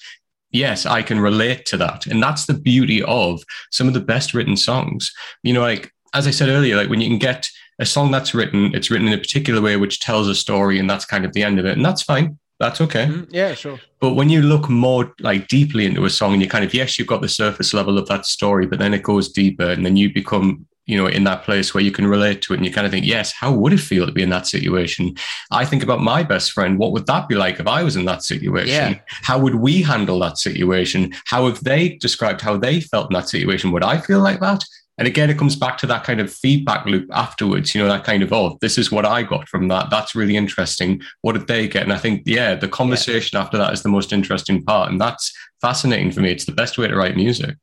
Yes 0.51 0.85
i 0.85 1.01
can 1.01 1.19
relate 1.19 1.65
to 1.65 1.77
that. 1.77 2.05
And 2.05 2.23
that's 2.23 2.45
the 2.45 2.53
beauty 2.53 3.03
of 3.03 3.43
some 3.71 3.89
of 3.89 3.93
the 3.93 3.99
best 3.99 4.33
written 4.33 4.55
songs. 4.55 5.11
You 5.43 5.53
know 5.53 5.61
like 5.61 5.91
as 6.13 6.27
i 6.27 6.31
said 6.31 6.47
earlier 6.47 6.77
like 6.77 6.89
when 6.89 7.01
you 7.01 7.09
can 7.09 7.19
get 7.19 7.49
a 7.79 7.85
song 7.85 8.09
that's 8.09 8.33
written 8.33 8.73
it's 8.73 8.89
written 8.89 9.07
in 9.07 9.13
a 9.13 9.17
particular 9.17 9.61
way 9.61 9.75
which 9.75 9.99
tells 9.99 10.29
a 10.29 10.35
story 10.35 10.79
and 10.79 10.89
that's 10.89 11.03
kind 11.03 11.25
of 11.25 11.33
the 11.33 11.43
end 11.43 11.59
of 11.59 11.65
it 11.65 11.75
and 11.75 11.83
that's 11.83 12.01
fine 12.01 12.39
that's 12.59 12.79
okay. 12.81 13.07
Mm, 13.07 13.27
yeah, 13.31 13.53
sure. 13.53 13.79
But 13.99 14.13
when 14.13 14.29
you 14.29 14.41
look 14.41 14.69
more 14.69 15.13
like 15.19 15.47
deeply 15.47 15.85
into 15.85 16.05
a 16.05 16.09
song 16.09 16.33
and 16.33 16.41
you 16.41 16.47
kind 16.47 16.63
of, 16.63 16.73
yes, 16.73 16.97
you've 16.97 17.07
got 17.07 17.21
the 17.21 17.29
surface 17.29 17.73
level 17.73 17.97
of 17.97 18.07
that 18.07 18.25
story, 18.25 18.65
but 18.65 18.79
then 18.79 18.93
it 18.93 19.03
goes 19.03 19.29
deeper 19.29 19.69
and 19.69 19.85
then 19.85 19.97
you 19.97 20.13
become, 20.13 20.65
you 20.85 20.97
know, 20.97 21.07
in 21.07 21.25
that 21.25 21.43
place 21.43 21.73
where 21.73 21.83
you 21.83 21.91
can 21.91 22.07
relate 22.07 22.41
to 22.43 22.53
it 22.53 22.57
and 22.57 22.65
you 22.65 22.71
kind 22.71 22.85
of 22.85 22.91
think, 22.91 23.05
yes, 23.05 23.33
how 23.33 23.51
would 23.51 23.73
it 23.73 23.79
feel 23.79 24.05
to 24.05 24.11
be 24.11 24.23
in 24.23 24.29
that 24.29 24.47
situation? 24.47 25.15
I 25.51 25.65
think 25.65 25.83
about 25.83 25.99
my 25.99 26.23
best 26.23 26.51
friend. 26.53 26.77
What 26.77 26.93
would 26.93 27.07
that 27.07 27.27
be 27.27 27.35
like 27.35 27.59
if 27.59 27.67
I 27.67 27.83
was 27.83 27.97
in 27.97 28.05
that 28.05 28.23
situation? 28.23 28.93
Yeah. 28.93 28.99
How 29.07 29.37
would 29.39 29.55
we 29.55 29.81
handle 29.81 30.19
that 30.19 30.37
situation? 30.37 31.13
How 31.25 31.47
have 31.47 31.63
they 31.63 31.95
described 31.97 32.39
how 32.39 32.55
they 32.55 32.79
felt 32.79 33.09
in 33.09 33.15
that 33.15 33.27
situation? 33.27 33.71
Would 33.71 33.83
I 33.83 33.97
feel 33.97 34.21
like 34.21 34.39
that? 34.39 34.63
And 34.97 35.07
again, 35.07 35.29
it 35.29 35.37
comes 35.37 35.55
back 35.57 35.77
to 35.79 35.87
that 35.87 36.05
kind 36.05 36.21
of 36.21 36.31
feedback 36.31 36.85
loop 36.85 37.09
afterwards, 37.11 37.75
you 37.75 37.81
know, 37.81 37.87
that 37.89 38.05
kind 38.05 38.23
of, 38.23 38.31
oh, 38.31 38.57
this 38.61 38.77
is 38.77 38.91
what 38.91 39.05
I 39.05 39.23
got 39.23 39.49
from 39.49 39.67
that. 39.67 39.89
That's 39.89 40.15
really 40.15 40.37
interesting. 40.37 41.01
What 41.21 41.33
did 41.33 41.47
they 41.47 41.67
get? 41.67 41.83
And 41.83 41.91
I 41.91 41.97
think, 41.97 42.23
yeah, 42.25 42.55
the 42.55 42.69
conversation 42.69 43.37
yeah. 43.37 43.43
after 43.43 43.57
that 43.57 43.73
is 43.73 43.83
the 43.83 43.89
most 43.89 44.13
interesting 44.13 44.63
part. 44.63 44.89
And 44.89 45.01
that's 45.01 45.33
fascinating 45.59 46.11
for 46.11 46.21
me. 46.21 46.31
It's 46.31 46.45
the 46.45 46.53
best 46.53 46.77
way 46.77 46.87
to 46.87 46.95
write 46.95 47.17
music. 47.17 47.57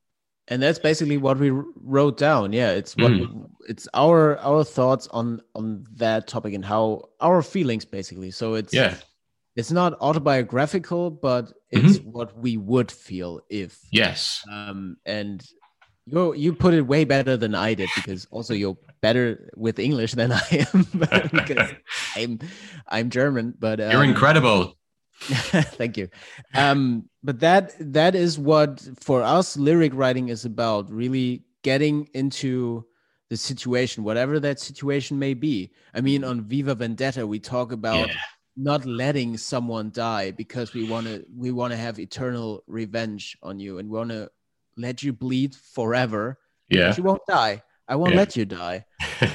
And 0.48 0.60
that's 0.60 0.78
basically 0.78 1.16
what 1.16 1.38
we 1.38 1.50
wrote 1.50 2.18
down. 2.18 2.52
Yeah. 2.52 2.72
It's 2.72 2.94
what 2.96 3.12
mm. 3.12 3.48
it's 3.68 3.88
our 3.94 4.38
our 4.40 4.64
thoughts 4.64 5.08
on 5.08 5.40
on 5.54 5.86
that 5.94 6.26
topic 6.26 6.52
and 6.52 6.64
how 6.64 7.08
our 7.20 7.42
feelings 7.42 7.86
basically. 7.86 8.30
So 8.30 8.54
it's 8.54 8.74
yeah. 8.74 8.96
It's 9.54 9.70
not 9.70 10.00
autobiographical, 10.00 11.10
but 11.10 11.52
it's 11.70 11.98
mm-hmm. 11.98 12.10
what 12.10 12.36
we 12.38 12.56
would 12.56 12.90
feel 12.90 13.40
if 13.50 13.78
yes. 13.90 14.42
Um, 14.50 14.96
and 15.04 15.46
you 16.06 16.34
you 16.34 16.52
put 16.54 16.74
it 16.74 16.82
way 16.82 17.04
better 17.04 17.36
than 17.36 17.54
I 17.54 17.74
did 17.74 17.88
because 17.94 18.26
also 18.30 18.54
you're 18.54 18.76
better 19.00 19.50
with 19.56 19.78
English 19.78 20.12
than 20.12 20.32
I 20.32 20.42
am 20.72 20.86
because 21.32 21.70
I'm 22.16 22.38
I'm 22.88 23.10
German. 23.10 23.54
But 23.58 23.80
um, 23.80 23.92
you're 23.92 24.04
incredible. 24.04 24.76
thank 25.20 25.96
you. 25.96 26.08
Um, 26.54 27.08
but 27.22 27.38
that 27.40 27.74
that 27.78 28.14
is 28.14 28.38
what 28.38 28.86
for 29.00 29.22
us 29.22 29.56
lyric 29.56 29.92
writing 29.94 30.28
is 30.28 30.44
about. 30.44 30.90
Really 30.90 31.44
getting 31.62 32.08
into 32.14 32.84
the 33.30 33.36
situation, 33.36 34.02
whatever 34.02 34.40
that 34.40 34.58
situation 34.58 35.18
may 35.18 35.34
be. 35.34 35.70
I 35.94 36.00
mean, 36.00 36.24
on 36.24 36.42
Viva 36.42 36.74
Vendetta, 36.74 37.26
we 37.26 37.38
talk 37.38 37.72
about. 37.72 38.08
Yeah. 38.08 38.14
Not 38.54 38.84
letting 38.84 39.38
someone 39.38 39.92
die 39.94 40.30
because 40.30 40.74
we 40.74 40.86
want 40.86 41.06
to 41.06 41.24
we 41.34 41.52
want 41.52 41.70
to 41.70 41.76
have 41.78 41.98
eternal 41.98 42.62
revenge 42.66 43.34
on 43.42 43.58
you 43.58 43.78
and 43.78 43.88
we 43.88 43.96
want 43.96 44.10
to 44.10 44.30
let 44.76 45.02
you 45.02 45.12
bleed 45.12 45.54
forever. 45.54 46.38
Yeah. 46.68 46.94
you 46.96 47.02
won't 47.02 47.26
die. 47.28 47.62
I 47.88 47.96
won't 47.96 48.12
yeah. 48.12 48.18
let 48.18 48.36
you 48.36 48.44
die. 48.44 48.84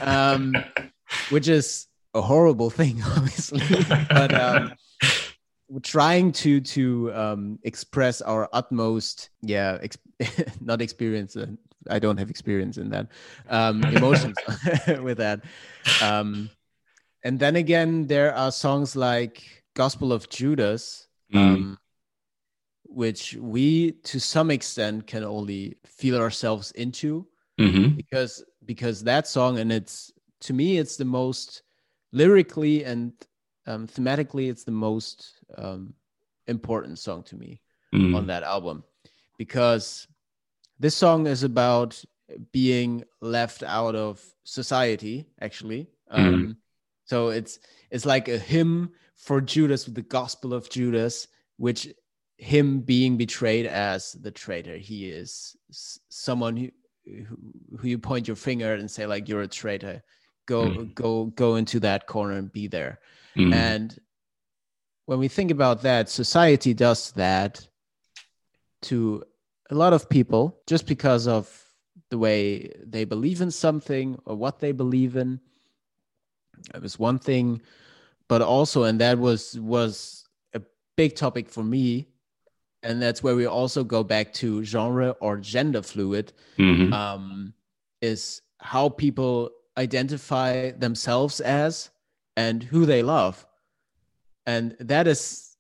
Um, 0.01 0.55
which 1.29 1.47
is 1.47 1.87
a 2.13 2.21
horrible 2.21 2.69
thing, 2.69 3.01
obviously. 3.15 3.61
but 4.09 4.33
um, 4.33 4.73
we're 5.69 5.79
trying 5.79 6.31
to 6.31 6.61
to 6.61 7.13
um, 7.13 7.59
express 7.63 8.21
our 8.21 8.49
utmost, 8.53 9.29
yeah, 9.41 9.77
ex- 9.81 9.97
not 10.61 10.81
experience. 10.81 11.35
Uh, 11.35 11.47
I 11.89 11.99
don't 11.99 12.17
have 12.17 12.29
experience 12.29 12.77
in 12.77 12.89
that 12.89 13.07
um, 13.49 13.83
emotions 13.85 14.35
with 15.01 15.17
that. 15.19 15.41
Um, 16.01 16.49
and 17.23 17.39
then 17.39 17.55
again, 17.55 18.07
there 18.07 18.33
are 18.35 18.51
songs 18.51 18.95
like 18.95 19.43
"Gospel 19.73 20.11
of 20.11 20.29
Judas." 20.29 21.07
Mm. 21.33 21.39
Um, 21.39 21.77
which 22.97 23.35
we 23.35 23.91
to 24.01 24.19
some 24.19 24.49
extent 24.49 25.05
can 25.05 25.23
only 25.23 25.77
feel 25.85 26.17
ourselves 26.17 26.71
into 26.71 27.27
mm-hmm. 27.59 27.89
because 27.89 28.43
because 28.65 29.03
that 29.03 29.27
song 29.27 29.59
and 29.59 29.71
it's 29.71 30.11
to 30.39 30.51
me 30.51 30.79
it's 30.79 30.97
the 30.97 31.05
most 31.05 31.61
lyrically 32.11 32.83
and 32.85 33.13
um, 33.67 33.85
thematically 33.85 34.49
it's 34.49 34.63
the 34.63 34.71
most 34.71 35.33
um, 35.59 35.93
important 36.47 36.97
song 36.97 37.21
to 37.21 37.35
me 37.35 37.61
mm. 37.93 38.15
on 38.15 38.25
that 38.25 38.41
album 38.41 38.83
because 39.37 40.07
this 40.79 40.95
song 40.95 41.27
is 41.27 41.43
about 41.43 42.03
being 42.51 43.03
left 43.21 43.61
out 43.61 43.93
of 43.93 44.25
society 44.43 45.27
actually 45.39 45.87
mm. 46.11 46.17
um, 46.17 46.57
so 47.05 47.27
it's 47.27 47.59
it's 47.91 48.07
like 48.07 48.27
a 48.27 48.39
hymn 48.39 48.89
for 49.13 49.39
judas 49.39 49.85
with 49.85 49.93
the 49.93 50.09
gospel 50.17 50.51
of 50.51 50.67
judas 50.67 51.27
which 51.57 51.93
him 52.37 52.81
being 52.81 53.17
betrayed 53.17 53.65
as 53.65 54.13
the 54.13 54.31
traitor. 54.31 54.77
He 54.77 55.09
is 55.09 55.55
someone 56.09 56.55
who, 56.55 56.69
who, 57.05 57.37
who 57.77 57.87
you 57.87 57.97
point 57.97 58.27
your 58.27 58.35
finger 58.35 58.73
and 58.73 58.89
say 58.89 59.05
like 59.05 59.27
you're 59.27 59.41
a 59.41 59.47
traitor. 59.47 60.03
Go 60.45 60.65
mm. 60.65 60.93
go 60.93 61.25
go 61.25 61.55
into 61.55 61.79
that 61.81 62.07
corner 62.07 62.35
and 62.35 62.51
be 62.51 62.67
there. 62.67 62.99
Mm. 63.35 63.53
And 63.53 63.99
when 65.05 65.19
we 65.19 65.27
think 65.27 65.51
about 65.51 65.81
that, 65.81 66.09
society 66.09 66.73
does 66.73 67.11
that 67.13 67.67
to 68.83 69.23
a 69.69 69.75
lot 69.75 69.93
of 69.93 70.09
people 70.09 70.61
just 70.67 70.85
because 70.85 71.27
of 71.27 71.63
the 72.09 72.17
way 72.17 72.71
they 72.85 73.03
believe 73.03 73.41
in 73.41 73.51
something 73.51 74.17
or 74.25 74.35
what 74.35 74.59
they 74.59 74.71
believe 74.71 75.17
in. 75.17 75.41
It 76.73 76.81
was 76.81 76.97
one 76.97 77.19
thing, 77.19 77.61
but 78.27 78.41
also, 78.41 78.83
and 78.83 79.01
that 79.01 79.19
was 79.19 79.59
was 79.59 80.25
a 80.53 80.61
big 80.95 81.15
topic 81.15 81.49
for 81.49 81.63
me 81.63 82.07
and 82.87 83.01
that's 83.01 83.21
where 83.21 83.35
we 83.35 83.45
also 83.45 83.83
go 83.83 84.01
back 84.01 84.31
to 84.31 84.63
genre 84.63 85.09
or 85.19 85.35
gender 85.35 85.81
fluid 85.81 86.31
mm-hmm. 86.57 86.93
um, 86.93 87.53
is 88.01 88.41
how 88.59 88.87
people 88.87 89.51
identify 89.77 90.71
themselves 90.71 91.41
as 91.41 91.89
and 92.37 92.63
who 92.63 92.85
they 92.85 93.03
love 93.03 93.45
and 94.45 94.75
that 94.79 95.05
is 95.05 95.57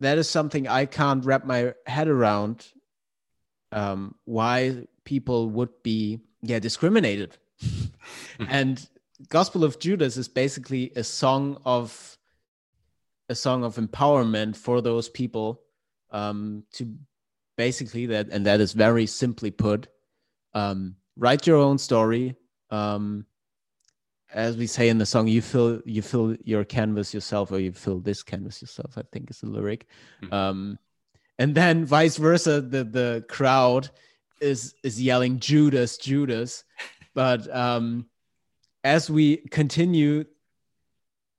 that 0.00 0.18
is 0.18 0.28
something 0.28 0.66
i 0.66 0.84
can't 0.84 1.24
wrap 1.24 1.44
my 1.44 1.72
head 1.86 2.08
around 2.08 2.66
um, 3.70 4.16
why 4.24 4.84
people 5.04 5.50
would 5.50 5.70
be 5.84 6.18
yeah 6.42 6.58
discriminated 6.58 7.38
and 8.48 8.88
gospel 9.28 9.62
of 9.62 9.78
judas 9.78 10.16
is 10.16 10.26
basically 10.26 10.90
a 10.96 11.04
song 11.04 11.56
of 11.64 12.18
a 13.28 13.36
song 13.36 13.62
of 13.62 13.76
empowerment 13.76 14.56
for 14.56 14.80
those 14.80 15.08
people 15.08 15.62
um, 16.12 16.64
to 16.74 16.94
basically 17.56 18.06
that, 18.06 18.28
and 18.30 18.46
that 18.46 18.60
is 18.60 18.72
very 18.72 19.06
simply 19.06 19.50
put, 19.50 19.88
um, 20.54 20.96
write 21.16 21.46
your 21.46 21.56
own 21.56 21.78
story. 21.78 22.36
Um, 22.70 23.26
as 24.32 24.56
we 24.56 24.66
say 24.66 24.88
in 24.88 24.98
the 24.98 25.06
song, 25.06 25.26
you 25.26 25.42
fill 25.42 25.80
you 25.84 26.00
fill 26.00 26.36
your 26.44 26.64
canvas 26.64 27.12
yourself, 27.12 27.52
or 27.52 27.58
you 27.58 27.72
fill 27.72 28.00
this 28.00 28.22
canvas 28.22 28.62
yourself. 28.62 28.96
I 28.96 29.02
think 29.12 29.30
is 29.30 29.40
the 29.40 29.48
lyric. 29.48 29.86
Mm-hmm. 30.22 30.32
Um, 30.32 30.78
and 31.38 31.54
then 31.54 31.84
vice 31.84 32.16
versa, 32.16 32.60
the 32.60 32.84
the 32.84 33.24
crowd 33.28 33.90
is 34.40 34.74
is 34.82 35.00
yelling 35.00 35.38
Judas, 35.38 35.96
Judas. 35.96 36.64
But 37.14 37.54
um, 37.54 38.06
as 38.84 39.10
we 39.10 39.36
continue 39.50 40.24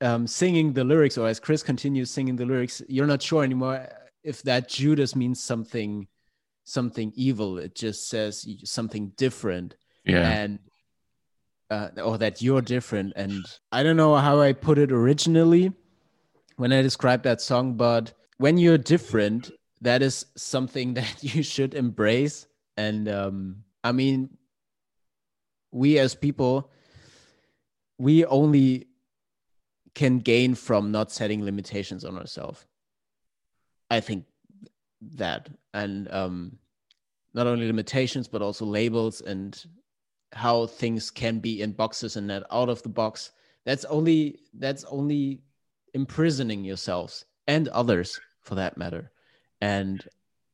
um, 0.02 0.28
singing 0.28 0.74
the 0.74 0.84
lyrics, 0.84 1.18
or 1.18 1.28
as 1.28 1.40
Chris 1.40 1.64
continues 1.64 2.12
singing 2.12 2.36
the 2.36 2.46
lyrics, 2.46 2.84
you're 2.88 3.08
not 3.08 3.24
sure 3.24 3.44
anymore 3.44 3.88
if 4.24 4.42
that 4.44 4.70
Judas 4.70 5.16
means 5.16 5.42
something 5.42 6.08
something 6.64 7.12
evil. 7.16 7.58
It 7.58 7.76
just 7.76 8.10
says 8.10 8.48
something 8.64 9.12
different. 9.18 9.76
Yeah. 10.06 10.30
And 10.30 10.60
uh, 11.70 11.90
or 12.04 12.18
that 12.18 12.42
you're 12.42 12.62
different. 12.62 13.14
And 13.16 13.46
I 13.72 13.84
don't 13.84 13.98
know 13.98 14.16
how 14.16 14.42
I 14.42 14.54
put 14.54 14.78
it 14.78 14.92
originally 14.92 15.72
when 16.58 16.72
I 16.72 16.82
described 16.82 17.24
that 17.24 17.42
song, 17.42 17.76
but 17.76 18.14
when 18.38 18.58
you're 18.58 18.78
different, 18.78 19.52
that 19.82 20.02
is 20.02 20.26
something 20.38 20.94
that 21.00 21.24
you 21.24 21.44
should 21.44 21.74
embrace. 21.74 22.48
And 22.78 23.10
um, 23.10 23.64
I 23.84 23.92
mean, 23.92 24.38
we 25.72 25.98
as 25.98 26.16
people, 26.16 26.72
we 27.98 28.26
only 28.26 28.88
can 29.96 30.20
gain 30.20 30.56
from 30.56 30.92
not 30.92 31.12
setting 31.12 31.44
limitations 31.44 32.04
on 32.04 32.18
ourselves. 32.18 32.66
I 33.94 34.00
think 34.00 34.26
that 35.16 35.50
and 35.74 36.12
um, 36.12 36.58
not 37.34 37.48
only 37.48 37.68
limitations 37.68 38.28
but 38.28 38.42
also 38.42 38.66
labels 38.66 39.22
and 39.22 39.64
how 40.34 40.66
things 40.66 41.12
can 41.12 41.40
be 41.40 41.62
in 41.62 41.72
boxes 41.72 42.16
and 42.16 42.28
not 42.28 42.44
out 42.52 42.70
of 42.70 42.82
the 42.84 42.90
box. 42.90 43.32
That's 43.66 43.86
only 43.86 44.40
that's 44.56 44.84
only 44.86 45.42
imprisoning 45.94 46.66
yourselves 46.66 47.26
and 47.48 47.68
others 47.70 48.20
for 48.42 48.56
that 48.56 48.78
matter. 48.78 49.12
And 49.62 50.04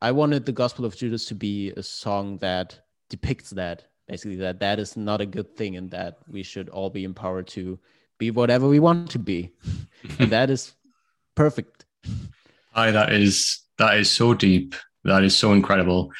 I 0.02 0.12
wanted 0.12 0.46
the 0.46 0.52
Gospel 0.52 0.86
of 0.86 0.96
Judas 0.96 1.26
to 1.26 1.36
be 1.36 1.72
a 1.72 1.84
song 1.84 2.38
that 2.40 2.80
depicts 3.10 3.50
that 3.52 3.86
basically 4.08 4.38
that 4.38 4.60
that 4.60 4.80
is 4.80 4.98
not 4.98 5.22
a 5.22 5.26
good 5.26 5.56
thing 5.56 5.78
and 5.78 5.90
that 5.92 6.20
we 6.28 6.44
should 6.44 6.70
all 6.70 6.90
be 6.90 7.04
empowered 7.04 7.48
to 7.48 7.80
be 8.18 8.32
whatever 8.32 8.68
we 8.68 8.80
want 8.80 9.10
to 9.12 9.20
be. 9.20 9.52
and 10.20 10.30
that 10.32 10.50
is 10.50 10.74
perfect. 11.36 11.79
Hi, 12.72 12.92
that 12.92 13.14
is 13.14 13.60
that 13.78 13.98
is 13.98 14.10
so 14.10 14.34
deep. 14.34 14.76
That 15.04 15.24
is 15.24 15.36
so 15.36 15.54
incredible. 15.54 16.12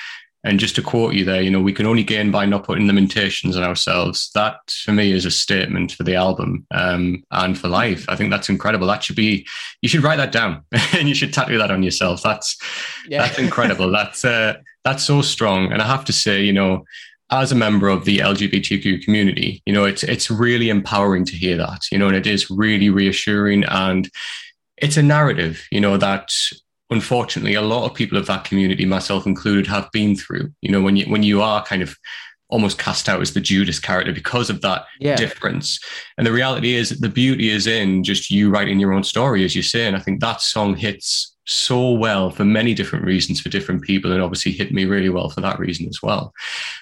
And 0.44 0.60
just 0.60 0.76
to 0.76 0.82
quote 0.82 1.14
you 1.14 1.26
there, 1.26 1.42
you 1.42 1.52
know, 1.52 1.60
we 1.60 1.74
can 1.74 1.86
only 1.86 2.04
gain 2.04 2.32
by 2.32 2.46
not 2.46 2.64
putting 2.64 2.88
limitations 2.88 3.58
on 3.58 3.64
ourselves. 3.64 4.32
That 4.36 4.58
for 4.72 4.94
me 4.94 5.12
is 5.12 5.26
a 5.26 5.32
statement 5.32 5.92
for 5.92 6.04
the 6.04 6.16
album 6.16 6.66
um, 6.72 7.24
and 7.32 7.58
for 7.58 7.68
life. 7.68 8.06
I 8.08 8.16
think 8.16 8.32
that's 8.32 8.48
incredible. 8.48 8.88
That 8.88 9.04
should 9.04 9.18
be, 9.18 9.46
you 9.82 9.90
should 9.90 10.04
write 10.04 10.16
that 10.16 10.32
down 10.32 10.64
and 10.94 11.10
you 11.10 11.16
should 11.16 11.34
tattoo 11.34 11.58
that 11.58 11.72
on 11.72 11.84
yourself. 11.84 12.24
That's, 12.24 12.58
yeah. 13.06 13.24
that's 13.24 13.38
incredible. 13.38 13.92
that's, 13.92 14.24
uh, 14.24 14.56
that's 14.86 15.04
so 15.04 15.22
strong. 15.22 15.74
And 15.74 15.82
I 15.82 15.88
have 15.88 16.06
to 16.06 16.14
say, 16.14 16.42
you 16.42 16.54
know, 16.54 16.86
as 17.32 17.52
a 17.52 17.56
member 17.56 17.90
of 17.90 18.06
the 18.06 18.20
LGBTQ 18.20 19.04
community, 19.04 19.62
you 19.66 19.74
know, 19.74 19.84
it's, 19.84 20.04
it's 20.04 20.32
really 20.32 20.70
empowering 20.70 21.26
to 21.26 21.36
hear 21.36 21.58
that, 21.58 21.82
you 21.92 21.98
know, 21.98 22.08
and 22.08 22.16
it 22.16 22.26
is 22.26 22.50
really 22.50 22.90
reassuring 22.90 23.66
and 23.66 24.10
it's 24.82 24.98
a 24.98 25.04
narrative, 25.04 25.62
you 25.72 25.82
know, 25.82 25.98
that 25.98 26.32
unfortunately 26.90 27.54
a 27.54 27.62
lot 27.62 27.86
of 27.86 27.96
people 27.96 28.18
of 28.18 28.26
that 28.26 28.44
community 28.44 28.86
myself 28.86 29.28
included 29.28 29.68
have 29.68 29.88
been 29.92 30.16
through 30.16 30.52
you 30.62 30.72
know 30.72 30.82
when 30.82 30.96
you 30.96 31.06
when 31.06 31.22
you 31.22 31.40
are 31.40 31.64
kind 31.64 31.84
of 31.84 31.96
almost 32.50 32.80
cast 32.80 33.08
out 33.08 33.22
as 33.22 33.34
the 33.34 33.42
Judas 33.42 33.80
character 33.80 34.12
because 34.12 34.50
of 34.50 34.62
that 34.62 34.86
yeah. 35.00 35.16
difference. 35.16 35.80
And 36.18 36.26
the 36.26 36.32
reality 36.32 36.74
is 36.74 36.90
the 36.90 37.10
beauty 37.10 37.50
is 37.50 37.68
in 37.68 38.04
just 38.04 38.32
you 38.32 38.50
writing 38.50 38.80
your 38.80 38.92
own 38.92 39.04
story, 39.04 39.46
as 39.46 39.56
you 39.56 39.62
say. 39.62 39.86
And 39.86 39.96
I 39.96 40.00
think 40.00 40.20
that 40.20 40.42
song 40.42 40.76
hits 40.76 41.36
so 41.46 41.92
well 41.92 42.30
for 42.32 42.46
many 42.46 42.74
different 42.74 43.06
reasons 43.06 43.40
for 43.40 43.50
different 43.50 43.84
people, 43.84 44.12
and 44.12 44.22
obviously 44.22 44.52
hit 44.52 44.74
me 44.74 44.86
really 44.86 45.10
well 45.10 45.30
for 45.30 45.42
that 45.42 45.60
reason 45.60 45.88
as 45.88 46.00
well. 46.02 46.34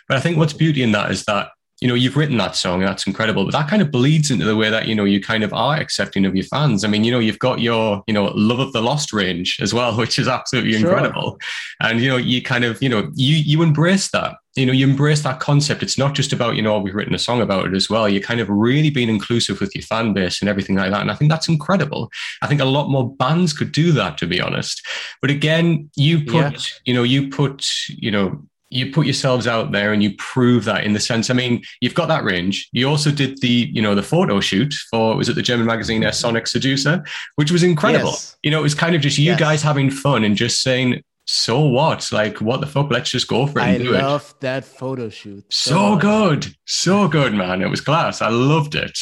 But 0.08 0.18
I 0.18 0.20
think 0.22 0.38
what's 0.38 0.54
beauty 0.54 0.84
in 0.84 0.94
that 0.94 1.12
is 1.12 1.26
that 1.26 1.50
you 1.80 1.88
know, 1.88 1.94
you've 1.94 2.18
written 2.18 2.38
that 2.38 2.56
song, 2.56 2.80
that's 2.80 3.06
incredible, 3.06 3.46
but 3.46 3.52
that 3.52 3.70
kind 3.70 3.84
of 3.84 3.92
bleeds 3.92 4.32
into 4.32 4.46
the 4.46 4.56
way 4.56 4.70
that, 4.70 4.88
you 4.88 4.96
know, 4.96 5.04
you 5.04 5.22
kind 5.22 5.44
of 5.44 5.54
are 5.54 5.76
accepting 5.76 6.26
of 6.26 6.36
your 6.36 6.46
fans. 6.46 6.84
I 6.84 6.88
mean, 6.88 7.04
you 7.04 7.12
know, 7.12 7.20
you've 7.20 7.38
got 7.38 7.60
your, 7.60 8.04
you 8.08 8.14
know, 8.16 8.26
love 8.36 8.60
of 8.60 8.74
the 8.74 8.82
lost 8.82 9.14
range 9.14 9.60
as 9.62 9.76
well, 9.76 9.96
which 9.96 10.18
is 10.18 10.28
absolutely 10.28 10.74
sure. 10.74 10.90
incredible. 10.90 11.40
And, 11.80 12.02
you 12.02 12.10
know, 12.10 12.18
you 12.18 12.42
kind 12.42 12.64
of, 12.64 12.82
you 12.82 12.90
know, 12.90 13.12
you, 13.14 13.36
you 13.36 13.62
embrace 13.62 14.10
that, 14.10 14.38
you 14.56 14.66
know, 14.66 14.74
you 14.74 14.88
embrace 14.88 15.22
that 15.22 15.40
concept. 15.40 15.84
It's 15.84 16.00
not 16.00 16.16
just 16.16 16.34
about, 16.34 16.56
you 16.56 16.64
know, 16.64 16.80
we've 16.80 16.96
written 16.96 17.14
a 17.14 17.20
song 17.20 17.42
about 17.42 17.68
it 17.68 17.76
as 17.76 17.92
well. 17.92 18.10
You're 18.10 18.24
kind 18.24 18.40
of 18.40 18.50
really 18.50 18.90
being 18.90 19.08
inclusive 19.08 19.62
with 19.62 19.76
your 19.76 19.84
fan 19.84 20.14
base 20.14 20.42
and 20.42 20.50
everything 20.50 20.78
like 20.78 20.90
that. 20.90 21.02
And 21.02 21.12
I 21.12 21.14
think 21.14 21.30
that's 21.30 21.48
incredible. 21.48 22.10
I 22.42 22.48
think 22.48 22.60
a 22.60 22.66
lot 22.66 22.90
more 22.90 23.16
bands 23.18 23.54
could 23.54 23.72
do 23.72 23.92
that, 23.92 24.18
to 24.18 24.26
be 24.26 24.42
honest. 24.42 24.84
But 25.22 25.30
again, 25.30 25.92
you 25.96 26.26
put, 26.26 26.54
yeah. 26.54 26.60
you 26.86 26.94
know, 26.96 27.04
you 27.04 27.30
put, 27.30 27.68
you 27.90 28.10
know, 28.10 28.42
you 28.70 28.92
put 28.92 29.06
yourselves 29.06 29.48
out 29.48 29.72
there 29.72 29.94
and 29.94 30.04
you 30.04 30.14
prove 30.18 30.66
that 30.66 30.84
in 30.84 30.94
the 30.94 31.00
sense 31.00 31.30
i 31.30 31.34
mean 31.34 31.62
you've 31.82 31.96
got 31.96 32.08
that 32.08 32.24
range 32.24 32.70
you 32.72 32.88
also 32.88 33.12
did 33.12 33.40
the 33.42 33.70
you 33.72 33.82
know 33.82 33.96
the 33.96 34.04
photo 34.04 34.40
shoot 34.40 34.74
for 34.90 35.16
was 35.16 35.30
it 35.30 35.36
the 35.36 35.42
german 35.42 35.66
magazine 35.66 36.04
uh, 36.04 36.12
sonic 36.12 36.48
seducer 36.48 37.04
which 37.36 37.52
was 37.52 37.64
incredible 37.64 38.10
yes. 38.10 38.38
you 38.44 38.52
know 38.52 38.60
it 38.60 38.64
was 38.64 38.76
kind 38.76 38.96
of 38.96 39.02
just 39.02 39.18
you 39.18 39.26
yes. 39.26 39.40
guys 39.40 39.62
having 39.62 39.90
fun 39.90 40.24
and 40.24 40.36
just 40.36 40.62
saying 40.62 41.02
so 41.30 41.60
what? 41.60 42.10
Like, 42.14 42.40
what 42.40 42.62
the 42.62 42.68
fuck? 42.68 42.90
Let's 42.90 43.12
just 43.12 43.28
go 43.28 43.48
for 43.48 43.60
it. 43.60 43.64
And 43.64 43.84
do 43.84 43.94
it. 43.94 43.98
I 43.98 44.08
love 44.08 44.34
that 44.40 44.64
photo 44.64 45.10
shoot. 45.10 45.44
So, 45.50 45.72
so 45.72 45.96
good. 45.98 46.56
So 46.66 47.10
good, 47.10 47.34
man. 47.34 47.62
It 47.62 47.70
was 47.70 47.82
class. 47.82 48.22
I 48.22 48.30
loved 48.30 48.76
it. 48.76 48.98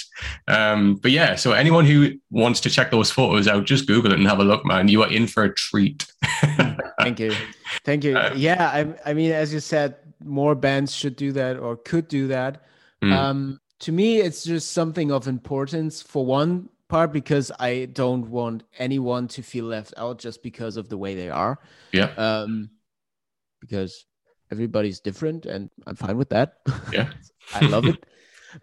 Um, 0.48 0.96
but 0.96 1.12
yeah, 1.12 1.36
so 1.36 1.52
anyone 1.52 1.86
who 1.86 2.14
wants 2.32 2.60
to 2.62 2.70
check 2.72 2.90
those 2.90 3.12
photos 3.12 3.48
out, 3.48 3.66
just 3.66 3.86
Google 3.86 4.12
it 4.12 4.18
and 4.18 4.28
have 4.28 4.40
a 4.40 4.44
look, 4.44 4.66
man. 4.66 4.88
You 4.88 5.04
are 5.04 5.12
in 5.12 5.28
for 5.28 5.44
a 5.44 5.54
treat. 5.54 6.08
Thank 7.00 7.20
you. 7.20 7.34
Thank 7.84 8.04
you. 8.04 8.18
Uh, 8.18 8.34
yeah, 8.36 8.70
I, 8.70 9.10
I 9.10 9.14
mean, 9.14 9.32
as 9.32 9.54
you 9.54 9.60
said, 9.60 9.96
more 10.24 10.56
bands 10.56 10.94
should 10.94 11.16
do 11.16 11.32
that 11.34 11.58
or 11.58 11.76
could 11.78 12.08
do 12.08 12.28
that. 12.28 12.64
Mm. 13.04 13.12
Um, 13.12 13.60
to 13.80 13.92
me, 13.92 14.20
it's 14.20 14.44
just 14.44 14.72
something 14.72 15.12
of 15.12 15.28
importance. 15.28 16.02
For 16.02 16.26
one, 16.26 16.70
part 16.88 17.12
because 17.12 17.52
I 17.60 17.86
don't 17.86 18.30
want 18.30 18.64
anyone 18.80 19.28
to 19.30 19.42
feel 19.42 19.66
left 19.66 19.94
out 19.98 20.20
just 20.20 20.44
because 20.44 20.78
of 20.78 20.90
the 20.90 20.98
way 20.98 21.16
they 21.16 21.30
are. 21.30 21.60
Yeah. 21.92 22.12
Um, 22.18 22.70
because 23.62 24.06
everybody's 24.52 25.00
different 25.00 25.46
and 25.46 25.70
I'm 25.88 25.96
fine 25.96 26.18
with 26.18 26.30
that. 26.30 26.58
Yeah. 26.92 27.12
I 27.54 27.66
love 27.66 27.86
it. 27.86 28.06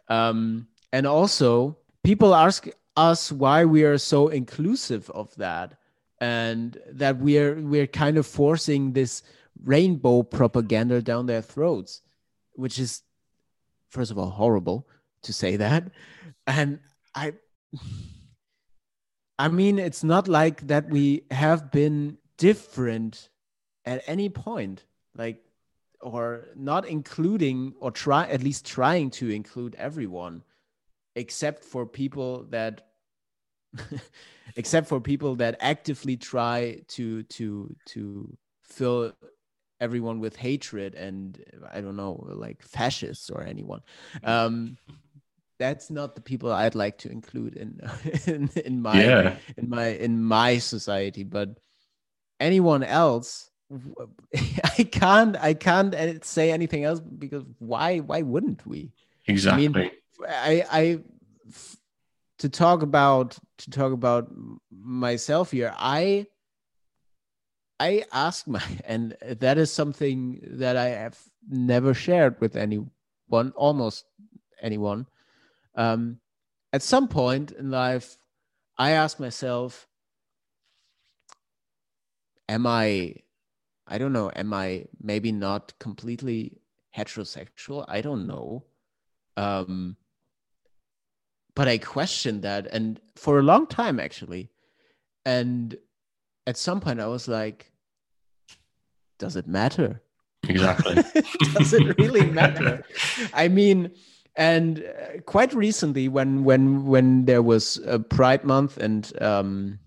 Um, 0.08 0.68
and 0.92 1.06
also 1.06 1.78
people 2.04 2.34
ask 2.34 2.68
us 2.96 3.32
why 3.32 3.64
we 3.64 3.84
are 3.84 3.98
so 3.98 4.28
inclusive 4.28 5.10
of 5.10 5.34
that 5.36 5.74
and 6.22 6.78
that 6.86 7.18
we're 7.18 7.60
we're 7.60 7.88
kind 7.88 8.16
of 8.16 8.24
forcing 8.24 8.92
this 8.92 9.24
rainbow 9.64 10.22
propaganda 10.22 11.02
down 11.02 11.26
their 11.26 11.42
throats, 11.42 12.00
which 12.52 12.78
is 12.78 13.02
first 13.90 14.12
of 14.12 14.18
all 14.18 14.30
horrible 14.30 14.86
to 15.22 15.32
say 15.32 15.56
that. 15.56 15.90
And 16.46 16.78
I 17.12 17.32
I 19.36 19.48
mean, 19.48 19.80
it's 19.80 20.04
not 20.04 20.28
like 20.28 20.68
that 20.68 20.88
we 20.88 21.24
have 21.32 21.72
been 21.72 22.18
different 22.36 23.28
at 23.84 24.04
any 24.06 24.28
point, 24.28 24.84
like, 25.16 25.42
or 26.00 26.46
not 26.54 26.86
including 26.86 27.74
or 27.80 27.90
try 27.90 28.28
at 28.28 28.44
least 28.44 28.64
trying 28.64 29.10
to 29.10 29.28
include 29.28 29.74
everyone, 29.74 30.44
except 31.16 31.64
for 31.64 31.84
people 31.84 32.44
that, 32.50 32.91
except 34.56 34.88
for 34.88 35.00
people 35.00 35.36
that 35.36 35.56
actively 35.60 36.16
try 36.16 36.80
to 36.88 37.22
to 37.24 37.74
to 37.86 38.36
fill 38.62 39.12
everyone 39.80 40.20
with 40.20 40.36
hatred 40.36 40.94
and 40.94 41.42
I 41.72 41.80
don't 41.80 41.96
know, 41.96 42.24
like 42.28 42.62
fascists 42.62 43.30
or 43.30 43.42
anyone. 43.42 43.80
Um, 44.22 44.78
that's 45.58 45.90
not 45.90 46.14
the 46.14 46.20
people 46.20 46.52
I'd 46.52 46.74
like 46.74 46.98
to 46.98 47.10
include 47.10 47.56
in 47.56 47.80
in, 48.26 48.50
in 48.64 48.80
my 48.80 49.02
yeah. 49.02 49.36
in 49.56 49.68
my 49.68 49.86
in 49.86 50.22
my 50.22 50.58
society. 50.58 51.24
But 51.24 51.58
anyone 52.40 52.82
else, 52.82 53.50
I 54.78 54.84
can't 54.84 55.36
I 55.36 55.54
can't 55.54 56.24
say 56.24 56.50
anything 56.52 56.84
else 56.84 57.00
because 57.00 57.44
why 57.58 57.98
why 57.98 58.22
wouldn't 58.22 58.66
we? 58.66 58.92
Exactly. 59.26 59.66
I 59.66 59.68
mean, 59.68 59.90
I 60.28 60.64
I 60.70 60.98
to 62.38 62.48
talk 62.48 62.82
about 62.82 63.38
to 63.64 63.70
talk 63.70 63.92
about 63.92 64.30
myself 64.70 65.50
here. 65.50 65.74
I 65.78 66.26
I 67.80 68.04
ask 68.12 68.46
my 68.46 68.62
and 68.84 69.16
that 69.22 69.58
is 69.58 69.72
something 69.72 70.40
that 70.42 70.76
I 70.76 70.88
have 70.88 71.18
never 71.48 71.94
shared 71.94 72.40
with 72.40 72.56
anyone, 72.56 73.52
almost 73.56 74.04
anyone 74.60 75.06
um, 75.74 76.18
at 76.72 76.82
some 76.82 77.08
point 77.08 77.52
in 77.52 77.70
life, 77.70 78.16
I 78.78 78.92
ask 78.92 79.20
myself, 79.20 79.86
am 82.48 82.66
I, 82.66 83.16
I 83.86 83.98
don't 83.98 84.12
know, 84.12 84.30
am 84.34 84.52
I 84.52 84.86
maybe 85.00 85.32
not 85.32 85.78
completely 85.78 86.58
heterosexual? 86.96 87.84
I 87.88 88.00
don't 88.00 88.26
know. 88.26 88.64
Um, 89.36 89.96
but 91.54 91.68
I 91.68 91.78
questioned 91.78 92.42
that 92.42 92.66
and 92.66 93.00
for 93.16 93.38
a 93.38 93.42
long 93.42 93.66
time 93.66 94.00
actually. 94.00 94.50
And 95.24 95.76
at 96.46 96.56
some 96.56 96.80
point 96.80 97.00
I 97.00 97.06
was 97.06 97.28
like, 97.28 97.72
does 99.18 99.36
it 99.36 99.46
matter? 99.46 100.02
Exactly. 100.48 100.94
does 101.54 101.72
it 101.72 101.96
really 101.98 102.26
matter? 102.26 102.84
I 103.32 103.48
mean, 103.48 103.92
and 104.34 104.82
uh, 104.82 105.20
quite 105.26 105.54
recently, 105.54 106.08
when 106.08 106.44
when 106.44 106.86
when 106.86 107.26
there 107.26 107.42
was 107.42 107.78
a 107.86 107.98
Pride 107.98 108.44
Month 108.44 108.78
and 108.78 109.12
um, 109.22 109.78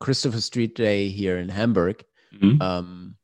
Christopher 0.00 0.40
Street 0.40 0.74
Day 0.74 1.08
here 1.08 1.36
in 1.38 1.48
Hamburg, 1.48 2.04
mm-hmm. 2.34 2.62
um, 2.62 3.16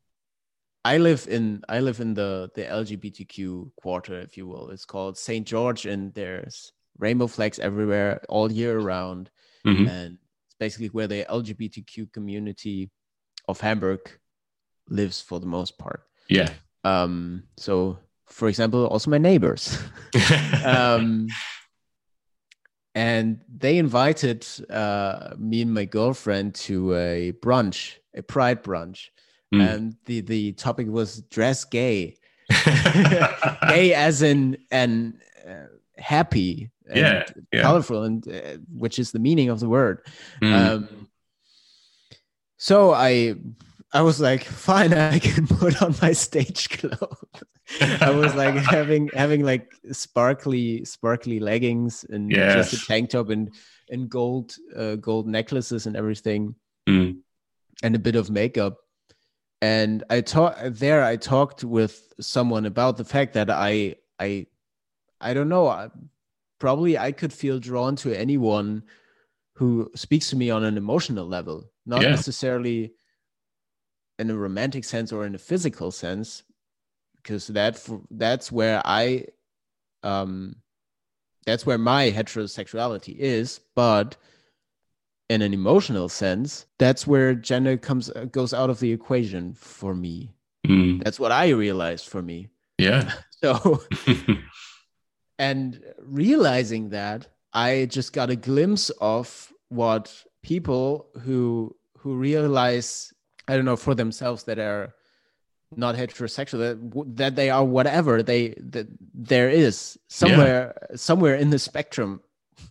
I 0.85 0.99
live 0.99 1.27
in 1.31 1.63
I 1.69 1.81
live 1.81 2.01
in 2.01 2.15
the 2.15 2.51
the 2.55 2.65
LGBTQ 2.65 3.71
quarter, 3.81 4.19
if 4.21 4.37
you 4.37 4.47
will. 4.47 4.71
It's 4.71 4.85
called 4.85 5.17
Saint 5.17 5.47
George, 5.47 5.87
and 5.87 6.13
there's 6.15 6.73
rainbow 6.99 7.27
flags 7.27 7.59
everywhere 7.59 8.21
all 8.29 8.51
year 8.51 8.79
round, 8.79 9.31
mm-hmm. 9.67 9.89
and 9.89 10.19
it's 10.47 10.55
basically 10.59 10.89
where 10.89 11.07
the 11.07 11.25
LGBTQ 11.29 12.13
community 12.13 12.91
of 13.47 13.61
Hamburg 13.61 14.01
lives 14.89 15.21
for 15.21 15.41
the 15.41 15.47
most 15.47 15.79
part. 15.79 16.03
Yeah. 16.29 16.51
Um. 16.85 17.45
So 17.57 17.99
for 18.29 18.49
example, 18.49 18.87
also 18.87 19.11
my 19.11 19.19
neighbors. 19.19 19.79
um, 20.65 21.29
and 22.95 23.41
they 23.49 23.79
invited 23.79 24.47
uh, 24.71 25.35
me 25.39 25.63
and 25.63 25.73
my 25.73 25.85
girlfriend 25.85 26.55
to 26.55 26.95
a 26.95 27.33
brunch, 27.41 27.95
a 28.15 28.23
pride 28.23 28.63
brunch. 28.63 29.09
Mm. 29.55 29.69
And 29.69 29.97
the, 30.05 30.21
the 30.21 30.53
topic 30.53 30.89
was 30.89 31.23
dress 31.23 31.65
gay. 31.65 32.17
gay 33.69 33.95
as 33.95 34.23
in 34.23 34.59
an 34.71 35.21
uh, 35.47 35.67
happy 35.99 36.71
and 36.89 36.97
Yeah, 36.99 37.25
yeah. 37.53 37.63
colorful 37.63 38.05
and 38.05 38.27
uh, 38.29 38.59
which 38.73 38.99
is 38.99 39.13
the 39.13 39.19
meaning 39.19 39.49
of 39.51 39.61
the 39.61 39.69
word 39.69 40.07
Mm. 40.43 40.53
um 40.55 41.09
so 42.57 42.93
i 42.93 43.35
i 43.93 44.01
was 44.03 44.21
like 44.21 44.45
fine 44.69 44.93
i 44.93 45.19
can 45.19 45.47
put 45.47 45.81
on 45.83 45.95
my 46.03 46.13
stage 46.13 46.69
clothes 46.71 47.43
i 48.01 48.11
was 48.11 48.35
like 48.35 48.55
having 48.77 49.09
having 49.15 49.45
like 49.45 49.73
sparkly 49.93 50.85
sparkly 50.85 51.39
leggings 51.41 52.05
and 52.09 52.31
just 52.55 52.73
a 52.73 52.87
tank 52.87 53.11
top 53.11 53.29
and 53.31 53.51
and 53.91 54.09
gold 54.09 54.55
uh, 54.77 54.97
gold 54.97 55.27
necklaces 55.27 55.87
and 55.87 55.97
everything 55.97 56.55
Mm. 56.89 57.19
and 57.83 57.95
a 57.95 57.99
bit 57.99 58.17
of 58.17 58.31
makeup 58.31 58.79
and 59.61 60.05
i 60.09 60.23
talked 60.23 60.59
there 60.79 61.05
i 61.05 61.17
talked 61.17 61.63
with 61.65 62.15
someone 62.19 62.65
about 62.65 62.97
the 62.97 63.05
fact 63.05 63.35
that 63.35 63.51
i 63.51 63.95
i 64.19 64.47
i 65.21 65.35
don't 65.35 65.49
know 65.49 65.67
I, 65.69 65.89
probably 66.59 66.97
i 66.99 67.13
could 67.13 67.33
feel 67.33 67.59
drawn 67.59 67.97
to 67.97 68.13
anyone 68.19 68.83
who 69.55 69.91
speaks 69.95 70.31
to 70.31 70.37
me 70.37 70.51
on 70.51 70.65
an 70.65 70.77
emotional 70.77 71.27
level 71.27 71.71
not 71.87 72.03
Yeah. 72.03 72.11
necessarily 72.11 72.93
in 74.19 74.31
a 74.31 74.37
romantic 74.37 74.85
sense 74.85 75.13
or 75.13 75.25
in 75.27 75.35
a 75.35 75.39
physical 75.39 75.91
sense 75.91 76.43
because 77.17 77.47
that 77.49 77.81
that's 78.11 78.51
where 78.53 78.81
i 78.85 79.25
um 80.03 80.57
that's 81.47 81.65
where 81.67 81.79
my 81.79 82.11
heterosexuality 82.11 83.17
is 83.17 83.61
but 83.75 84.17
in 85.31 85.43
an 85.43 85.53
emotional 85.53 86.09
sense 86.09 86.67
that's 86.79 87.07
where 87.07 87.35
gender 87.35 87.77
comes 87.77 88.11
uh, 88.11 88.25
goes 88.33 88.55
out 88.55 88.71
of 88.71 88.81
the 88.81 88.93
equation 88.93 89.55
for 89.55 89.95
me 89.95 90.33
Mm. 90.67 91.03
that's 91.03 91.19
what 91.21 91.33
i 91.33 91.49
realized 91.51 92.09
for 92.09 92.21
me 92.21 92.49
Yeah. 92.79 93.13
so 93.43 93.81
and 95.39 95.81
realizing 96.01 96.91
that 96.91 97.29
i 97.53 97.87
just 97.91 98.13
got 98.13 98.31
a 98.31 98.37
glimpse 98.37 98.91
of 99.01 99.53
what 99.69 100.25
people 100.43 101.09
who 101.23 101.75
who 101.99 102.15
realize 102.17 103.13
i 103.49 103.55
don't 103.57 103.65
know 103.65 103.77
for 103.77 103.95
themselves 103.95 104.45
that 104.45 104.59
are 104.59 104.95
not 105.77 105.95
heterosexual 105.95 106.59
that, 106.59 107.17
that 107.17 107.37
they 107.37 107.51
are 107.51 107.65
whatever 107.65 108.23
they 108.23 108.55
that 108.59 108.87
there 109.15 109.51
is 109.51 109.99
somewhere 110.09 110.75
somewhere 110.95 111.35
in 111.35 111.51
the 111.51 111.59
spectrum 111.59 112.21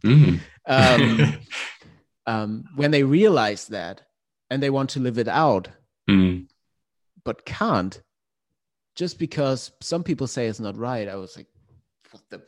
Mm. 0.04 0.42
um, 0.66 1.34
um, 2.26 2.64
when 2.76 2.92
they 2.92 3.04
realize 3.04 3.68
that 3.68 4.02
and 4.50 4.62
they 4.62 4.70
want 4.70 4.90
to 4.92 5.00
live 5.00 5.18
it 5.18 5.28
out 5.30 5.70
Mm. 6.10 6.48
but 7.24 7.46
can't 7.46 8.02
just 8.96 9.20
because 9.20 9.72
some 9.82 10.04
people 10.04 10.28
say 10.28 10.48
it's 10.48 10.60
not 10.60 10.78
right 10.78 11.08
i 11.08 11.16
was 11.16 11.36
like 11.38 11.48
what 12.12 12.24
the 12.30 12.42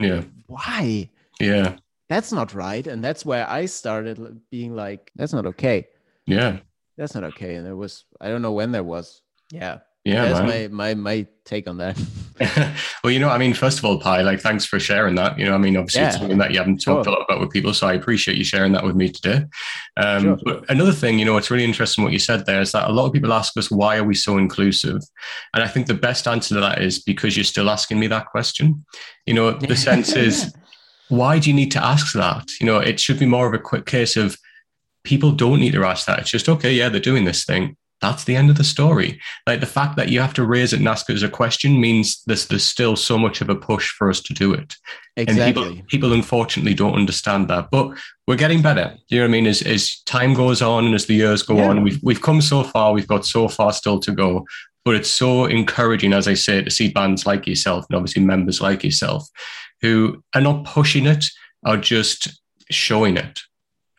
Yeah. 0.00 0.22
why 0.46 1.10
Yeah. 1.40 1.76
that's 2.08 2.32
not 2.32 2.54
right 2.54 2.86
and 2.86 3.04
that's 3.04 3.24
where 3.24 3.48
i 3.48 3.66
started 3.66 4.40
being 4.50 4.74
like 4.74 5.10
that's 5.14 5.32
not 5.32 5.46
okay 5.46 5.86
Yeah. 6.26 6.58
that's 6.96 7.14
not 7.14 7.24
okay 7.24 7.54
and 7.56 7.64
there 7.66 7.76
was 7.76 8.04
i 8.20 8.28
don't 8.28 8.42
know 8.42 8.52
when 8.52 8.72
there 8.72 8.84
was 8.84 9.22
yeah 9.52 9.78
Yeah. 10.04 10.26
that's 10.26 10.40
man. 10.40 10.72
my 10.72 10.94
my 10.94 10.94
my 10.94 11.26
take 11.44 11.68
on 11.68 11.76
that 11.76 12.00
well, 13.04 13.12
you 13.12 13.18
know, 13.18 13.28
I 13.28 13.36
mean, 13.36 13.52
first 13.52 13.78
of 13.78 13.84
all, 13.84 14.00
Pi, 14.00 14.22
like, 14.22 14.40
thanks 14.40 14.64
for 14.64 14.80
sharing 14.80 15.14
that. 15.16 15.38
You 15.38 15.44
know, 15.44 15.54
I 15.54 15.58
mean, 15.58 15.76
obviously, 15.76 16.02
it's 16.02 16.16
something 16.16 16.38
that 16.38 16.52
you 16.52 16.58
haven't 16.58 16.82
talked 16.82 17.06
a 17.06 17.10
lot 17.10 17.26
about 17.28 17.40
with 17.40 17.50
people, 17.50 17.74
so 17.74 17.86
I 17.86 17.92
appreciate 17.92 18.38
you 18.38 18.44
sharing 18.44 18.72
that 18.72 18.84
with 18.84 18.96
me 18.96 19.10
today. 19.10 19.44
Um, 19.96 20.20
Sure. 20.22 20.38
But 20.44 20.70
another 20.70 20.92
thing, 20.92 21.18
you 21.18 21.24
know, 21.24 21.36
it's 21.36 21.50
really 21.50 21.64
interesting 21.64 22.02
what 22.02 22.12
you 22.12 22.18
said 22.18 22.46
there 22.46 22.60
is 22.60 22.72
that 22.72 22.88
a 22.88 22.92
lot 22.92 23.06
of 23.06 23.12
people 23.12 23.32
ask 23.32 23.56
us, 23.56 23.70
why 23.70 23.96
are 23.98 24.04
we 24.04 24.14
so 24.14 24.38
inclusive? 24.38 25.02
And 25.54 25.62
I 25.62 25.68
think 25.68 25.86
the 25.86 25.94
best 25.94 26.26
answer 26.26 26.54
to 26.54 26.60
that 26.60 26.80
is 26.80 27.02
because 27.02 27.36
you're 27.36 27.44
still 27.44 27.68
asking 27.68 28.00
me 28.00 28.06
that 28.06 28.26
question. 28.26 28.84
You 29.26 29.34
know, 29.34 29.50
the 29.52 29.76
sense 29.88 30.14
is, 30.14 30.54
why 31.08 31.38
do 31.38 31.50
you 31.50 31.56
need 31.56 31.72
to 31.72 31.84
ask 31.84 32.14
that? 32.14 32.48
You 32.60 32.66
know, 32.66 32.78
it 32.78 33.00
should 33.00 33.18
be 33.18 33.26
more 33.26 33.46
of 33.46 33.54
a 33.54 33.58
quick 33.58 33.86
case 33.86 34.16
of 34.16 34.36
people 35.04 35.32
don't 35.32 35.60
need 35.60 35.72
to 35.72 35.84
ask 35.84 36.06
that. 36.06 36.20
It's 36.20 36.30
just, 36.30 36.48
okay, 36.48 36.72
yeah, 36.72 36.88
they're 36.88 37.00
doing 37.00 37.24
this 37.24 37.44
thing. 37.44 37.76
That's 38.00 38.24
the 38.24 38.34
end 38.36 38.48
of 38.48 38.56
the 38.56 38.64
story. 38.64 39.20
Like 39.46 39.60
the 39.60 39.66
fact 39.66 39.96
that 39.96 40.08
you 40.08 40.20
have 40.20 40.32
to 40.34 40.46
raise 40.46 40.72
it 40.72 40.78
and 40.78 40.88
ask 40.88 41.08
it 41.10 41.14
as 41.14 41.22
a 41.22 41.28
question 41.28 41.80
means 41.80 42.22
there's, 42.26 42.46
there's 42.46 42.64
still 42.64 42.96
so 42.96 43.18
much 43.18 43.40
of 43.40 43.50
a 43.50 43.54
push 43.54 43.90
for 43.90 44.08
us 44.08 44.20
to 44.22 44.32
do 44.34 44.54
it. 44.54 44.74
And 45.16 45.28
exactly 45.28 45.64
people, 45.72 45.86
people 45.88 46.12
unfortunately 46.12 46.72
don't 46.74 46.94
understand 46.94 47.48
that. 47.48 47.68
But 47.70 47.92
we're 48.26 48.36
getting 48.36 48.62
better. 48.62 48.96
You 49.08 49.18
know 49.18 49.24
what 49.24 49.28
I 49.28 49.32
mean? 49.32 49.46
As, 49.46 49.60
as 49.62 50.00
time 50.06 50.32
goes 50.32 50.62
on 50.62 50.86
and 50.86 50.94
as 50.94 51.06
the 51.06 51.14
years 51.14 51.42
go 51.42 51.56
Yeah. 51.56 51.68
on, 51.68 51.82
we've, 51.82 52.00
we've 52.02 52.22
come 52.22 52.40
so 52.40 52.62
far, 52.62 52.92
we've 52.92 53.06
got 53.08 53.26
so 53.26 53.48
far 53.48 53.72
still 53.72 54.00
to 54.00 54.12
go. 54.12 54.46
But 54.84 54.94
it's 54.94 55.10
so 55.10 55.44
encouraging, 55.44 56.14
as 56.14 56.26
I 56.26 56.34
say, 56.34 56.62
to 56.62 56.70
see 56.70 56.90
bands 56.90 57.26
like 57.26 57.46
yourself 57.46 57.84
and 57.90 57.96
obviously 57.96 58.22
members 58.22 58.62
like 58.62 58.82
yourself 58.82 59.28
who 59.82 60.22
are 60.34 60.40
not 60.40 60.64
pushing 60.64 61.06
it, 61.06 61.26
are 61.66 61.76
just 61.76 62.40
showing 62.70 63.18
it. 63.18 63.40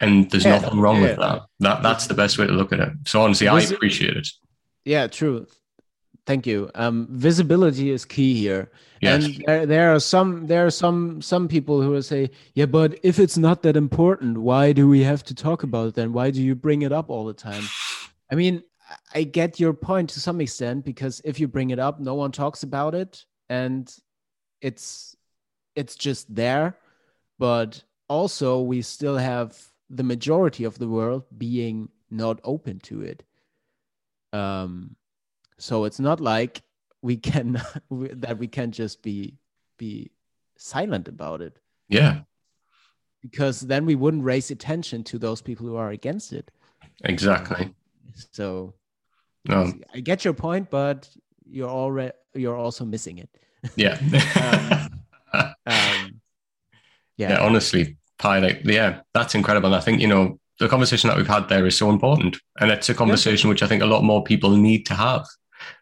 And 0.01 0.29
there's 0.31 0.43
Yeah, 0.45 0.59
nothing 0.59 0.79
wrong 0.79 1.01
with 1.01 1.17
that. 1.17 1.43
That 1.59 1.83
that's 1.83 2.07
the 2.07 2.13
best 2.15 2.37
way 2.37 2.47
to 2.47 2.53
look 2.53 2.73
at 2.73 2.79
it. 2.79 2.93
So 3.05 3.21
honestly, 3.21 3.47
I 3.47 3.59
appreciate 3.61 4.17
it. 4.17 4.27
yeah 4.83 5.05
true 5.07 5.45
thank 6.25 6.47
you 6.47 6.69
um 6.75 7.07
visibility 7.11 7.91
is 7.91 8.03
key 8.05 8.33
here 8.33 8.71
Yes. 9.01 9.25
and 9.25 9.43
there, 9.45 9.65
there 9.65 9.95
are 9.95 9.99
some 9.99 10.47
there 10.47 10.65
are 10.65 10.71
some 10.71 11.21
some 11.21 11.47
people 11.47 11.81
who 11.81 11.89
will 11.91 12.01
say 12.03 12.29
yeah 12.55 12.65
but 12.65 12.97
if 13.03 13.19
it's 13.19 13.37
not 13.37 13.61
that 13.61 13.75
important 13.75 14.37
why 14.39 14.73
do 14.73 14.87
we 14.89 15.03
have 15.03 15.23
to 15.29 15.35
talk 15.35 15.61
about 15.63 15.87
it 15.89 15.93
then 15.95 16.13
why 16.13 16.31
do 16.31 16.41
you 16.41 16.55
bring 16.55 16.81
it 16.81 16.91
up 16.91 17.09
all 17.11 17.25
the 17.25 17.33
time 17.33 17.63
i 18.31 18.35
mean 18.35 18.63
I- 18.89 19.19
i 19.19 19.23
get 19.23 19.59
your 19.59 19.73
point 19.73 20.09
to 20.11 20.19
some 20.19 20.41
extent 20.41 20.83
because 20.85 21.21
if 21.25 21.39
you 21.39 21.47
bring 21.47 21.69
it 21.71 21.79
up 21.79 21.99
no 21.99 22.15
one 22.15 22.31
talks 22.31 22.63
about 22.63 22.93
it 22.95 23.25
and 23.49 23.83
it's 24.61 25.15
it's 25.75 25.95
just 25.95 26.33
there 26.35 26.77
but 27.39 27.83
also 28.07 28.61
we 28.61 28.81
still 28.81 29.17
have 29.17 29.70
the 29.93 30.03
majority 30.03 30.63
of 30.63 30.79
the 30.79 30.87
world 30.87 31.23
being 31.37 31.89
not 32.09 32.39
open 32.43 32.79
to 32.79 33.01
it. 33.01 33.23
Um 34.33 34.95
so 35.57 35.85
it's 35.85 35.99
not 35.99 36.19
like 36.19 36.63
we 37.01 37.17
can 37.17 37.61
that 37.91 38.37
we 38.37 38.47
can 38.47 38.71
just 38.71 39.03
be 39.03 39.37
be 39.77 40.11
silent 40.57 41.07
about 41.07 41.41
it. 41.41 41.59
Yeah, 41.89 42.21
because 43.21 43.61
then 43.61 43.85
we 43.85 43.95
wouldn't 43.95 44.23
raise 44.23 44.51
attention 44.51 45.03
to 45.03 45.19
those 45.19 45.41
people 45.41 45.65
who 45.65 45.75
are 45.75 45.91
against 45.91 46.33
it. 46.33 46.51
Exactly. 47.03 47.73
so 48.31 48.73
No, 49.45 49.73
i 49.93 49.99
get 49.99 50.23
your 50.23 50.33
point 50.33 50.69
but 50.69 51.09
you're 51.45 51.69
already 51.69 52.13
you're 52.33 52.57
also 52.57 52.85
missing 52.85 53.17
it. 53.19 53.29
Yeah. 53.75 53.97
um, 55.33 56.21
yeah, 57.17 57.31
yeah 57.31 57.39
honestly, 57.39 57.97
Pi, 58.21 58.39
like, 58.39 58.61
yeah, 58.63 59.01
that's 59.13 59.35
incredible. 59.35 59.67
And 59.67 59.75
I 59.75 59.81
think, 59.81 59.99
you 59.99 60.07
know, 60.07 60.39
the 60.59 60.69
conversation 60.69 61.07
that 61.09 61.17
we've 61.17 61.27
had 61.27 61.49
there 61.49 61.65
is 61.65 61.75
so 61.75 61.89
important. 61.89 62.37
And 62.59 62.71
it's 62.71 62.89
a 62.89 62.93
conversation 62.93 63.49
which 63.49 63.63
I 63.63 63.67
think 63.67 63.81
a 63.81 63.87
lot 63.87 64.03
more 64.03 64.23
people 64.23 64.51
need 64.51 64.85
to 64.85 64.93
have. 64.93 65.25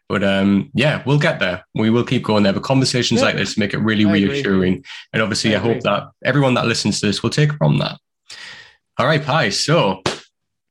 But 0.08 0.24
um, 0.24 0.70
yeah, 0.74 1.02
we'll 1.06 1.18
get 1.18 1.38
there. 1.38 1.64
We 1.74 1.90
will 1.90 2.04
keep 2.04 2.24
going 2.24 2.42
there. 2.42 2.52
But 2.52 2.64
conversations 2.64 3.20
Yeah. 3.20 3.26
like 3.26 3.36
this 3.36 3.56
make 3.56 3.74
it 3.74 3.78
really 3.78 4.04
I 4.04 4.16
agree. 4.16 4.28
reassuring. 4.28 4.84
And 5.12 5.22
obviously, 5.22 5.54
I 5.54 5.58
I, 5.58 5.62
hope 5.62 5.80
that 5.82 6.08
everyone 6.24 6.54
that 6.54 6.66
listens 6.66 6.98
to 7.00 7.06
this 7.06 7.22
will 7.22 7.30
take 7.30 7.52
from 7.52 7.78
that. 7.78 7.98
All 8.98 9.06
right, 9.06 9.24
Pi. 9.24 9.50
So 9.50 10.02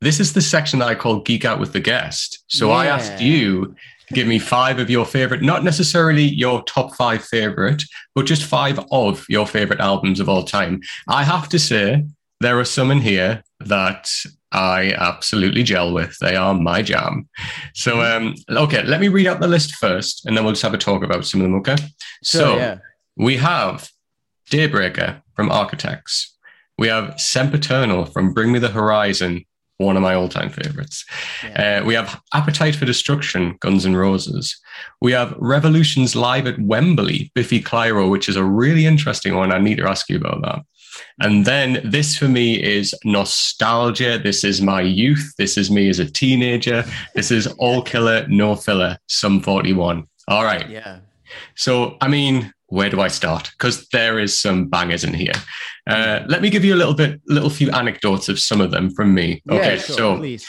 this 0.01 0.19
is 0.19 0.33
the 0.33 0.41
section 0.41 0.79
that 0.79 0.89
I 0.89 0.95
call 0.95 1.21
Geek 1.21 1.45
Out 1.45 1.59
with 1.59 1.71
the 1.73 1.79
Guest. 1.79 2.43
So 2.47 2.71
I 2.71 2.87
asked 2.87 3.21
you 3.21 3.75
give 4.13 4.27
me 4.27 4.39
five 4.39 4.79
of 4.79 4.89
your 4.89 5.05
favorite, 5.05 5.41
not 5.41 5.63
necessarily 5.63 6.23
your 6.23 6.63
top 6.63 6.95
five 6.95 7.23
favorite, 7.23 7.83
but 8.15 8.25
just 8.25 8.43
five 8.43 8.79
of 8.91 9.25
your 9.29 9.47
favorite 9.47 9.79
albums 9.79 10.19
of 10.19 10.29
all 10.29 10.43
time. 10.43 10.81
I 11.07 11.23
have 11.23 11.49
to 11.49 11.59
say, 11.59 12.05
there 12.41 12.59
are 12.59 12.65
some 12.65 12.89
in 12.89 13.01
here 13.01 13.43
that 13.59 14.09
I 14.51 14.93
absolutely 14.93 15.63
gel 15.63 15.93
with. 15.93 16.17
They 16.19 16.35
are 16.35 16.53
my 16.53 16.81
jam. 16.81 17.27
So, 17.73 18.01
um, 18.01 18.35
okay, 18.49 18.83
let 18.83 19.01
me 19.01 19.09
read 19.09 19.27
out 19.27 19.41
the 19.41 19.47
list 19.47 19.75
first, 19.75 20.25
and 20.25 20.37
then 20.37 20.43
we'll 20.43 20.53
just 20.53 20.63
have 20.63 20.73
a 20.73 20.77
talk 20.77 21.03
about 21.03 21.25
some 21.25 21.41
of 21.41 21.45
them. 21.45 21.55
Okay. 21.55 21.75
Sure, 22.23 22.41
so 22.41 22.55
yeah 22.55 22.77
we 23.19 23.35
have 23.35 23.89
Daybreaker 24.49 25.21
from 25.35 25.51
Architects. 25.51 26.37
We 26.77 26.87
have 26.87 27.19
Sempiternal 27.19 28.05
from 28.05 28.33
Bring 28.33 28.53
Me 28.53 28.59
the 28.59 28.69
Horizon, 28.69 29.45
one 29.79 29.95
of 29.95 30.03
my 30.03 30.13
all-time 30.13 30.49
favorites. 30.49 31.05
Yeah. 31.43 31.79
Uh, 31.81 31.85
we 31.85 31.93
have 31.93 32.21
Appetite 32.33 32.75
for 32.75 32.85
Destruction, 32.85 33.57
Guns 33.61 33.85
N' 33.85 33.95
Roses. 33.95 34.59
We 35.01 35.13
have 35.13 35.33
Revolutions 35.37 36.15
Live 36.15 36.47
at 36.47 36.59
Wembley, 36.59 37.31
Biffy 37.33 37.61
Clyro, 37.61 38.09
which 38.09 38.27
is 38.27 38.35
a 38.35 38.43
really 38.43 38.85
interesting 38.85 39.35
one. 39.35 39.53
I 39.53 39.57
need 39.57 39.77
to 39.77 39.87
ask 39.87 40.09
you 40.09 40.17
about 40.17 40.41
that. 40.41 40.59
And 41.21 41.45
then 41.45 41.79
this 41.83 42.17
for 42.17 42.27
me 42.27 42.61
is 42.61 42.93
nostalgia. 43.05 44.19
This 44.19 44.43
is 44.43 44.61
my 44.61 44.81
youth. 44.81 45.33
This 45.37 45.57
is 45.57 45.71
me 45.71 45.87
as 45.87 45.99
a 45.99 46.11
teenager. 46.11 46.83
This 47.15 47.31
is 47.31 47.47
all 47.57 47.81
killer, 47.81 48.27
no 48.27 48.55
filler, 48.55 48.97
Sum 49.07 49.41
41. 49.41 50.05
All 50.27 50.43
right. 50.43 50.69
yeah 50.69 50.99
So, 51.55 51.97
I 52.01 52.09
mean, 52.09 52.53
where 52.69 52.89
do 52.89 53.01
I 53.01 53.07
start? 53.07 53.51
Because 53.57 53.87
there 53.89 54.19
is 54.19 54.37
some 54.37 54.67
bangers 54.67 55.03
in 55.03 55.13
here. 55.13 55.33
Uh, 55.87 56.21
let 56.27 56.41
me 56.41 56.49
give 56.49 56.63
you 56.63 56.73
a 56.73 56.77
little 56.77 56.93
bit, 56.93 57.21
little 57.27 57.49
few 57.49 57.69
anecdotes 57.71 58.29
of 58.29 58.39
some 58.39 58.61
of 58.61 58.71
them 58.71 58.89
from 58.91 59.13
me. 59.13 59.41
yeah, 59.45 59.55
Okay, 59.55 59.77
sure, 59.77 59.95
so 59.95 60.17
please 60.17 60.47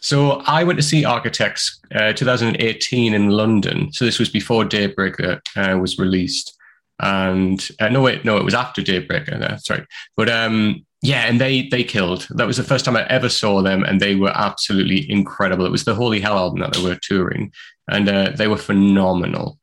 so 0.00 0.42
I 0.46 0.64
went 0.64 0.78
to 0.78 0.82
see 0.82 1.04
Architects 1.04 1.78
uh, 1.94 2.14
2018 2.14 3.12
in 3.12 3.28
London. 3.28 3.92
So 3.92 4.04
this 4.06 4.18
was 4.18 4.30
before 4.30 4.64
Daybreaker 4.64 5.40
uh, 5.56 5.78
was 5.78 5.98
released. 5.98 6.56
and 7.02 7.68
uh, 7.80 7.88
no 7.88 8.02
wait 8.02 8.24
no 8.24 8.36
it 8.36 8.44
was 8.44 8.54
after 8.54 8.82
Daybreaker 8.82 9.38
no, 9.38 9.56
sorry 9.58 9.86
but 10.18 10.28
um 10.28 10.84
yeah 11.02 11.22
and 11.28 11.40
they 11.40 11.66
they 11.68 11.82
killed 11.82 12.26
that 12.30 12.46
was 12.46 12.58
the 12.58 12.62
first 12.70 12.84
time 12.84 12.96
I 12.96 13.06
ever 13.08 13.30
saw 13.30 13.62
them 13.62 13.84
and 13.84 14.00
they 14.00 14.16
were 14.16 14.32
absolutely 14.34 15.10
incredible 15.10 15.64
it 15.64 15.72
was 15.72 15.84
the 15.84 15.94
Holy 15.94 16.20
Hell 16.20 16.36
album 16.36 16.60
that 16.60 16.72
they 16.74 16.82
were 16.82 16.98
touring 17.00 17.52
and 17.88 18.08
uh, 18.08 18.30
they 18.36 18.48
were 18.48 18.58
phenomenal 18.58 19.58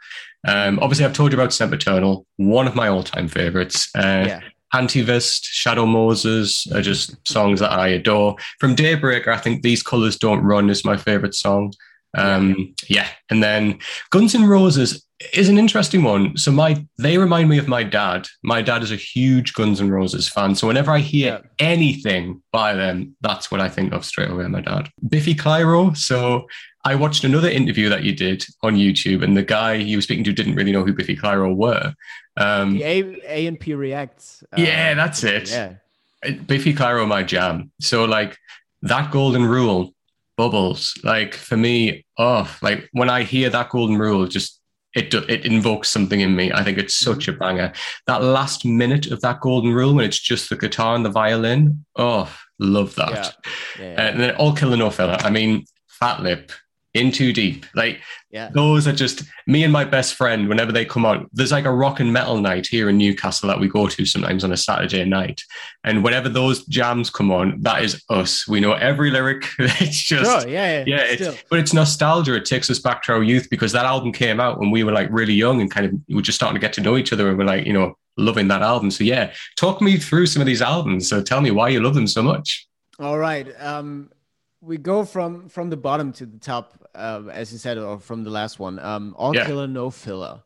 um 0.48 0.80
obviously 0.80 1.06
I've 1.06 1.14
told 1.14 1.32
you 1.32 1.38
about 1.38 1.54
Sempiternal 1.54 2.26
one 2.38 2.68
of 2.68 2.76
my 2.76 2.88
all-time 2.88 3.28
favorites 3.28 3.90
uh, 3.96 4.26
yeah. 4.28 4.40
Antivist, 4.74 5.44
Shadow 5.44 5.86
Moses 5.86 6.70
are 6.74 6.82
just 6.82 7.16
songs 7.28 7.62
that 7.62 7.72
I 7.72 7.88
adore. 7.88 8.36
From 8.60 8.76
Daybreaker, 8.76 9.30
I 9.30 9.38
think 9.38 9.62
These 9.62 9.82
Colors 9.82 10.18
Don't 10.18 10.44
Run 10.44 10.70
is 10.70 10.84
my 10.84 10.98
favorite 10.98 11.36
song. 11.36 11.74
Um, 12.18 12.74
yeah. 12.88 13.08
And 13.30 13.44
then 13.44 13.80
Guns 14.10 14.34
N' 14.36 14.46
Roses 14.46 15.06
is 15.34 15.50
an 15.50 15.58
interesting 15.58 16.04
one. 16.04 16.36
So 16.38 16.52
my 16.52 16.86
they 16.98 17.18
remind 17.18 17.50
me 17.50 17.58
of 17.58 17.68
my 17.68 17.84
dad. 17.84 18.28
My 18.44 18.62
dad 18.62 18.84
is 18.84 18.92
a 18.92 18.96
huge 18.96 19.54
Guns 19.54 19.82
N' 19.82 19.90
Roses 19.90 20.28
fan. 20.28 20.56
So 20.56 20.68
whenever 20.68 20.92
I 20.92 21.00
hear 21.00 21.42
yeah. 21.42 21.42
anything 21.60 22.42
by 22.52 22.74
them, 22.74 23.16
that's 23.22 23.50
what 23.52 23.62
I 23.62 23.70
think 23.70 23.94
of 23.94 24.06
straight 24.06 24.30
away. 24.30 24.48
My 24.48 24.62
dad, 24.62 24.90
Biffy 25.08 25.36
Clyro. 25.36 25.96
So 25.96 26.48
I 26.88 26.96
watched 26.96 27.26
another 27.26 27.50
interview 27.50 27.90
that 27.90 28.04
you 28.04 28.16
did 28.16 28.46
on 28.64 28.76
YouTube, 28.76 29.22
and 29.22 29.36
the 29.36 29.44
guy 29.44 29.74
you 29.74 29.98
were 29.98 30.02
speaking 30.02 30.24
to 30.24 30.32
didn't 30.32 30.56
really 30.56 30.72
know 30.72 30.86
who 30.86 30.94
Biffy 30.94 31.18
Clyro 31.18 31.54
were. 31.54 31.94
Um, 32.38 32.78
the 32.78 32.84
A 32.84 33.22
A 33.28 33.48
and 33.48 33.60
P 33.60 33.74
reacts. 33.74 34.42
Uh, 34.54 34.62
yeah, 34.62 34.94
that's 34.94 35.22
it. 35.24 35.52
Yeah, 35.52 35.74
Biffy 36.46 36.74
Clyro, 36.74 37.06
my 37.06 37.24
jam. 37.24 37.72
So 37.82 38.06
like 38.06 38.38
that 38.84 39.12
golden 39.12 39.46
rule 39.46 39.94
bubbles. 40.38 40.94
Like 41.04 41.34
for 41.34 41.58
me, 41.58 42.06
oh, 42.18 42.50
like 42.62 42.88
when 42.94 43.10
I 43.10 43.24
hear 43.24 43.50
that 43.50 43.70
golden 43.70 43.98
rule, 43.98 44.26
just 44.28 44.62
it 44.96 45.14
it 45.14 45.46
invokes 45.46 45.90
something 45.90 46.22
in 46.22 46.38
me. 46.38 46.54
I 46.54 46.64
think 46.64 46.78
it's 46.78 46.96
such 46.96 47.26
mm-hmm. 47.26 47.36
a 47.36 47.46
banger. 47.46 47.74
That 48.06 48.24
last 48.24 48.64
minute 48.64 49.08
of 49.08 49.20
that 49.22 49.42
golden 49.42 49.74
rule 49.74 49.94
when 49.94 50.06
it's 50.06 50.20
just 50.20 50.50
the 50.50 50.56
guitar 50.56 50.96
and 50.96 51.04
the 51.04 51.10
violin, 51.10 51.86
oh, 51.98 52.34
love 52.60 52.96
that. 52.96 53.12
Yeah. 53.12 53.32
Yeah, 53.78 53.92
yeah. 53.92 54.02
And 54.02 54.20
then 54.22 54.36
all 54.36 54.54
killer 54.54 54.78
no 54.78 54.90
filler. 54.90 55.18
I 55.20 55.30
mean, 55.30 55.66
Fat 55.88 56.22
Lip, 56.22 56.52
in 56.98 57.12
too 57.12 57.32
deep. 57.32 57.66
Like 57.76 58.02
yeah. 58.32 58.50
those 58.54 58.88
are 58.88 58.94
just 58.94 59.24
me 59.46 59.64
and 59.64 59.72
my 59.72 59.86
best 59.86 60.16
friend. 60.16 60.50
Whenever 60.50 60.72
they 60.72 60.86
come 60.86 61.06
on, 61.06 61.28
there's 61.34 61.52
like 61.52 61.66
a 61.66 61.72
rock 61.72 62.00
and 62.00 62.12
metal 62.12 62.38
night 62.38 62.68
here 62.68 62.90
in 62.90 62.98
Newcastle 62.98 63.48
that 63.48 63.60
we 63.60 63.68
go 63.68 63.88
to 63.88 64.06
sometimes 64.06 64.44
on 64.44 64.52
a 64.52 64.58
Saturday 64.58 65.06
night. 65.06 65.42
And 65.84 66.04
whenever 66.04 66.30
those 66.30 66.66
jams 66.66 67.10
come 67.10 67.32
on, 67.32 67.62
that 67.62 67.84
is 67.84 68.04
us. 68.10 68.48
We 68.48 68.60
know 68.60 68.74
every 68.74 69.12
lyric. 69.12 69.46
it's 69.60 70.02
just 70.02 70.44
sure, 70.44 70.52
yeah, 70.52 70.80
yeah. 70.80 70.98
yeah 70.98 71.04
it's, 71.04 71.44
but 71.50 71.60
it's 71.60 71.74
nostalgia. 71.74 72.36
It 72.36 72.46
takes 72.46 72.70
us 72.70 72.80
back 72.80 73.04
to 73.04 73.14
our 73.14 73.24
youth 73.24 73.50
because 73.50 73.72
that 73.72 73.86
album 73.86 74.12
came 74.12 74.40
out 74.40 74.60
when 74.60 74.72
we 74.72 74.84
were 74.84 74.92
like 74.92 75.10
really 75.12 75.34
young 75.34 75.62
and 75.62 75.72
kind 75.72 75.86
of 75.86 75.94
we 76.08 76.16
were 76.16 76.22
just 76.22 76.38
starting 76.38 76.56
to 76.56 76.62
get 76.62 76.74
to 76.74 76.82
know 76.82 76.98
each 76.98 77.14
other 77.14 77.30
and 77.30 77.38
we're 77.38 77.46
like 77.46 77.66
you 77.66 77.74
know 77.74 77.98
loving 78.18 78.48
that 78.50 78.62
album. 78.62 78.92
So 78.92 79.04
yeah, 79.04 79.34
talk 79.56 79.82
me 79.82 79.98
through 79.98 80.26
some 80.26 80.42
of 80.42 80.46
these 80.46 80.62
albums. 80.62 81.08
So 81.08 81.22
tell 81.22 81.42
me 81.42 81.52
why 81.52 81.70
you 81.70 81.82
love 81.82 81.94
them 81.94 82.08
so 82.08 82.22
much. 82.22 82.68
All 83.00 83.18
right. 83.18 83.48
Um, 83.62 84.10
we 84.68 84.78
go 84.78 85.06
from 85.06 85.48
from 85.48 85.70
the 85.70 85.78
bottom 85.78 86.12
to 86.14 86.26
the 86.26 86.38
top, 86.38 86.90
uh, 86.94 87.24
as 87.32 87.52
you 87.52 87.58
said, 87.58 87.78
or 87.78 88.00
from 88.00 88.24
the 88.24 88.30
last 88.30 88.60
one. 88.60 88.78
Um, 88.80 89.16
all 89.18 89.34
yeah. 89.34 89.46
killer, 89.46 89.68
no 89.68 89.90
filler. 89.90 90.44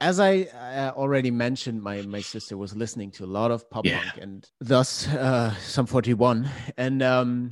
As 0.00 0.18
I 0.20 0.42
uh, 0.42 0.92
already 0.96 1.30
mentioned, 1.30 1.82
my 1.82 2.02
my 2.02 2.20
sister 2.20 2.56
was 2.56 2.74
listening 2.74 3.10
to 3.12 3.24
a 3.24 3.30
lot 3.38 3.50
of 3.50 3.68
pop 3.70 3.84
yeah. 3.84 4.00
punk, 4.00 4.22
and 4.22 4.50
thus 4.60 5.06
uh, 5.08 5.54
Sum 5.60 5.86
41. 5.86 6.48
And 6.76 7.02
um, 7.02 7.50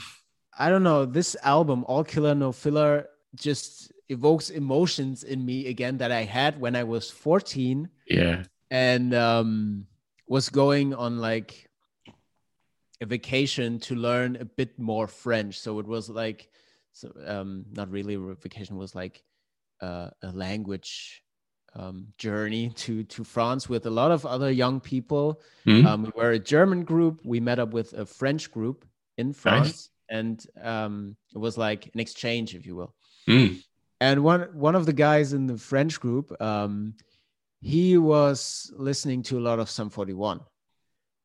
I 0.59 0.71
don't 0.71 0.83
know, 0.83 1.05
this 1.05 1.37
album, 1.43 1.85
All 1.87 2.05
Killer, 2.05 2.35
No 2.35 2.53
Filler, 2.53 3.07
just 3.35 3.93
evokes 4.09 4.51
emotions 4.51 5.25
in 5.25 5.45
me 5.45 5.67
again 5.69 5.99
that 5.99 6.13
I 6.13 6.23
had 6.23 6.61
when 6.61 6.77
I 6.77 6.85
was 6.85 7.11
14. 7.11 7.89
Yeah. 8.09 8.45
And 8.71 9.15
um, 9.15 9.87
was 10.27 10.49
going 10.49 10.95
on 10.95 11.19
like 11.19 11.64
a 13.05 13.07
vacation 13.07 13.79
to 13.79 13.95
learn 13.95 14.37
a 14.37 14.45
bit 14.45 14.79
more 14.79 15.07
French. 15.07 15.61
So 15.61 15.79
it 15.79 15.87
was 15.87 16.09
like, 16.09 16.49
so, 16.93 17.13
um, 17.27 17.67
not 17.73 17.91
really 17.91 18.15
a 18.15 18.35
vacation, 18.35 18.77
was 18.77 18.95
like 18.95 19.23
uh, 19.81 20.09
a 20.23 20.33
language 20.33 21.23
um, 21.77 22.09
journey 22.19 22.71
to 22.83 23.05
to 23.05 23.25
France 23.25 23.69
with 23.69 23.87
a 23.87 23.91
lot 23.91 24.11
of 24.11 24.25
other 24.27 24.51
young 24.51 24.81
people. 24.81 25.41
Mm-hmm. 25.67 25.87
Um, 25.87 26.03
we 26.05 26.13
were 26.17 26.33
a 26.33 26.39
German 26.39 26.85
group. 26.85 27.21
We 27.25 27.41
met 27.41 27.59
up 27.59 27.73
with 27.73 27.93
a 27.93 28.07
French 28.07 28.51
group 28.51 28.85
in 29.19 29.33
France, 29.33 29.91
nice. 30.11 30.19
and 30.19 30.47
um, 30.63 31.17
it 31.35 31.39
was 31.39 31.59
like 31.59 31.91
an 31.95 32.01
exchange, 32.01 32.55
if 32.55 32.67
you 32.67 32.75
will. 32.77 32.95
Mm. 33.29 33.63
And 34.01 34.25
one 34.25 34.43
one 34.55 34.75
of 34.75 34.87
the 34.87 34.93
guys 34.93 35.33
in 35.33 35.47
the 35.47 35.59
French 35.59 36.01
group, 36.01 36.27
um, 36.41 36.95
he 37.61 37.99
was 37.99 38.73
listening 38.77 39.23
to 39.25 39.39
a 39.39 39.45
lot 39.49 39.59
of 39.59 39.69
Sum 39.69 39.91
41. 39.91 40.41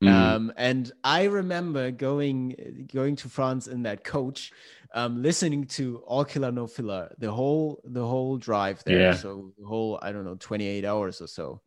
Mm. 0.04 0.08
Um, 0.10 0.54
and 0.56 0.92
I 1.04 1.26
remember 1.26 1.92
going 1.92 2.88
going 2.92 3.18
to 3.18 3.30
France 3.30 3.68
in 3.68 3.84
that 3.84 4.04
coach, 4.04 4.54
um, 4.94 5.22
listening 5.22 5.66
to 5.66 5.98
All 6.08 6.24
Killer 6.24 6.52
No 6.52 6.68
Filler 6.68 7.14
the 7.18 7.32
whole 7.32 7.82
the 7.84 8.06
whole 8.06 8.38
drive 8.38 8.82
there. 8.86 9.00
Yeah. 9.00 9.14
So 9.14 9.52
the 9.58 9.66
whole 9.66 10.00
I 10.02 10.12
don't 10.14 10.24
know 10.24 10.36
28 10.36 10.86
hours 10.86 11.22
or 11.22 11.28
so, 11.28 11.62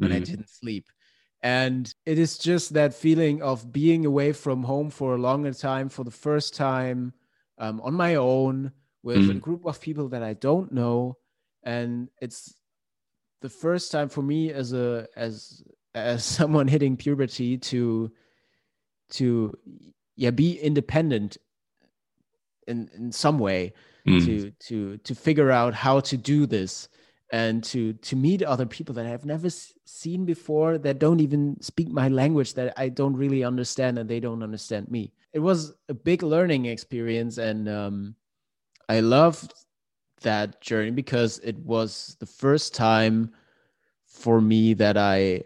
and 0.00 0.10
mm. 0.10 0.16
I 0.16 0.18
didn't 0.18 0.48
sleep. 0.48 0.86
And 1.40 1.92
it 2.04 2.18
is 2.18 2.36
just 2.36 2.74
that 2.74 2.92
feeling 2.92 3.42
of 3.42 3.70
being 3.72 4.04
away 4.04 4.32
from 4.32 4.64
home 4.64 4.90
for 4.90 5.14
a 5.14 5.18
longer 5.18 5.52
time 5.52 5.88
for 5.88 6.02
the 6.02 6.10
first 6.10 6.56
time 6.56 7.12
um, 7.58 7.80
on 7.82 7.94
my 7.94 8.16
own 8.16 8.72
with 9.04 9.18
mm. 9.18 9.30
a 9.30 9.34
group 9.34 9.64
of 9.64 9.80
people 9.80 10.08
that 10.08 10.24
I 10.24 10.34
don't 10.34 10.72
know, 10.72 11.16
and 11.62 12.08
it's 12.20 12.52
the 13.42 13.48
first 13.48 13.92
time 13.92 14.08
for 14.08 14.22
me 14.22 14.52
as 14.52 14.72
a 14.72 15.06
as 15.14 15.62
as 15.98 16.24
someone 16.38 16.68
hitting 16.68 16.96
puberty 16.96 17.58
to 17.58 18.10
to 19.10 19.56
yeah 20.16 20.30
be 20.30 20.58
independent 20.58 21.36
in 22.66 22.90
in 22.94 23.12
some 23.12 23.38
way 23.38 23.72
mm. 24.06 24.24
to 24.24 24.50
to 24.58 24.96
to 24.98 25.14
figure 25.14 25.50
out 25.50 25.74
how 25.74 26.00
to 26.00 26.16
do 26.16 26.46
this 26.46 26.88
and 27.30 27.62
to 27.62 27.92
to 27.94 28.16
meet 28.16 28.42
other 28.42 28.66
people 28.66 28.94
that 28.94 29.06
I've 29.06 29.24
never 29.24 29.48
seen 29.84 30.24
before 30.24 30.78
that 30.78 30.98
don't 30.98 31.20
even 31.20 31.60
speak 31.60 31.88
my 31.88 32.08
language 32.08 32.54
that 32.54 32.72
I 32.76 32.88
don't 32.88 33.16
really 33.16 33.44
understand 33.44 33.98
and 33.98 34.08
they 34.08 34.20
don't 34.20 34.42
understand 34.42 34.90
me. 34.90 35.12
It 35.32 35.40
was 35.40 35.74
a 35.88 35.94
big 35.94 36.22
learning 36.22 36.66
experience 36.66 37.38
and 37.38 37.68
um, 37.68 38.14
I 38.88 39.00
loved 39.00 39.52
that 40.22 40.60
journey 40.60 40.90
because 40.90 41.38
it 41.40 41.58
was 41.58 42.16
the 42.18 42.26
first 42.26 42.74
time 42.74 43.32
for 44.06 44.40
me 44.40 44.74
that 44.74 44.96
I 44.96 45.42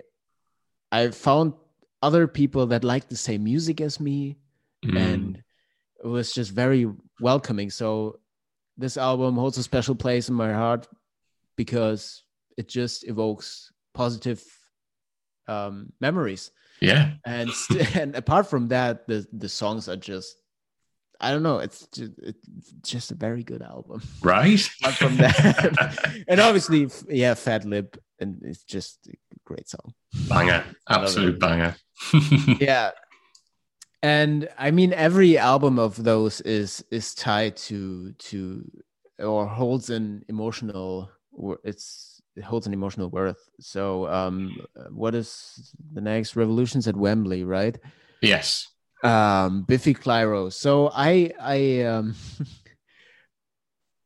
I 0.92 1.10
found 1.10 1.54
other 2.02 2.28
people 2.28 2.66
that 2.66 2.84
liked 2.84 3.08
the 3.08 3.16
same 3.16 3.44
music 3.44 3.80
as 3.80 3.98
me, 3.98 4.36
mm. 4.84 4.96
and 4.96 5.42
it 6.04 6.06
was 6.06 6.32
just 6.32 6.52
very 6.52 6.86
welcoming. 7.20 7.70
So 7.70 8.20
this 8.76 8.96
album 8.96 9.36
holds 9.36 9.56
a 9.56 9.62
special 9.62 9.94
place 9.94 10.28
in 10.28 10.34
my 10.34 10.52
heart 10.52 10.86
because 11.56 12.22
it 12.58 12.68
just 12.68 13.08
evokes 13.08 13.72
positive 13.94 14.44
um, 15.48 15.92
memories. 16.00 16.50
Yeah, 16.80 17.12
and 17.24 17.50
and 17.94 18.14
apart 18.14 18.48
from 18.48 18.68
that, 18.68 19.06
the 19.08 19.26
the 19.32 19.48
songs 19.48 19.88
are 19.88 19.96
just 19.96 20.36
I 21.22 21.30
don't 21.30 21.44
know. 21.44 21.58
It's 21.58 21.86
just, 21.86 22.12
it's 22.18 22.72
just 22.82 23.12
a 23.12 23.14
very 23.14 23.44
good 23.44 23.62
album, 23.62 24.02
right? 24.22 24.68
Apart 24.80 24.94
from 24.96 25.16
that, 25.18 26.24
and 26.28 26.40
obviously, 26.40 26.88
yeah, 27.08 27.34
Fat 27.34 27.64
Lip, 27.64 27.96
and 28.18 28.42
it's 28.42 28.64
just 28.64 29.08
great 29.44 29.68
song. 29.68 29.94
Banger, 30.28 30.64
absolute 30.88 31.38
banger. 31.38 31.76
yeah, 32.60 32.90
and 34.02 34.48
I 34.58 34.70
mean 34.70 34.92
every 34.92 35.38
album 35.38 35.78
of 35.78 36.02
those 36.02 36.40
is 36.42 36.84
is 36.90 37.14
tied 37.14 37.56
to 37.68 38.12
to 38.12 38.70
or 39.18 39.46
holds 39.46 39.90
an 39.90 40.24
emotional. 40.28 41.10
It's 41.64 42.20
it 42.36 42.44
holds 42.44 42.66
an 42.66 42.72
emotional 42.72 43.08
worth. 43.08 43.48
So, 43.60 44.08
um, 44.08 44.56
what 44.90 45.14
is 45.14 45.74
the 45.92 46.00
next? 46.00 46.36
Revolutions 46.36 46.88
at 46.88 46.96
Wembley, 46.96 47.44
right? 47.44 47.78
Yes. 48.20 48.68
Um, 49.02 49.62
Biffy 49.62 49.94
Clyro. 49.94 50.52
So 50.52 50.90
I 50.94 51.32
I 51.40 51.82
um. 51.82 52.14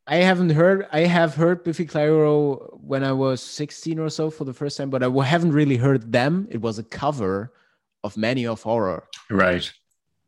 I 0.07 0.17
haven't 0.17 0.51
heard. 0.51 0.87
I 0.93 1.01
have 1.01 1.35
heard 1.35 1.65
Biffy 1.65 1.87
Clyro 1.87 2.79
when 2.81 3.03
I 3.03 3.13
was 3.13 3.43
16 3.43 3.99
or 3.99 4.09
so 4.09 4.31
for 4.31 4.45
the 4.45 4.55
first 4.55 4.77
time, 4.77 4.89
but 4.89 5.03
I 5.03 5.25
haven't 5.25 5.53
really 5.53 5.77
heard 5.77 6.13
them. 6.13 6.47
It 6.51 6.61
was 6.61 6.79
a 6.79 6.85
cover 6.85 7.53
of 8.05 8.17
Many 8.17 8.47
of 8.47 8.63
Horror, 8.63 9.05
right? 9.31 9.71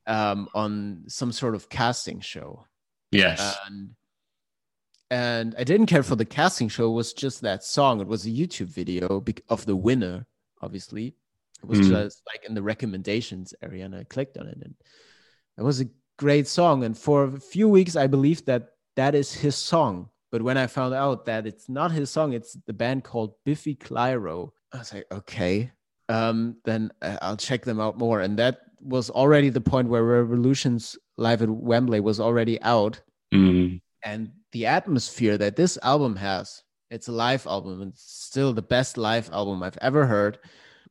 Um, 0.07 0.49
on 0.55 1.05
some 1.07 1.31
sort 1.31 1.55
of 1.55 1.69
casting 1.69 2.21
show. 2.21 2.67
Yes. 3.13 3.57
And 3.67 3.91
and 5.11 5.55
I 5.57 5.65
didn't 5.65 5.87
care 5.87 6.03
for 6.03 6.17
the 6.17 6.25
casting 6.25 6.69
show. 6.69 6.91
It 6.91 6.95
was 6.95 7.13
just 7.13 7.41
that 7.43 7.63
song. 7.63 8.01
It 8.01 8.09
was 8.09 8.27
a 8.27 8.31
YouTube 8.31 8.67
video 8.67 9.25
of 9.49 9.65
the 9.65 9.77
winner. 9.77 10.27
Obviously, 10.61 11.15
it 11.63 11.69
was 11.69 11.81
mm. 11.81 11.89
just 11.89 12.23
like 12.27 12.45
in 12.49 12.55
the 12.55 12.63
recommendations 12.63 13.55
area, 13.63 13.85
and 13.85 13.95
I 13.95 14.05
clicked 14.05 14.37
on 14.39 14.49
it, 14.49 14.59
and 14.61 14.75
it 15.57 15.63
was 15.63 15.81
a 15.81 15.89
great 16.19 16.49
song. 16.49 16.83
And 16.83 16.99
for 16.99 17.25
a 17.25 17.41
few 17.41 17.69
weeks, 17.69 17.95
I 17.95 18.09
believed 18.09 18.47
that 18.47 18.71
that 18.99 19.15
is 19.15 19.33
his 19.33 19.55
song. 19.55 20.11
But 20.31 20.43
when 20.43 20.59
I 20.59 20.67
found 20.67 20.93
out 20.93 21.25
that 21.27 21.47
it's 21.47 21.69
not 21.69 21.91
his 21.93 22.11
song, 22.11 22.33
it's 22.35 22.59
the 22.67 22.73
band 22.75 23.05
called 23.05 23.33
Biffy 23.47 23.75
Clyro. 23.77 24.51
I 24.75 24.79
was 24.79 24.93
like, 24.93 25.07
okay, 25.11 25.71
um, 26.09 26.57
then 26.65 26.91
uh, 27.01 27.17
I'll 27.23 27.37
check 27.39 27.65
them 27.65 27.81
out 27.81 27.97
more. 27.97 28.21
And 28.21 28.37
that 28.39 28.59
was 28.81 29.09
already 29.09 29.51
the 29.51 29.61
point 29.63 29.89
where 29.89 30.03
Revolutions 30.05 30.99
live 31.17 31.43
at 31.43 31.49
Wembley 31.49 32.01
was 32.01 32.21
already 32.21 32.61
out, 32.63 33.01
Mm. 33.33 33.81
and 34.03 34.31
the 34.53 34.67
atmosphere 34.67 35.37
that 35.39 35.55
this 35.57 35.79
album 35.83 36.17
has. 36.17 36.63
It's 36.91 37.09
a 37.09 37.13
live 37.13 37.47
album, 37.47 37.83
and 37.83 37.93
still 37.95 38.53
the 38.53 38.63
best 38.77 38.97
live 38.97 39.31
album 39.33 39.63
I've 39.63 39.79
ever 39.83 40.07
heard. 40.07 40.39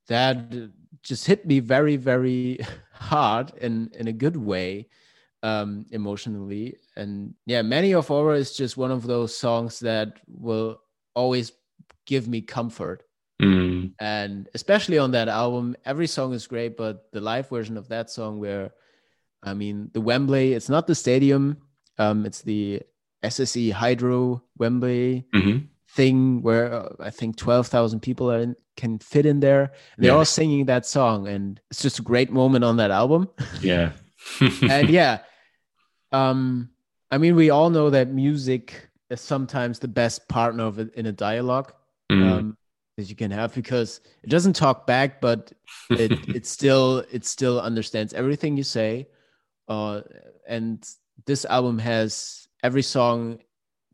That 0.07 0.53
just 1.01 1.25
hit 1.25 1.45
me 1.45 1.59
very, 1.59 1.97
very 1.97 2.59
hard 2.93 3.51
in 3.59 3.89
in 3.99 4.07
a 4.07 4.13
good 4.13 4.37
way, 4.37 4.87
um, 5.43 5.85
emotionally. 5.91 6.75
And 6.95 7.33
yeah, 7.45 7.61
Many 7.61 7.93
of 7.93 8.07
Horror 8.07 8.35
is 8.35 8.55
just 8.57 8.77
one 8.77 8.91
of 8.91 9.03
those 9.05 9.37
songs 9.37 9.79
that 9.81 10.19
will 10.27 10.79
always 11.15 11.51
give 12.05 12.27
me 12.27 12.41
comfort 12.41 13.03
Mm. 13.39 13.93
and 13.99 14.49
especially 14.55 14.97
on 14.97 15.11
that 15.11 15.27
album 15.27 15.75
every 15.85 16.07
song 16.07 16.33
is 16.33 16.47
great 16.47 16.75
but 16.75 17.05
the 17.13 17.21
live 17.21 17.47
version 17.49 17.77
of 17.77 17.87
that 17.89 18.09
song 18.09 18.39
where 18.39 18.71
i 19.43 19.53
mean 19.53 19.91
the 19.93 20.01
wembley 20.01 20.53
it's 20.53 20.69
not 20.69 20.87
the 20.87 20.95
stadium 20.95 21.57
um 21.99 22.25
it's 22.25 22.41
the 22.41 22.81
sse 23.23 23.71
hydro 23.71 24.41
wembley 24.57 25.27
Mhm. 25.35 25.67
thing 25.89 26.41
where 26.41 26.73
uh, 26.73 26.89
i 26.99 27.11
think 27.11 27.35
12,000 27.37 27.99
people 28.01 28.31
are 28.31 28.39
in, 28.39 28.55
can 28.75 28.97
fit 28.97 29.27
in 29.27 29.39
there 29.39 29.71
they're 29.99 30.09
Yeah. 30.11 30.17
all 30.17 30.25
singing 30.25 30.65
that 30.65 30.87
song 30.87 31.27
and 31.27 31.61
it's 31.69 31.83
just 31.83 31.99
a 31.99 32.01
great 32.01 32.31
moment 32.31 32.63
on 32.63 32.77
that 32.77 32.89
album 32.89 33.29
Yeah. 33.61 33.91
and 34.69 34.89
yeah 34.89 35.19
um 36.11 36.69
i 37.11 37.17
mean 37.17 37.35
we 37.35 37.49
all 37.49 37.69
know 37.69 37.89
that 37.89 38.09
music 38.09 38.89
is 39.09 39.21
sometimes 39.21 39.79
the 39.79 39.87
best 39.87 40.27
partner 40.27 40.65
of 40.65 40.79
it 40.79 40.93
in 40.95 41.05
a 41.07 41.11
dialogue 41.11 41.73
Mm. 42.09 42.23
um, 42.31 42.57
that 42.95 43.09
you 43.09 43.15
can 43.17 43.31
have 43.31 43.53
because 43.53 43.99
it 44.23 44.29
doesn't 44.29 44.55
talk 44.55 44.87
back, 44.87 45.19
but 45.19 45.51
it 45.89 46.11
it 46.35 46.45
still 46.45 47.03
it 47.11 47.25
still 47.25 47.59
understands 47.59 48.13
everything 48.13 48.55
you 48.55 48.63
say. 48.63 49.07
Uh, 49.67 50.01
and 50.47 50.87
this 51.25 51.43
album 51.45 51.77
has 51.79 52.47
every 52.63 52.81
song 52.81 53.39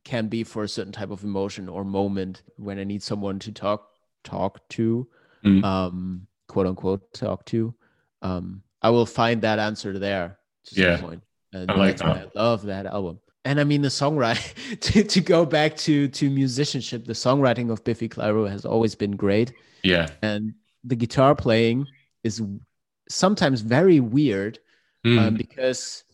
can 0.03 0.27
be 0.27 0.43
for 0.43 0.61
a 0.63 0.67
certain 0.69 0.91
type 0.93 1.09
of 1.09 1.23
emotion 1.23 1.67
or 1.67 1.83
moment 1.83 2.43
when 2.57 2.77
I 2.77 2.83
need 2.83 3.01
someone 3.01 3.39
to 3.39 3.51
talk 3.51 3.89
talk 4.23 4.61
to, 4.69 5.07
Mm. 5.43 5.63
um, 5.63 6.27
quote 6.47 6.67
unquote 6.67 7.11
talk 7.13 7.45
to. 7.47 7.73
Um, 8.21 8.61
I 8.83 8.89
will 8.89 9.05
find 9.05 9.41
that 9.41 9.59
answer 9.59 9.97
there 9.97 10.37
Yeah. 10.71 10.97
point. 10.99 11.23
And 11.53 11.71
I 11.71 11.75
like 11.75 11.97
that's 11.97 12.03
why 12.03 12.23
I 12.23 12.27
love 12.35 12.63
that 12.65 12.85
album. 12.85 13.19
And 13.45 13.59
I 13.59 13.63
mean 13.63 13.81
the 13.81 13.89
songwriting 13.89 14.79
to, 14.87 15.03
to 15.03 15.21
go 15.21 15.45
back 15.45 15.75
to 15.87 16.07
to 16.07 16.29
musicianship, 16.29 17.05
the 17.05 17.13
songwriting 17.13 17.71
of 17.71 17.83
Biffy 17.83 18.09
Clyro 18.09 18.49
has 18.49 18.65
always 18.65 18.95
been 18.95 19.15
great. 19.15 19.53
yeah. 19.83 20.07
And 20.21 20.53
the 20.83 20.95
guitar 20.95 21.35
playing 21.35 21.87
is 22.23 22.41
sometimes 23.09 23.61
very 23.61 23.99
weird 23.99 24.59
Mm. 25.05 25.19
um, 25.19 25.33
because 25.35 26.05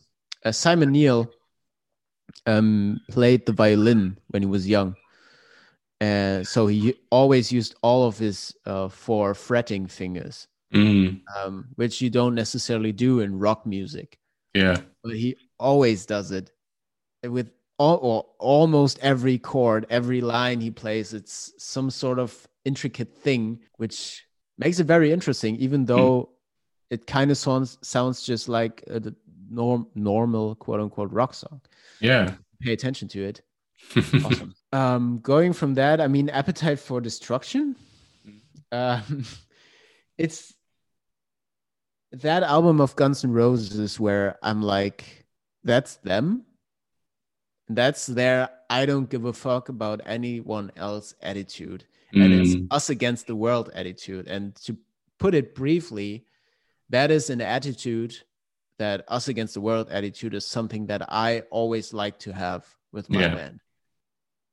uh, 0.45 0.51
Simon 0.51 0.91
Neil 0.91 1.29
um, 2.47 2.99
played 3.09 3.45
the 3.45 3.51
violin 3.53 4.17
when 4.29 4.41
he 4.41 4.47
was 4.47 4.67
young. 4.67 4.95
Uh, 6.01 6.43
so 6.43 6.67
he 6.67 6.95
always 7.11 7.51
used 7.51 7.75
all 7.83 8.07
of 8.07 8.17
his 8.17 8.55
uh, 8.65 8.87
four 8.89 9.33
fretting 9.35 9.85
fingers, 9.85 10.47
Mm. 10.73 11.21
um, 11.35 11.65
which 11.75 11.99
you 12.01 12.09
don't 12.11 12.35
necessarily 12.35 12.91
do 12.91 13.21
in 13.21 13.39
rock 13.39 13.65
music 13.65 14.19
Yeah. 14.53 14.77
but 15.03 15.15
he 15.15 15.35
always 15.57 16.05
does 16.05 16.31
it 16.31 16.51
with 17.23 17.49
all, 17.79 17.97
or 18.01 18.25
almost 18.39 18.99
every 19.01 19.37
chord, 19.39 19.87
every 19.89 20.21
line 20.21 20.61
he 20.61 20.69
plays. 20.69 21.13
It's 21.13 21.53
some 21.57 21.89
sort 21.89 22.19
of 22.19 22.47
intricate 22.65 23.17
thing, 23.17 23.61
which 23.77 24.25
makes 24.57 24.79
it 24.79 24.85
very 24.85 25.11
interesting, 25.11 25.55
even 25.55 25.85
though 25.85 26.29
it 26.91 27.07
kind 27.07 27.31
of 27.31 27.37
sounds 27.37 27.77
sounds 27.81 28.21
just 28.23 28.47
like 28.49 28.83
a 28.87 29.01
norm, 29.49 29.87
normal 29.95 30.55
quote 30.55 30.81
unquote 30.81 31.11
rock 31.11 31.33
song. 31.33 31.61
Yeah. 31.99 32.35
Pay 32.61 32.73
attention 32.73 33.07
to 33.09 33.23
it. 33.23 33.41
Awesome. 33.95 34.53
um, 34.73 35.19
going 35.23 35.53
from 35.53 35.73
that, 35.75 35.99
I 36.01 36.07
mean, 36.07 36.29
Appetite 36.29 36.79
for 36.79 36.99
Destruction. 37.01 37.75
Um, 38.71 39.23
it's 40.17 40.53
that 42.11 42.43
album 42.43 42.81
of 42.81 42.95
Guns 42.95 43.23
N' 43.23 43.31
Roses 43.31 43.99
where 43.99 44.37
I'm 44.41 44.61
like, 44.61 45.25
that's 45.63 45.95
them. 45.97 46.45
That's 47.67 48.07
their 48.07 48.49
I 48.69 48.85
don't 48.85 49.09
give 49.09 49.25
a 49.25 49.33
fuck 49.33 49.69
about 49.69 50.01
anyone 50.05 50.71
else 50.75 51.13
attitude. 51.21 51.85
And 52.13 52.33
it's 52.33 52.55
Mm. 52.55 52.67
us 52.71 52.89
against 52.89 53.27
the 53.27 53.35
world 53.35 53.69
attitude. 53.73 54.27
And 54.27 54.55
to 54.65 54.77
put 55.19 55.35
it 55.35 55.53
briefly, 55.53 56.25
that 56.89 57.11
is 57.11 57.29
an 57.29 57.41
attitude 57.41 58.15
that 58.79 59.03
us 59.07 59.27
against 59.27 59.53
the 59.53 59.61
world 59.61 59.89
attitude 59.91 60.33
is 60.33 60.45
something 60.45 60.87
that 60.87 61.11
I 61.11 61.41
always 61.51 61.93
like 61.93 62.17
to 62.19 62.33
have 62.33 62.65
with 62.91 63.09
my 63.09 63.21
Yeah. 63.21 63.35
band. 63.35 63.59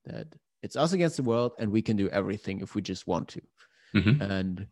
That 0.04 0.26
it's 0.62 0.76
us 0.76 0.92
against 0.92 1.16
the 1.16 1.22
world 1.22 1.52
and 1.58 1.70
we 1.72 1.80
can 1.80 1.96
do 1.96 2.08
everything 2.10 2.60
if 2.60 2.74
we 2.74 2.82
just 2.82 3.06
want 3.06 3.28
to. 3.28 3.40
Mhm. 3.94 4.20
And 4.20 4.66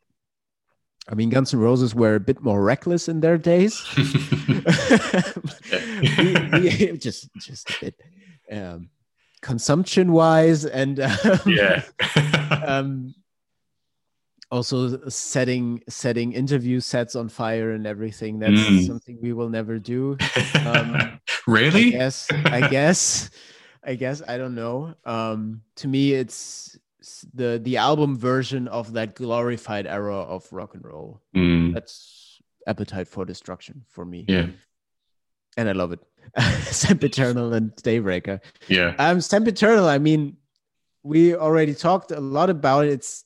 I 1.08 1.14
mean, 1.14 1.28
Guns 1.28 1.52
N' 1.52 1.60
Roses 1.60 1.94
were 1.94 2.14
a 2.14 2.20
bit 2.20 2.40
more 2.42 2.62
reckless 2.62 3.08
in 3.08 3.20
their 3.20 3.36
days. 3.36 3.84
we, 6.00 6.34
we, 6.52 6.96
just, 6.98 7.28
just 7.34 7.70
a 7.70 7.74
bit, 7.80 8.00
um, 8.50 8.88
consumption-wise, 9.42 10.64
and 10.64 11.00
um, 11.00 11.40
yeah. 11.46 11.82
um, 12.66 13.14
also 14.50 15.08
setting 15.08 15.82
setting 15.88 16.32
interview 16.32 16.80
sets 16.80 17.14
on 17.16 17.28
fire 17.28 17.72
and 17.72 17.86
everything. 17.86 18.38
That's 18.38 18.52
Mm. 18.54 18.86
something 18.86 19.18
we 19.20 19.32
will 19.32 19.48
never 19.50 19.78
do. 19.78 20.16
um, 20.64 21.20
really? 21.46 21.92
yes 21.92 22.28
I 22.30 22.68
guess. 22.68 23.30
I 23.82 23.96
guess. 23.96 24.22
I 24.26 24.38
don't 24.38 24.54
know. 24.54 24.94
Um, 25.04 25.60
to 25.76 25.88
me, 25.88 26.14
it's 26.14 26.78
the 27.34 27.60
the 27.62 27.76
album 27.76 28.16
version 28.18 28.68
of 28.68 28.92
that 28.94 29.14
glorified 29.14 29.86
era 29.86 30.16
of 30.16 30.50
rock 30.52 30.74
and 30.74 30.84
roll. 30.84 31.20
Mm. 31.34 31.74
That's 31.74 32.40
Appetite 32.66 33.08
for 33.08 33.24
Destruction 33.24 33.84
for 33.88 34.04
me, 34.04 34.24
Yeah. 34.28 34.46
and 35.56 35.68
I 35.68 35.72
love 35.72 35.92
it. 35.92 36.00
Sempiternal 36.72 37.52
and 37.52 37.74
Daybreaker. 37.76 38.40
Yeah. 38.68 38.94
Um, 38.98 39.20
Sempiternal. 39.20 39.86
I 39.86 39.98
mean, 39.98 40.36
we 41.02 41.34
already 41.34 41.74
talked 41.74 42.10
a 42.10 42.20
lot 42.20 42.48
about 42.48 42.86
it. 42.86 42.92
It's, 42.92 43.24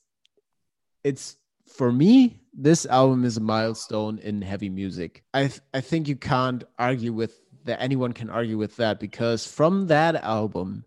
it's 1.03 1.37
for 1.67 1.91
me. 1.91 2.41
This 2.53 2.85
album 2.85 3.23
is 3.23 3.37
a 3.37 3.41
milestone 3.41 4.19
in 4.19 4.41
heavy 4.41 4.69
music. 4.69 5.23
I 5.33 5.47
th- 5.47 5.61
I 5.73 5.79
think 5.79 6.09
you 6.09 6.17
can't 6.17 6.63
argue 6.77 7.13
with 7.13 7.39
that. 7.63 7.81
Anyone 7.81 8.11
can 8.11 8.29
argue 8.29 8.57
with 8.57 8.75
that 8.77 8.99
because 8.99 9.47
from 9.47 9.87
that 9.87 10.15
album, 10.15 10.83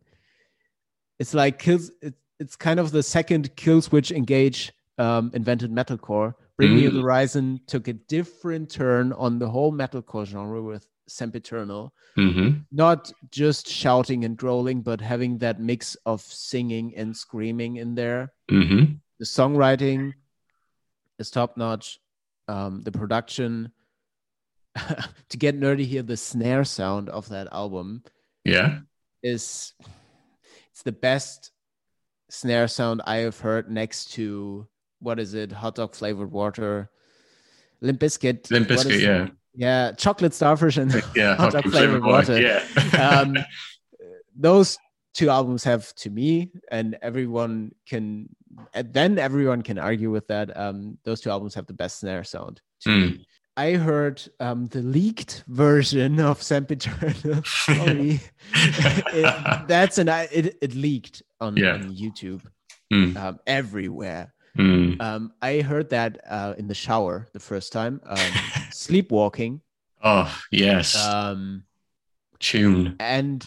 it's 1.19 1.33
like 1.33 1.59
kills. 1.59 1.91
It, 2.03 2.15
it's 2.43 2.57
kind 2.57 2.81
of 2.81 2.91
the 2.91 3.03
second 3.03 3.55
Killswitch 3.57 4.11
Engage 4.11 4.73
um, 4.99 5.31
invented 5.33 5.71
metalcore. 5.71 6.35
Bring 6.57 6.75
Me 6.75 6.85
Mm. 6.85 6.95
the 6.95 7.01
Horizon 7.01 7.61
took 7.67 7.87
a 7.89 7.93
different 7.93 8.69
turn 8.71 9.13
on 9.13 9.39
the 9.39 9.49
whole 9.49 9.73
metalcore 9.73 10.27
genre 10.27 10.61
with 10.63 10.87
Sempiternal 11.09 11.93
hmm 12.17 12.51
not 12.71 13.13
just 13.31 13.69
shouting 13.69 14.25
and 14.25 14.37
growling, 14.37 14.83
but 14.83 15.01
having 15.01 15.39
that 15.39 15.61
mix 15.61 15.95
of 16.07 16.21
singing 16.21 16.95
and 16.97 17.15
screaming 17.17 17.77
in 17.77 17.95
there. 17.95 18.33
hmm 18.49 18.85
The 19.19 19.25
songwriting 19.27 20.13
is 21.19 21.31
top 21.31 21.57
notch. 21.57 22.01
Um, 22.49 22.83
the 22.83 22.91
production, 22.93 23.73
to 25.29 25.37
get 25.37 25.59
nerdy 25.59 25.85
here, 25.85 26.03
the 26.03 26.17
snare 26.17 26.65
sound 26.65 27.09
of 27.09 27.29
that 27.29 27.49
album 27.53 28.03
Yeah. 28.45 28.81
is 29.23 29.75
it's 30.71 30.83
the 30.83 30.93
best 30.93 31.52
snare 32.33 32.67
sound 32.67 33.03
I 33.05 33.17
have 33.17 33.39
heard 33.39 33.71
next 33.71 34.13
to 34.15 34.67
what 35.01 35.21
is 35.21 35.35
it? 35.35 35.53
Hot 35.53 35.75
dog 35.75 35.95
flavored 35.95 36.33
water, 36.33 36.91
Limp 37.83 38.01
Bizkit. 38.01 38.51
Limp 38.51 38.71
what 38.71 38.79
Bizkit, 38.79 38.91
is- 38.91 39.03
yeah. 39.03 39.29
yeah, 39.55 39.93
chocolate 39.93 40.33
starfish 40.35 40.77
and 40.79 40.91
Yeah. 41.15 41.37
Hot 41.43 41.53
dog 41.53 41.65
flavored 41.71 42.03
water. 42.05 42.41
Yeah. 42.41 42.63
um, 43.21 43.37
those 44.35 44.79
two 45.15 45.29
albums 45.29 45.63
have 45.65 45.95
to 45.97 46.09
me 46.09 46.51
and 46.71 46.97
everyone 47.03 47.71
can 47.87 48.29
and 48.73 48.93
then 48.95 49.19
everyone 49.19 49.61
can 49.63 49.79
argue 49.79 50.11
with 50.11 50.27
that 50.29 50.57
um, 50.57 50.97
those 51.05 51.21
two 51.21 51.29
albums 51.31 51.55
have 51.55 51.67
the 51.67 51.75
best 51.75 52.01
snare 52.01 52.25
sound 52.25 52.61
to 52.81 52.89
Mm. 52.89 53.25
I 53.57 53.73
heard 53.73 54.23
um, 54.41 54.67
the 54.69 54.81
leaked 54.83 55.45
version 55.49 56.19
of 56.21 56.43
sempiternal 56.43 57.43
Sorry. 57.45 58.21
It- 58.55 59.67
that's 59.69 59.99
an 59.99 60.09
it, 60.09 60.57
it 60.61 60.75
leaked 60.75 61.23
on, 61.41 61.57
Yeah. 61.57 61.75
on 61.75 61.95
youtube 61.95 62.43
Mm. 62.93 63.17
um, 63.17 63.39
everywhere 63.47 64.35
Mm. 64.59 65.01
um, 65.01 65.33
i 65.41 65.61
heard 65.63 65.89
that 65.91 66.21
uh, 66.29 66.53
in 66.59 66.67
the 66.69 66.75
shower 66.75 67.27
the 67.33 67.41
first 67.41 67.73
time 67.73 68.01
um, 68.05 68.33
sleepwalking 68.71 69.61
Oh, 70.05 70.29
yes. 70.51 70.97
um, 70.97 71.65
Tune. 72.41 72.97
and 73.01 73.47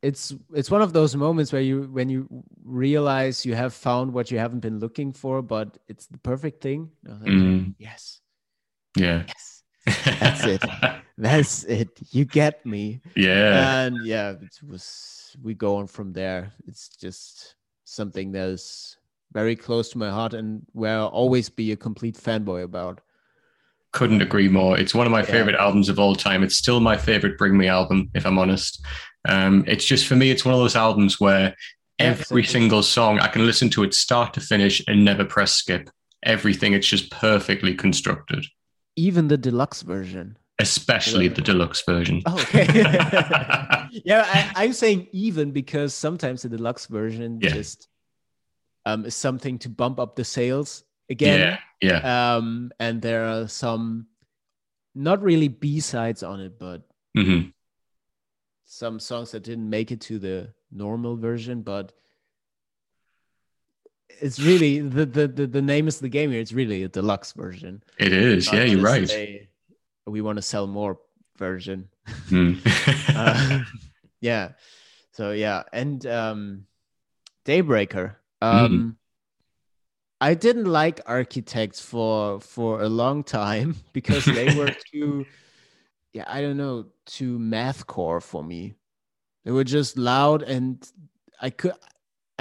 it's 0.00 0.32
it's 0.54 0.70
one 0.70 0.80
of 0.82 0.92
those 0.92 1.14
moments 1.16 1.52
where 1.52 1.60
you 1.62 1.82
when 1.92 2.08
you 2.08 2.26
realize 2.64 3.44
you 3.44 3.54
have 3.54 3.74
found 3.74 4.12
what 4.12 4.30
you 4.30 4.38
haven't 4.38 4.60
been 4.60 4.78
looking 4.78 5.12
for, 5.12 5.42
but 5.42 5.78
it's 5.88 6.06
the 6.06 6.18
perfect 6.18 6.60
thing. 6.62 6.90
Like, 7.04 7.30
Mm. 7.30 7.74
Yes, 7.78 8.20
Yeah. 8.96 9.24
yes, 9.26 9.62
that's 10.04 10.44
it. 10.44 10.62
That's 11.18 11.64
it. 11.64 11.88
You 12.10 12.24
get 12.24 12.64
me. 12.66 13.00
yeah. 13.14 13.82
And 13.84 14.04
yeah, 14.04 14.30
it 14.30 14.58
was 14.66 15.36
we 15.42 15.54
go 15.54 15.76
on 15.76 15.86
from 15.86 16.12
there. 16.12 16.52
It's 16.66 16.88
just 16.88 17.54
something 17.84 18.32
that's 18.32 18.96
very 19.32 19.54
close 19.54 19.90
to 19.90 19.98
my 19.98 20.10
heart 20.10 20.34
and 20.34 20.62
where 20.72 20.96
I'll 20.98 21.06
always 21.08 21.48
be 21.50 21.70
a 21.72 21.76
complete 21.76 22.16
fanboy 22.16 22.64
about. 22.64 23.02
Couldn't 23.92 24.22
agree 24.22 24.48
more. 24.48 24.78
It's 24.78 24.94
one 24.94 25.06
of 25.06 25.12
my 25.12 25.20
Yeah. 25.20 25.26
favorite 25.26 25.56
albums 25.56 25.88
of 25.90 25.98
all 25.98 26.16
time. 26.16 26.42
It's 26.42 26.56
still 26.56 26.80
my 26.80 26.96
favorite 26.96 27.36
Bring 27.38 27.56
Me 27.56 27.68
album, 27.68 28.10
if 28.14 28.24
I'm 28.26 28.38
honest. 28.38 28.82
Um, 29.28 29.64
it's 29.68 29.84
just 29.84 30.06
for 30.06 30.16
me, 30.16 30.30
it's 30.30 30.44
one 30.44 30.54
of 30.54 30.60
those 30.60 30.76
albums 30.76 31.20
where 31.20 31.54
every 31.98 32.42
single 32.42 32.82
song 32.82 33.20
I 33.20 33.28
can 33.28 33.46
listen 33.46 33.68
to 33.70 33.84
it 33.84 33.94
start 33.94 34.32
to 34.34 34.40
finish 34.40 34.82
and 34.88 35.04
never 35.04 35.24
press 35.24 35.52
skip. 35.52 35.90
Everything, 36.24 36.72
it's 36.72 36.86
just 36.88 37.10
perfectly 37.10 37.74
constructed, 37.74 38.44
Even 38.96 39.28
the 39.28 39.38
deluxe 39.38 39.82
version. 39.82 40.36
especially 40.58 41.28
the 41.28 41.40
deluxe 41.42 41.82
version. 41.82 42.22
Oh, 42.26 42.38
okay. 42.42 42.66
yeah, 44.04 44.22
I, 44.54 44.64
I'm 44.64 44.72
saying 44.72 45.08
even 45.12 45.50
because 45.50 45.94
sometimes 45.94 46.42
the 46.42 46.48
deluxe 46.50 46.86
version 46.86 47.38
Yeah. 47.40 47.50
just 47.50 47.88
um, 48.86 49.04
is 49.06 49.14
something 49.14 49.58
to 49.60 49.68
bump 49.68 49.98
up 49.98 50.14
the 50.16 50.24
sales 50.24 50.84
again. 51.08 51.58
yeah. 51.80 52.00
Um, 52.36 52.70
and 52.78 53.00
there 53.02 53.24
are 53.26 53.48
some 53.48 54.06
not 54.94 55.22
really 55.22 55.48
B 55.48 55.80
sides 55.80 56.22
on 56.22 56.40
it, 56.40 56.58
but 56.58 56.82
hmm 57.16 57.50
some 58.64 58.98
songs 59.00 59.32
that 59.32 59.42
didn't 59.42 59.68
make 59.68 59.90
it 59.92 60.00
to 60.00 60.18
the 60.18 60.48
normal 60.70 61.16
version, 61.16 61.60
but 61.62 61.92
it's 64.20 64.38
really 64.40 64.80
the 64.80 65.06
the 65.06 65.28
the, 65.28 65.46
the 65.46 65.62
name 65.62 65.88
is 65.88 66.00
the 66.00 66.08
game 66.08 66.30
here. 66.30 66.40
It's 66.40 66.52
really 66.52 66.82
a 66.82 66.88
deluxe 66.88 67.32
version. 67.32 67.82
It 67.98 68.12
is. 68.12 68.46
Not 68.46 68.54
Yeah, 68.56 68.64
you're 68.64 68.80
right. 68.80 69.10
a, 69.10 69.48
we 70.06 70.20
want 70.20 70.36
to 70.36 70.42
sell 70.42 70.66
more 70.66 70.98
version. 71.36 71.88
Mm. 72.28 72.58
Uh, 73.14 73.64
yeah. 74.20 74.52
So 75.12 75.32
yeah, 75.32 75.62
and 75.72 76.04
um, 76.06 76.66
Daybreaker. 77.44 78.16
Um, 78.40 78.96
I 80.20 80.34
didn't 80.34 80.66
like 80.66 81.00
Architects 81.06 81.80
for 81.80 82.40
for 82.40 82.82
a 82.82 82.88
long 82.88 83.24
time 83.24 83.76
because 83.92 84.24
they 84.24 84.54
were 84.54 84.70
too, 84.92 85.26
yeah, 86.12 86.24
I 86.26 86.40
don't 86.40 86.56
know, 86.56 86.86
too 87.06 87.38
math 87.38 87.86
core 87.86 88.20
for 88.20 88.42
me. 88.42 88.74
They 89.44 89.50
were 89.50 89.64
just 89.64 89.98
loud, 89.98 90.42
and 90.42 90.78
I 91.40 91.50
could. 91.50 91.72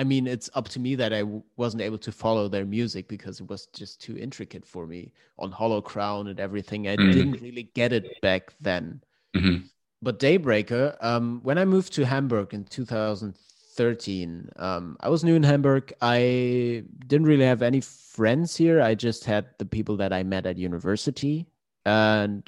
I 0.02 0.04
mean, 0.04 0.26
it's 0.26 0.50
up 0.56 0.68
to 0.70 0.80
me 0.80 0.96
that 0.96 1.14
I 1.14 1.20
w- 1.20 1.44
wasn't 1.58 1.84
able 1.84 2.00
to 2.00 2.12
follow 2.12 2.48
their 2.48 2.66
music 2.66 3.08
because 3.08 3.40
it 3.40 3.48
was 3.48 3.68
just 3.68 4.02
too 4.02 4.18
intricate 4.18 4.66
for 4.66 4.88
me 4.88 5.14
on 5.38 5.52
Hollow 5.52 5.80
Crown 5.80 6.28
and 6.32 6.40
everything. 6.40 6.88
I 6.88 6.96
Mm. 6.98 7.12
didn't 7.14 7.42
really 7.46 7.70
get 7.76 7.94
it 7.94 8.06
back 8.22 8.44
then 8.60 9.02
Mhm. 9.36 9.70
but 10.02 10.18
Daybreaker, 10.18 10.98
um, 11.02 11.40
when 11.44 11.60
I 11.60 11.66
moved 11.66 11.94
to 11.94 12.06
Hamburg 12.14 12.56
in 12.56 12.64
2013, 12.66 14.50
um, 14.56 14.98
I 15.00 15.10
was 15.10 15.24
new 15.24 15.36
in 15.36 15.44
Hamburg. 15.44 15.94
I 16.02 16.84
didn't 17.08 17.28
really 17.28 17.46
have 17.46 17.62
any 17.62 17.82
friends 17.82 18.58
here. 18.58 18.82
I 18.82 18.96
just 18.96 19.26
had 19.26 19.46
the 19.60 19.66
people 19.66 19.98
that 19.98 20.12
I 20.12 20.24
met 20.24 20.48
at 20.48 20.58
university, 20.58 21.46
and 21.86 22.42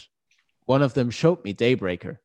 one 0.65 0.81
of 0.81 0.95
them 0.95 1.11
showed 1.11 1.43
me 1.45 1.53
Daybreaker. 1.53 2.17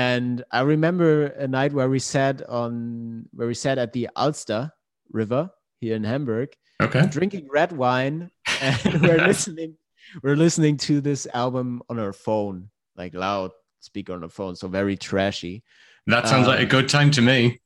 And 0.00 0.44
I 0.52 0.60
remember 0.60 1.26
a 1.26 1.48
night 1.48 1.72
where 1.72 1.88
we 1.90 1.98
sat 1.98 2.48
on 2.48 3.26
where 3.32 3.48
we 3.48 3.54
sat 3.54 3.76
at 3.78 3.92
the 3.92 4.08
Alster 4.16 4.70
River 5.10 5.50
here 5.80 5.96
in 5.96 6.04
Hamburg, 6.04 6.50
Okay. 6.80 7.06
drinking 7.08 7.48
red 7.50 7.72
wine, 7.72 8.30
and 8.60 8.78
we're 9.02 9.18
listening. 9.26 9.74
We're 10.22 10.36
listening 10.36 10.76
to 10.78 11.00
this 11.00 11.26
album 11.34 11.82
on 11.88 11.98
our 11.98 12.12
phone, 12.12 12.70
like 12.96 13.14
loud 13.14 13.50
speaker 13.80 14.12
on 14.12 14.20
the 14.20 14.28
phone, 14.28 14.54
so 14.56 14.68
very 14.68 14.96
trashy. 14.96 15.62
That 16.06 16.26
sounds 16.28 16.46
like 16.46 16.58
a 16.60 16.62
Um, 16.62 16.68
good 16.68 16.88
time 16.88 17.10
to 17.12 17.22
me. 17.22 17.60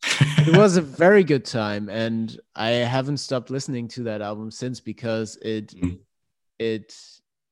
It 0.46 0.52
was 0.56 0.76
a 0.76 0.82
very 0.82 1.24
good 1.24 1.44
time, 1.44 1.88
and 1.90 2.38
I 2.56 2.70
haven't 2.70 3.18
stopped 3.18 3.51
listening 3.51 3.88
to 3.88 4.02
that 4.05 4.22
album 4.22 4.51
since 4.51 4.80
because 4.80 5.36
it 5.42 5.74
Mm. 5.76 5.98
it 6.59 6.94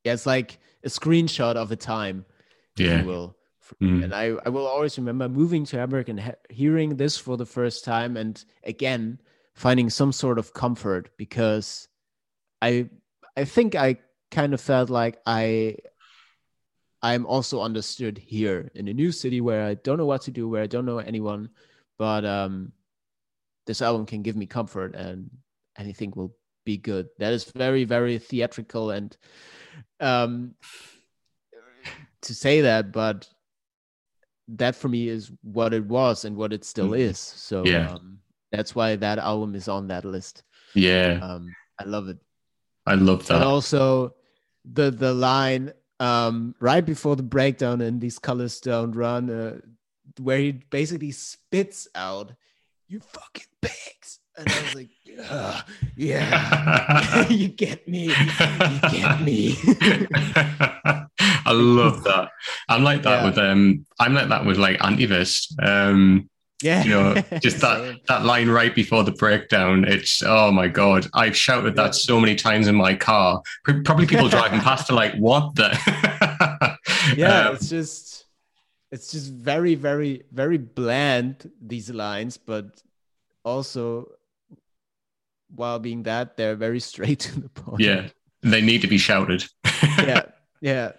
yeah, 0.03 0.13
it's 0.13 0.25
like 0.25 0.59
a 0.83 0.89
screenshot 0.89 1.55
of 1.55 1.71
a 1.71 1.75
time, 1.75 2.25
if 2.77 2.85
Yeah. 2.87 3.01
you 3.01 3.05
will. 3.07 3.37
Mm. 3.81 4.03
And 4.03 4.13
I, 4.13 4.33
I 4.45 4.49
will 4.49 4.67
always 4.67 4.97
remember 4.97 5.27
moving 5.29 5.65
to 5.65 5.77
Hamburg 5.77 6.09
and 6.09 6.19
he- 6.19 6.31
hearing 6.49 6.95
this 6.97 7.17
for 7.17 7.37
the 7.37 7.45
first 7.45 7.83
time, 7.83 8.17
and 8.17 8.43
again 8.63 9.19
finding 9.55 9.89
some 9.89 10.11
sort 10.11 10.39
of 10.39 10.53
comfort 10.53 11.09
because 11.17 11.87
I 12.61 12.89
I 13.37 13.45
think 13.45 13.75
I 13.75 13.97
kind 14.31 14.53
of 14.53 14.61
felt 14.61 14.89
like 14.89 15.19
I 15.25 15.77
I'm 17.01 17.25
also 17.25 17.61
understood 17.61 18.17
here 18.17 18.71
in 18.75 18.87
a 18.87 18.93
new 18.93 19.11
city 19.11 19.41
where 19.41 19.65
I 19.65 19.73
don't 19.75 19.97
know 19.97 20.05
what 20.05 20.21
to 20.23 20.31
do, 20.31 20.47
where 20.47 20.63
I 20.63 20.67
don't 20.67 20.85
know 20.85 20.99
anyone, 20.99 21.49
but 21.97 22.23
um, 22.23 22.71
this 23.67 23.81
album 23.81 24.05
can 24.05 24.21
give 24.21 24.37
me 24.37 24.45
comfort 24.45 24.95
and 24.95 25.29
anything 25.77 26.13
will 26.15 26.33
be 26.65 26.77
good. 26.77 27.09
That 27.19 27.33
is 27.33 27.43
very 27.43 27.83
very 27.83 28.17
theatrical 28.17 28.91
and 28.91 29.15
um 29.99 30.55
to 32.21 32.33
say 32.33 32.61
that, 32.61 32.91
but 32.91 33.27
that 34.47 34.75
for 34.75 34.89
me 34.89 35.07
is 35.07 35.31
what 35.41 35.73
it 35.73 35.85
was 35.85 36.25
and 36.25 36.35
what 36.35 36.51
it 36.53 36.63
still 36.65 36.89
Mm. 36.91 36.99
is. 36.99 37.17
So 37.19 37.65
Yeah. 37.65 37.93
um, 37.93 38.19
that's 38.51 38.75
why 38.75 38.95
that 38.97 39.17
album 39.19 39.55
is 39.55 39.67
on 39.67 39.87
that 39.87 40.05
list. 40.05 40.43
Yeah, 40.75 41.19
Um, 41.21 41.55
I 41.79 41.85
love 41.85 42.07
it. 42.09 42.17
I 42.85 42.95
love 42.95 43.19
And 43.31 43.39
that. 43.41 43.47
also 43.47 44.15
the 44.65 44.91
the 44.91 45.13
line 45.13 45.71
um, 45.99 46.55
right 46.59 46.85
before 46.85 47.15
the 47.15 47.23
breakdown 47.23 47.79
in 47.81 47.99
these 47.99 48.19
colors 48.19 48.59
don't 48.59 48.91
run, 48.91 49.29
uh, 49.29 49.59
where 50.19 50.37
he 50.39 50.51
basically 50.51 51.11
spits 51.11 51.87
out, 51.95 52.33
"You 52.89 52.99
fucking 52.99 53.47
pigs," 53.61 54.19
and 54.35 54.51
I 54.51 54.59
was 54.59 54.73
like, 54.75 54.89
"Yeah, 55.05 55.61
yeah, 55.95 57.27
you 57.29 57.47
get 57.47 57.87
me, 57.87 58.15
you 58.67 58.79
get 58.91 59.21
me." 59.21 59.55
I 61.45 61.51
love 61.51 62.03
that. 62.05 62.29
I'm 62.69 62.83
like 62.83 63.03
that 63.03 63.21
Yeah. 63.21 63.25
with 63.25 63.37
um 63.37 63.85
I'm 63.99 64.13
like 64.13 64.29
that 64.29 64.45
with 64.45 64.57
like 64.57 64.79
Antivist. 64.79 65.53
Um 65.63 66.29
yeah, 66.61 66.83
you 66.83 66.89
know, 66.91 67.13
just 67.41 67.59
that 67.59 67.99
that 68.07 68.23
line 68.23 68.49
right 68.49 68.73
before 68.73 69.03
the 69.03 69.11
breakdown. 69.11 69.83
It's 69.85 70.23
oh 70.25 70.49
my 70.51 70.69
god! 70.69 71.07
I've 71.13 71.35
shouted 71.35 71.75
that 71.75 71.93
so 71.93 72.21
many 72.21 72.35
times 72.35 72.67
in 72.69 72.75
my 72.75 72.95
car. 72.95 73.41
Probably 73.65 74.05
people 74.05 74.29
driving 74.29 74.59
past 74.69 74.89
are 74.89 74.93
like, 74.93 75.13
"What 75.15 75.55
the?" 75.55 75.77
yeah 77.17 77.49
Um, 77.49 77.55
it's 77.55 77.69
just 77.69 78.25
it's 78.91 79.11
just 79.11 79.31
very 79.33 79.75
very 79.75 80.23
very 80.31 80.57
bland 80.57 81.51
these 81.61 81.89
lines 81.89 82.37
but 82.37 82.81
also 83.43 84.07
while 85.53 85.79
being 85.79 86.03
that 86.03 86.37
they're 86.37 86.55
very 86.55 86.79
straight 86.79 87.19
to 87.19 87.41
the 87.41 87.49
point 87.49 87.81
yeah, 87.81 88.07
they 88.41 88.61
need 88.61 88.81
to 88.81 88.87
be 88.87 88.97
shouted. 88.97 89.43
yeah 89.99 90.23
yeah 90.61 90.91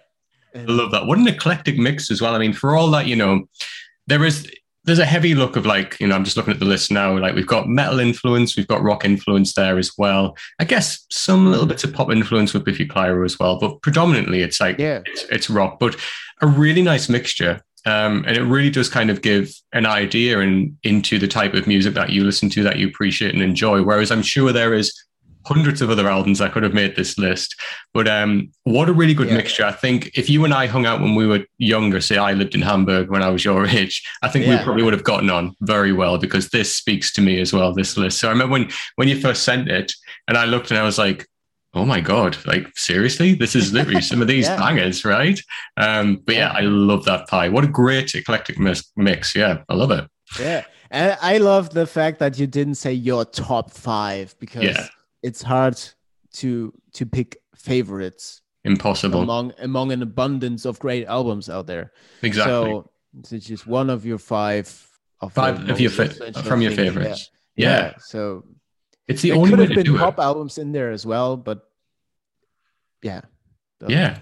I 0.54 0.64
love 0.64 0.92
that. 0.92 1.06
What 1.06 1.18
an 1.18 1.26
eclectic 1.26 1.76
mix 1.78 2.10
as 2.10 2.20
well. 2.20 2.34
I 2.34 2.38
mean, 2.38 2.52
for 2.52 2.76
all 2.76 2.90
that, 2.92 3.06
you 3.06 3.16
know, 3.16 3.48
there 4.06 4.24
is 4.24 4.50
there's 4.84 4.98
a 4.98 5.06
heavy 5.06 5.34
look 5.34 5.56
of 5.56 5.64
like, 5.64 5.98
you 5.98 6.06
know, 6.06 6.14
I'm 6.14 6.24
just 6.24 6.36
looking 6.36 6.52
at 6.52 6.58
the 6.58 6.66
list 6.66 6.90
now. 6.90 7.18
Like 7.18 7.34
we've 7.34 7.46
got 7.46 7.68
metal 7.68 8.00
influence, 8.00 8.54
we've 8.54 8.68
got 8.68 8.82
rock 8.82 9.04
influence 9.04 9.54
there 9.54 9.78
as 9.78 9.92
well. 9.96 10.36
I 10.58 10.64
guess 10.64 11.06
some 11.10 11.50
little 11.50 11.66
bits 11.66 11.84
of 11.84 11.94
pop 11.94 12.12
influence 12.12 12.52
with 12.52 12.64
Biffy 12.64 12.86
Clyro 12.86 13.24
as 13.24 13.38
well, 13.38 13.58
but 13.58 13.80
predominantly 13.80 14.42
it's 14.42 14.60
like 14.60 14.78
yeah 14.78 15.00
it's, 15.06 15.24
it's 15.24 15.50
rock, 15.50 15.78
but 15.78 15.96
a 16.42 16.46
really 16.46 16.82
nice 16.82 17.08
mixture. 17.08 17.62
Um, 17.86 18.24
and 18.26 18.36
it 18.36 18.42
really 18.42 18.70
does 18.70 18.88
kind 18.88 19.10
of 19.10 19.20
give 19.20 19.54
an 19.74 19.84
idea 19.84 20.40
and 20.40 20.74
into 20.84 21.18
the 21.18 21.28
type 21.28 21.52
of 21.52 21.66
music 21.66 21.92
that 21.94 22.10
you 22.10 22.24
listen 22.24 22.48
to 22.50 22.62
that 22.62 22.78
you 22.78 22.88
appreciate 22.88 23.34
and 23.34 23.42
enjoy. 23.42 23.82
Whereas 23.82 24.10
I'm 24.10 24.22
sure 24.22 24.52
there 24.52 24.72
is 24.72 25.03
hundreds 25.46 25.82
of 25.82 25.90
other 25.90 26.08
albums 26.08 26.38
that 26.38 26.52
could 26.52 26.62
have 26.62 26.72
made 26.74 26.96
this 26.96 27.18
list. 27.18 27.54
But 27.92 28.08
um, 28.08 28.50
what 28.64 28.88
a 28.88 28.92
really 28.92 29.14
good 29.14 29.28
Yeah. 29.28 29.36
mixture. 29.36 29.64
I 29.64 29.72
think 29.72 30.10
if 30.14 30.30
you 30.30 30.44
and 30.44 30.54
I 30.54 30.66
hung 30.66 30.86
out 30.86 31.00
when 31.00 31.14
we 31.14 31.26
were 31.26 31.44
younger, 31.58 32.00
say 32.00 32.16
I 32.16 32.32
lived 32.32 32.54
in 32.54 32.62
Hamburg 32.62 33.10
when 33.10 33.22
I 33.22 33.28
was 33.28 33.44
your 33.44 33.66
age, 33.78 34.02
I 34.22 34.28
think 34.28 34.46
we 34.46 34.56
probably 34.64 34.82
would 34.82 34.92
have 34.94 35.04
gotten 35.04 35.30
on 35.30 35.54
very 35.60 35.92
well 35.92 36.18
because 36.18 36.48
this 36.50 36.74
speaks 36.74 37.12
to 37.14 37.20
me 37.20 37.40
as 37.40 37.52
well, 37.52 37.72
this 37.74 37.96
list. 37.96 38.18
So 38.18 38.28
I 38.28 38.32
remember 38.32 38.52
when 38.52 38.70
when 38.96 39.08
you 39.08 39.20
first 39.20 39.42
sent 39.42 39.68
it 39.68 39.92
and 40.28 40.36
I 40.38 40.44
looked 40.46 40.70
and 40.70 40.78
I 40.78 40.82
was 40.84 40.98
like, 40.98 41.26
oh 41.74 41.84
my 41.84 42.00
God, 42.00 42.36
like 42.46 42.66
seriously? 42.76 43.34
This 43.34 43.54
is 43.56 43.72
literally 43.72 44.00
some 44.00 44.22
of 44.22 44.28
these 44.34 44.46
Yeah. 44.46 44.56
bangers, 44.56 45.04
right? 45.04 45.40
Um, 45.76 46.22
but 46.24 46.36
yeah, 46.36 46.52
I 46.54 46.60
love 46.60 47.04
that 47.06 47.28
Pi. 47.28 47.48
What 47.48 47.64
a 47.64 47.68
great 47.68 48.14
eclectic 48.14 48.58
mix. 48.58 48.90
mix. 48.96 49.34
Yeah, 49.34 49.62
I 49.68 49.74
love 49.74 49.90
it. 49.90 50.04
yeah 50.40 50.64
and 50.90 51.16
i 51.22 51.38
love 51.38 51.70
the 51.70 51.86
fact 51.86 52.18
that 52.18 52.38
you 52.38 52.46
didn't 52.46 52.74
say 52.76 52.92
your 52.92 53.24
top 53.24 53.70
five 53.70 54.34
because 54.38 54.62
Yeah. 54.64 54.86
It's 55.24 55.42
hard 55.42 55.76
to 56.40 56.72
to 56.92 57.02
pick 57.06 57.30
favorites 57.56 58.42
Impossible. 58.64 59.22
among 59.22 59.52
among 59.58 59.92
an 59.92 60.02
abundance 60.02 60.64
of 60.68 60.78
great 60.78 61.06
albums 61.06 61.48
out 61.48 61.66
there 61.66 61.92
exactly. 62.22 62.52
So 62.52 62.90
it's 63.36 63.46
just 63.46 63.66
one 63.66 63.88
of 63.90 64.04
your 64.04 64.18
five 64.18 64.66
of 65.20 65.32
Five 65.32 65.68
of 65.70 65.80
your 65.80 65.90
fa- 65.90 66.10
from 66.50 66.60
your 66.60 66.72
things, 66.72 66.92
favorites. 66.94 67.30
Yeah. 67.56 67.68
Yeah. 67.68 67.76
yeah. 67.86 67.92
So 68.12 68.44
It's 69.08 69.22
the 69.22 69.32
only 69.32 69.50
could 69.50 69.58
way 69.60 69.66
have 69.74 69.84
to 69.84 69.92
been 69.92 69.98
pop 69.98 70.18
it. 70.18 70.22
albums 70.22 70.58
in 70.58 70.72
there 70.72 70.90
as 70.90 71.04
well, 71.06 71.36
but 71.36 71.58
yeah. 73.02 73.22
Yeah. 73.86 74.18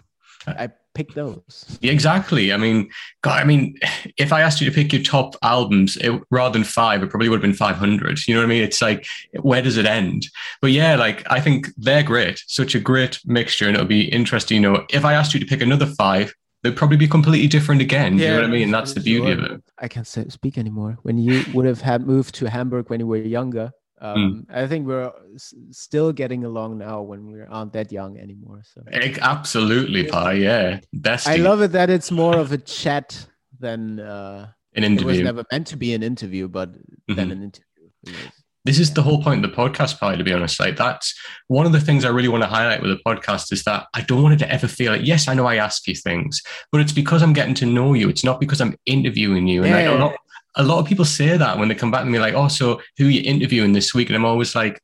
I 0.47 0.71
picked 0.95 1.15
those. 1.15 1.79
Yeah, 1.81 1.93
exactly. 1.93 2.53
I 2.53 2.57
mean, 2.57 2.91
God, 3.23 3.41
I 3.41 3.45
mean, 3.45 3.79
if 4.17 4.33
I 4.33 4.41
asked 4.41 4.61
you 4.61 4.69
to 4.69 4.75
pick 4.75 4.93
your 4.93 5.03
top 5.03 5.37
albums 5.43 5.97
it, 5.97 6.21
rather 6.31 6.53
than 6.53 6.65
five, 6.65 7.03
it 7.03 7.11
probably 7.11 7.29
would 7.29 7.37
have 7.37 7.43
been 7.43 7.55
500. 7.55 8.27
You 8.27 8.35
know 8.35 8.41
what 8.41 8.47
I 8.47 8.49
mean? 8.49 8.63
It's 8.63 8.83
like, 8.83 9.07
where 9.41 9.63
does 9.63 9.77
it 9.77 9.87
end? 9.87 10.29
But 10.61 10.73
yeah, 10.73 10.97
like, 10.97 11.23
I 11.31 11.41
think 11.41 11.69
they're 11.77 12.03
great. 12.03 12.43
Such 12.47 12.75
a 12.75 12.81
great 12.81 13.21
mixture. 13.25 13.67
And 13.67 13.75
it'll 13.75 13.87
be 13.87 14.13
interesting. 14.13 14.63
You 14.63 14.73
know, 14.73 14.87
if 14.91 15.05
I 15.05 15.15
asked 15.15 15.35
you 15.35 15.41
to 15.41 15.47
pick 15.47 15.63
another 15.63 15.87
five, 15.87 16.35
they'd 16.63 16.77
probably 16.77 16.97
be 16.97 17.09
completely 17.09 17.49
different 17.49 17.81
again. 17.81 18.19
you 18.19 18.29
know 18.29 18.37
what 18.37 18.45
I 18.45 18.49
mean? 18.49 18.65
And 18.65 18.75
that's 18.75 18.93
the 18.93 19.01
beauty 19.01 19.33
of 19.33 19.41
it. 19.41 19.63
I 19.79 19.89
can't 19.89 20.07
speak 20.07 20.59
anymore. 20.59 20.99
When 21.03 21.19
you 21.19 21.45
would 21.53 21.67
have 21.67 21.81
had 21.81 22.07
moved 22.07 22.35
to 22.37 22.49
Hamburg 22.49 22.89
when 22.89 23.01
you 23.01 23.07
were 23.07 23.17
younger, 23.17 23.73
um, 24.03 24.47
I 24.51 24.67
think 24.67 24.87
we're 24.87 25.13
s- 25.35 25.55
still 25.71 26.13
getting 26.13 26.45
along 26.45 26.79
now 26.79 27.03
when 27.03 27.21
we 27.33 27.41
aren't 27.49 27.73
that 27.75 27.93
young 27.93 28.19
anymore. 28.19 28.61
So 28.75 28.83
Ec- 28.91 29.23
Absolutely, 29.23 30.05
Pi. 30.05 30.33
Yeah. 30.33 30.81
Best. 30.93 31.29
I 31.29 31.37
love 31.37 31.63
it 31.63 31.73
that 31.73 31.89
it's 31.89 32.11
more 32.11 32.37
of 32.37 32.51
a 32.53 32.59
chat 32.59 33.27
than 33.61 34.01
uh, 34.01 34.49
an 34.75 34.85
it 34.85 35.05
was 35.05 35.21
never 35.21 35.45
meant 35.53 35.67
to 35.69 35.77
be 35.77 35.95
an 35.95 36.03
interview, 36.03 36.49
but 36.49 36.73
than 37.07 37.29
Mhm. 37.29 37.33
an 37.33 37.43
interview. 37.49 38.29
This 38.65 38.79
is 38.79 38.93
the 38.95 39.03
whole 39.03 39.21
point 39.23 39.45
of 39.45 39.51
the 39.51 39.57
podcast 39.57 39.99
Pi, 39.99 40.15
to 40.17 40.23
be 40.25 40.33
honest 40.33 40.61
like 40.61 40.77
that's 40.77 41.15
one 41.49 41.67
of 41.67 41.73
the 41.73 41.81
things 41.81 42.05
i 42.05 42.09
really 42.09 42.29
want 42.29 42.45
to 42.45 42.49
highlight 42.49 42.81
with 42.81 42.91
the 42.93 43.01
podcast 43.05 43.53
is 43.53 43.65
that 43.65 43.87
i 43.93 44.01
don't 44.03 44.23
want 44.23 44.35
it 44.35 44.39
to 44.45 44.53
ever 44.53 44.69
feel 44.69 44.93
like 44.93 45.05
yes 45.05 45.27
i 45.27 45.35
know 45.35 45.47
i 45.47 45.57
ask 45.57 45.87
you 45.89 45.97
things 45.97 46.41
but 46.71 46.81
it's 46.81 46.93
because 46.93 47.23
i'm 47.25 47.33
getting 47.33 47.55
to 47.55 47.67
know 47.67 47.93
you 47.95 48.09
it's 48.09 48.23
not 48.23 48.39
because 48.39 48.61
i'm 48.61 48.77
interviewing 48.87 49.49
you 49.49 49.65
and 49.65 49.73
like, 49.73 49.87
a, 49.87 49.99
Yeah. 49.99 50.17
A 50.57 50.63
lot 50.63 50.79
of 50.79 50.87
people 50.87 51.05
say 51.05 51.37
that 51.37 51.59
when 51.59 51.69
they 51.69 51.75
come 51.75 51.91
back 51.91 52.05
to 52.05 52.11
me 52.11 52.19
like 52.19 52.35
oh 52.35 52.49
so 52.49 52.81
who 52.99 53.07
are 53.07 53.11
you 53.11 53.23
interviewing 53.23 53.73
this 53.73 53.95
week 53.95 54.09
and 54.09 54.17
i'm 54.17 54.25
always 54.25 54.55
like 54.55 54.81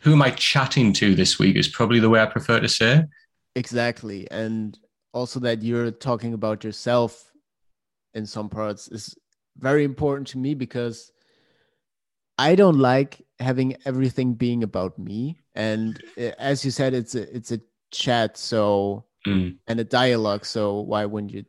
who 0.00 0.12
am 0.12 0.22
i 0.22 0.30
chatting 0.30 0.92
to 0.92 1.14
this 1.14 1.38
week 1.38 1.56
is 1.56 1.68
probably 1.68 2.00
the 2.00 2.08
way 2.08 2.20
i 2.20 2.26
prefer 2.26 2.60
to 2.60 2.68
say 2.68 3.04
Exactly. 3.56 4.30
And 4.30 4.78
also 5.12 5.40
that 5.40 5.62
you're 5.62 5.90
talking 5.90 6.34
about 6.34 6.62
yourself 6.62 7.32
in 8.14 8.24
some 8.24 8.48
parts 8.48 8.86
is 8.88 9.14
very 9.58 9.82
important 9.82 10.28
to 10.28 10.38
me 10.38 10.54
because 10.54 11.10
I 12.38 12.54
don't 12.54 12.78
like 12.78 13.20
having 13.40 13.76
everything 13.84 14.34
being 14.34 14.62
about 14.62 14.98
me. 14.98 15.40
And 15.54 16.00
as 16.38 16.64
you 16.64 16.70
said, 16.70 16.94
it's 16.94 17.14
a 17.14 17.36
it's 17.36 17.50
a 17.52 17.60
chat, 17.90 18.38
so 18.38 19.04
Mm. 19.26 19.58
and 19.66 19.78
a 19.80 19.84
dialogue. 19.84 20.46
So 20.46 20.80
why 20.80 21.04
wouldn't 21.04 21.32
you 21.32 21.44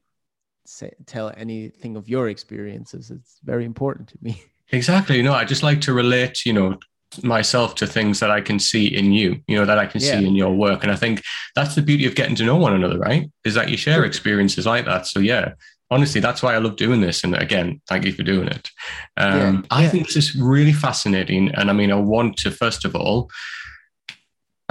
say 0.72 0.92
tell 1.06 1.32
anything 1.38 1.96
of 1.96 2.08
your 2.10 2.30
experiences? 2.30 3.12
It's 3.12 3.40
very 3.44 3.66
important 3.66 4.10
to 4.10 4.18
me. 4.22 4.42
exactly 4.74 5.18
you 5.18 5.24
know 5.24 5.34
i 5.34 5.44
just 5.44 5.64
like 5.64 5.82
to 5.82 5.92
relate 5.92 6.46
you 6.46 6.54
know 6.54 6.78
myself 7.24 7.76
to 7.76 7.86
things 7.86 8.22
that 8.22 8.32
i 8.32 8.40
can 8.40 8.58
see 8.58 8.86
in 8.88 9.12
you 9.12 9.30
you 9.50 9.58
know 9.58 9.66
that 9.66 9.78
i 9.78 9.86
can 9.86 10.00
Yeah. 10.00 10.12
see 10.12 10.26
in 10.26 10.34
your 10.34 10.54
work 10.56 10.84
and 10.84 10.92
i 10.94 10.96
think 10.96 11.22
that's 11.58 11.76
the 11.76 11.82
beauty 11.82 12.06
of 12.06 12.16
getting 12.16 12.36
to 12.38 12.46
know 12.46 12.56
one 12.56 12.74
another 12.74 12.98
right 12.98 13.30
is 13.44 13.54
that 13.56 13.68
you 13.70 13.76
share 13.76 14.06
experiences 14.06 14.66
like 14.66 14.86
that 14.86 15.08
so 15.08 15.20
yeah 15.20 15.46
honestly 15.90 16.22
that's 16.22 16.42
why 16.42 16.56
i 16.56 16.58
love 16.58 16.78
doing 16.78 17.02
this 17.02 17.26
and 17.26 17.36
again 17.36 17.82
thank 17.90 18.06
you 18.06 18.14
for 18.14 18.24
doing 18.24 18.48
it 18.48 18.70
um, 19.18 19.38
Yeah. 19.38 19.62
i 19.78 19.82
Yeah. 19.84 19.90
think 19.90 20.08
this 20.08 20.16
is 20.16 20.36
really 20.38 20.72
fascinating 20.74 21.44
and 21.58 21.70
i 21.70 21.74
mean 21.74 21.92
i 21.92 21.96
want 22.16 22.38
to 22.38 22.50
first 22.50 22.86
of 22.86 22.96
all 22.96 23.30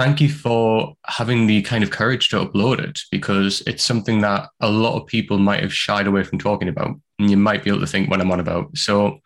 thank 0.01 0.19
you 0.19 0.29
for 0.29 0.95
having 1.05 1.45
the 1.45 1.61
kind 1.61 1.83
of 1.83 1.91
courage 1.91 2.29
to 2.29 2.43
upload 2.43 2.79
it 2.79 2.99
because 3.11 3.61
it's 3.67 3.83
something 3.83 4.21
that 4.21 4.49
a 4.59 4.69
lot 4.69 4.99
of 4.99 5.05
people 5.05 5.37
might 5.37 5.61
have 5.61 5.73
shied 5.73 6.07
away 6.07 6.23
from 6.23 6.39
talking 6.39 6.67
about 6.67 6.89
and 7.19 7.29
you 7.29 7.37
might 7.37 7.63
be 7.63 7.69
able 7.69 7.79
to 7.79 7.85
think 7.85 8.09
what 8.09 8.19
i'm 8.19 8.31
on 8.31 8.39
about 8.39 8.75
so 8.75 9.19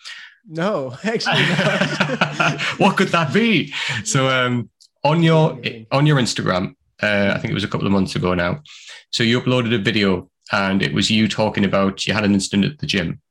No, 0.47 0.95
actually 1.03 1.41
not. 1.41 2.61
what 2.77 2.97
could 2.97 3.09
that 3.09 3.33
be? 3.33 3.73
So 4.03 4.27
um, 4.29 4.69
on 5.03 5.23
your 5.23 5.59
on 5.91 6.05
your 6.05 6.17
Instagram, 6.17 6.75
uh, 7.01 7.33
I 7.35 7.39
think 7.39 7.51
it 7.51 7.53
was 7.53 7.63
a 7.63 7.67
couple 7.67 7.87
of 7.87 7.93
months 7.93 8.15
ago 8.15 8.33
now. 8.33 8.61
So 9.09 9.23
you 9.23 9.41
uploaded 9.41 9.73
a 9.73 9.79
video, 9.79 10.29
and 10.51 10.81
it 10.81 10.93
was 10.93 11.09
you 11.09 11.27
talking 11.27 11.65
about 11.65 12.05
you 12.05 12.13
had 12.13 12.25
an 12.25 12.33
incident 12.33 12.65
at 12.65 12.79
the 12.79 12.85
gym. 12.85 13.21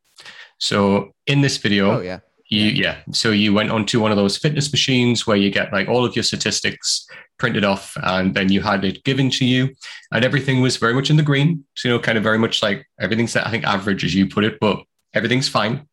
So 0.58 1.12
in 1.26 1.40
this 1.40 1.56
video, 1.58 1.98
oh 1.98 2.00
yeah. 2.00 2.20
you 2.48 2.66
yeah, 2.66 2.96
so 3.12 3.30
you 3.30 3.54
went 3.54 3.70
onto 3.70 4.00
one 4.00 4.10
of 4.10 4.16
those 4.16 4.36
fitness 4.36 4.72
machines 4.72 5.26
where 5.26 5.36
you 5.36 5.50
get 5.50 5.72
like 5.72 5.88
all 5.88 6.04
of 6.04 6.16
your 6.16 6.24
statistics 6.24 7.06
printed 7.38 7.64
off, 7.64 7.96
and 8.02 8.34
then 8.34 8.50
you 8.50 8.60
had 8.60 8.84
it 8.84 9.04
given 9.04 9.30
to 9.30 9.44
you, 9.44 9.74
and 10.12 10.24
everything 10.24 10.60
was 10.60 10.76
very 10.76 10.94
much 10.94 11.10
in 11.10 11.16
the 11.16 11.22
green. 11.22 11.64
So 11.74 11.88
you 11.88 11.94
know, 11.94 12.00
kind 12.00 12.16
of 12.18 12.24
very 12.24 12.38
much 12.38 12.62
like 12.62 12.86
everything's 13.00 13.34
I 13.36 13.50
think 13.50 13.64
average 13.64 14.04
as 14.04 14.14
you 14.14 14.28
put 14.28 14.44
it, 14.44 14.58
but 14.60 14.82
everything's 15.14 15.48
fine. 15.48 15.86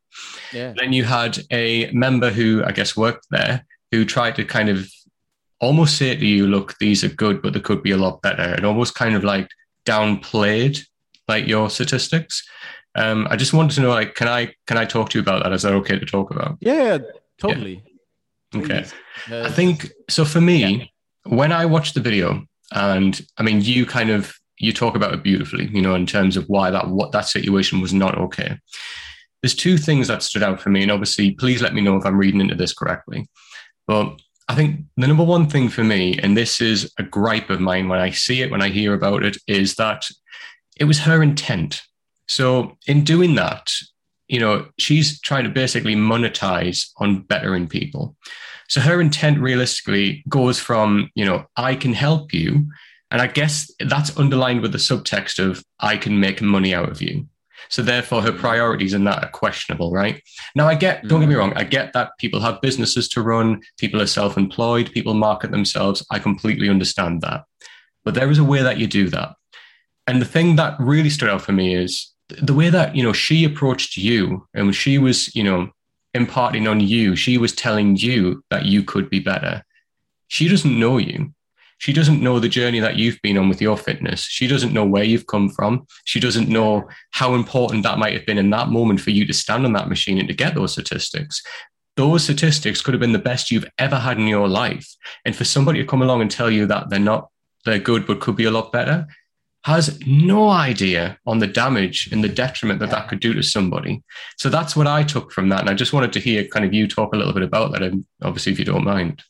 Yeah. 0.51 0.73
Then 0.76 0.93
you 0.93 1.03
had 1.03 1.39
a 1.51 1.89
member 1.91 2.30
who 2.30 2.63
I 2.65 2.72
guess 2.72 2.97
worked 2.97 3.27
there 3.31 3.65
who 3.91 4.05
tried 4.05 4.35
to 4.35 4.45
kind 4.45 4.69
of 4.69 4.89
almost 5.59 5.97
say 5.97 6.15
to 6.15 6.26
you, 6.26 6.47
look, 6.47 6.76
these 6.80 7.03
are 7.03 7.09
good, 7.09 7.41
but 7.41 7.53
they 7.53 7.59
could 7.59 7.84
be 7.84 7.91
a 7.91 7.97
lot 7.97 8.22
better, 8.22 8.41
and 8.55 8.65
almost 8.65 8.95
kind 8.95 9.15
of 9.15 9.23
like 9.23 9.47
downplayed 9.85 10.85
like 11.27 11.47
your 11.47 11.69
statistics. 11.69 12.47
Um, 12.95 13.26
I 13.30 13.35
just 13.38 13.53
wanted 13.53 13.76
to 13.76 13.81
know, 13.81 13.89
like, 13.89 14.15
can 14.15 14.27
I 14.27 14.53
can 14.68 14.77
I 14.77 14.85
talk 14.85 15.09
to 15.09 15.18
you 15.18 15.22
about 15.22 15.43
that? 15.43 15.53
Is 15.53 15.61
that 15.61 15.73
okay 15.73 15.97
to 15.97 16.05
talk 16.05 16.31
about? 16.31 16.57
Yeah, 16.59 16.97
totally. 17.39 17.84
Okay. 18.53 18.81
Please. 18.84 18.93
I 19.30 19.35
Uh, 19.47 19.51
think 19.51 19.91
so 20.09 20.26
for 20.26 20.41
me, 20.41 20.90
when 21.23 21.52
I 21.52 21.65
watched 21.65 21.93
the 21.93 22.02
video, 22.02 22.45
and 22.73 23.19
I 23.38 23.43
mean, 23.43 23.61
you 23.61 23.85
kind 23.85 24.10
of 24.10 24.34
you 24.57 24.72
talk 24.72 24.95
about 24.95 25.14
it 25.14 25.23
beautifully, 25.23 25.68
you 25.73 25.81
know, 25.81 25.95
in 25.95 26.06
terms 26.06 26.38
of 26.38 26.45
why 26.48 26.69
that 26.72 26.88
what 26.88 27.11
that 27.11 27.27
situation 27.27 27.81
was 27.81 27.93
not 27.93 28.18
okay. 28.18 28.57
There's 29.41 29.56
two 29.56 29.77
things 29.77 30.07
that 30.07 30.22
stood 30.22 30.43
out 30.43 30.61
for 30.61 30.69
me, 30.69 30.84
and 30.84 30.91
obviously, 30.91 31.31
please 31.31 31.61
let 31.61 31.73
me 31.73 31.81
know 31.81 31.98
if 31.98 32.06
I'm 32.06 32.18
reading 32.18 32.41
into 32.41 32.56
this 32.56 32.73
correctly. 32.73 33.27
But 33.88 34.22
I 34.48 34.56
think 34.56 34.81
the 34.98 35.07
number 35.07 35.23
one 35.23 35.48
thing 35.48 35.69
for 35.69 35.84
me, 35.84 36.19
and 36.19 36.38
this 36.38 36.61
is 36.61 36.93
a 36.99 37.03
gripe 37.03 37.49
of 37.49 37.60
mine 37.60 37.88
when 37.88 37.99
I 37.99 38.11
see 38.11 38.41
it, 38.41 38.52
when 38.52 38.61
I 38.61 38.69
hear 38.69 38.93
about 38.93 39.23
it, 39.23 39.38
is 39.48 39.76
that 39.76 40.06
it 40.77 40.85
was 40.85 40.99
her 40.99 41.23
intent. 41.23 41.81
So 42.27 42.77
in 42.88 43.03
doing 43.03 43.35
that, 43.35 43.72
you 44.27 44.39
know, 44.39 44.68
she's 44.77 45.19
trying 45.19 45.43
to 45.43 45.49
basically 45.49 45.95
monetize 45.95 46.89
on 46.98 47.22
bettering 47.23 47.68
people. 47.68 48.15
So 48.72 48.80
her 48.80 49.02
intent 49.02 49.38
realistically 49.38 50.23
goes 50.30 50.57
from, 50.57 51.10
you 51.14 51.26
know, 51.26 51.45
I 51.57 51.76
can 51.76 51.91
help 51.91 52.34
you. 52.34 52.72
And 53.11 53.22
I 53.22 53.27
guess 53.27 53.69
that's 53.81 54.18
underlined 54.18 54.61
with 54.61 54.72
the 54.72 54.77
subtext 54.77 55.39
of 55.39 55.61
I 55.81 55.98
can 55.98 56.22
make 56.22 56.41
money 56.41 56.73
out 56.73 56.88
of 56.88 57.02
you. 57.02 57.27
So 57.68 57.81
therefore 57.81 58.22
her 58.22 58.31
priorities 58.31 58.93
in 58.93 59.03
that 59.03 59.26
are 59.26 59.30
questionable, 59.31 59.91
right? 59.91 60.23
Now 60.56 60.69
I 60.69 60.76
get, 60.76 61.06
don't 61.10 61.19
get 61.19 61.27
me 61.27 61.35
mm. 61.35 61.39
wrong, 61.39 61.53
I 61.57 61.65
get 61.65 61.91
that 61.91 62.18
people 62.18 62.39
have 62.39 62.61
businesses 62.61 63.10
to 63.10 63.22
run, 63.22 63.61
people 63.77 64.02
are 64.02 64.07
self-employed, 64.07 64.93
people 64.93 65.15
market 65.15 65.52
themselves. 65.52 66.06
I 66.10 66.19
completely 66.19 66.69
understand 66.69 67.19
that. 67.23 67.43
But 68.06 68.14
there 68.14 68.31
is 68.31 68.39
a 68.39 68.45
way 68.45 68.61
that 68.61 68.77
you 68.77 68.88
do 68.88 69.10
that. 69.10 69.35
And 70.07 70.22
the 70.22 70.26
thing 70.26 70.56
that 70.56 70.80
really 70.80 71.10
stood 71.10 71.30
out 71.30 71.41
for 71.41 71.52
me 71.52 71.76
is 71.76 72.10
the 72.30 72.53
way 72.53 72.69
that, 72.69 72.95
you 72.95 73.03
know, 73.03 73.11
she 73.11 73.43
approached 73.43 73.98
you 73.98 74.48
and 74.53 74.73
she 74.73 74.98
was, 74.98 75.35
you 75.35 75.43
know, 75.43 75.72
imparting 76.13 76.67
on 76.67 76.79
you. 76.79 77.15
She 77.15 77.38
was 77.38 77.53
telling 77.53 77.95
you 77.95 78.43
that 78.49 78.65
you 78.65 78.83
could 78.83 79.09
be 79.09 79.19
better. 79.19 79.63
She 80.27 80.47
doesn't 80.47 80.79
know 80.79 80.97
you. 80.97 81.33
She 81.77 81.93
doesn't 81.93 82.21
know 82.21 82.39
the 82.39 82.47
journey 82.47 82.79
that 82.79 82.97
you've 82.97 83.19
been 83.23 83.39
on 83.39 83.49
with 83.49 83.59
your 83.59 83.75
fitness. 83.75 84.21
She 84.21 84.45
doesn't 84.45 84.71
know 84.71 84.85
where 84.85 85.03
you've 85.03 85.25
come 85.25 85.49
from. 85.49 85.88
She 86.05 86.19
doesn't 86.19 86.47
know 86.47 86.88
how 87.09 87.33
important 87.33 87.81
that 87.83 87.97
might 87.97 88.13
have 88.13 88.25
been 88.25 88.38
in 88.38 88.51
that 88.51 88.69
moment 88.69 89.01
for 89.01 89.09
you 89.09 89.25
to 89.25 89.33
stand 89.33 89.65
on 89.65 89.73
that 89.73 89.89
machine 89.89 90.19
and 90.19 90.27
to 90.27 90.35
get 90.35 90.53
those 90.53 90.73
statistics. 90.73 91.41
Those 91.97 92.23
statistics 92.23 92.81
could 92.81 92.93
have 92.93 93.01
been 93.01 93.13
the 93.13 93.19
best 93.19 93.49
you've 93.49 93.69
ever 93.79 93.97
had 93.97 94.19
in 94.19 94.27
your 94.27 94.47
life. 94.47 94.88
And 95.25 95.35
for 95.35 95.43
somebody 95.43 95.79
to 95.79 95.88
come 95.88 96.03
along 96.03 96.21
and 96.21 96.29
tell 96.29 96.51
you 96.51 96.67
that 96.67 96.91
they're 96.91 96.99
not, 96.99 97.29
they're 97.65 97.79
good, 97.79 98.05
but 98.05 98.21
could 98.21 98.35
be 98.35 98.45
a 98.45 98.51
lot 98.51 98.71
better, 98.71 99.07
has 99.63 99.99
no 100.07 100.49
idea 100.49 101.19
on 101.27 101.38
the 101.39 101.45
damage 101.47 102.09
and 102.11 102.23
the 102.23 102.29
detriment 102.29 102.79
that 102.79 102.89
that 102.89 103.07
could 103.07 103.19
do 103.19 103.33
to 103.33 103.43
somebody. 103.43 104.01
So 104.38 104.49
that's 104.49 104.75
what 104.75 104.88
I 104.88 105.03
took 105.03 105.31
from 105.31 105.49
that. 105.49 105.59
And 105.61 105.69
I 105.69 105.75
just 105.75 105.93
wanted 105.93 106.11
to 106.13 106.19
hear 106.19 106.45
kind 106.47 106.65
of 106.65 106.73
you 106.73 106.88
talk 106.88 107.13
a 107.13 107.17
little 107.17 107.33
bit 107.33 107.43
about 107.43 107.71
that. 107.73 107.83
And 107.83 108.03
obviously, 108.23 108.51
if 108.51 108.59
you 108.59 108.65
don't 108.65 108.83
mind. 108.83 109.23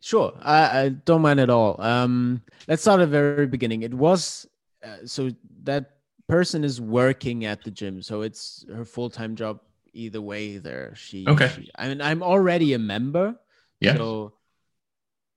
Sure, 0.00 0.32
I, 0.40 0.80
I 0.82 0.88
don't 0.90 1.22
mind 1.22 1.40
at 1.40 1.50
all. 1.50 1.80
Um, 1.80 2.42
let's 2.68 2.82
start 2.82 3.00
at 3.00 3.06
the 3.06 3.10
very 3.10 3.46
beginning. 3.46 3.82
It 3.82 3.94
was 3.94 4.46
uh, 4.84 4.98
so 5.06 5.30
that 5.64 5.92
person 6.28 6.62
is 6.62 6.80
working 6.80 7.44
at 7.46 7.64
the 7.64 7.70
gym, 7.70 8.02
so 8.02 8.22
it's 8.22 8.64
her 8.72 8.84
full 8.84 9.10
time 9.10 9.34
job. 9.34 9.60
Either 9.94 10.20
way, 10.20 10.58
there 10.58 10.92
she. 10.96 11.24
Okay. 11.26 11.50
she- 11.56 11.70
I 11.76 11.88
mean, 11.88 12.00
I'm 12.02 12.22
already 12.22 12.74
a 12.74 12.78
member, 12.78 13.36
Yeah. 13.80 13.96
so 13.96 14.34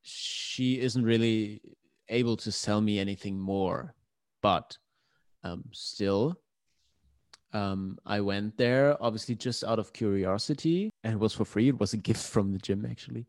she 0.02 0.80
isn't 0.80 1.04
really 1.04 1.62
able 2.10 2.38
to 2.38 2.52
sell 2.52 2.82
me 2.82 3.00
anything 3.00 3.40
more. 3.40 3.94
But 4.42 4.78
um, 5.44 5.66
still, 5.72 6.40
um, 7.54 7.98
I 8.06 8.22
went 8.22 8.58
there 8.58 9.02
obviously 9.02 9.36
just 9.36 9.64
out 9.64 9.80
of 9.80 9.94
curiosity, 9.94 10.90
and 11.04 11.14
it 11.14 11.20
was 11.20 11.34
for 11.34 11.46
free. 11.46 11.70
It 11.70 11.80
was 11.80 11.94
a 11.94 11.98
gift 11.98 12.26
from 12.28 12.52
the 12.52 12.60
gym, 12.60 12.86
actually. 12.90 13.26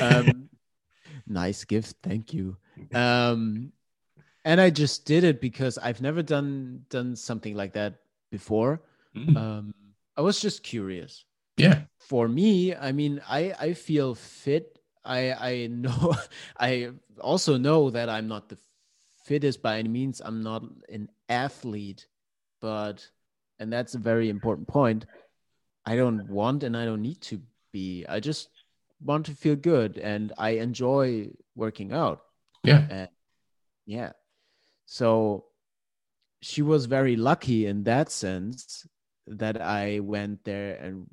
Um, 0.00 0.48
nice 1.26 1.64
gift, 1.64 1.96
thank 2.02 2.32
you. 2.32 2.56
Um, 2.94 3.72
and 4.44 4.60
I 4.60 4.70
just 4.70 5.04
did 5.04 5.24
it 5.24 5.40
because 5.40 5.76
I've 5.78 6.00
never 6.00 6.22
done 6.22 6.84
done 6.88 7.14
something 7.14 7.54
like 7.54 7.74
that 7.74 8.00
before. 8.30 8.82
Mm. 9.14 9.36
Um, 9.36 9.74
I 10.16 10.22
was 10.22 10.40
just 10.40 10.62
curious. 10.62 11.24
Yeah. 11.56 11.82
For 11.98 12.26
me, 12.26 12.74
I 12.74 12.92
mean, 12.92 13.20
I 13.28 13.54
I 13.60 13.72
feel 13.74 14.14
fit. 14.14 14.79
I 15.04 15.32
I 15.32 15.66
know 15.68 16.14
I 16.58 16.90
also 17.20 17.56
know 17.56 17.90
that 17.90 18.08
I'm 18.08 18.28
not 18.28 18.48
the 18.48 18.58
fittest 19.24 19.62
by 19.62 19.78
any 19.78 19.88
means. 19.88 20.20
I'm 20.24 20.42
not 20.42 20.64
an 20.88 21.08
athlete, 21.28 22.06
but 22.60 23.08
and 23.58 23.72
that's 23.72 23.94
a 23.94 23.98
very 23.98 24.28
important 24.28 24.68
point. 24.68 25.06
I 25.86 25.96
don't 25.96 26.28
want 26.28 26.62
and 26.62 26.76
I 26.76 26.84
don't 26.84 27.02
need 27.02 27.20
to 27.22 27.40
be. 27.72 28.04
I 28.08 28.20
just 28.20 28.48
want 29.02 29.26
to 29.26 29.32
feel 29.32 29.56
good 29.56 29.98
and 29.98 30.32
I 30.38 30.50
enjoy 30.50 31.30
working 31.54 31.92
out. 31.92 32.20
Yeah. 32.62 32.86
And 32.90 33.08
yeah. 33.86 34.12
So 34.86 35.46
she 36.42 36.62
was 36.62 36.86
very 36.86 37.16
lucky 37.16 37.66
in 37.66 37.84
that 37.84 38.10
sense 38.10 38.86
that 39.26 39.60
I 39.60 40.00
went 40.00 40.44
there 40.44 40.76
and 40.76 41.06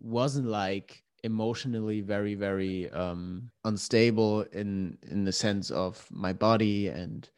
wasn't 0.00 0.46
like 0.46 1.02
emotionally 1.24 2.00
very 2.00 2.34
very 2.34 2.90
um 2.90 3.50
unstable 3.64 4.42
in 4.52 4.96
in 5.10 5.24
the 5.24 5.32
sense 5.32 5.70
of 5.70 6.06
my 6.10 6.32
body 6.32 6.88
and 6.88 7.28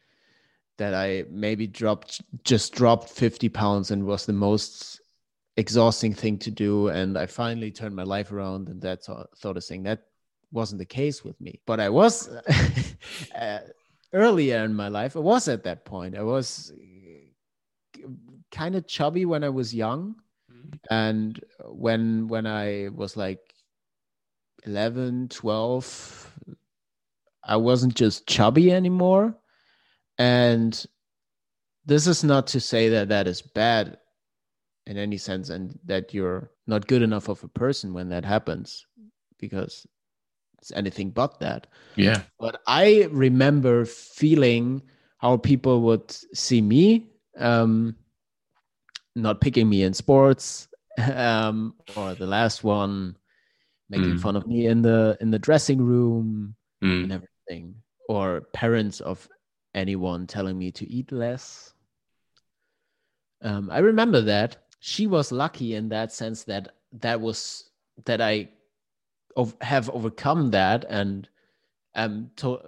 that 0.77 0.93
I 0.93 1.25
maybe 1.29 1.67
dropped 1.67 2.21
just 2.43 2.73
dropped 2.73 3.09
50 3.09 3.49
pounds 3.49 3.91
and 3.91 4.05
was 4.05 4.25
the 4.25 4.33
most 4.33 4.99
exhausting 5.57 6.13
thing 6.13 6.39
to 6.39 6.49
do. 6.49 6.87
And 6.87 7.17
I 7.17 7.27
finally 7.27 7.69
turned 7.69 7.95
my 7.95 8.03
life 8.03 8.31
around 8.31 8.67
and 8.67 8.81
that 8.81 9.03
sort 9.03 9.57
of 9.57 9.63
thing. 9.63 9.83
That 9.83 10.03
wasn't 10.51 10.79
the 10.79 10.85
case 10.85 11.23
with 11.23 11.39
me 11.39 11.61
but 11.65 11.79
I 11.79 11.89
was 11.89 12.29
uh, 13.35 13.59
earlier 14.13 14.63
in 14.63 14.73
my 14.73 14.87
life. 14.87 15.15
I 15.15 15.19
was 15.19 15.47
at 15.47 15.63
that 15.63 15.85
point. 15.85 16.17
I 16.17 16.23
was 16.23 16.73
kind 18.51 18.75
of 18.75 18.87
chubby 18.87 19.25
when 19.25 19.43
I 19.43 19.49
was 19.49 19.73
young, 19.73 20.15
mm-hmm. 20.51 20.75
and 20.89 21.39
when 21.65 22.27
when 22.27 22.45
I 22.45 22.89
was 22.93 23.15
like 23.15 23.39
11, 24.65 25.29
12, 25.29 26.31
I 27.43 27.57
wasn't 27.57 27.95
just 27.95 28.27
chubby 28.27 28.71
anymore. 28.71 29.35
And 30.17 30.85
this 31.85 32.07
is 32.07 32.23
not 32.23 32.47
to 32.47 32.59
say 32.59 32.89
that 32.89 33.09
that 33.09 33.27
is 33.27 33.41
bad 33.41 33.97
in 34.85 34.97
any 34.97 35.17
sense 35.17 35.49
and 35.49 35.77
that 35.85 36.13
you're 36.13 36.51
not 36.67 36.87
good 36.87 37.01
enough 37.01 37.29
of 37.29 37.43
a 37.43 37.47
person 37.47 37.93
when 37.93 38.09
that 38.09 38.25
happens 38.25 38.85
because 39.39 39.87
it's 40.59 40.71
anything 40.71 41.09
but 41.09 41.39
that. 41.39 41.67
Yeah. 41.95 42.21
But 42.39 42.61
I 42.67 43.07
remember 43.11 43.85
feeling 43.85 44.81
how 45.17 45.37
people 45.37 45.81
would 45.81 46.11
see 46.33 46.61
me 46.61 47.07
um, 47.37 47.95
not 49.15 49.41
picking 49.41 49.69
me 49.69 49.83
in 49.83 49.93
sports, 49.93 50.67
um, 51.13 51.73
or 51.95 52.15
the 52.15 52.27
last 52.27 52.63
one 52.63 53.15
making 53.91 54.15
mm. 54.15 54.21
fun 54.21 54.35
of 54.35 54.47
me 54.47 54.67
in 54.67 54.81
the 54.81 55.17
in 55.21 55.29
the 55.29 55.37
dressing 55.37 55.79
room 55.81 56.55
mm. 56.83 57.03
and 57.03 57.11
everything, 57.11 57.75
or 58.09 58.41
parents 58.53 59.01
of 59.01 59.27
anyone 59.75 60.25
telling 60.25 60.57
me 60.57 60.71
to 60.71 60.89
eat 60.89 61.11
less. 61.11 61.73
Um, 63.43 63.69
I 63.69 63.79
remember 63.79 64.21
that 64.21 64.57
she 64.79 65.07
was 65.07 65.31
lucky 65.31 65.75
in 65.75 65.89
that 65.89 66.11
sense 66.11 66.43
that 66.45 66.69
that 66.93 67.19
was 67.19 67.69
that 68.05 68.21
I 68.21 68.49
have 69.61 69.89
overcome 69.89 70.51
that 70.51 70.85
and 70.89 71.27
am 71.95 72.31
to- 72.37 72.61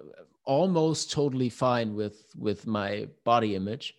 almost 0.46 1.12
totally 1.12 1.50
fine 1.50 1.96
with 1.96 2.26
with 2.38 2.68
my 2.68 3.08
body 3.24 3.56
image 3.56 3.96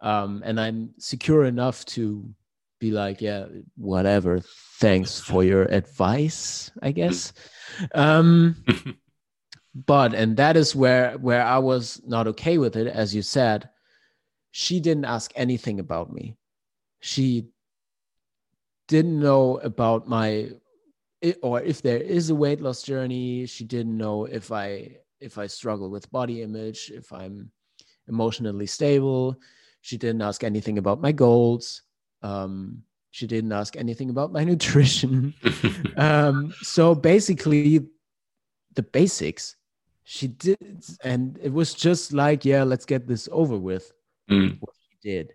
um, 0.00 0.42
and 0.44 0.58
I'm 0.58 0.94
secure 0.98 1.44
enough 1.44 1.84
to 1.86 2.34
be 2.80 2.90
like, 2.90 3.20
yeah, 3.20 3.46
whatever. 3.76 4.40
Thanks 4.80 5.20
for 5.20 5.44
your 5.44 5.62
advice, 5.64 6.70
I 6.82 6.90
guess. 6.90 7.32
Um, 7.94 8.56
but 9.74 10.14
and 10.14 10.36
that 10.36 10.56
is 10.56 10.74
where 10.74 11.12
where 11.18 11.44
I 11.44 11.58
was 11.58 12.00
not 12.04 12.26
okay 12.28 12.58
with 12.58 12.76
it, 12.76 12.88
as 12.88 13.14
you 13.14 13.22
said. 13.22 13.68
She 14.50 14.80
didn't 14.80 15.04
ask 15.04 15.30
anything 15.36 15.78
about 15.78 16.12
me. 16.12 16.36
She 17.00 17.46
didn't 18.88 19.20
know 19.20 19.58
about 19.58 20.08
my 20.08 20.50
or 21.42 21.60
if 21.60 21.82
there 21.82 21.98
is 21.98 22.30
a 22.30 22.34
weight 22.34 22.60
loss 22.60 22.82
journey 22.82 23.46
she 23.46 23.62
didn't 23.62 23.96
know 23.96 24.24
if 24.24 24.50
i 24.50 24.88
if 25.20 25.38
i 25.38 25.46
struggle 25.46 25.90
with 25.90 26.10
body 26.10 26.42
image 26.42 26.90
if 26.92 27.12
i'm 27.12 27.52
emotionally 28.08 28.66
stable 28.66 29.38
she 29.80 29.96
didn't 29.96 30.22
ask 30.22 30.44
anything 30.44 30.78
about 30.78 31.00
my 31.00 31.12
goals. 31.12 31.82
Um, 32.22 32.82
she 33.10 33.26
didn't 33.26 33.52
ask 33.52 33.76
anything 33.76 34.10
about 34.10 34.32
my 34.32 34.44
nutrition. 34.52 35.34
um, 35.96 36.52
so 36.62 36.94
basically, 36.94 37.86
the 38.74 38.82
basics 38.82 39.56
she 40.04 40.28
did, 40.28 40.84
and 41.04 41.38
it 41.42 41.52
was 41.52 41.74
just 41.74 42.12
like, 42.12 42.44
yeah, 42.44 42.62
let's 42.62 42.84
get 42.84 43.06
this 43.06 43.28
over 43.30 43.56
with. 43.56 43.92
Mm. 44.30 44.58
What 44.60 44.74
she 44.88 45.08
did. 45.08 45.34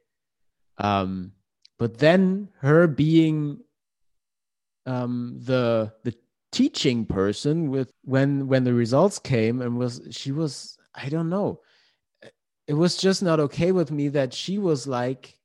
Um, 0.77 1.31
but 1.77 1.97
then 1.97 2.49
her 2.59 2.87
being 2.87 3.59
um, 4.85 5.39
the 5.41 5.93
the 6.03 6.15
teaching 6.51 7.05
person 7.05 7.69
with 7.69 7.91
when 8.03 8.47
when 8.47 8.63
the 8.63 8.73
results 8.73 9.19
came 9.19 9.61
and 9.61 9.77
was 9.77 10.01
she 10.11 10.31
was 10.31 10.77
I 10.93 11.09
don't 11.09 11.29
know 11.29 11.59
it 12.67 12.73
was 12.73 12.97
just 12.97 13.21
not 13.21 13.39
okay 13.39 13.71
with 13.71 13.91
me 13.91 14.07
that 14.09 14.33
she 14.33 14.57
was 14.57 14.87
like 14.87 15.37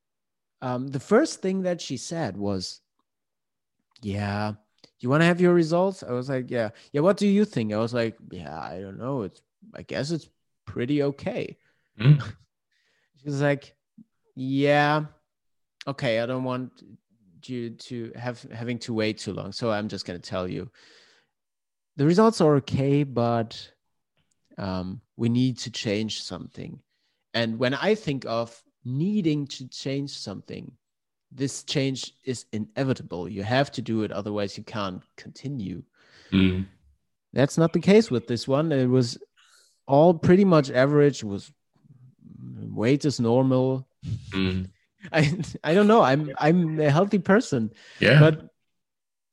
um, 0.62 0.88
the 0.88 1.00
first 1.00 1.40
thing 1.40 1.62
that 1.62 1.80
she 1.80 1.96
said 1.96 2.36
was 2.36 2.80
yeah 4.02 4.54
you 5.00 5.08
want 5.08 5.22
to 5.22 5.26
have 5.26 5.40
your 5.40 5.54
results? 5.54 6.02
I 6.02 6.12
was 6.12 6.28
like 6.28 6.50
yeah. 6.50 6.70
Yeah 6.92 7.00
what 7.00 7.16
do 7.16 7.26
you 7.26 7.44
think? 7.44 7.72
I 7.72 7.78
was 7.78 7.94
like 7.94 8.16
yeah 8.30 8.58
i 8.60 8.78
don't 8.80 8.98
know. 8.98 9.22
It's 9.22 9.42
i 9.74 9.82
guess 9.82 10.10
it's 10.10 10.28
pretty 10.66 11.02
okay. 11.02 11.56
Mm. 11.98 12.22
she 13.16 13.26
was 13.26 13.40
like 13.40 13.74
yeah 14.36 15.04
okay 15.86 16.20
i 16.20 16.26
don't 16.26 16.44
want 16.44 16.70
you 17.44 17.70
to 17.70 18.12
have 18.14 18.40
having 18.52 18.78
to 18.78 18.94
wait 18.94 19.18
too 19.18 19.32
long 19.32 19.50
so 19.50 19.70
i'm 19.70 19.88
just 19.88 20.06
going 20.06 20.20
to 20.20 20.30
tell 20.30 20.48
you. 20.48 20.70
The 21.96 22.06
results 22.06 22.40
are 22.40 22.56
okay 22.56 23.02
but 23.02 23.70
um, 24.58 25.00
we 25.16 25.28
need 25.28 25.58
to 25.58 25.70
change 25.70 26.22
something. 26.22 26.80
And 27.32 27.58
when 27.58 27.74
I 27.74 27.94
think 27.94 28.24
of 28.26 28.62
needing 28.84 29.46
to 29.46 29.68
change 29.68 30.10
something, 30.10 30.72
this 31.32 31.62
change 31.62 32.14
is 32.24 32.46
inevitable. 32.52 33.28
You 33.28 33.42
have 33.42 33.70
to 33.72 33.82
do 33.82 34.02
it, 34.02 34.12
otherwise, 34.12 34.56
you 34.58 34.64
can't 34.64 35.02
continue. 35.16 35.82
Mm. 36.32 36.66
That's 37.32 37.56
not 37.56 37.72
the 37.72 37.80
case 37.80 38.10
with 38.10 38.26
this 38.26 38.48
one. 38.48 38.72
It 38.72 38.86
was 38.86 39.18
all 39.86 40.14
pretty 40.14 40.44
much 40.44 40.70
average. 40.70 41.22
It 41.22 41.26
was 41.26 41.52
weight 42.60 43.04
is 43.04 43.20
normal. 43.20 43.88
Mm. 44.30 44.70
I 45.12 45.40
I 45.62 45.74
don't 45.74 45.86
know. 45.86 46.02
I'm 46.02 46.30
I'm 46.38 46.80
a 46.80 46.90
healthy 46.90 47.18
person. 47.18 47.72
Yeah. 48.00 48.20
But 48.20 48.50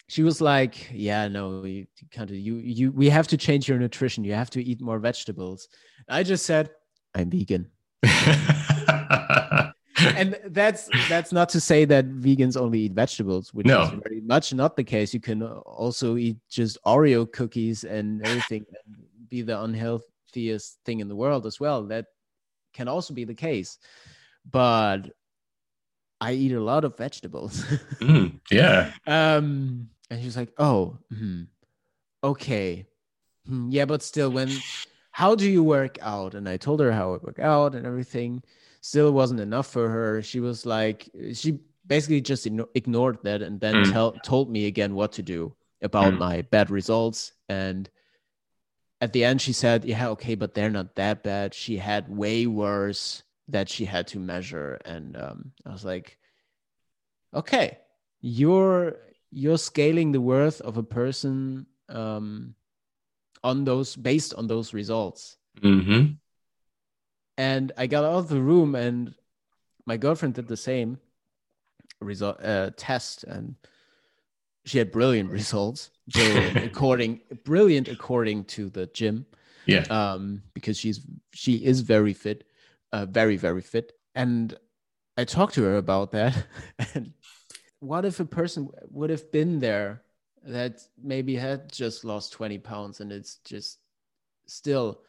she 0.07 0.23
was 0.23 0.39
like, 0.39 0.89
"Yeah, 0.93 1.27
no, 1.27 1.65
you 1.65 1.87
can't. 2.11 2.29
You 2.29 2.55
you 2.55 2.91
we 2.91 3.09
have 3.09 3.27
to 3.29 3.37
change 3.37 3.67
your 3.67 3.77
nutrition. 3.77 4.23
You 4.23 4.33
have 4.33 4.49
to 4.51 4.63
eat 4.63 4.81
more 4.81 4.99
vegetables." 4.99 5.67
I 6.07 6.23
just 6.23 6.45
said, 6.45 6.69
"I'm 7.13 7.29
vegan." 7.29 7.71
and 9.97 10.39
that's 10.47 10.89
that's 11.09 11.31
not 11.31 11.49
to 11.49 11.59
say 11.59 11.85
that 11.85 12.07
vegans 12.07 12.59
only 12.59 12.81
eat 12.81 12.93
vegetables, 12.93 13.53
which 13.53 13.65
no. 13.65 13.83
is 13.83 13.89
very 14.03 14.21
much 14.21 14.53
not 14.53 14.75
the 14.75 14.83
case. 14.83 15.13
You 15.13 15.19
can 15.19 15.43
also 15.43 16.17
eat 16.17 16.37
just 16.49 16.77
Oreo 16.85 17.31
cookies 17.31 17.83
and 17.83 18.25
everything 18.25 18.65
and 18.85 18.95
be 19.29 19.41
the 19.41 19.61
unhealthiest 19.61 20.79
thing 20.85 20.99
in 20.99 21.07
the 21.07 21.15
world 21.15 21.45
as 21.45 21.59
well. 21.59 21.83
That 21.83 22.05
can 22.73 22.87
also 22.87 23.13
be 23.13 23.25
the 23.25 23.33
case. 23.33 23.77
But 24.49 25.09
I 26.21 26.33
eat 26.33 26.53
a 26.53 26.61
lot 26.61 26.85
of 26.85 26.97
vegetables. 26.97 27.63
mm, 27.99 28.39
yeah. 28.51 28.91
Um, 29.05 29.89
and 30.09 30.21
she's 30.21 30.37
like, 30.37 30.53
"Oh, 30.57 30.97
hmm, 31.09 31.43
okay, 32.23 32.87
hmm, 33.45 33.69
yeah, 33.69 33.85
but 33.85 34.03
still, 34.03 34.29
when 34.29 34.49
how 35.11 35.33
do 35.33 35.49
you 35.49 35.63
work 35.63 35.97
out? 36.01 36.35
And 36.35 36.47
I 36.47 36.57
told 36.57 36.79
her 36.79 36.91
how 36.91 37.15
I 37.15 37.17
work 37.17 37.39
out 37.39 37.73
and 37.73 37.85
everything. 37.85 38.43
Still 38.81 39.11
wasn't 39.11 39.39
enough 39.39 39.67
for 39.67 39.89
her. 39.89 40.21
She 40.21 40.39
was 40.39 40.65
like, 40.65 41.09
she 41.33 41.59
basically 41.85 42.21
just 42.21 42.47
ignored 42.75 43.19
that 43.23 43.41
and 43.41 43.59
then 43.59 43.75
mm. 43.75 43.91
tell, 43.91 44.11
told 44.23 44.49
me 44.49 44.65
again 44.65 44.93
what 44.95 45.13
to 45.13 45.23
do 45.23 45.55
about 45.81 46.13
mm. 46.13 46.19
my 46.19 46.41
bad 46.43 46.69
results. 46.69 47.33
And 47.49 47.89
at 49.01 49.13
the 49.13 49.23
end, 49.23 49.41
she 49.41 49.53
said, 49.53 49.85
Yeah, 49.85 50.09
okay, 50.09 50.35
but 50.35 50.53
they're 50.53 50.69
not 50.69 50.95
that 50.95 51.23
bad. 51.23 51.53
She 51.53 51.77
had 51.77 52.09
way 52.09 52.47
worse 52.47 53.23
that 53.49 53.69
she 53.69 53.85
had 53.85 54.07
to 54.07 54.19
measure. 54.19 54.79
And 54.85 55.15
um, 55.15 55.51
I 55.65 55.71
was 55.71 55.85
like, 55.85 56.17
Okay, 57.33 57.77
you're 58.21 58.97
you're 59.31 59.57
scaling 59.57 60.11
the 60.11 60.21
worth 60.21 60.61
of 60.61 60.77
a 60.77 60.83
person 60.83 61.67
um, 61.89 62.55
on 63.43 63.65
those 63.65 63.95
based 63.95 64.33
on 64.33 64.47
those 64.47 64.73
results. 64.73 65.37
Mm-hmm. 65.61 66.13
And 67.37 67.71
I 67.77 67.87
got 67.87 68.03
out 68.03 68.15
of 68.15 68.29
the 68.29 68.41
room, 68.41 68.75
and 68.75 69.13
my 69.85 69.97
girlfriend 69.97 70.35
did 70.35 70.47
the 70.47 70.57
same. 70.57 70.99
result 72.01 72.43
uh, 72.43 72.71
test, 72.77 73.23
and 73.23 73.55
she 74.65 74.77
had 74.77 74.91
brilliant 74.91 75.29
results. 75.39 75.91
Brilliant 76.09 76.57
according 76.71 77.21
brilliant 77.43 77.87
according 77.87 78.45
to 78.45 78.69
the 78.69 78.87
gym. 78.87 79.25
Yeah. 79.65 79.83
Um, 79.89 80.43
because 80.53 80.77
she's 80.77 81.01
she 81.33 81.55
is 81.55 81.81
very 81.81 82.13
fit, 82.13 82.45
uh, 82.93 83.05
very 83.05 83.37
very 83.37 83.61
fit, 83.61 83.93
and 84.15 84.55
I 85.17 85.25
talked 85.25 85.55
to 85.55 85.63
her 85.63 85.77
about 85.77 86.11
that. 86.11 86.45
and 86.93 87.13
what 87.79 88.05
if 88.05 88.19
a 88.19 88.25
person 88.25 88.69
would 88.89 89.09
have 89.09 89.31
been 89.31 89.59
there 89.59 90.01
that 90.43 90.81
maybe 91.01 91.35
had 91.35 91.71
just 91.71 92.05
lost 92.05 92.31
20 92.31 92.57
pounds 92.59 93.01
and 93.01 93.11
it's 93.11 93.35
just 93.43 93.79
still 94.45 95.01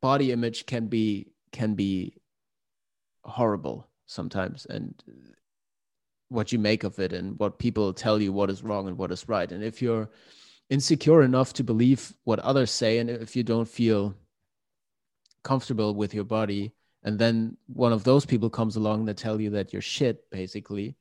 body 0.00 0.32
image 0.32 0.66
can 0.66 0.86
be 0.86 1.32
can 1.52 1.74
be 1.74 2.14
horrible 3.24 3.88
sometimes. 4.06 4.66
And 4.66 4.94
what 6.28 6.52
you 6.52 6.58
make 6.58 6.84
of 6.84 6.98
it 6.98 7.12
and 7.12 7.38
what 7.38 7.58
people 7.58 7.92
tell 7.92 8.20
you 8.20 8.32
what 8.32 8.50
is 8.50 8.62
wrong 8.62 8.88
and 8.88 8.98
what 8.98 9.12
is 9.12 9.28
right. 9.28 9.50
And 9.50 9.62
if 9.62 9.80
you're 9.80 10.10
insecure 10.70 11.22
enough 11.22 11.52
to 11.54 11.64
believe 11.64 12.12
what 12.24 12.38
others 12.40 12.70
say 12.70 12.98
and 12.98 13.08
if 13.08 13.34
you 13.34 13.42
don't 13.42 13.68
feel 13.68 14.14
comfortable 15.42 15.94
with 15.94 16.12
your 16.12 16.24
body 16.24 16.72
and 17.04 17.18
then 17.18 17.56
one 17.68 17.92
of 17.92 18.04
those 18.04 18.26
people 18.26 18.50
comes 18.50 18.76
along 18.76 19.06
that 19.06 19.16
tell 19.16 19.40
you 19.40 19.48
that 19.50 19.72
you're 19.72 19.80
shit 19.80 20.28
basically 20.30 20.94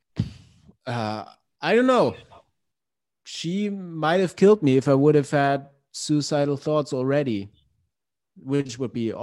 uh, 0.85 1.25
i 1.61 1.75
don't 1.75 1.87
know. 1.87 2.15
She 3.25 3.69
might 3.69 4.21
have 4.21 4.37
killed 4.37 4.63
me 4.63 4.77
if 4.77 4.87
i 4.87 4.93
would 4.93 5.15
have 5.15 5.29
had 5.29 5.67
suicidal 5.91 6.55
thoughts 6.55 6.93
already 6.93 7.49
which 8.43 8.77
would 8.77 8.93
be 8.93 9.13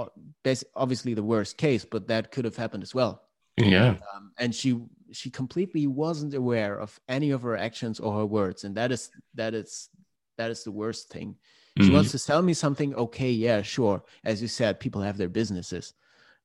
obviously 0.75 1.13
the 1.13 1.23
worst 1.23 1.57
case 1.57 1.85
but 1.85 2.07
that 2.07 2.31
could 2.31 2.45
have 2.45 2.55
happened 2.55 2.83
as 2.83 2.93
well. 2.93 3.21
Yeah. 3.57 3.95
Um, 4.13 4.31
and 4.37 4.53
she 4.53 4.81
she 5.11 5.29
completely 5.29 5.87
wasn't 5.87 6.33
aware 6.33 6.77
of 6.77 6.99
any 7.07 7.31
of 7.31 7.43
her 7.43 7.55
actions 7.55 7.99
or 7.99 8.17
her 8.19 8.25
words 8.25 8.63
and 8.63 8.75
that 8.75 8.91
is 8.91 9.09
that 9.35 9.53
is 9.53 9.89
that 10.37 10.51
is 10.51 10.63
the 10.63 10.71
worst 10.71 11.09
thing. 11.09 11.35
She 11.77 11.85
mm-hmm. 11.85 11.95
wants 11.95 12.11
to 12.11 12.19
sell 12.19 12.41
me 12.41 12.53
something 12.53 12.95
okay 12.95 13.31
yeah 13.31 13.61
sure. 13.61 14.03
As 14.23 14.41
you 14.41 14.47
said 14.47 14.79
people 14.79 15.01
have 15.01 15.17
their 15.17 15.29
businesses. 15.29 15.93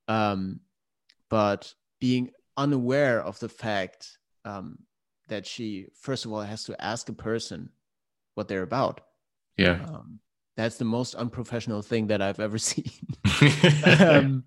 Um, 0.08 0.60
but 1.28 1.72
being 2.00 2.32
unaware 2.56 3.22
of 3.22 3.38
the 3.38 3.48
fact 3.48 4.18
um, 4.44 4.78
that 5.28 5.46
she 5.46 5.86
first 5.94 6.24
of 6.24 6.32
all 6.32 6.40
has 6.40 6.64
to 6.64 6.80
ask 6.82 7.08
a 7.08 7.12
person 7.12 7.70
what 8.34 8.48
they're 8.48 8.62
about. 8.62 9.00
Yeah. 9.56 9.80
Um, 9.84 10.20
that's 10.60 10.76
the 10.76 10.84
most 10.84 11.14
unprofessional 11.14 11.82
thing 11.82 12.06
that 12.08 12.20
i've 12.22 12.40
ever 12.40 12.58
seen. 12.70 12.90
Um, 14.00 14.44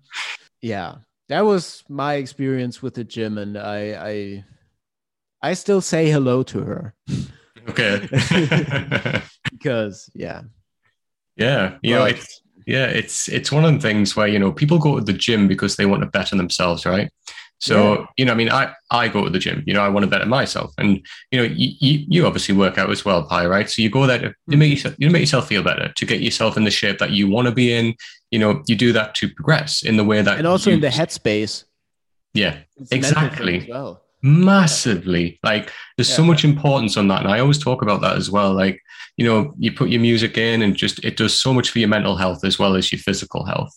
yeah 0.62 0.96
that 1.28 1.42
was 1.42 1.82
my 1.88 2.14
experience 2.14 2.82
with 2.82 2.94
the 2.94 3.04
gym 3.04 3.38
and 3.38 3.56
i 3.56 3.80
i 4.12 4.44
i 5.42 5.54
still 5.54 5.80
say 5.80 6.10
hello 6.10 6.42
to 6.44 6.60
her. 6.60 6.94
Okay. 7.68 8.08
Because 9.50 10.10
yeah. 10.14 10.42
Yeah 11.36 11.78
you 11.82 11.94
know 11.94 12.04
it's 12.04 12.42
yeah 12.66 12.86
it's 12.86 13.28
it's 13.28 13.50
one 13.52 13.64
of 13.64 13.72
the 13.72 13.80
things 13.80 14.16
where 14.16 14.26
you 14.26 14.38
know 14.38 14.52
people 14.52 14.78
go 14.78 14.98
to 14.98 15.04
the 15.04 15.12
gym 15.12 15.48
because 15.48 15.76
they 15.76 15.86
want 15.86 16.02
to 16.02 16.08
better 16.08 16.36
themselves 16.36 16.86
right 16.86 17.10
so, 17.58 18.00
yeah. 18.00 18.06
you 18.18 18.24
know, 18.26 18.32
I 18.32 18.34
mean, 18.34 18.50
I, 18.50 18.74
I 18.90 19.08
go 19.08 19.24
to 19.24 19.30
the 19.30 19.38
gym, 19.38 19.62
you 19.66 19.72
know, 19.72 19.80
I 19.80 19.88
want 19.88 20.04
to 20.04 20.10
better 20.10 20.26
myself. 20.26 20.72
And, 20.76 21.06
you 21.30 21.38
know, 21.38 21.44
you, 21.44 21.72
you, 21.80 22.04
you 22.08 22.26
obviously 22.26 22.54
work 22.54 22.76
out 22.76 22.90
as 22.90 23.04
well, 23.04 23.22
Pi, 23.22 23.46
right? 23.46 23.70
So 23.70 23.80
you 23.80 23.88
go 23.88 24.06
there 24.06 24.18
to, 24.18 24.28
to 24.28 24.34
make, 24.56 24.58
mm-hmm. 24.58 24.70
yourself, 24.72 24.94
you 24.98 25.10
make 25.10 25.20
yourself 25.20 25.48
feel 25.48 25.62
better, 25.62 25.92
to 25.96 26.06
get 26.06 26.20
yourself 26.20 26.56
in 26.56 26.64
the 26.64 26.70
shape 26.70 26.98
that 26.98 27.12
you 27.12 27.28
want 27.28 27.46
to 27.48 27.52
be 27.52 27.72
in. 27.72 27.94
You 28.30 28.38
know, 28.40 28.62
you 28.66 28.76
do 28.76 28.92
that 28.92 29.14
to 29.16 29.28
progress 29.28 29.82
in 29.82 29.96
the 29.96 30.04
way 30.04 30.20
that. 30.20 30.38
And 30.38 30.46
also 30.46 30.70
you, 30.70 30.74
in 30.74 30.80
the 30.80 30.88
headspace. 30.88 31.64
Yeah, 32.34 32.58
it's 32.76 32.92
exactly. 32.92 33.66
Well. 33.70 34.02
Massively. 34.22 35.38
Like 35.42 35.70
there's 35.96 36.10
yeah. 36.10 36.16
so 36.16 36.24
much 36.24 36.44
importance 36.44 36.96
on 36.96 37.08
that. 37.08 37.22
And 37.22 37.30
I 37.30 37.38
always 37.38 37.58
talk 37.58 37.82
about 37.82 38.00
that 38.00 38.16
as 38.16 38.30
well. 38.30 38.52
Like, 38.52 38.80
you 39.16 39.24
know, 39.24 39.54
you 39.58 39.70
put 39.70 39.90
your 39.90 40.00
music 40.00 40.36
in 40.36 40.62
and 40.62 40.74
just, 40.74 41.04
it 41.04 41.16
does 41.16 41.38
so 41.38 41.54
much 41.54 41.70
for 41.70 41.78
your 41.78 41.88
mental 41.88 42.16
health 42.16 42.44
as 42.44 42.58
well 42.58 42.74
as 42.74 42.90
your 42.90 42.98
physical 42.98 43.44
health. 43.44 43.72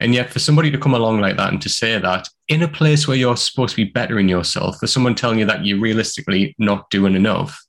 And 0.00 0.14
yet, 0.14 0.30
for 0.30 0.38
somebody 0.38 0.70
to 0.70 0.78
come 0.78 0.94
along 0.94 1.20
like 1.20 1.36
that 1.36 1.52
and 1.52 1.62
to 1.62 1.68
say 1.68 1.98
that 1.98 2.28
in 2.48 2.62
a 2.62 2.68
place 2.68 3.06
where 3.06 3.16
you're 3.16 3.36
supposed 3.36 3.76
to 3.76 3.84
be 3.84 3.90
bettering 3.90 4.28
yourself, 4.28 4.78
for 4.78 4.86
someone 4.86 5.14
telling 5.14 5.38
you 5.38 5.46
that 5.46 5.64
you're 5.64 5.80
realistically 5.80 6.54
not 6.58 6.90
doing 6.90 7.14
enough, 7.14 7.60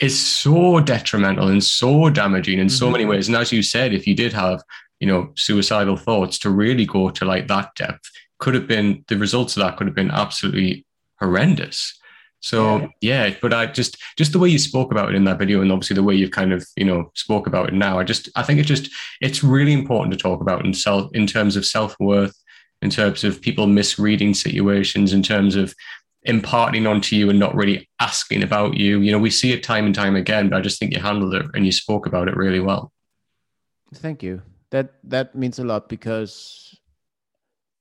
is 0.00 0.18
so 0.18 0.80
detrimental 0.80 1.48
and 1.48 1.62
so 1.62 2.10
damaging 2.10 2.58
in 2.58 2.66
mm-hmm. 2.66 2.76
so 2.76 2.90
many 2.90 3.04
ways. 3.04 3.28
And 3.28 3.36
as 3.36 3.52
you 3.52 3.62
said, 3.62 3.92
if 3.92 4.06
you 4.06 4.14
did 4.14 4.32
have, 4.32 4.62
you 4.98 5.06
know, 5.06 5.32
suicidal 5.36 5.96
thoughts 5.96 6.38
to 6.40 6.50
really 6.50 6.86
go 6.86 7.10
to 7.10 7.24
like 7.24 7.46
that 7.48 7.74
depth, 7.76 8.10
could 8.38 8.54
have 8.54 8.66
been 8.66 9.04
the 9.08 9.18
results 9.18 9.56
of 9.56 9.62
that 9.62 9.76
could 9.76 9.86
have 9.86 9.96
been 9.96 10.10
absolutely 10.10 10.86
horrendous. 11.20 11.99
So 12.40 12.88
yeah. 13.02 13.34
but 13.40 13.52
I 13.52 13.66
just 13.66 13.98
just 14.16 14.32
the 14.32 14.38
way 14.38 14.48
you 14.48 14.58
spoke 14.58 14.90
about 14.90 15.10
it 15.10 15.14
in 15.14 15.24
that 15.24 15.38
video, 15.38 15.60
and 15.60 15.70
obviously 15.70 15.94
the 15.94 16.02
way 16.02 16.14
you've 16.14 16.30
kind 16.30 16.52
of 16.52 16.66
you 16.76 16.84
know 16.84 17.10
spoke 17.14 17.46
about 17.46 17.68
it 17.68 17.74
now, 17.74 17.98
I 17.98 18.04
just 18.04 18.30
I 18.34 18.42
think 18.42 18.58
it 18.58 18.64
just 18.64 18.90
it's 19.20 19.44
really 19.44 19.74
important 19.74 20.12
to 20.12 20.18
talk 20.18 20.40
about 20.40 20.64
in 20.64 20.72
self 20.72 21.10
in 21.14 21.26
terms 21.26 21.54
of 21.54 21.66
self 21.66 21.94
worth, 22.00 22.34
in 22.80 22.88
terms 22.88 23.24
of 23.24 23.42
people 23.42 23.66
misreading 23.66 24.32
situations, 24.32 25.12
in 25.12 25.22
terms 25.22 25.54
of 25.54 25.74
imparting 26.22 26.86
onto 26.86 27.14
you 27.14 27.30
and 27.30 27.38
not 27.38 27.54
really 27.54 27.88
asking 28.00 28.42
about 28.42 28.76
you. 28.76 29.00
You 29.00 29.12
know, 29.12 29.18
we 29.18 29.30
see 29.30 29.52
it 29.52 29.62
time 29.62 29.86
and 29.86 29.94
time 29.94 30.16
again, 30.16 30.48
but 30.48 30.56
I 30.56 30.60
just 30.60 30.78
think 30.78 30.94
you 30.94 31.00
handled 31.00 31.34
it 31.34 31.46
and 31.54 31.64
you 31.64 31.72
spoke 31.72 32.06
about 32.06 32.28
it 32.28 32.36
really 32.36 32.60
well. 32.60 32.92
Thank 33.94 34.22
you. 34.22 34.40
That 34.70 34.94
that 35.04 35.34
means 35.34 35.58
a 35.58 35.64
lot 35.64 35.90
because, 35.90 36.74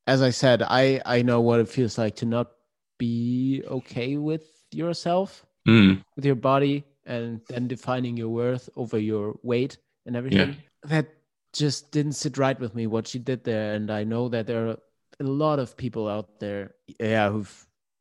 as 0.06 0.22
I 0.22 0.32
said, 0.32 0.64
I 0.64 1.02
I 1.06 1.22
know 1.22 1.40
what 1.40 1.62
it 1.62 1.70
feels 1.70 1.98
like 1.98 2.18
to 2.18 2.26
not 2.26 2.52
be 3.00 3.64
okay 3.66 4.18
with 4.18 4.46
yourself, 4.72 5.46
mm. 5.68 6.04
with 6.16 6.26
your 6.26 6.36
body, 6.36 6.84
and 7.08 7.42
then 7.50 7.68
defining 7.68 8.16
your 8.16 8.30
worth 8.30 8.70
over 8.76 9.00
your 9.00 9.40
weight 9.42 9.78
and 10.06 10.16
everything. 10.16 10.50
Yeah. 10.50 10.56
That 10.84 11.08
just 11.52 11.92
didn't 11.92 12.14
sit 12.14 12.38
right 12.38 12.60
with 12.60 12.76
me 12.76 12.86
what 12.86 13.08
she 13.08 13.18
did 13.18 13.44
there, 13.44 13.74
and 13.74 13.90
I 13.90 14.04
know 14.04 14.30
that 14.30 14.46
there 14.46 14.68
are 14.70 14.78
a 15.20 15.24
lot 15.24 15.58
of 15.58 15.76
people 15.76 16.08
out 16.08 16.40
there, 16.40 16.76
yeah, 17.00 17.30
who 17.32 17.46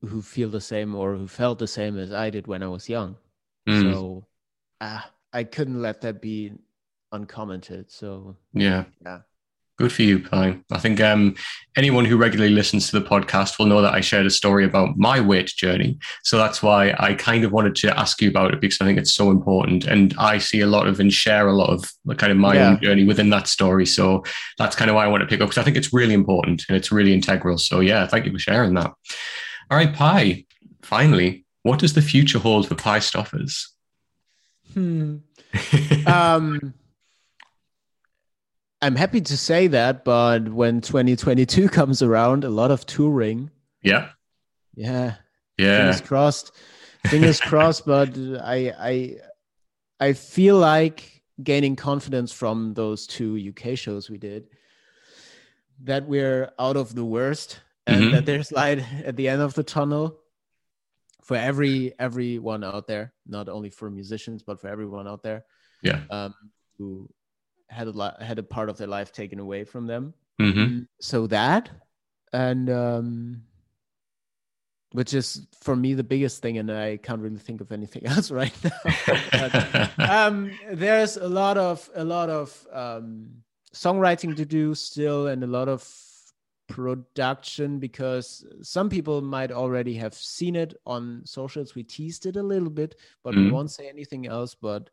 who 0.06 0.22
feel 0.22 0.48
the 0.50 0.60
same 0.60 0.94
or 0.94 1.16
who 1.16 1.26
felt 1.26 1.58
the 1.58 1.66
same 1.66 1.98
as 1.98 2.12
I 2.12 2.30
did 2.30 2.46
when 2.46 2.62
I 2.62 2.68
was 2.68 2.88
young. 2.88 3.16
Mm. 3.68 3.92
So, 3.92 4.26
ah, 4.80 5.10
I 5.32 5.44
couldn't 5.44 5.82
let 5.82 6.02
that 6.02 6.22
be 6.22 6.52
uncommented. 7.12 7.90
So 7.90 8.36
yeah, 8.52 8.84
yeah. 9.02 9.20
Good 9.78 9.92
for 9.92 10.02
you, 10.02 10.18
Pi. 10.18 10.58
I 10.72 10.78
think 10.78 11.00
um, 11.00 11.36
anyone 11.76 12.04
who 12.04 12.16
regularly 12.16 12.52
listens 12.52 12.90
to 12.90 12.98
the 12.98 13.06
podcast 13.06 13.60
will 13.60 13.66
know 13.66 13.80
that 13.80 13.94
I 13.94 14.00
shared 14.00 14.26
a 14.26 14.30
story 14.30 14.64
about 14.64 14.96
my 14.96 15.20
weight 15.20 15.46
journey. 15.46 15.98
So 16.24 16.36
that's 16.36 16.60
why 16.64 16.96
I 16.98 17.14
kind 17.14 17.44
of 17.44 17.52
wanted 17.52 17.76
to 17.76 17.96
ask 17.96 18.20
you 18.20 18.28
about 18.28 18.52
it 18.52 18.60
because 18.60 18.80
I 18.80 18.86
think 18.86 18.98
it's 18.98 19.14
so 19.14 19.30
important. 19.30 19.84
And 19.84 20.16
I 20.18 20.38
see 20.38 20.62
a 20.62 20.66
lot 20.66 20.88
of 20.88 20.98
and 20.98 21.12
share 21.12 21.46
a 21.46 21.52
lot 21.52 21.70
of 21.70 21.88
kind 22.18 22.32
of 22.32 22.38
my 22.38 22.54
yeah. 22.54 22.70
own 22.70 22.80
journey 22.82 23.04
within 23.04 23.30
that 23.30 23.46
story. 23.46 23.86
So 23.86 24.24
that's 24.58 24.74
kind 24.74 24.90
of 24.90 24.96
why 24.96 25.04
I 25.04 25.08
want 25.08 25.20
to 25.20 25.28
pick 25.28 25.40
up 25.40 25.48
because 25.48 25.60
I 25.60 25.64
think 25.64 25.76
it's 25.76 25.92
really 25.92 26.14
important 26.14 26.64
and 26.68 26.76
it's 26.76 26.90
really 26.90 27.14
integral. 27.14 27.56
So 27.56 27.78
yeah, 27.78 28.04
thank 28.08 28.26
you 28.26 28.32
for 28.32 28.38
sharing 28.40 28.74
that. 28.74 28.92
All 29.70 29.78
right, 29.78 29.94
Pi, 29.94 30.44
finally, 30.82 31.44
what 31.62 31.78
does 31.78 31.92
the 31.92 32.02
future 32.02 32.40
hold 32.40 32.66
for 32.66 32.74
Pi 32.74 32.98
Stoffers? 32.98 33.68
Hmm. 34.74 35.18
um, 36.06 36.74
I'm 38.80 38.96
happy 38.96 39.20
to 39.20 39.36
say 39.36 39.66
that, 39.68 40.04
but 40.04 40.48
when 40.48 40.80
2022 40.80 41.68
comes 41.78 42.02
around, 42.02 42.44
a 42.44 42.50
lot 42.50 42.70
of 42.70 42.86
touring. 42.86 43.50
Yeah. 43.82 44.10
Yeah. 44.74 45.14
Yeah. 45.56 45.78
Fingers 45.78 46.00
crossed. 46.00 46.52
Fingers 47.06 47.40
crossed. 47.50 47.86
But 47.86 48.16
I, 48.42 48.72
I, 48.78 49.16
I 50.00 50.12
feel 50.12 50.58
like 50.58 51.22
gaining 51.42 51.76
confidence 51.76 52.32
from 52.32 52.74
those 52.74 53.06
two 53.06 53.50
UK 53.50 53.76
shows 53.76 54.10
we 54.10 54.18
did 54.18 54.48
that 55.84 56.06
we're 56.06 56.50
out 56.58 56.76
of 56.76 56.94
the 56.94 57.04
worst 57.04 57.60
and 57.86 58.02
mm-hmm. 58.02 58.10
that 58.12 58.26
there's 58.26 58.50
light 58.50 58.84
at 59.04 59.16
the 59.16 59.28
end 59.28 59.40
of 59.40 59.54
the 59.54 59.62
tunnel 59.62 60.18
for 61.22 61.36
every 61.36 61.92
everyone 61.98 62.64
out 62.64 62.86
there, 62.86 63.12
not 63.26 63.48
only 63.48 63.70
for 63.70 63.90
musicians 63.90 64.42
but 64.42 64.60
for 64.60 64.68
everyone 64.68 65.06
out 65.06 65.22
there. 65.22 65.44
Yeah. 65.82 66.00
Um, 66.10 66.34
who 66.78 67.08
had 67.68 67.86
a 67.86 67.90
lot 67.90 68.20
had 68.22 68.38
a 68.38 68.42
part 68.42 68.68
of 68.68 68.78
their 68.78 68.86
life 68.86 69.12
taken 69.12 69.38
away 69.38 69.64
from 69.64 69.86
them. 69.86 70.14
Mm-hmm. 70.40 70.82
So 71.00 71.26
that, 71.28 71.70
and 72.32 72.70
um, 72.70 73.42
which 74.92 75.12
is 75.14 75.46
for 75.60 75.76
me 75.76 75.94
the 75.94 76.04
biggest 76.04 76.40
thing, 76.42 76.58
and 76.58 76.70
I 76.70 76.96
can't 76.96 77.20
really 77.20 77.38
think 77.38 77.60
of 77.60 77.72
anything 77.72 78.06
else 78.06 78.30
right 78.30 78.54
now. 78.64 78.92
but, 79.32 79.98
um, 80.10 80.50
there's 80.70 81.16
a 81.16 81.28
lot 81.28 81.58
of 81.58 81.88
a 81.94 82.04
lot 82.04 82.30
of 82.30 82.66
um, 82.72 83.28
songwriting 83.74 84.36
to 84.36 84.44
do 84.44 84.74
still, 84.74 85.26
and 85.26 85.44
a 85.44 85.48
lot 85.48 85.68
of 85.68 85.86
production 86.68 87.78
because 87.78 88.46
some 88.60 88.90
people 88.90 89.22
might 89.22 89.50
already 89.50 89.94
have 89.94 90.14
seen 90.14 90.54
it 90.54 90.74
on 90.86 91.22
socials. 91.24 91.74
We 91.74 91.82
teased 91.82 92.26
it 92.26 92.36
a 92.36 92.42
little 92.42 92.70
bit, 92.70 92.94
but 93.24 93.34
mm-hmm. 93.34 93.44
we 93.44 93.50
won't 93.50 93.70
say 93.70 93.88
anything 93.88 94.26
else. 94.26 94.54
But 94.54 94.90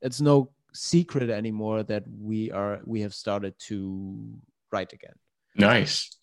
it's 0.00 0.20
no 0.20 0.50
secret 0.78 1.30
anymore 1.30 1.82
that 1.82 2.04
we 2.20 2.50
are 2.50 2.80
we 2.84 3.00
have 3.00 3.14
started 3.14 3.54
to 3.68 4.32
write 4.72 4.92
again. 4.92 5.14
Nice. 5.56 6.16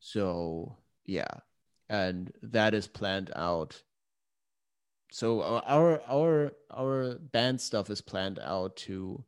So 0.00 0.76
yeah, 1.06 1.40
and 1.88 2.30
that 2.42 2.74
is 2.74 2.86
planned 2.86 3.30
out 3.34 3.82
so 5.14 5.42
our 5.44 6.02
our 6.08 6.50
our 6.76 7.14
band 7.30 7.60
stuff 7.60 7.88
is 7.88 8.00
planned 8.00 8.40
out 8.40 8.74
to 8.88 9.22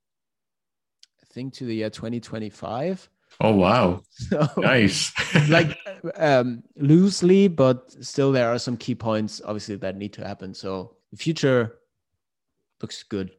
I 1.23 1.27
think 1.33 1.55
to 1.55 1.65
the 1.65 1.77
year 1.77 1.91
2025. 1.91 3.09
Oh 3.41 3.55
wow. 3.55 4.03
So, 4.11 4.49
nice. 4.57 5.13
like 5.49 5.79
um 6.17 6.65
loosely, 6.75 7.47
but 7.47 7.93
still 8.05 8.33
there 8.33 8.51
are 8.53 8.59
some 8.59 8.77
key 8.77 8.97
points 8.97 9.41
obviously 9.45 9.77
that 9.77 9.97
need 9.97 10.13
to 10.15 10.27
happen. 10.27 10.55
So 10.55 10.97
the 11.13 11.19
future 11.19 11.79
looks 12.83 13.05
good. 13.05 13.31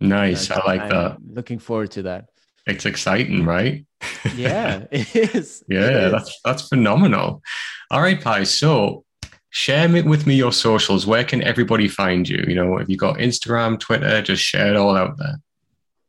Nice. 0.00 0.50
I 0.50 0.64
like 0.66 0.82
I'm 0.82 0.88
that. 0.88 1.16
Looking 1.26 1.58
forward 1.58 1.90
to 1.92 2.02
that. 2.02 2.26
It's 2.66 2.86
exciting, 2.86 3.44
right? 3.44 3.84
yeah, 4.36 4.84
it 4.90 5.14
is. 5.14 5.62
yeah, 5.68 5.80
it 5.80 6.04
is. 6.04 6.12
that's 6.12 6.40
that's 6.44 6.68
phenomenal. 6.68 7.42
All 7.90 8.00
right, 8.00 8.20
Pi. 8.20 8.44
So 8.44 9.04
share 9.50 9.88
with 9.88 10.26
me 10.26 10.34
your 10.34 10.52
socials. 10.52 11.06
Where 11.06 11.24
can 11.24 11.42
everybody 11.42 11.88
find 11.88 12.28
you? 12.28 12.44
You 12.46 12.54
know, 12.54 12.78
have 12.78 12.88
you 12.88 12.96
got 12.96 13.16
Instagram, 13.16 13.78
Twitter? 13.78 14.22
Just 14.22 14.42
share 14.42 14.68
it 14.68 14.76
all 14.76 14.96
out 14.96 15.18
there. 15.18 15.40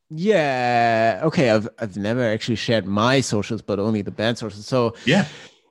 Yeah. 0.10 1.22
Okay. 1.24 1.50
I've 1.50 1.68
I've 1.80 1.98
never 1.98 2.24
actually 2.24 2.58
shared 2.58 2.86
my 2.86 3.22
socials, 3.22 3.62
but 3.62 3.80
only 3.80 4.02
the 4.02 4.12
band 4.12 4.38
socials. 4.38 4.68
So 4.68 4.96
yeah, 5.06 5.26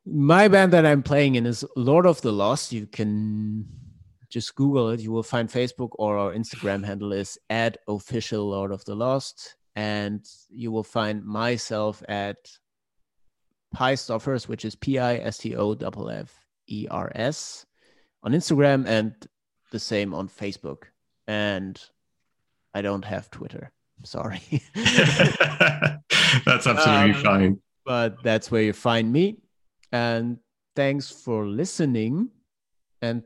my 0.07 0.49
band 0.49 0.73
that 0.73 0.85
I'm 0.85 1.03
playing 1.03 1.37
in 1.37 1.47
is 1.47 1.65
Lord 1.77 2.07
of 2.07 2.21
the 2.23 2.33
Lost. 2.33 2.73
You 2.73 2.87
can 2.87 3.67
just 4.31 4.55
Google 4.55 4.91
it. 4.91 5.01
You 5.01 5.13
will 5.13 5.23
find 5.23 5.49
Facebook 5.49 5.91
or 5.99 6.17
our 6.17 6.33
Instagram 6.33 6.85
handle 6.85 7.13
is 7.13 7.39
at 7.51 7.79
official 7.89 8.49
Lord 8.49 8.73
of 8.73 8.85
the 8.85 8.95
Lost, 8.95 9.57
and 9.77 10.25
you 10.49 10.73
will 10.73 10.85
find 10.85 11.25
myself 11.25 12.03
at 12.09 12.39
Pi 13.73 13.95
Stoffers, 13.95 14.49
which 14.49 14.65
is 14.65 14.75
P 14.75 14.99
I 14.99 15.17
S 15.17 15.39
T 15.39 15.57
O 15.57 15.73
F 15.73 15.95
F 16.11 16.47
E 16.69 16.87
R 16.91 17.13
S 17.15 17.67
on 18.23 18.33
Instagram, 18.33 18.87
and 18.87 19.15
the 19.71 19.79
same 19.79 20.15
on 20.15 20.29
Facebook. 20.29 20.85
And 21.27 21.81
I 22.73 22.83
don't 22.83 23.05
have 23.05 23.31
Twitter. 23.31 23.73
Sorry. 24.05 24.41
that's 24.75 26.67
absolutely 26.67 27.15
um, 27.15 27.23
fine. 27.23 27.61
But 27.85 28.23
that's 28.23 28.51
where 28.51 28.63
you 28.63 28.73
find 28.73 29.13
me. 29.13 29.39
And 29.93 30.39
thanks 30.77 31.11
for 31.11 31.47
listening. 31.47 32.31
And 33.03 33.23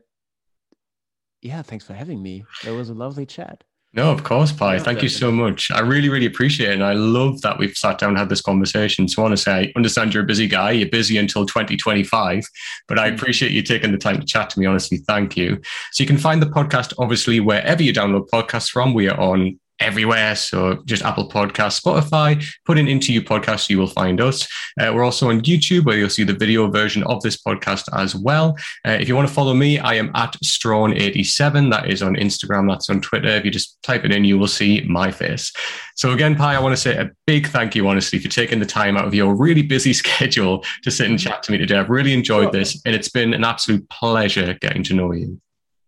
yeah, 1.41 1.61
thanks 1.61 1.85
for 1.85 1.93
having 1.93 2.21
me. 2.21 2.45
It 2.65 2.71
was 2.71 2.89
a 2.89 2.93
lovely 2.93 3.25
chat. 3.25 3.63
No, 3.95 4.11
of 4.11 4.25
course, 4.25 4.51
Pi. 4.51 4.77
Thank 4.77 5.01
you 5.01 5.07
so 5.07 5.31
much. 5.31 5.71
I 5.71 5.79
really, 5.79 6.09
really 6.09 6.25
appreciate 6.25 6.71
it. 6.71 6.73
And 6.73 6.83
I 6.83 6.91
love 6.91 7.39
that 7.43 7.57
we've 7.57 7.77
sat 7.77 7.97
down 7.97 8.09
and 8.09 8.17
had 8.17 8.27
this 8.27 8.41
conversation. 8.41 9.07
So 9.07 9.21
I 9.21 9.23
want 9.23 9.37
to 9.37 9.41
say, 9.41 9.51
I 9.53 9.71
understand 9.77 10.13
you're 10.13 10.23
a 10.23 10.27
busy 10.27 10.49
guy. 10.49 10.71
You're 10.71 10.89
busy 10.89 11.17
until 11.17 11.45
2025, 11.45 12.45
but 12.89 12.99
I 12.99 13.09
mm. 13.09 13.15
appreciate 13.15 13.53
you 13.53 13.61
taking 13.61 13.93
the 13.93 13.97
time 13.97 14.19
to 14.19 14.25
chat 14.25 14.49
to 14.49 14.59
me. 14.59 14.65
Honestly, 14.65 14.97
thank 14.97 15.37
you. 15.37 15.61
So 15.93 16.03
you 16.03 16.07
can 16.07 16.17
find 16.17 16.41
the 16.41 16.47
podcast, 16.47 16.93
obviously, 16.99 17.39
wherever 17.39 17.81
you 17.81 17.93
download 17.93 18.27
podcasts 18.27 18.69
from. 18.69 18.93
We 18.93 19.07
are 19.07 19.17
on 19.17 19.57
everywhere. 19.79 20.35
So 20.35 20.81
just 20.85 21.03
Apple 21.03 21.29
Podcasts, 21.29 21.81
Spotify, 21.81 22.43
put 22.65 22.77
it 22.77 22.87
into 22.87 23.13
your 23.13 23.23
podcast, 23.23 23.69
you 23.69 23.77
will 23.77 23.87
find 23.87 24.21
us. 24.21 24.47
Uh, 24.79 24.91
we're 24.93 25.03
also 25.03 25.29
on 25.29 25.41
YouTube 25.41 25.85
where 25.85 25.97
you'll 25.97 26.09
see 26.09 26.23
the 26.23 26.33
video 26.33 26.69
version 26.69 27.03
of 27.03 27.21
this 27.21 27.37
podcast 27.41 27.87
as 27.97 28.15
well. 28.15 28.55
Uh, 28.87 28.91
if 28.91 29.07
you 29.07 29.15
want 29.15 29.27
to 29.27 29.33
follow 29.33 29.53
me, 29.53 29.79
I 29.79 29.95
am 29.95 30.11
at 30.15 30.33
Strawn87. 30.43 31.71
That 31.71 31.89
is 31.89 32.01
on 32.01 32.15
Instagram. 32.15 32.69
That's 32.69 32.89
on 32.89 33.01
Twitter. 33.01 33.29
If 33.29 33.45
you 33.45 33.51
just 33.51 33.81
type 33.83 34.05
it 34.05 34.11
in, 34.11 34.23
you 34.23 34.37
will 34.37 34.47
see 34.47 34.81
my 34.87 35.11
face. 35.11 35.51
So 35.95 36.11
again, 36.11 36.35
Pi, 36.35 36.55
I 36.55 36.59
want 36.59 36.75
to 36.75 36.81
say 36.81 36.97
a 36.97 37.11
big 37.25 37.47
thank 37.47 37.75
you, 37.75 37.87
honestly, 37.87 38.19
for 38.19 38.29
taking 38.29 38.59
the 38.59 38.65
time 38.65 38.97
out 38.97 39.05
of 39.05 39.13
your 39.13 39.35
really 39.35 39.61
busy 39.61 39.93
schedule 40.05 40.63
to 40.83 40.91
sit 40.91 41.09
and 41.09 41.19
chat 41.19 41.43
to 41.43 41.51
me 41.51 41.57
today. 41.57 41.77
I've 41.77 41.89
really 41.89 42.13
enjoyed 42.13 42.51
this 42.51 42.81
and 42.85 42.95
it's 42.95 43.09
been 43.09 43.33
an 43.33 43.43
absolute 43.43 43.87
pleasure 43.89 44.53
getting 44.61 44.83
to 44.83 44.93
know 44.93 45.11
you. 45.11 45.39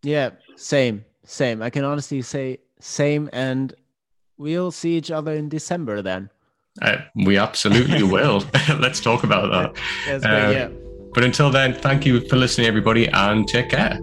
Yeah, 0.04 0.32
same, 0.56 1.06
same. 1.26 1.62
I 1.62 1.70
can 1.70 1.84
honestly 1.84 2.22
say 2.22 2.60
same. 2.80 3.30
And 3.34 3.74
we'll 4.38 4.72
see 4.72 4.98
each 4.98 5.12
other 5.12 5.34
in 5.34 5.50
December 5.50 6.02
then. 6.02 6.30
Uh, 6.82 6.98
we 7.16 7.38
absolutely 7.38 8.04
will. 8.16 8.44
Let's 8.80 9.00
talk 9.00 9.24
about 9.24 9.52
that. 9.52 9.84
That's 10.06 10.26
great, 10.26 10.46
uh, 10.46 10.50
yeah. 10.52 10.70
But 11.14 11.24
until 11.24 11.50
then, 11.50 11.74
thank 11.74 12.06
you 12.06 12.22
for 12.28 12.36
listening, 12.36 12.68
everybody, 12.68 13.08
and 13.08 13.48
take 13.48 13.70
care. 13.70 14.00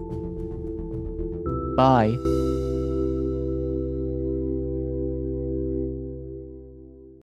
Bye. 1.76 2.52